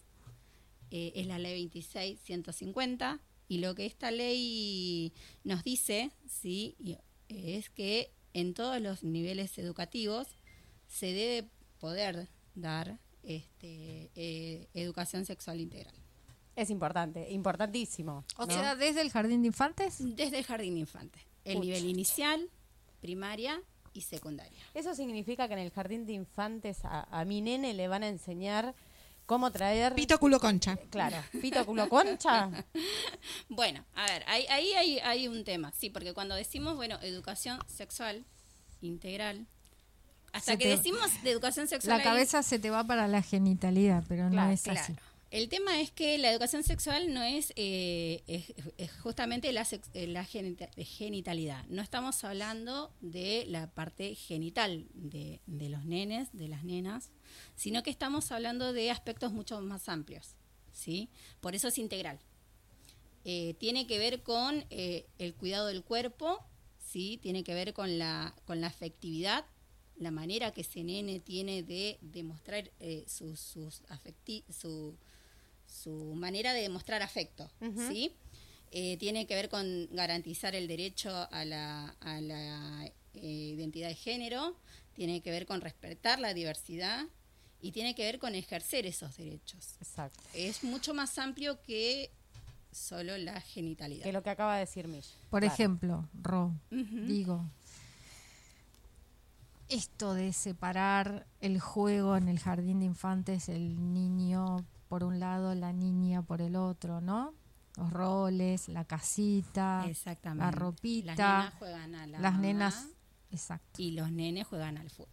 eh, 0.90 1.12
es 1.16 1.28
la 1.28 1.38
ley 1.38 1.68
26150, 1.68 3.20
y 3.48 3.60
lo 3.60 3.76
que 3.76 3.86
esta 3.86 4.10
ley 4.10 5.14
nos 5.44 5.64
dice, 5.64 6.12
¿sí? 6.28 6.76
Eh, 6.84 6.98
es 7.30 7.70
que 7.70 8.12
en 8.34 8.56
todos 8.56 8.82
los 8.82 9.04
niveles 9.04 9.60
educativos 9.60 10.28
se 10.88 11.08
debe 11.14 11.50
poder 11.80 12.30
dar 12.56 13.00
este, 13.22 14.10
eh, 14.16 14.68
educación 14.74 15.26
sexual 15.26 15.60
integral. 15.60 15.96
Es 16.56 16.72
importante, 16.72 17.32
importantísimo. 17.32 18.26
O 18.38 18.48
¿no? 18.48 18.54
sea, 18.54 18.76
desde 18.76 19.02
el 19.02 19.12
jardín 19.12 19.42
de 19.44 19.48
infantes. 19.48 19.98
Desde 20.00 20.40
el 20.40 20.46
jardín 20.46 20.76
de 20.76 20.80
infantes. 20.80 21.22
El 21.46 21.62
nivel 21.62 21.86
inicial, 21.86 22.50
primaria 23.02 23.62
y 23.94 24.02
secundaria. 24.02 24.60
Eso 24.74 24.94
significa 24.96 25.48
que 25.48 25.54
en 25.54 25.60
el 25.60 25.72
jardín 25.72 26.06
de 26.06 26.14
infantes 26.14 26.84
a, 26.84 27.08
a 27.12 27.26
mi 27.26 27.42
nene 27.42 27.74
le 27.74 27.88
van 27.88 28.04
a 28.04 28.08
enseñar 28.08 28.74
cómo 29.26 29.52
traer... 29.52 29.94
Pito 29.96 30.20
culo 30.20 30.40
concha. 30.40 30.78
Claro, 30.90 31.18
pito 31.42 31.66
culo 31.66 31.88
concha. 31.90 32.50
Bueno, 33.50 33.84
a 33.96 34.06
ver, 34.06 34.24
ahí, 34.28 34.46
ahí 34.50 34.74
hay, 34.74 35.00
hay 35.00 35.28
un 35.28 35.44
tema. 35.44 35.72
Sí, 35.78 35.90
porque 35.90 36.14
cuando 36.14 36.36
decimos, 36.36 36.76
bueno, 36.76 36.98
educación 37.02 37.60
sexual 37.68 38.26
integral, 38.82 39.46
hasta 40.34 40.54
Se 40.54 40.58
que 40.58 40.66
te- 40.66 40.70
decimos 40.78 41.10
de 41.24 41.32
educación 41.32 41.68
sexual... 41.68 41.90
La 41.90 41.98
ahí- 41.98 42.04
cabeza 42.04 42.44
se 42.44 42.60
te 42.60 42.70
va 42.70 42.84
para 42.84 43.08
la 43.08 43.22
genitalidad, 43.22 44.04
pero 44.08 44.26
no 44.26 44.32
Claro, 44.32 44.52
es 44.52 44.68
así. 44.68 44.94
El 45.34 45.50
tema 45.50 45.82
es 45.82 45.90
que 45.90 46.20
la 46.20 46.32
educación 46.32 46.62
sexual 46.64 47.12
no 47.12 47.24
es, 47.24 47.54
eh, 47.56 48.22
es, 48.78 48.92
justamente 49.02 49.52
la, 49.52 49.66
sex- 49.66 49.90
eh, 49.96 50.06
la 50.06 50.26
genitalidad. 50.26 51.66
No 51.70 51.82
estamos 51.82 52.24
hablando 52.24 52.94
de 53.02 53.44
la 53.48 53.72
parte 53.74 54.14
genital 54.14 54.86
de, 54.94 55.42
de 55.48 55.70
los 55.70 55.86
nenes, 55.86 56.30
de 56.34 56.48
las 56.50 56.64
nenas, 56.64 57.10
sino 57.56 57.82
que 57.82 57.90
estamos 57.90 58.32
hablando 58.32 58.74
de 58.74 58.92
aspectos 58.92 59.34
mucho 59.34 59.60
más 59.62 59.90
amplios. 59.90 60.36
¿sí? 60.72 61.10
Por 61.42 61.56
eso 61.56 61.70
es 61.70 61.80
integral. 61.80 62.20
Eh, 63.26 63.56
tiene 63.58 63.88
que 63.88 63.98
ver 63.98 64.22
con 64.22 64.64
eh, 64.70 65.08
el 65.18 65.34
cuidado 65.34 65.66
del 65.66 65.84
cuerpo, 65.84 66.46
¿sí? 66.78 67.18
tiene 67.24 67.44
que 67.44 67.56
ver 67.56 67.74
con 67.74 67.98
la, 67.98 68.36
con 68.46 68.62
la 68.62 68.68
afectividad, 68.68 69.48
la 69.98 70.12
manera 70.12 70.52
que 70.52 70.62
ese 70.62 70.84
nene 70.84 71.20
tiene 71.20 71.64
de 71.64 71.98
demostrar 72.02 72.70
eh, 72.80 73.04
sus, 73.08 73.40
sus 73.40 73.82
afecti- 73.86 74.44
su, 74.52 74.96
su 75.74 76.14
manera 76.16 76.54
de 76.54 76.62
demostrar 76.62 77.02
afecto, 77.02 77.50
¿sí? 77.90 78.14
Eh, 78.72 78.98
tiene 78.98 79.26
que 79.28 79.36
ver 79.36 79.50
con 79.50 79.88
garantizar 79.92 80.56
el 80.56 80.68
derecho 80.68 81.10
a 81.32 81.46
la, 81.46 81.96
a 82.00 82.22
la 82.22 82.86
eh, 83.16 83.22
identidad 83.56 83.88
de 83.90 83.96
género, 83.96 84.56
tiene 84.94 85.22
que 85.22 85.32
ver 85.32 85.46
con 85.46 85.62
respetar 85.62 86.20
la 86.20 86.34
diversidad 86.34 87.06
y 87.62 87.72
tiene 87.72 87.96
que 87.96 88.04
ver 88.04 88.20
con 88.20 88.36
ejercer 88.36 88.86
esos 88.86 89.16
derechos. 89.18 89.76
Exacto. 89.80 90.20
Es 90.34 90.64
mucho 90.64 90.94
más 90.94 91.18
amplio 91.18 91.62
que 91.62 92.10
solo 92.72 93.18
la 93.18 93.40
genitalidad. 93.42 94.04
Que 94.04 94.12
lo 94.12 94.24
que 94.24 94.30
acaba 94.32 94.56
de 94.56 94.62
decir 94.62 94.88
Mish. 94.88 95.14
Por 95.30 95.42
Claro. 95.42 95.54
ejemplo, 95.54 96.10
Ro, 96.22 96.54
digo, 96.72 97.46
esto 99.70 100.14
de 100.14 100.34
separar 100.34 101.26
el 101.42 101.60
juego 101.60 102.18
en 102.18 102.28
el 102.28 102.40
jardín 102.40 102.80
de 102.80 102.86
infantes, 102.86 103.50
el 103.50 103.94
niño 103.94 104.66
por 104.94 105.04
un 105.04 105.20
lado, 105.20 105.56
la 105.56 105.74
niña 105.74 106.22
por 106.22 106.40
el 106.40 106.56
otro, 106.56 107.02
¿no? 107.02 107.34
Los 107.78 107.90
roles, 107.92 108.70
la 108.70 108.86
casita, 108.86 109.84
la 110.36 110.52
ropita, 110.52 111.16
Las 111.16 111.18
nenas 111.18 111.54
juegan 111.56 111.96
a 111.96 112.06
la 112.06 112.20
las 112.20 112.34
mamá 112.34 112.44
nenas, 112.44 112.88
exacto. 113.32 113.82
y 113.82 113.90
los 113.90 114.12
nenes 114.12 114.46
juegan 114.46 114.78
al 114.78 114.92
fútbol. 114.92 115.10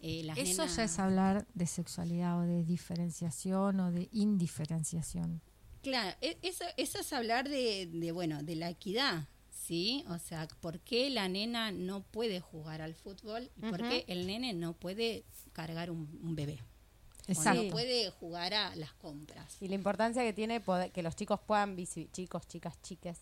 Eh, 0.00 0.22
las 0.24 0.36
Eso 0.36 0.64
nenas- 0.64 0.76
ya 0.76 0.84
es 0.84 0.98
hablar 0.98 1.46
de 1.54 1.66
sexualidad 1.66 2.38
o 2.40 2.42
de 2.42 2.62
diferenciación 2.62 3.80
o 3.80 3.90
de 3.90 4.10
indiferenciación. 4.12 5.40
Claro, 5.82 6.14
e- 6.20 6.36
eso, 6.42 6.64
eso 6.76 6.98
es 7.00 7.10
hablar 7.14 7.48
de, 7.48 7.86
de, 7.90 8.12
bueno, 8.12 8.42
de 8.42 8.54
la 8.54 8.68
equidad, 8.68 9.28
¿sí? 9.50 10.04
O 10.10 10.18
sea, 10.18 10.46
¿por 10.60 10.80
qué 10.80 11.08
la 11.08 11.26
nena 11.30 11.70
no 11.72 12.02
puede 12.02 12.40
jugar 12.40 12.82
al 12.82 12.94
fútbol 12.94 13.50
y 13.56 13.60
por 13.62 13.78
qué 13.78 14.04
el 14.08 14.26
nene 14.26 14.52
no 14.52 14.74
puede 14.74 15.24
cargar 15.54 15.90
un, 15.90 16.20
un 16.22 16.36
bebé? 16.36 16.60
O 17.36 17.54
no 17.54 17.70
puede 17.70 18.10
jugar 18.10 18.54
a 18.54 18.74
las 18.76 18.92
compras. 18.94 19.56
Y 19.60 19.68
la 19.68 19.74
importancia 19.74 20.22
que 20.22 20.32
tiene 20.32 20.60
poder- 20.60 20.90
que 20.92 21.02
los 21.02 21.14
chicos 21.16 21.40
puedan 21.40 21.76
chicos, 22.12 22.46
chicas, 22.46 22.80
chiques. 22.82 23.18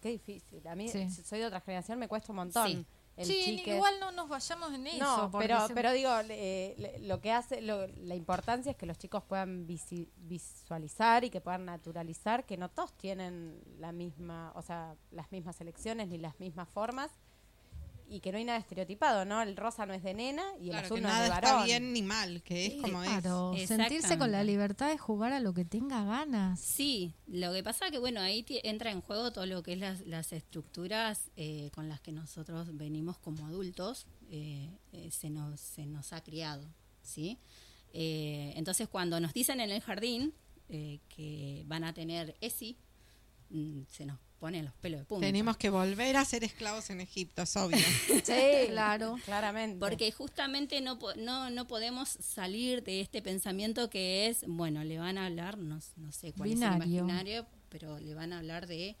Qué 0.00 0.10
difícil. 0.10 0.66
A 0.68 0.76
mí, 0.76 0.88
Sí. 0.88 1.10
soy 1.10 1.40
de 1.40 1.46
otra 1.46 1.60
generación, 1.60 1.98
me 1.98 2.06
cuesta 2.06 2.30
un 2.32 2.36
montón. 2.36 2.68
Sí. 2.68 2.86
El 3.16 3.26
sí, 3.26 3.42
chiques. 3.44 3.74
igual 3.74 3.94
no 3.98 4.12
nos 4.12 4.28
vayamos 4.28 4.72
en 4.72 4.86
eso. 4.86 4.98
No, 5.04 5.30
pero, 5.36 5.66
se- 5.66 5.74
pero 5.74 5.90
digo, 5.90 6.08
eh, 6.28 6.76
le- 6.78 7.00
lo 7.00 7.20
que 7.20 7.32
hace, 7.32 7.60
lo- 7.60 7.88
la 7.88 8.14
importancia 8.14 8.70
es 8.70 8.76
que 8.76 8.86
los 8.86 8.96
chicos 8.96 9.24
puedan 9.24 9.66
visi- 9.66 10.08
visualizar 10.18 11.24
y 11.24 11.30
que 11.30 11.40
puedan 11.40 11.64
naturalizar 11.64 12.46
que 12.46 12.56
no 12.56 12.68
todos 12.70 12.92
tienen 12.96 13.60
la 13.80 13.90
misma, 13.90 14.52
o 14.54 14.62
sea, 14.62 14.94
las 15.10 15.32
mismas 15.32 15.60
elecciones 15.60 16.06
ni 16.06 16.18
las 16.18 16.38
mismas 16.38 16.68
formas 16.68 17.10
y 18.08 18.20
que 18.20 18.32
no 18.32 18.38
hay 18.38 18.44
nada 18.44 18.58
estereotipado, 18.58 19.24
¿no? 19.24 19.42
El 19.42 19.56
rosa 19.56 19.84
no 19.86 19.92
es 19.94 20.02
de 20.02 20.14
nena 20.14 20.42
y 20.60 20.64
el 20.64 20.70
Claro, 20.70 20.86
azul 20.86 20.96
que 20.96 21.02
no 21.02 21.08
es 21.08 21.14
nada 21.14 21.24
de 21.28 21.34
está 21.34 21.40
varón. 21.52 21.64
bien 21.66 21.92
ni 21.92 22.02
mal, 22.02 22.42
que 22.42 22.66
es 22.66 22.74
como 22.82 23.02
es. 23.02 23.08
Claro, 23.10 23.52
sentirse 23.66 24.16
con 24.18 24.32
la 24.32 24.42
libertad 24.44 24.88
de 24.88 24.98
jugar 24.98 25.32
a 25.32 25.40
lo 25.40 25.52
que 25.52 25.64
tenga 25.64 26.04
ganas. 26.04 26.58
Sí, 26.60 27.12
lo 27.26 27.52
que 27.52 27.62
pasa 27.62 27.90
que 27.90 27.98
bueno, 27.98 28.20
ahí 28.20 28.44
entra 28.64 28.90
en 28.90 29.00
juego 29.02 29.30
todo 29.32 29.44
lo 29.46 29.62
que 29.62 29.74
es 29.74 29.78
las, 29.78 30.00
las 30.06 30.32
estructuras 30.32 31.30
eh, 31.36 31.70
con 31.74 31.88
las 31.88 32.00
que 32.00 32.12
nosotros 32.12 32.76
venimos 32.76 33.18
como 33.18 33.46
adultos, 33.46 34.06
eh, 34.30 34.70
eh, 34.92 35.10
se, 35.10 35.30
nos, 35.30 35.60
se 35.60 35.86
nos 35.86 36.12
ha 36.12 36.22
criado, 36.22 36.64
¿sí? 37.02 37.38
Eh, 37.92 38.52
entonces 38.56 38.88
cuando 38.88 39.18
nos 39.20 39.32
dicen 39.32 39.60
en 39.60 39.70
el 39.70 39.80
jardín 39.80 40.34
eh, 40.68 41.00
que 41.08 41.64
van 41.66 41.84
a 41.84 41.92
tener 41.94 42.36
ESI, 42.40 42.76
mm, 43.50 43.80
se 43.88 44.04
nos 44.04 44.18
ponen 44.38 44.64
los 44.64 44.74
pelos 44.74 45.00
de 45.00 45.04
punta. 45.06 45.26
Tenemos 45.26 45.56
que 45.56 45.70
volver 45.70 46.16
a 46.16 46.24
ser 46.24 46.44
esclavos 46.44 46.90
en 46.90 47.00
Egipto, 47.00 47.42
es 47.42 47.56
obvio. 47.56 47.78
Sí, 48.24 48.68
Claro. 48.68 49.16
claramente. 49.24 49.78
Porque 49.78 50.12
justamente 50.12 50.80
no, 50.80 50.98
po- 50.98 51.14
no, 51.16 51.50
no 51.50 51.66
podemos 51.66 52.08
salir 52.08 52.82
de 52.82 53.00
este 53.00 53.20
pensamiento 53.22 53.90
que 53.90 54.28
es, 54.28 54.44
bueno, 54.46 54.84
le 54.84 54.98
van 54.98 55.18
a 55.18 55.26
hablar, 55.26 55.58
no, 55.58 55.80
no 55.96 56.12
sé 56.12 56.32
cuál 56.32 56.52
es 56.52 56.60
el 56.60 56.74
imaginario, 56.74 57.46
pero 57.68 57.98
le 57.98 58.14
van 58.14 58.32
a 58.32 58.38
hablar 58.38 58.66
de... 58.66 58.96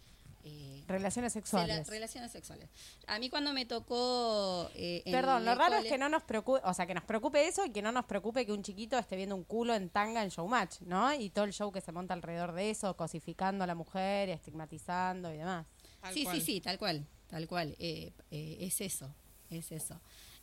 eh, 0.48 0.84
relaciones 0.86 1.32
sexuales. 1.32 1.86
relaciones 1.88 2.32
sexuales. 2.32 2.68
A 3.06 3.18
mí 3.18 3.28
cuando 3.28 3.52
me 3.52 3.66
tocó... 3.66 4.70
eh, 4.74 5.02
Perdón, 5.04 5.44
lo 5.44 5.54
raro 5.54 5.76
es 5.76 5.84
que 5.84 5.98
no 5.98 6.08
nos 6.08 6.22
preocupe, 6.22 6.60
o 6.64 6.72
sea, 6.74 6.86
que 6.86 6.94
nos 6.94 7.04
preocupe 7.04 7.46
eso 7.46 7.64
y 7.64 7.70
que 7.70 7.82
no 7.82 7.92
nos 7.92 8.06
preocupe 8.06 8.46
que 8.46 8.52
un 8.52 8.62
chiquito 8.62 8.96
esté 8.98 9.16
viendo 9.16 9.34
un 9.36 9.44
culo 9.44 9.74
en 9.74 9.90
tanga 9.90 10.22
en 10.22 10.30
showmatch, 10.30 10.80
¿no? 10.82 11.12
Y 11.14 11.30
todo 11.30 11.44
el 11.44 11.52
show 11.52 11.70
que 11.70 11.80
se 11.80 11.92
monta 11.92 12.14
alrededor 12.14 12.52
de 12.52 12.70
eso, 12.70 12.96
cosificando 12.96 13.64
a 13.64 13.66
la 13.66 13.74
mujer, 13.74 14.30
estigmatizando 14.30 15.32
y 15.32 15.36
demás. 15.38 15.66
Tal 16.00 16.14
sí, 16.14 16.24
cual. 16.24 16.36
sí, 16.36 16.42
sí, 16.44 16.60
tal 16.60 16.78
cual, 16.78 17.06
tal 17.28 17.46
cual. 17.46 17.76
eh, 17.78 18.12
eh, 18.30 18.56
es 18.60 18.80
eso, 18.80 19.14
es 19.50 19.70
eso. 19.72 20.00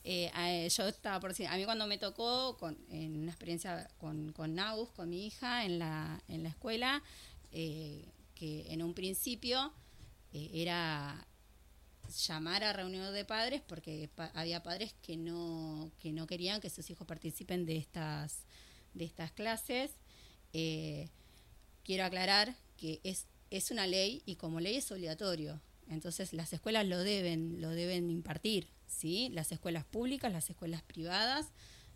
Eh, 0.08 0.32
eh, 0.38 0.70
yo 0.70 0.88
estaba 0.88 1.20
por 1.20 1.32
decir, 1.32 1.48
a 1.48 1.56
mí 1.58 1.66
cuando 1.66 1.88
me 1.88 1.98
tocó, 1.98 2.58
con, 2.58 2.78
en 2.92 3.18
una 3.18 3.32
experiencia 3.32 3.90
con, 3.98 4.32
con 4.34 4.54
Naus, 4.54 4.92
con 4.92 5.10
mi 5.10 5.26
hija, 5.26 5.66
en 5.66 5.80
la, 5.80 6.22
en 6.28 6.44
la 6.44 6.50
escuela, 6.50 7.02
eh, 7.52 8.06
que 8.36 8.72
en 8.72 8.84
un 8.84 8.94
principio 8.94 9.74
eh, 10.36 10.50
era 10.54 11.28
llamar 12.28 12.64
a 12.64 12.74
reunión 12.74 13.12
de 13.14 13.26
padres 13.26 13.62
porque 13.68 14.10
pa- 14.16 14.32
había 14.36 14.62
padres 14.62 14.94
que 15.02 15.18
no 15.18 15.92
que 16.00 16.12
no 16.14 16.28
querían 16.28 16.62
que 16.62 16.70
sus 16.70 16.90
hijos 16.90 17.08
participen 17.08 17.66
de 17.66 17.78
estas 17.78 18.46
de 18.94 19.06
estas 19.06 19.32
clases. 19.32 19.92
Eh, 20.54 21.10
quiero 21.84 22.06
aclarar 22.06 22.56
que 22.78 23.00
es 23.04 23.26
es 23.52 23.72
una 23.72 23.88
ley 23.88 24.22
y 24.26 24.36
como 24.36 24.60
ley 24.60 24.76
es 24.78 24.92
obligatorio. 24.92 25.62
Entonces 25.90 26.34
las 26.34 26.52
escuelas 26.54 26.86
lo 26.88 27.00
deben 27.00 27.62
lo 27.62 27.70
deben 27.72 28.10
impartir 28.10 28.68
sí 28.88 29.30
las 29.32 29.52
escuelas 29.52 29.86
públicas 29.86 30.32
las 30.32 30.50
escuelas 30.50 30.84
privadas. 30.84 31.48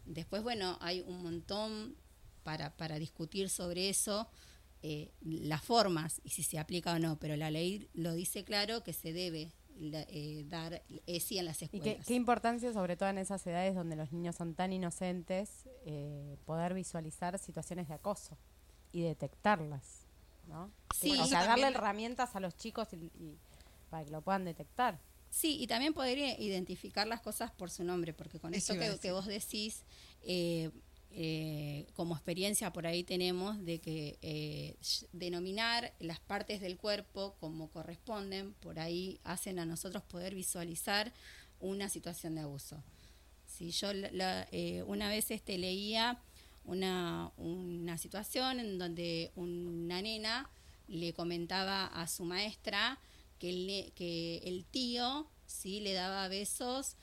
Después 0.06 0.42
bueno 0.44 0.78
hay 0.82 1.02
un 1.02 1.22
montón 1.24 1.96
para 2.44 2.76
para 2.78 2.98
discutir 3.00 3.50
sobre 3.50 3.90
eso 3.90 4.28
eh, 4.82 5.12
las 5.22 5.62
formas 5.64 6.22
y 6.24 6.30
si 6.30 6.44
se 6.44 6.58
aplica 6.60 6.94
o 6.94 7.00
no, 7.00 7.18
pero 7.20 7.36
la 7.36 7.52
ley 7.52 7.90
lo 7.94 8.14
dice 8.14 8.44
claro 8.44 8.84
que 8.84 8.94
se 8.94 9.12
debe 9.14 9.52
la- 9.78 10.06
eh, 10.10 10.44
dar 10.48 10.82
ESI 11.08 11.40
en 11.40 11.46
las 11.46 11.62
Y 11.62 11.66
escuelas. 11.66 11.86
qué, 11.98 12.02
qué 12.06 12.14
importancia, 12.14 12.72
sobre 12.74 12.98
todo 12.98 13.10
en 13.10 13.18
esas 13.18 13.46
edades 13.48 13.76
donde 13.76 13.96
los 13.96 14.12
niños 14.12 14.36
son 14.36 14.54
tan 14.56 14.74
inocentes, 14.74 15.66
eh, 15.86 16.38
poder 16.46 16.74
visualizar 16.74 17.38
situaciones 17.40 17.88
de 17.88 17.94
acoso 17.94 18.38
y 18.92 19.02
detectarlas, 19.02 20.08
¿no? 20.48 20.72
Sí. 20.96 21.18
o 21.20 21.26
sea, 21.26 21.46
darle 21.46 21.68
herramientas 21.68 22.36
a 22.36 22.40
los 22.40 22.56
chicos 22.58 22.88
y, 22.94 22.96
y 23.24 23.38
para 23.90 24.04
que 24.06 24.12
lo 24.12 24.22
puedan 24.22 24.46
detectar. 24.46 25.00
Sí, 25.30 25.58
y 25.62 25.68
también 25.68 25.94
poder 25.94 26.18
identificar 26.40 27.06
las 27.06 27.22
cosas 27.22 27.52
por 27.52 27.70
su 27.70 27.84
nombre, 27.84 28.14
porque 28.14 28.40
con 28.40 28.54
Eso 28.56 28.74
esto 28.74 28.94
que, 28.96 29.00
que 29.00 29.12
vos 29.12 29.28
decís, 29.28 29.84
eh, 30.24 30.72
eh, 31.12 31.88
como 31.94 32.16
experiencia 32.16 32.72
por 32.72 32.86
ahí 32.86 33.04
tenemos 33.04 33.64
de 33.66 33.80
que 33.80 34.18
eh, 34.22 34.76
denominar 35.12 35.94
las 36.00 36.20
partes 36.20 36.62
del 36.62 36.78
cuerpo 36.78 37.36
como 37.40 37.70
corresponden, 37.70 38.54
por 38.56 38.80
ahí 38.80 39.20
hacen 39.24 39.60
a 39.60 39.66
nosotros 39.66 40.04
poder 40.04 40.36
visualizar 40.36 41.12
una 41.60 41.90
situación 41.90 42.36
de 42.36 42.42
abuso. 42.42 42.84
Si 43.48 43.72
yo 43.72 43.92
la- 43.94 44.48
eh, 44.52 44.84
una 44.88 45.10
vez 45.10 45.32
este 45.32 45.58
leía 45.58 46.20
una, 46.64 47.32
una 47.38 47.98
situación 47.98 48.60
en 48.60 48.78
donde 48.78 49.32
una 49.36 50.02
nena 50.02 50.50
le 50.88 51.14
comentaba 51.14 51.86
a 51.88 52.08
su 52.08 52.24
maestra 52.26 53.00
que 53.40 53.50
el, 53.50 53.92
que 53.94 54.38
el 54.46 54.66
tío 54.66 55.28
sí 55.48 55.80
le 55.80 55.94
daba 55.94 56.28
besos 56.28 56.96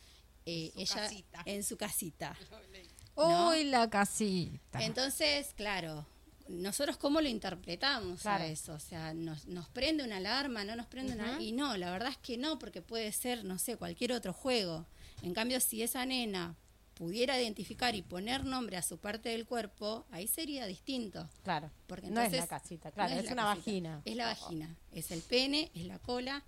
eh, 0.44 0.70
ella 0.76 0.94
casita. 0.94 1.42
en 1.46 1.64
su 1.64 1.76
casita. 1.76 2.38
¿no? 3.16 3.50
Uy, 3.50 3.64
la 3.64 3.88
casita. 3.90 4.82
Entonces, 4.84 5.52
claro, 5.56 6.06
nosotros 6.48 6.96
cómo 6.96 7.20
lo 7.20 7.28
interpretamos 7.28 8.22
Claro. 8.22 8.44
a 8.44 8.46
eso, 8.46 8.74
o 8.74 8.78
sea, 8.78 9.14
nos, 9.14 9.46
nos 9.46 9.68
prende 9.68 10.04
una 10.04 10.18
alarma, 10.18 10.64
no 10.64 10.76
nos 10.76 10.86
prende 10.86 11.14
una 11.14 11.40
y 11.40 11.52
no, 11.52 11.76
la 11.76 11.90
verdad 11.90 12.10
es 12.10 12.18
que 12.18 12.36
no, 12.36 12.58
porque 12.58 12.82
puede 12.82 13.10
ser, 13.12 13.44
no 13.44 13.58
sé, 13.58 13.76
cualquier 13.76 14.12
otro 14.12 14.32
juego. 14.32 14.86
En 15.22 15.34
cambio, 15.34 15.58
si 15.60 15.82
esa 15.82 16.04
nena 16.06 16.54
pudiera 16.94 17.38
identificar 17.40 17.94
y 17.94 18.00
poner 18.02 18.44
nombre 18.44 18.76
a 18.76 18.82
su 18.82 18.96
parte 18.98 19.28
del 19.30 19.44
cuerpo, 19.44 20.06
ahí 20.10 20.26
sería 20.26 20.66
distinto. 20.66 21.28
Claro. 21.42 21.70
Porque 21.86 22.06
no 22.10 22.20
es 22.20 22.26
entonces, 22.32 22.40
la 22.40 22.46
casita, 22.58 22.90
claro, 22.90 23.14
no 23.14 23.20
es, 23.20 23.26
la 23.26 23.32
una 23.32 23.42
casita, 23.42 23.58
vagina. 23.66 24.02
Es 24.04 24.16
la 24.16 24.26
vagina, 24.26 24.76
es 24.92 25.10
el 25.10 25.20
pene, 25.22 25.70
es 25.74 25.84
la 25.86 25.98
cola. 25.98 26.42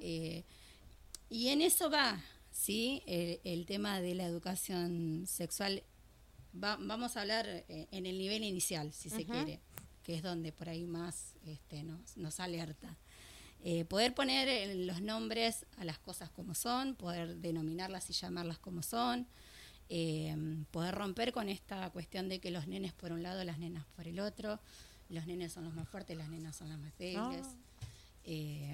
Eh, 0.00 0.42
y 1.30 1.48
en 1.48 1.60
eso 1.62 1.90
va, 1.90 2.20
¿sí? 2.50 3.02
El, 3.06 3.40
el 3.44 3.66
tema 3.66 4.00
de 4.00 4.14
la 4.14 4.24
educación 4.24 5.26
sexual. 5.28 5.82
Va- 6.62 6.76
vamos 6.80 7.16
a 7.16 7.22
hablar 7.22 7.46
eh, 7.48 7.88
en 7.90 8.06
el 8.06 8.16
nivel 8.18 8.44
inicial, 8.44 8.92
si 8.92 9.10
se 9.10 9.24
quiere, 9.24 9.60
que 10.02 10.14
es 10.14 10.22
donde 10.22 10.52
por 10.52 10.68
ahí 10.68 10.86
más 10.86 11.34
este, 11.46 11.82
nos, 11.82 12.16
nos 12.16 12.38
alerta. 12.40 12.96
Eh, 13.66 13.84
poder 13.86 14.14
poner 14.14 14.46
eh, 14.48 14.74
los 14.74 15.00
nombres 15.00 15.64
a 15.78 15.84
las 15.84 15.98
cosas 15.98 16.30
como 16.30 16.54
son, 16.54 16.94
poder 16.94 17.36
denominarlas 17.36 18.08
y 18.10 18.12
llamarlas 18.12 18.58
como 18.58 18.82
son, 18.82 19.26
eh, 19.88 20.36
poder 20.70 20.94
romper 20.94 21.32
con 21.32 21.48
esta 21.48 21.90
cuestión 21.90 22.28
de 22.28 22.40
que 22.40 22.50
los 22.50 22.66
nenes 22.66 22.92
por 22.92 23.12
un 23.12 23.22
lado, 23.22 23.42
las 23.44 23.58
nenas 23.58 23.84
por 23.96 24.06
el 24.06 24.20
otro, 24.20 24.60
los 25.08 25.26
nenes 25.26 25.52
son 25.52 25.64
los 25.64 25.74
más 25.74 25.88
fuertes, 25.88 26.16
las 26.16 26.28
nenas 26.28 26.54
son 26.56 26.68
las 26.68 26.78
más 26.78 26.96
débiles. 26.98 27.46
Eh, 28.24 28.72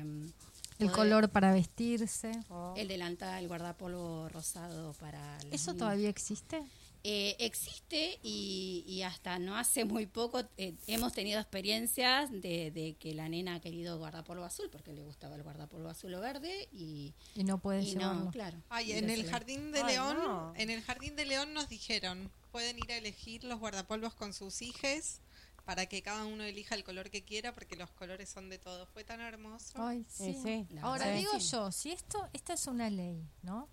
El 0.79 0.87
poder- 0.87 0.93
color 0.93 1.29
para 1.31 1.53
vestirse. 1.53 2.33
Oh. 2.51 2.75
el 2.77 2.89
delantal, 2.89 3.43
el 3.43 3.49
guardapolvo 3.49 4.29
rosado 4.29 4.93
para 4.95 5.39
¿Eso 5.51 5.75
todavía 5.75 6.09
existe? 6.09 6.63
Eh, 7.03 7.35
existe 7.39 8.19
y, 8.23 8.85
y 8.87 9.03
hasta 9.03 9.39
no 9.39 9.57
hace 9.57 9.87
muy 9.87 10.05
poco 10.07 10.43
eh, 10.59 10.75
hemos 10.87 11.15
tenido 11.15 11.41
experiencias 11.41 12.31
de, 12.31 12.71
de 12.73 12.95
que 12.99 13.15
la 13.15 13.27
nena 13.29 13.55
ha 13.55 13.61
querido 13.61 13.97
guardapolvo 13.97 14.45
azul 14.45 14.69
porque 14.71 14.93
le 14.93 15.03
gustaba 15.03 15.35
el 15.37 15.43
guardapolvo 15.43 15.89
azul 15.89 16.13
o 16.15 16.21
verde 16.21 16.69
y, 16.73 17.15
Y 17.35 17.45
no 17.45 17.57
pueden 17.59 17.85
y 17.85 17.93
llevarlo. 17.93 18.25
no, 18.25 18.31
claro. 18.31 18.59
Ay, 18.69 18.93
en 18.93 19.09
el 19.09 19.25
jardín 19.25 19.73
de 19.73 19.81
Ay, 19.81 19.95
León, 19.95 20.17
no. 20.19 20.53
en 20.57 20.69
el 20.69 20.83
jardín 20.83 21.17
de 21.17 21.25
León 21.25 21.55
nos 21.55 21.71
dijeron, 21.71 22.31
pueden 22.53 22.79
ir 22.79 22.93
a 22.93 22.97
elegir 22.99 23.45
los 23.45 23.59
guardapolvos 23.61 24.13
con 24.15 24.35
sus 24.35 24.61
hijes 24.61 25.23
para 25.65 25.87
que 25.87 26.03
cada 26.03 26.27
uno 26.27 26.43
elija 26.45 26.75
el 26.75 26.85
color 26.85 27.09
que 27.11 27.23
quiera 27.23 27.55
porque 27.55 27.77
los 27.77 27.91
colores 27.93 28.29
son 28.29 28.51
de 28.51 28.59
todos. 28.59 28.89
Fue 28.91 29.05
tan 29.05 29.21
hermoso. 29.23 29.73
Ay, 29.83 30.05
Sí, 30.11 30.35
sí. 30.43 30.67
Ahora 30.83 31.13
digo 31.13 31.31
yo, 31.39 31.71
si 31.73 31.93
esto, 31.93 32.29
esta 32.35 32.53
es 32.55 32.67
una 32.67 32.91
ley, 32.91 33.25
¿no? 33.43 33.69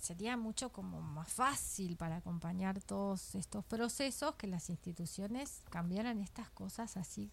Sería 0.00 0.36
mucho 0.36 0.70
como 0.70 1.00
más 1.02 1.28
fácil 1.32 1.96
para 1.96 2.16
acompañar 2.16 2.80
todos 2.82 3.34
estos 3.34 3.64
procesos 3.64 4.34
que 4.36 4.46
las 4.46 4.70
instituciones 4.70 5.62
cambiaran 5.70 6.18
estas 6.20 6.50
cosas 6.50 6.96
así 6.96 7.30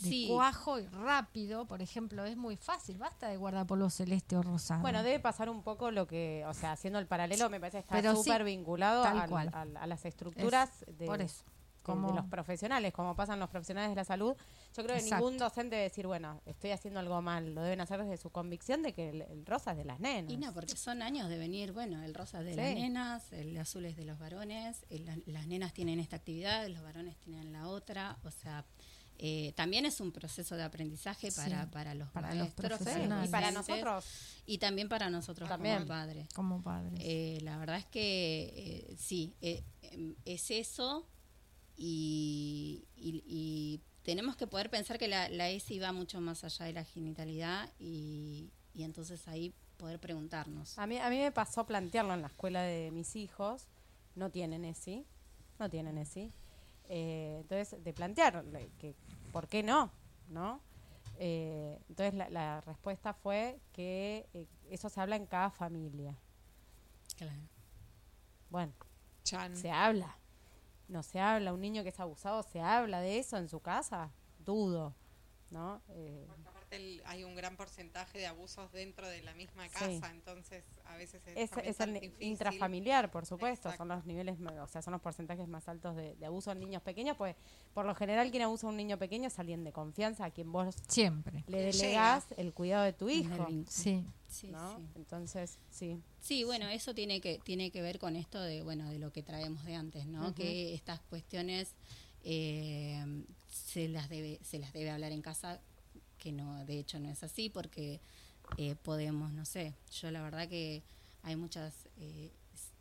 de 0.00 0.08
Sí. 0.08 0.26
cuajo 0.28 0.80
y 0.80 0.86
rápido. 0.88 1.66
Por 1.66 1.80
ejemplo, 1.82 2.24
es 2.24 2.36
muy 2.36 2.56
fácil, 2.56 2.98
basta 2.98 3.28
de 3.28 3.36
guardapolvo 3.36 3.90
celeste 3.90 4.36
o 4.36 4.42
rosado. 4.42 4.80
Bueno, 4.82 5.02
debe 5.04 5.20
pasar 5.20 5.48
un 5.48 5.62
poco 5.62 5.90
lo 5.92 6.06
que, 6.08 6.44
o 6.48 6.54
sea, 6.54 6.72
haciendo 6.72 6.98
el 6.98 7.06
paralelo, 7.06 7.48
me 7.48 7.60
parece 7.60 7.78
que 7.84 7.96
está 7.96 8.10
sí, 8.10 8.16
súper 8.16 8.42
vinculado 8.44 9.04
al- 9.04 9.28
cual. 9.28 9.50
al- 9.52 9.76
a 9.76 9.86
las 9.86 10.04
estructuras 10.04 10.82
Es- 10.82 10.98
de, 10.98 11.06
por 11.06 11.20
eso. 11.20 11.44
Como- 11.92 12.08
de 12.08 12.14
los 12.14 12.26
profesionales, 12.26 12.92
como 12.92 13.14
pasan 13.14 13.38
los 13.38 13.48
profesionales 13.50 13.90
de 13.90 13.96
la 13.96 14.04
salud. 14.04 14.34
Yo 14.76 14.82
creo 14.82 14.96
que 14.96 15.02
Exacto. 15.02 15.16
ningún 15.24 15.38
docente 15.38 15.76
debe 15.76 15.88
decir, 15.88 16.06
bueno, 16.06 16.40
estoy 16.46 16.70
haciendo 16.70 17.00
algo 17.00 17.20
mal. 17.22 17.54
Lo 17.54 17.62
deben 17.62 17.80
hacer 17.80 18.00
desde 18.02 18.16
su 18.16 18.30
convicción 18.30 18.82
de 18.82 18.92
que 18.92 19.10
el, 19.10 19.22
el 19.22 19.46
rosa 19.46 19.72
es 19.72 19.76
de 19.76 19.84
las 19.84 20.00
nenas. 20.00 20.32
Y 20.32 20.36
no, 20.36 20.52
porque 20.52 20.76
son 20.76 21.02
años 21.02 21.28
de 21.28 21.38
venir, 21.38 21.72
bueno, 21.72 22.02
el 22.02 22.14
rosa 22.14 22.40
es 22.40 22.46
de 22.46 22.50
Sí. 22.52 22.56
las 22.56 22.74
nenas, 22.74 23.32
el 23.32 23.56
azul 23.58 23.84
es 23.84 23.96
de 23.96 24.04
los 24.04 24.18
varones, 24.18 24.84
el- 24.90 25.04
la- 25.04 25.18
las 25.26 25.46
nenas 25.46 25.72
tienen 25.74 26.00
esta 26.00 26.16
actividad, 26.16 26.66
los 26.68 26.82
varones 26.82 27.16
tienen 27.18 27.52
la 27.52 27.68
otra, 27.68 28.18
o 28.24 28.30
sea, 28.30 28.64
eh, 29.16 29.52
también 29.54 29.86
es 29.86 30.00
un 30.00 30.10
proceso 30.10 30.56
de 30.56 30.64
aprendizaje 30.64 31.30
Sí, 31.30 31.40
para, 31.40 31.70
para 31.70 31.94
los 31.94 32.10
para 32.10 32.34
maestros, 32.34 32.66
profesionales. 32.78 33.28
y 33.28 33.30
para 33.32 33.52
nosotros 33.52 34.04
y 34.44 34.58
también 34.58 34.88
para 34.88 35.08
nosotros 35.08 35.48
También. 35.48 35.76
como 35.76 35.86
padres. 35.88 36.28
como 36.34 36.62
padres. 36.62 36.98
Eh, 37.00 37.38
la 37.42 37.56
verdad 37.58 37.76
es 37.76 37.86
que 37.86 38.52
eh, 38.90 38.96
sí, 38.98 39.36
eh, 39.40 39.62
em, 39.82 40.16
es 40.24 40.50
eso 40.50 41.06
y, 41.76 42.84
y- 42.96 43.22
y 43.26 43.80
tenemos 44.02 44.36
que 44.36 44.46
poder 44.46 44.70
pensar 44.70 44.98
que 44.98 45.08
la, 45.08 45.28
la 45.28 45.48
ESI 45.48 45.78
va 45.78 45.92
mucho 45.92 46.20
más 46.20 46.44
allá 46.44 46.66
de 46.66 46.72
la 46.72 46.84
genitalidad 46.84 47.70
y, 47.78 48.50
y 48.74 48.82
entonces 48.84 49.26
ahí 49.28 49.54
poder 49.76 49.98
preguntarnos. 49.98 50.78
A 50.78 50.86
mí, 50.86 50.98
a 50.98 51.08
mí 51.10 51.18
me 51.18 51.32
pasó 51.32 51.64
plantearlo 51.66 52.14
en 52.14 52.22
la 52.22 52.28
escuela 52.28 52.62
de 52.62 52.90
mis 52.90 53.16
hijos. 53.16 53.66
No 54.14 54.30
tienen 54.30 54.64
ESI. 54.64 55.04
No 55.58 55.68
tienen 55.70 55.98
ESI. 55.98 56.30
Eh, 56.88 57.38
entonces, 57.40 57.82
de 57.82 57.92
plantear 57.92 58.44
que 58.78 58.94
por 59.32 59.48
qué 59.48 59.62
no, 59.62 59.90
¿no? 60.28 60.60
Eh, 61.18 61.78
entonces, 61.88 62.14
la, 62.14 62.28
la 62.30 62.60
respuesta 62.60 63.14
fue 63.14 63.58
que 63.72 64.28
eh, 64.34 64.46
eso 64.70 64.88
se 64.88 65.00
habla 65.00 65.16
en 65.16 65.26
cada 65.26 65.50
familia. 65.50 66.14
Claro. 67.16 67.40
Bueno, 68.50 68.72
Chan. 69.24 69.56
se 69.56 69.70
habla. 69.70 70.16
No 70.88 71.02
se 71.02 71.20
habla. 71.20 71.52
Un 71.52 71.60
niño 71.60 71.82
que 71.82 71.88
es 71.88 72.00
abusado, 72.00 72.42
¿se 72.42 72.60
habla 72.60 73.00
de 73.00 73.18
eso 73.18 73.36
en 73.36 73.48
su 73.48 73.60
casa? 73.60 74.12
Dudo, 74.38 74.94
¿no? 75.50 75.80
Eh, 75.88 76.26
aparte 76.74 76.94
el- 76.94 77.02
hay 77.06 77.24
un 77.24 77.34
gran 77.34 77.56
porcentaje 77.56 78.18
de 78.18 78.26
abusos 78.26 78.70
dentro 78.72 79.08
de 79.08 79.22
la 79.22 79.34
misma 79.34 79.66
Sí. 79.68 79.74
casa, 79.74 80.10
entonces 80.10 80.64
a 80.86 80.96
veces 80.96 81.22
es, 81.26 81.36
Es, 81.36 81.50
es 81.64 81.76
tan 81.76 81.94
el 81.96 82.00
difícil. 82.02 82.28
intrafamiliar, 82.28 83.10
por 83.10 83.26
supuesto, 83.26 83.68
Exacto. 83.68 83.78
son 83.78 83.88
los 83.88 84.04
niveles, 84.06 84.36
o 84.40 84.66
sea, 84.66 84.82
son 84.82 84.92
los 84.92 85.00
porcentajes 85.00 85.46
más 85.48 85.68
altos 85.68 85.96
de, 85.96 86.14
de 86.16 86.26
abuso 86.26 86.52
en 86.52 86.60
niños 86.60 86.82
pequeños, 86.82 87.16
pues 87.16 87.36
por 87.72 87.86
lo 87.86 87.94
general 87.94 88.30
quien 88.30 88.42
abusa 88.42 88.66
a 88.66 88.70
un 88.70 88.76
niño 88.76 88.98
pequeño 88.98 89.28
es 89.28 89.38
alguien 89.38 89.64
de 89.64 89.72
confianza, 89.72 90.24
a 90.26 90.30
quien 90.30 90.50
vos 90.52 90.74
Siempre. 90.88 91.44
le 91.46 91.58
Le 91.58 91.62
delegás 91.72 92.26
el 92.36 92.52
cuidado 92.52 92.84
de 92.84 92.92
tu 92.92 93.08
hijo. 93.08 93.46
Sí. 93.68 94.04
Sí, 94.28 94.48
¿no? 94.48 94.76
sí. 94.78 94.84
Entonces, 94.96 95.58
sí. 95.70 96.00
Sí, 96.20 96.42
bueno, 96.42 96.66
eso 96.68 96.92
tiene 96.92 97.20
que 97.20 97.38
tiene 97.44 97.70
que 97.70 97.82
ver 97.82 98.00
con 98.00 98.16
esto 98.16 98.40
de 98.40 98.62
bueno 98.64 98.90
de 98.90 98.98
lo 98.98 99.12
que 99.12 99.22
traemos 99.22 99.64
de 99.64 99.76
antes, 99.76 100.06
¿no? 100.06 100.34
Que 100.34 100.74
estas 100.74 101.00
cuestiones 101.02 101.74
eh, 102.24 103.04
se 103.48 103.88
las 103.88 104.08
debe 104.08 104.40
se 104.42 104.58
las 104.58 104.72
debe 104.72 104.90
hablar 104.90 105.12
en 105.12 105.22
casa, 105.22 105.60
que 106.24 106.32
no 106.32 106.64
de 106.64 106.78
hecho 106.78 106.98
no 106.98 107.10
es 107.10 107.22
así 107.22 107.50
porque 107.50 108.00
eh, 108.56 108.76
podemos 108.82 109.30
no 109.30 109.44
sé. 109.44 109.74
Yo 110.00 110.10
la 110.10 110.22
verdad 110.22 110.48
que 110.48 110.82
hay 111.22 111.36
muchas 111.36 111.74
eh, 111.98 112.32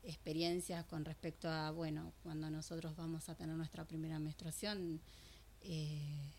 experiencias 0.03 0.85
con 0.85 1.03
respecto 1.03 1.49
a 1.49 1.71
bueno 1.71 2.13
cuando 2.23 2.49
nosotros 2.49 2.95
vamos 2.95 3.27
a 3.27 3.35
tener 3.35 3.57
nuestra 3.57 3.83
primera 3.83 4.17
menstruación. 4.17 5.01
Eh, 5.61 6.31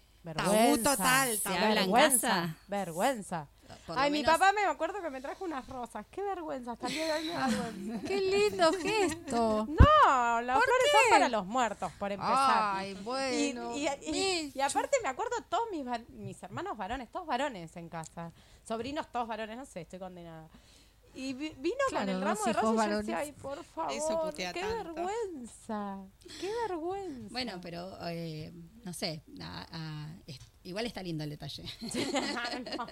Total, 0.83 1.29
¿Se 1.37 1.43
tabú. 1.43 1.55
habla 1.57 1.69
en 1.69 1.75
vergüenza, 1.75 2.29
casa? 2.29 3.49
Ay, 3.97 4.11
mi 4.11 4.23
papá 4.23 4.53
me 4.53 4.65
acuerdo 4.65 5.01
que 5.03 5.11
me 5.11 5.21
trajo 5.21 5.45
unas 5.45 5.67
rosas. 5.69 6.07
Qué 6.11 6.23
vergüenza, 6.23 6.73
hasta 6.73 6.87
el 6.87 6.93
día 6.95 7.07
de 7.07 7.13
hoy 7.13 7.25
me 7.29 7.33
da 7.35 7.47
vergüenza. 7.49 8.09
Qué 8.09 8.21
lindo 8.21 8.73
gesto. 8.73 9.69
No, 10.05 10.41
las 10.43 10.57
¿Por 10.57 10.65
flores 10.65 10.87
qué? 10.91 10.99
son 10.99 11.11
para 11.11 11.29
los 11.29 11.47
muertos, 11.47 11.93
por 11.99 12.13
empezar. 12.13 12.77
Ay, 12.77 12.91
Y- 12.91 12.95
bueno. 13.03 13.77
y, 13.77 13.89
y- 14.55 14.61
aparte 14.61 14.97
me 15.03 15.09
acuerdo 15.09 15.37
todos 15.49 15.65
mis, 15.71 15.85
mis 16.11 16.43
hermanos 16.43 16.77
varones, 16.77 17.11
todos 17.11 17.27
varones 17.27 17.75
en 17.77 17.89
casa. 17.89 18.33
Sobrinos, 18.67 19.11
todos 19.11 19.27
varones, 19.29 19.57
no 19.57 19.65
sé, 19.67 19.83
estoy 19.83 19.99
condenada. 19.99 20.49
Y 21.15 21.33
vi- 21.33 21.55
vino 21.59 21.77
Claro, 21.91 22.07
con 22.07 22.15
el 22.17 22.21
ramo 22.23 22.41
de 22.45 22.53
rosas 22.53 22.87
y 22.87 22.91
yo 22.91 22.97
decía, 22.99 23.19
ay, 23.19 23.33
por 23.33 23.63
favor, 23.65 23.93
Eso 23.93 24.21
putea 24.25 24.53
qué 24.53 24.61
tanto. 24.61 24.95
vergüenza, 24.95 25.99
qué 26.41 26.51
vergüenza. 26.69 27.29
Bueno, 27.31 27.61
pero 27.63 27.97
eh, 28.09 28.53
no 28.85 28.93
sé, 28.93 29.23
a- 29.41 29.67
a- 29.71 30.17
es- 30.27 30.39
igual 30.65 30.87
está 30.87 31.03
lindo 31.03 31.23
el 31.25 31.31
detalle. 31.31 31.65
No. 32.77 32.87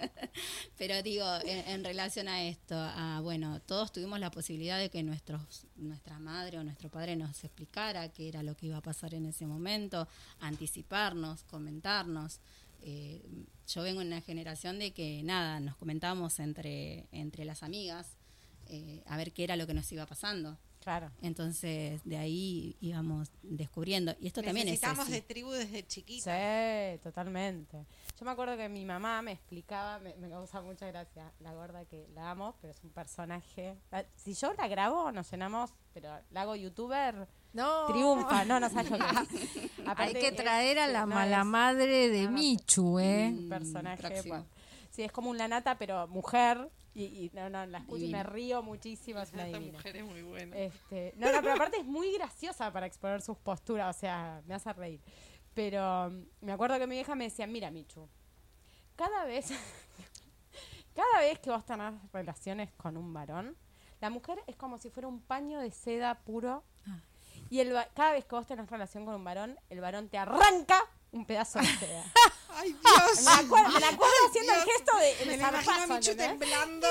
Pero 0.77 1.01
digo, 1.03 1.25
en, 1.43 1.67
en 1.69 1.83
relación 1.83 2.27
a 2.27 2.43
esto, 2.43 2.75
a, 2.77 3.19
bueno, 3.21 3.59
todos 3.61 3.91
tuvimos 3.91 4.19
la 4.19 4.31
posibilidad 4.31 4.77
de 4.79 4.89
que 4.89 5.03
nuestros, 5.03 5.65
nuestra 5.75 6.19
madre 6.19 6.57
o 6.59 6.63
nuestro 6.63 6.89
padre 6.89 7.15
nos 7.15 7.43
explicara 7.43 8.09
qué 8.09 8.27
era 8.29 8.43
lo 8.43 8.55
que 8.55 8.67
iba 8.67 8.77
a 8.77 8.81
pasar 8.81 9.13
en 9.13 9.25
ese 9.25 9.45
momento, 9.45 10.07
anticiparnos, 10.39 11.43
comentarnos. 11.43 12.39
Eh, 12.85 13.23
yo 13.67 13.81
vengo 13.81 14.01
en 14.01 14.07
una 14.07 14.21
generación 14.21 14.77
de 14.77 14.91
que 14.93 15.23
nada, 15.23 15.59
nos 15.61 15.75
comentábamos 15.77 16.39
entre, 16.39 17.07
entre 17.11 17.45
las 17.45 17.63
amigas 17.63 18.17
eh, 18.67 19.01
a 19.07 19.17
ver 19.17 19.31
qué 19.33 19.43
era 19.45 19.55
lo 19.55 19.65
que 19.67 19.73
nos 19.73 19.91
iba 19.91 20.05
pasando. 20.05 20.57
Claro. 20.81 21.11
Entonces, 21.21 22.01
de 22.03 22.17
ahí 22.17 22.75
íbamos 22.81 23.31
descubriendo. 23.41 24.13
Y 24.19 24.27
esto 24.27 24.41
también 24.41 24.67
es 24.67 24.81
Necesitamos 24.81 25.09
de 25.09 25.21
tribu 25.21 25.51
desde 25.51 25.87
chiquita. 25.87 26.35
Sí, 26.93 26.99
totalmente. 27.01 27.85
Yo 28.19 28.25
me 28.25 28.31
acuerdo 28.31 28.57
que 28.57 28.67
mi 28.67 28.83
mamá 28.83 29.21
me 29.21 29.31
explicaba, 29.31 29.99
me, 29.99 30.13
me 30.15 30.29
causa 30.29 30.61
mucha 30.61 30.85
gracia, 30.87 31.31
la 31.39 31.53
gorda 31.53 31.85
que 31.85 32.09
la 32.13 32.31
amo, 32.31 32.55
pero 32.59 32.71
es 32.71 32.83
un 32.83 32.89
personaje. 32.89 33.77
La- 33.91 34.05
si 34.17 34.33
yo 34.33 34.53
la 34.55 34.67
grabo, 34.67 35.09
nos 35.13 35.31
llenamos, 35.31 35.71
pero 35.93 36.09
la 36.31 36.41
hago 36.41 36.57
youtuber, 36.57 37.29
No. 37.53 37.85
triunfa, 37.85 38.45
no, 38.45 38.59
no 38.59 38.69
sabes 38.69 38.91
lo 38.91 38.97
que. 38.97 39.03
Hay 39.03 39.85
Aparte 39.85 40.19
que 40.19 40.31
traer 40.31 40.79
a 40.79 40.87
la 40.87 41.05
mala 41.05 41.43
madre 41.43 42.09
de 42.09 42.23
no, 42.23 42.31
no 42.31 42.37
sé. 42.37 42.43
Michu, 42.43 42.99
¿eh? 42.99 43.33
un 43.37 43.49
personaje. 43.49 44.23
Sí, 44.89 45.03
es 45.03 45.11
como 45.11 45.29
un 45.29 45.37
lanata, 45.37 45.77
pero 45.77 46.07
mujer. 46.07 46.69
Y, 46.95 47.03
y 47.05 47.31
no, 47.33 47.49
no, 47.49 47.65
la 47.65 47.79
escucho 47.79 48.05
y 48.05 48.11
me 48.11 48.21
río 48.21 48.61
muchísimo, 48.61 49.19
es 49.19 49.33
una 49.33 49.47
Esta 49.47 49.57
divina. 49.57 49.77
mujer 49.77 49.97
es 49.97 50.05
muy 50.05 50.21
buena. 50.21 50.55
Este, 50.55 51.13
no, 51.17 51.31
no, 51.31 51.41
pero 51.41 51.53
aparte 51.55 51.77
es 51.77 51.85
muy 51.85 52.11
graciosa 52.13 52.71
para 52.71 52.85
exponer 52.85 53.21
sus 53.23 53.35
posturas, 53.37 53.95
o 53.95 53.99
sea, 53.99 54.41
me 54.45 54.53
hace 54.53 54.71
reír. 54.73 55.01
Pero 55.55 56.07
um, 56.07 56.25
me 56.41 56.51
acuerdo 56.51 56.77
que 56.77 56.85
mi 56.85 56.95
vieja 56.95 57.15
me 57.15 57.23
decía, 57.25 57.47
mira, 57.47 57.71
Michu, 57.71 58.07
cada 58.95 59.25
vez, 59.25 59.47
cada 60.93 61.19
vez 61.19 61.39
que 61.39 61.49
vos 61.49 61.65
tenés 61.65 61.93
relaciones 62.11 62.71
con 62.73 62.95
un 62.95 63.11
varón, 63.11 63.55
la 63.99 64.11
mujer 64.11 64.43
es 64.45 64.55
como 64.55 64.77
si 64.77 64.89
fuera 64.91 65.07
un 65.07 65.21
paño 65.21 65.59
de 65.59 65.71
seda 65.71 66.15
puro. 66.23 66.63
Y 67.53 67.59
el, 67.59 67.75
va- 67.75 67.87
cada 67.93 68.13
vez 68.13 68.25
que 68.25 68.33
vos 68.35 68.47
tenés 68.47 68.67
relación 68.67 69.05
con 69.05 69.13
un 69.13 69.23
varón, 69.23 69.59
el 69.69 69.79
varón 69.79 70.09
te 70.09 70.17
arranca 70.17 70.81
un 71.11 71.23
pedazo 71.25 71.59
de 71.59 71.65
seda. 71.67 72.03
¡Ay, 72.55 72.71
Dios! 72.73 73.21
Me 73.25 73.31
acuerdo, 73.45 73.69
me 73.73 73.79
la 73.79 73.89
acuerdo 73.89 74.13
haciendo 74.27 74.53
el 74.53 74.63
Dios. 74.63 74.75
gesto 74.75 74.97
de, 74.97 75.25
Me 75.27 75.37
la 75.37 75.49
imagino 75.49 75.57
a 75.57 75.63
zarpazo, 75.77 75.93
Michu 75.93 76.11
¿entendés? 76.11 76.39
temblando. 76.39 76.87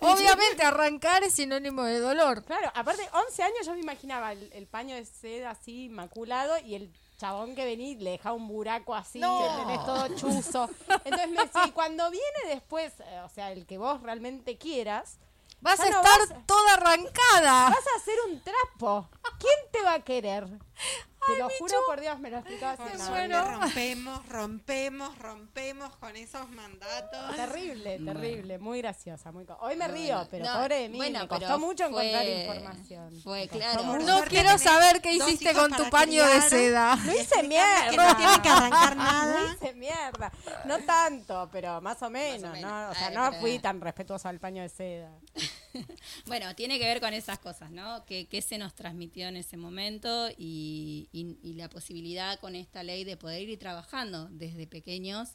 Obviamente 0.00 0.62
arrancar 0.62 1.22
es 1.24 1.34
sinónimo 1.34 1.82
de 1.84 1.98
dolor. 2.00 2.42
Claro, 2.44 2.70
aparte, 2.74 3.06
11 3.12 3.42
años 3.42 3.66
yo 3.66 3.72
me 3.74 3.80
imaginaba 3.80 4.32
el, 4.32 4.50
el 4.54 4.66
paño 4.66 4.94
de 4.96 5.04
seda 5.04 5.50
así 5.50 5.84
inmaculado 5.84 6.56
y 6.64 6.74
el 6.76 6.90
chabón 7.18 7.54
que 7.54 7.64
venía 7.64 7.90
y 7.90 7.96
le 7.96 8.10
dejaba 8.12 8.34
un 8.36 8.48
buraco 8.48 8.94
así, 8.94 9.20
No. 9.20 9.46
¿entendés? 9.60 9.84
todo 9.84 10.08
chuzo. 10.16 10.70
Entonces 11.04 11.28
me 11.28 11.42
decía, 11.44 11.62
y 11.66 11.70
cuando 11.72 12.10
viene 12.10 12.38
después, 12.48 12.92
eh, 13.00 13.20
o 13.24 13.28
sea, 13.28 13.52
el 13.52 13.66
que 13.66 13.78
vos 13.78 14.02
realmente 14.02 14.56
quieras, 14.58 15.18
Vas 15.64 15.78
Ya 15.78 15.84
a 15.86 15.90
no 15.90 15.96
estar 16.02 16.18
vas 16.20 16.30
a- 16.30 16.46
toda 16.46 16.74
arrancada. 16.74 17.70
vas 17.70 17.86
a 17.94 17.96
hacer 18.00 18.14
un 18.28 18.40
trapo. 18.42 19.08
¿Quién 19.40 19.58
te 19.72 19.82
va 19.82 19.94
a 19.94 20.00
querer? 20.00 20.46
Te 21.26 21.38
lo 21.38 21.48
juro 21.58 21.74
por 21.86 21.98
Dios, 22.02 22.18
me 22.20 22.28
lo 22.28 22.36
explicaba 22.36 22.76
Por 22.76 22.86
así. 22.88 22.98
no, 22.98 23.26
no. 23.28 23.58
rompemos, 23.60 24.28
rompemos, 24.28 25.18
rompemos 25.18 25.96
con 25.96 26.14
esos 26.16 26.50
mandatos. 26.50 27.34
Terrible, 27.34 27.98
terrible, 27.98 28.58
muy 28.58 28.82
graciosa. 28.82 29.32
Muy 29.32 29.46
co- 29.46 29.56
Hoy 29.62 29.74
me 29.76 29.88
Bueno, 29.88 29.94
río, 29.94 30.28
pero 30.30 30.44
no, 30.44 30.52
pobre 30.58 30.80
de 30.82 30.88
mí, 30.90 30.98
bueno, 30.98 31.20
me 31.20 31.28
costó 31.28 31.58
mucho 31.58 31.88
fue- 31.88 32.10
encontrar 32.10 32.28
información. 32.28 33.20
Fue 33.22 33.48
claro. 33.48 33.98
No 34.00 34.22
quiero 34.24 34.58
saber 34.58 35.00
qué 35.00 35.12
hiciste 35.12 35.54
con 35.54 35.70
tu 35.72 35.88
paño 35.88 36.24
de 36.24 36.30
criar. 36.30 36.42
seda. 36.50 36.96
Lo 37.06 37.12
hice 37.14 37.36
Que 37.40 37.42
mierda. 37.48 37.92
no 38.10 38.16
tiene 38.18 38.42
que 38.42 38.48
arrancar 38.50 38.96
nada. 38.96 39.40
Lo 39.40 39.52
hice 39.54 39.72
mierda. 39.76 40.30
No 40.66 40.78
tanto, 40.80 41.48
pero 41.50 41.80
más 41.80 42.02
o 42.02 42.10
menos, 42.10 42.52
menos. 42.52 42.70
¿no? 42.70 42.90
O 42.90 42.94
sea, 42.94 43.06
Ay, 43.08 43.14
no 43.14 43.32
fui 43.40 43.58
tan 43.60 43.80
respetuosa 43.80 44.28
al 44.28 44.40
paño 44.40 44.60
de 44.62 44.68
seda. 44.68 45.10
Bueno, 46.26 46.54
tiene 46.54 46.78
que 46.78 46.84
ver 46.86 47.00
con 47.00 47.12
esas 47.14 47.38
cosas, 47.38 47.70
¿no? 47.70 48.04
Que, 48.06 48.26
que 48.26 48.40
se 48.42 48.58
nos 48.58 48.74
transmitió 48.74 49.28
en 49.28 49.36
ese 49.36 49.56
momento 49.56 50.28
y, 50.38 51.08
y- 51.12 51.38
y 51.42 51.54
la 51.54 51.68
posibilidad 51.68 52.38
con 52.40 52.54
esta 52.56 52.82
ley 52.82 53.04
de 53.04 53.16
poder 53.16 53.48
ir 53.48 53.58
trabajando 53.58 54.28
desde 54.30 54.66
pequeños 54.66 55.30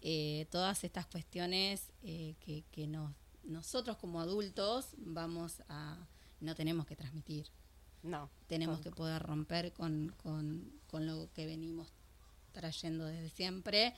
eh, 0.00 0.46
todas 0.50 0.82
estas 0.84 1.06
cuestiones 1.06 1.92
eh, 2.02 2.34
que, 2.40 2.64
que 2.72 2.86
nos, 2.86 3.12
nosotros 3.44 3.96
como 3.98 4.20
adultos 4.20 4.88
vamos 4.98 5.62
a 5.68 5.96
no 6.40 6.54
tenemos 6.56 6.86
que 6.86 6.96
transmitir, 6.96 7.46
No. 8.02 8.28
tenemos 8.48 8.80
que 8.80 8.90
poder 8.90 9.22
romper 9.22 9.72
con, 9.72 10.12
con- 10.22 10.72
con 10.88 11.06
lo 11.06 11.28
que 11.34 11.46
venimos 11.46 11.92
trayendo 12.52 13.04
desde 13.06 13.28
siempre, 13.30 13.94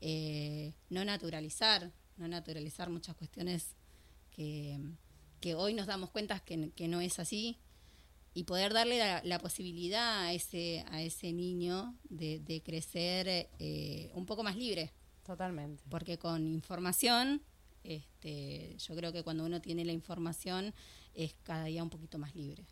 eh, 0.00 0.72
no 0.90 1.04
naturalizar, 1.04 1.90
no 2.16 2.28
naturalizar 2.28 2.88
muchas 2.88 3.16
cuestiones 3.16 3.74
que, 4.30 4.78
que 5.40 5.54
hoy 5.54 5.74
nos 5.74 5.86
damos 5.86 6.10
cuenta 6.10 6.40
que, 6.40 6.70
que 6.72 6.88
no 6.88 7.00
es 7.00 7.18
así, 7.18 7.58
y 8.34 8.44
poder 8.44 8.72
darle 8.72 8.98
la, 8.98 9.20
la 9.24 9.38
posibilidad 9.38 10.20
a 10.24 10.32
ese, 10.32 10.84
a 10.90 11.02
ese 11.02 11.32
niño 11.32 11.96
de, 12.08 12.38
de 12.40 12.62
crecer 12.62 13.48
eh, 13.58 14.10
un 14.14 14.26
poco 14.26 14.42
más 14.44 14.56
libre. 14.56 14.92
Totalmente. 15.24 15.82
Porque 15.88 16.18
con 16.18 16.46
información, 16.46 17.42
este, 17.84 18.76
yo 18.78 18.94
creo 18.94 19.12
que 19.12 19.22
cuando 19.24 19.44
uno 19.44 19.60
tiene 19.60 19.84
la 19.84 19.92
información 19.92 20.72
es 21.14 21.34
cada 21.42 21.64
día 21.64 21.82
un 21.82 21.90
poquito 21.90 22.18
más 22.18 22.34
libre. 22.36 22.64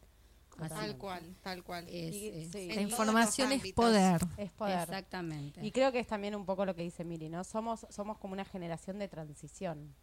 Así 0.59 0.75
Tal 0.75 0.97
cual, 0.97 1.37
tal 1.43 1.63
cual. 1.65 1.87
es- 1.89 2.15
Y- 2.15 2.29
es- 2.29 2.53
sí. 2.53 2.69
En 2.71 2.77
La 2.77 2.83
información 2.83 3.53
es 3.53 3.73
poder. 3.75 4.21
Es 4.39 4.53
poder. 4.53 4.81
Exactamente. 4.81 5.67
Y 5.67 5.71
creo 5.71 5.93
que 5.93 5.99
es 5.99 6.07
también 6.07 6.35
un 6.35 6.47
poco 6.47 6.65
lo 6.65 6.75
que 6.75 6.83
dice 6.83 7.05
Miri, 7.05 7.29
¿no? 7.29 7.45
Somos, 7.45 7.87
somos 7.91 8.17
como 8.19 8.33
una 8.33 8.45
generación 8.45 8.99
de 8.99 9.09
transición. 9.09 9.95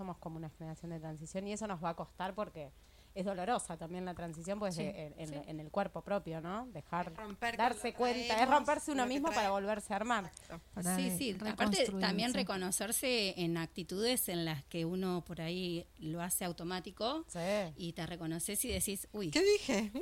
Somos 0.00 0.16
como 0.16 0.38
una 0.38 0.48
generación 0.48 0.92
de 0.92 0.98
transición 0.98 1.46
y 1.46 1.52
eso 1.52 1.66
nos 1.66 1.84
va 1.84 1.90
a 1.90 1.94
costar 1.94 2.34
porque 2.34 2.70
es 3.12 3.24
dolorosa 3.26 3.76
también 3.76 4.04
la 4.06 4.14
transición, 4.14 4.58
pues 4.60 4.76
Sí, 4.76 4.84
de- 4.84 5.08
en, 5.08 5.14
en- 5.18 5.28
sí. 5.28 5.34
en 5.48 5.60
el 5.60 5.68
cuerpo 5.70 6.00
propio, 6.00 6.40
¿no? 6.40 6.66
Dejar, 6.68 7.12
darse 7.58 7.92
cuenta, 7.92 8.40
es 8.40 8.48
romperse 8.48 8.92
uno 8.92 9.04
mismo 9.04 9.28
para 9.30 9.50
volverse 9.50 9.92
a 9.92 9.96
armar. 9.96 10.30
Para 10.72 10.96
Sí, 10.96 11.10
sí. 11.18 11.36
Aparte, 11.46 11.90
también 12.00 12.32
reconocerse 12.32 13.34
en 13.36 13.58
actitudes 13.58 14.28
en 14.30 14.44
las 14.46 14.62
que 14.66 14.84
uno 14.86 15.22
por 15.26 15.40
ahí 15.42 15.84
lo 15.98 16.22
hace 16.22 16.44
automático 16.46 17.24
Sí. 17.26 17.40
y 17.76 17.92
te 17.92 18.06
reconoces 18.06 18.64
y 18.64 18.68
decís, 18.68 19.06
uy, 19.12 19.30
¿Qué 19.30 19.42
dije? 19.42 19.92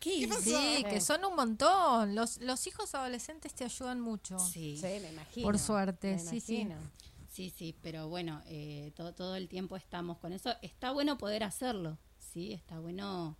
¿qué 0.00 0.14
hice? 0.14 0.40
Sí, 0.42 0.84
que 0.90 1.00
son 1.00 1.24
un 1.24 1.36
montón. 1.36 2.14
Los, 2.16 2.38
los 2.42 2.66
hijos 2.66 2.94
adolescentes 2.94 3.54
te 3.54 3.64
ayudan 3.64 4.00
mucho. 4.00 4.38
Sí, 4.40 4.76
Sí, 4.76 4.98
me 5.00 5.10
imagino. 5.12 5.46
Por 5.46 5.58
suerte, 5.60 6.14
me 6.14 6.18
sí, 6.18 6.40
sí. 6.40 6.60
imagino. 6.62 6.80
sí, 7.00 7.07
sí, 7.50 7.76
pero 7.82 8.08
bueno, 8.08 8.42
eh, 8.46 8.92
todo, 8.96 9.14
todo 9.14 9.36
el 9.36 9.48
tiempo 9.48 9.76
estamos 9.76 10.18
con 10.18 10.32
eso. 10.32 10.54
Está 10.62 10.90
bueno 10.90 11.16
poder 11.18 11.44
hacerlo, 11.44 11.98
sí, 12.18 12.52
está 12.52 12.78
bueno 12.80 13.36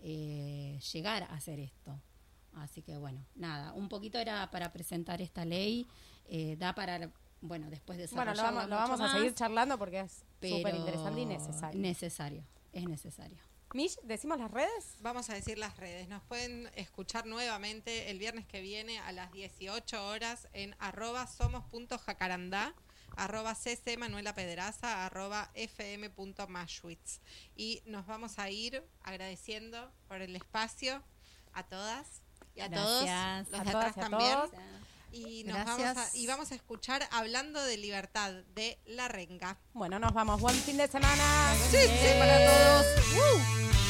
eh, 0.00 0.78
llegar 0.92 1.24
a 1.24 1.34
hacer 1.34 1.60
esto. 1.60 2.00
Así 2.54 2.82
que 2.82 2.96
bueno, 2.96 3.24
nada, 3.34 3.72
un 3.72 3.88
poquito 3.88 4.18
era 4.18 4.50
para 4.50 4.72
presentar 4.72 5.20
esta 5.20 5.44
ley, 5.44 5.86
eh, 6.26 6.56
da 6.58 6.74
para, 6.74 7.10
bueno, 7.40 7.68
después 7.68 7.98
de 7.98 8.06
Bueno, 8.08 8.34
lo 8.34 8.42
vamos, 8.42 8.68
lo 8.68 8.76
vamos 8.76 9.00
a 9.00 9.12
seguir 9.12 9.34
charlando 9.34 9.78
porque 9.78 10.00
es 10.00 10.24
súper 10.40 10.74
interesante 10.74 11.20
y 11.20 11.26
necesario. 11.26 11.80
Necesario, 11.80 12.44
es 12.72 12.88
necesario. 12.88 13.38
Mish, 13.74 13.98
¿decimos 14.04 14.38
las 14.38 14.52
redes? 14.52 14.94
Vamos 15.00 15.30
a 15.30 15.34
decir 15.34 15.58
las 15.58 15.76
redes. 15.76 16.08
Nos 16.08 16.22
pueden 16.22 16.70
escuchar 16.76 17.26
nuevamente 17.26 18.08
el 18.08 18.20
viernes 18.20 18.46
que 18.46 18.60
viene 18.60 19.00
a 19.00 19.10
las 19.10 19.32
18 19.32 20.06
horas 20.06 20.46
en 20.52 20.76
arroba 20.78 21.26
somos.jacarandá, 21.26 22.72
arroba 23.16 23.54
cc 23.54 23.96
Manuela 23.96 24.34
Pedraza, 24.34 25.06
arroba 25.06 25.50
fm.mashwitz. 25.54 27.20
Y 27.56 27.82
nos 27.86 28.06
vamos 28.06 28.38
a 28.38 28.50
ir 28.50 28.82
agradeciendo 29.02 29.92
por 30.08 30.20
el 30.22 30.34
espacio 30.36 31.02
a 31.52 31.62
todas 31.64 32.22
y 32.54 32.60
a 32.60 32.70
todos, 32.70 33.02
los 33.02 33.10
A 33.10 33.42
de 33.42 33.50
todas 33.50 33.68
atrás 33.68 33.94
también. 33.94 34.32
todos. 34.32 34.50
Y, 35.12 35.44
nos 35.44 35.54
Gracias. 35.58 35.94
vamos 35.94 36.14
a, 36.14 36.16
y 36.16 36.26
vamos 36.26 36.52
a 36.52 36.54
escuchar 36.56 37.08
Hablando 37.12 37.62
de 37.62 37.76
Libertad 37.76 38.32
de 38.54 38.80
La 38.84 39.06
Renga. 39.06 39.58
Bueno, 39.72 40.00
nos 40.00 40.12
vamos. 40.12 40.40
Buen 40.40 40.56
fin 40.56 40.76
de 40.76 40.88
semana. 40.88 41.54
Sí, 41.70 41.78
sí, 41.78 42.18
para 42.18 42.38
todos. 42.44 43.83